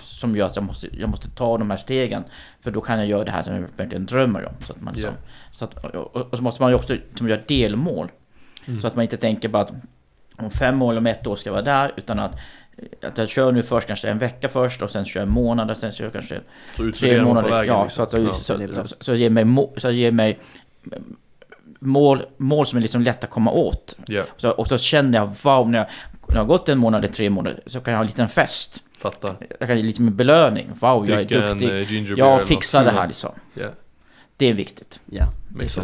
som 0.02 0.36
gör 0.36 0.46
att 0.46 0.56
jag 0.56 0.66
måste, 0.66 1.00
jag 1.00 1.10
måste 1.10 1.30
ta 1.30 1.58
de 1.58 1.70
här 1.70 1.78
stegen. 1.78 2.24
För 2.62 2.72
då 2.72 2.82
kan 2.82 2.98
jag 3.00 3.08
göra 3.08 3.24
det 3.24 3.32
här 3.32 3.44
som 3.44 3.54
jag 3.54 3.66
verkligen 3.78 4.06
drömmer 4.06 4.46
om. 4.46 4.54
Så 4.66 4.74
att 4.74 4.82
man 4.82 4.94
liksom, 4.94 5.14
Ja. 5.14 5.30
så 5.52 5.66
att, 5.66 5.86
och, 5.96 6.16
och 6.16 6.38
så 6.38 6.44
måste 6.44 6.62
man 6.62 6.72
ju 6.72 6.76
också 6.76 6.98
som 7.16 7.30
göra 7.30 7.42
delmål. 7.48 8.12
Mm. 8.66 8.82
Så 8.82 8.88
att 8.88 8.96
man 8.96 9.04
inte 9.04 9.18
tänker 9.18 9.50
bara 9.50 9.64
att 9.64 9.74
om 10.38 10.52
fem 10.52 10.82
år, 10.82 10.98
om 10.98 11.08
ett 11.08 11.28
år 11.28 11.36
ska 11.36 11.50
jag 11.50 11.54
vara 11.54 11.64
där. 11.66 11.92
Utan 11.96 12.20
att, 12.20 12.36
att 13.02 13.18
jag 13.18 13.30
kör 13.30 13.52
nu 13.52 13.64
först 13.64 13.88
kanske 13.88 14.10
en 14.10 14.18
vecka 14.18 14.50
först 14.50 14.82
och 14.82 14.92
sen 14.92 15.06
kör 15.06 15.20
jag 15.20 15.28
en 15.28 15.34
månad 15.34 15.72
och 15.72 15.78
sen 15.78 15.92
kör 15.92 16.06
jag 16.06 16.14
kanske 16.14 16.42
Så 16.78 16.92
tre 16.92 17.22
månader. 17.22 17.50
vägen 17.50 17.74
ja, 17.76 17.84
liksom. 17.84 18.08
så 18.08 18.18
att 18.18 18.24
Ja. 18.26 18.34
så, 18.34 18.88
så, 18.88 18.96
så, 19.00 19.12
jag 19.12 19.18
ger 19.20 19.30
mig, 19.30 19.46
må, 19.46 19.74
så 19.78 19.88
jag 19.88 19.94
ger 19.94 20.12
mig 20.12 20.40
mål, 21.80 22.24
mål 22.38 22.66
som 22.66 22.78
är 22.78 22.82
liksom 22.82 23.02
lätt 23.02 23.24
att 23.24 23.30
komma 23.30 23.52
åt. 23.52 23.96
Ja, 24.08 24.24
Så, 24.38 24.50
och 24.52 24.68
så 24.68 24.78
känner 24.78 25.18
jag, 25.20 25.26
wow, 25.44 25.70
när 25.70 25.78
jag, 25.78 25.88
när 26.28 26.36
jag 26.36 26.42
har 26.42 26.48
gått 26.48 26.70
en 26.70 26.78
månad 26.78 27.04
eller 27.04 27.14
tre 27.14 27.30
månader 27.30 27.60
så 27.66 27.80
kan 27.82 27.92
jag 27.92 27.98
ha 27.98 28.04
en 28.04 28.08
liten 28.08 28.30
fest. 28.30 28.84
fattar. 29.00 29.36
Jag 29.60 29.68
kan 29.70 29.78
ge 29.78 29.84
lite 29.84 30.02
med 30.02 30.14
belöning. 30.14 30.70
Wow, 30.80 31.10
jag 31.10 31.20
är 31.22 31.26
Dricka 31.26 31.44
en 31.46 31.58
duktig. 31.58 32.06
beer 32.08 32.20
Jag 32.20 32.48
fixar 32.48 32.84
det 32.86 32.92
här 32.92 33.08
liksom. 33.08 33.32
Ja. 33.54 33.68
Det 34.38 34.46
är 34.50 34.54
viktigt. 34.54 35.00
Ja, 35.06 35.26
det 35.50 35.54
är 35.56 35.58
Makes 35.58 35.74
så 35.74 35.84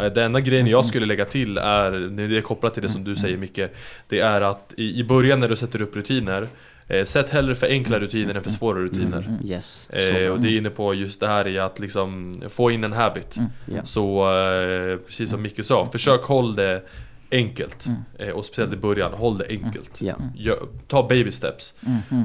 Det 0.00 0.24
enda 0.24 0.40
grejen 0.40 0.66
jag 0.66 0.84
skulle 0.84 1.06
lägga 1.06 1.24
till 1.24 1.58
är, 1.58 1.90
det 2.28 2.38
är 2.38 2.40
kopplat 2.40 2.74
till 2.74 2.82
det 2.82 2.88
som 2.88 3.04
du 3.04 3.16
säger 3.16 3.36
Micke 3.36 3.60
Det 4.08 4.20
är 4.20 4.40
att 4.40 4.74
i, 4.76 5.00
i 5.00 5.04
början 5.04 5.40
när 5.40 5.48
du 5.48 5.56
sätter 5.56 5.82
upp 5.82 5.96
rutiner 5.96 6.48
eh, 6.88 7.04
Sätt 7.04 7.28
hellre 7.28 7.54
för 7.54 7.66
enkla 7.66 7.98
rutiner 7.98 8.34
än 8.34 8.42
för 8.42 8.50
svåra 8.50 8.78
rutiner. 8.78 9.38
Yes. 9.44 9.90
Eh. 9.90 10.32
Och 10.32 10.40
det 10.40 10.48
är 10.48 10.58
inne 10.58 10.70
på 10.70 10.94
just 10.94 11.20
det 11.20 11.28
här 11.28 11.48
i 11.48 11.58
att 11.58 11.78
liksom 11.78 12.34
få 12.48 12.70
in 12.70 12.84
en 12.84 12.92
habit. 12.92 13.36
Ja. 13.66 13.84
Så 13.84 14.32
eh, 14.40 14.96
precis 14.96 15.30
som 15.30 15.42
Micke 15.42 15.64
sa, 15.64 15.86
försök 15.86 16.22
håll 16.22 16.56
det 16.56 16.82
enkelt. 17.30 17.86
Eh, 18.18 18.28
Och 18.28 18.44
speciellt 18.44 18.72
i 18.72 18.76
början, 18.76 19.12
håll 19.12 19.38
det 19.38 19.46
enkelt. 19.48 20.00
Ja. 20.00 20.14
Gör, 20.36 20.58
Ta 20.88 21.08
baby 21.08 21.32
steps. 21.32 21.74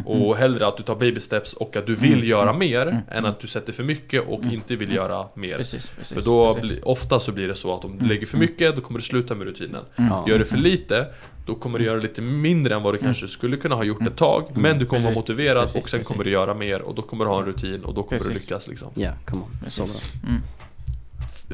Och 0.05 0.37
hellre 0.37 0.67
att 0.67 0.77
du 0.77 0.83
tar 0.83 0.95
baby 0.95 1.19
steps 1.19 1.53
och 1.53 1.75
att 1.75 1.87
du 1.87 1.95
vill 1.95 2.23
göra 2.27 2.53
mer 2.53 3.01
Än 3.11 3.25
att 3.25 3.39
du 3.39 3.47
sätter 3.47 3.73
för 3.73 3.83
mycket 3.83 4.27
och 4.27 4.43
inte 4.43 4.75
vill 4.75 4.91
göra 4.95 5.27
mer. 5.35 5.57
Precis, 5.57 5.91
precis. 5.97 6.13
för 6.13 6.21
då, 6.21 6.53
blir- 6.61 6.87
ofta 6.87 7.19
så 7.19 7.31
blir 7.31 7.47
det 7.47 7.55
så 7.55 7.73
att 7.73 7.85
om 7.85 7.97
du 7.99 8.05
lägger 8.05 8.25
för 8.25 8.37
mycket, 8.37 8.75
då 8.75 8.81
kommer 8.81 8.99
du 8.99 9.05
sluta 9.05 9.35
med 9.35 9.47
rutinen. 9.47 9.81
Gör 10.27 10.39
du 10.39 10.45
för 10.45 10.57
lite, 10.57 11.07
då 11.45 11.55
kommer 11.55 11.79
du 11.79 11.85
göra 11.85 11.99
lite 11.99 12.21
mindre 12.21 12.75
än 12.75 12.83
vad 12.83 12.93
du 12.93 12.97
kanske 12.97 13.27
skulle 13.27 13.57
kunna 13.57 13.75
ha 13.75 13.83
gjort 13.83 14.07
ett 14.07 14.15
tag. 14.15 14.45
Men 14.53 14.79
du 14.79 14.85
kommer 14.85 15.03
vara 15.03 15.13
motiverad 15.15 15.63
Precis, 15.65 15.83
och 15.83 15.89
sen 15.89 16.03
kommer 16.03 16.23
du 16.23 16.29
göra 16.31 16.53
mer 16.53 16.81
och 16.81 16.95
då 16.95 17.01
kommer 17.01 17.25
du 17.25 17.31
ha 17.31 17.39
en 17.39 17.45
rutin 17.45 17.83
och 17.83 17.93
då 17.93 18.03
kommer 18.03 18.23
du 18.23 18.29
lyckas 18.33 18.67
liksom. 18.67 18.87
Ja, 18.93 19.09
come 19.25 19.41
on. 19.41 19.69
Så 19.71 19.83
bra. 19.85 19.93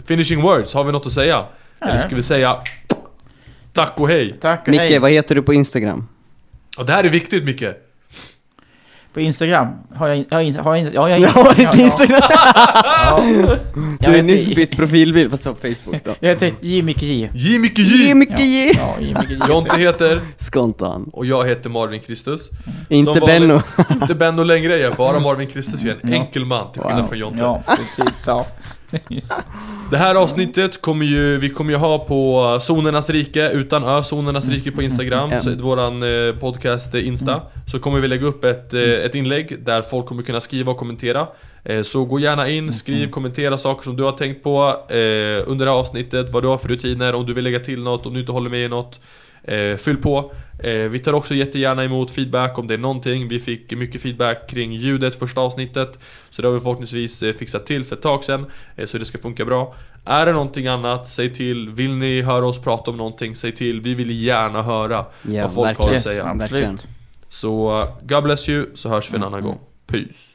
Finishing 0.05 0.41
words, 0.41 0.73
har 0.73 0.83
vi 0.83 0.91
något 0.91 1.05
att 1.05 1.11
säga? 1.11 1.45
Eller 1.81 1.97
ska 1.97 2.15
vi 2.15 2.21
säga 2.23 2.57
Tack 3.79 3.99
och 3.99 4.09
hej! 4.09 4.35
Tack 4.41 4.61
och 4.61 4.67
Micke, 4.67 4.79
hej. 4.81 4.99
vad 4.99 5.11
heter 5.11 5.35
du 5.35 5.41
på 5.41 5.53
Instagram? 5.53 6.07
Och 6.77 6.85
det 6.85 6.93
här 6.93 7.03
är 7.03 7.09
viktigt 7.09 7.43
Micke! 7.43 7.63
På 9.13 9.19
Instagram 9.19 9.67
har 9.95 10.07
jag, 10.07 10.25
har 10.31 10.41
jag, 10.41 10.53
har 10.63 10.75
jag, 10.75 11.01
har 11.01 11.09
jag, 11.09 11.19
Jag 11.19 11.29
har 11.29 11.51
ett 11.51 11.77
Instagram! 11.79 12.21
Ja, 12.31 13.21
Du 13.99 14.11
har 14.11 14.21
nyss 14.23 14.55
bytt 14.55 14.75
profilbild, 14.77 15.31
fast 15.31 15.43
på 15.43 15.55
Facebook 15.55 16.03
då. 16.03 16.15
Jag 16.19 16.29
heter 16.29 16.53
J. 16.61 16.81
Micke 16.81 17.01
J. 17.03 17.29
J 17.33 17.59
Micke 17.59 17.77
Ge 17.79 18.07
J! 18.07 18.13
Micke 18.15 18.29
Ja, 18.31 18.39
J! 18.39 18.71
ja, 18.77 18.95
J. 18.99 19.13
Micke 19.19 19.29
J. 19.29 19.37
Jonte 19.49 19.77
heter, 19.77 20.21
Skontan. 20.37 21.09
och 21.13 21.25
jag 21.25 21.47
heter 21.47 21.69
Marvin 21.69 21.99
Kristus. 22.01 22.49
Inte 22.89 23.19
Benno. 23.21 23.61
Inte 24.01 24.15
Benno 24.15 24.43
längre, 24.43 24.77
jag 24.77 24.91
är 24.91 24.97
bara 24.97 25.19
Marvin 25.19 25.47
Kristus, 25.47 25.81
jag 25.81 25.95
är 25.95 25.99
en 26.03 26.13
enkel 26.13 26.45
man 26.45 26.71
till 26.71 26.81
skillnad 26.81 27.01
Wow. 27.01 27.07
från 27.09 27.17
Jonte. 27.19 27.39
Ja, 27.39 27.63
precis. 27.67 28.23
Ja. 28.27 28.45
Det 29.91 29.97
här 29.97 30.15
avsnittet 30.15 30.81
kommer 30.81 31.05
ju, 31.05 31.37
vi 31.37 31.49
kommer 31.49 31.71
ju 31.71 31.77
ha 31.77 31.99
på 31.99 32.57
Zonernas 32.61 33.09
Rike, 33.09 33.49
utan 33.49 33.83
Ö, 33.83 34.03
Zonernas 34.03 34.49
Rike 34.49 34.71
på 34.71 34.81
Instagram, 34.81 35.31
Mm. 35.31 35.57
våran 35.61 36.03
eh, 36.03 36.35
podcast 36.35 36.95
eh, 36.95 37.07
Insta. 37.07 37.41
Så 37.67 37.79
kommer 37.79 37.99
vi 37.99 38.07
lägga 38.07 38.25
upp 38.25 38.43
ett, 38.43 38.73
eh, 38.73 38.81
ett 38.81 39.15
inlägg 39.15 39.63
där 39.65 39.81
folk 39.81 40.05
kommer 40.05 40.23
kunna 40.23 40.39
skriva 40.41 40.71
och 40.71 40.77
kommentera. 40.77 41.27
Så 41.83 42.05
gå 42.05 42.19
gärna 42.19 42.49
in, 42.49 42.73
skriv, 42.73 43.09
kommentera 43.09 43.57
saker 43.57 43.83
som 43.83 43.95
du 43.95 44.03
har 44.03 44.11
tänkt 44.11 44.43
på 44.43 44.73
under 45.45 45.65
det 45.65 45.71
här 45.71 45.77
avsnittet 45.77 46.33
Vad 46.33 46.43
du 46.43 46.47
har 46.47 46.57
för 46.57 46.67
rutiner, 46.69 47.15
om 47.15 47.25
du 47.25 47.33
vill 47.33 47.43
lägga 47.43 47.59
till 47.59 47.83
något, 47.83 48.05
om 48.05 48.13
du 48.13 48.19
inte 48.19 48.31
håller 48.31 48.49
med 48.49 48.65
i 48.65 48.67
något 48.67 48.99
eh, 49.43 49.75
Fyll 49.77 49.97
på. 49.97 50.31
Eh, 50.63 50.73
Vi 50.73 50.99
tar 50.99 51.13
också 51.13 51.35
jättegärna 51.35 51.83
emot 51.83 52.11
feedback 52.11 52.57
om 52.57 52.67
det 52.67 52.73
är 52.73 52.77
någonting. 52.77 53.27
Vi 53.27 53.39
fick 53.39 53.73
mycket 53.73 54.01
feedback 54.01 54.49
kring 54.49 54.73
ljudet 54.73 55.19
första 55.19 55.41
avsnittet 55.41 55.99
Så 56.29 56.41
det 56.41 56.47
har 56.47 56.53
vi 56.53 56.59
förhoppningsvis 56.59 57.23
eh, 57.23 57.33
fixat 57.33 57.65
till 57.65 57.83
för 57.85 57.95
ett 57.95 58.01
tag 58.01 58.23
sedan 58.23 58.45
eh, 58.75 58.85
Så 58.85 58.97
det 58.97 59.05
ska 59.05 59.17
funka 59.17 59.45
bra. 59.45 59.75
Är 60.05 60.25
det 60.25 60.31
någonting 60.31 60.67
annat, 60.67 61.09
säg 61.11 61.33
till. 61.33 61.69
Vill 61.69 61.91
ni 61.95 62.21
höra 62.21 62.45
oss 62.47 62.61
prata 62.61 62.91
om 62.91 62.97
någonting, 62.97 63.35
säg 63.35 63.55
till. 63.55 63.81
Vi 63.81 63.93
vill 63.93 64.23
gärna 64.25 64.61
höra 64.61 65.05
Ja, 65.21 65.43
vad 65.43 65.53
folk 65.53 65.77
har 65.77 65.85
verkligen. 65.85 65.95
att 65.97 66.03
säga. 66.03 66.23
Absolut. 66.25 66.51
Verkligen. 66.51 66.77
Så 67.29 67.81
uh, 67.81 67.87
God 68.01 68.23
bless 68.23 68.49
you, 68.49 68.65
så 68.75 68.89
hörs 68.89 69.11
vi 69.11 69.15
en 69.17 69.23
annan 69.23 69.41
gång. 69.43 69.59
Peace 69.87 70.28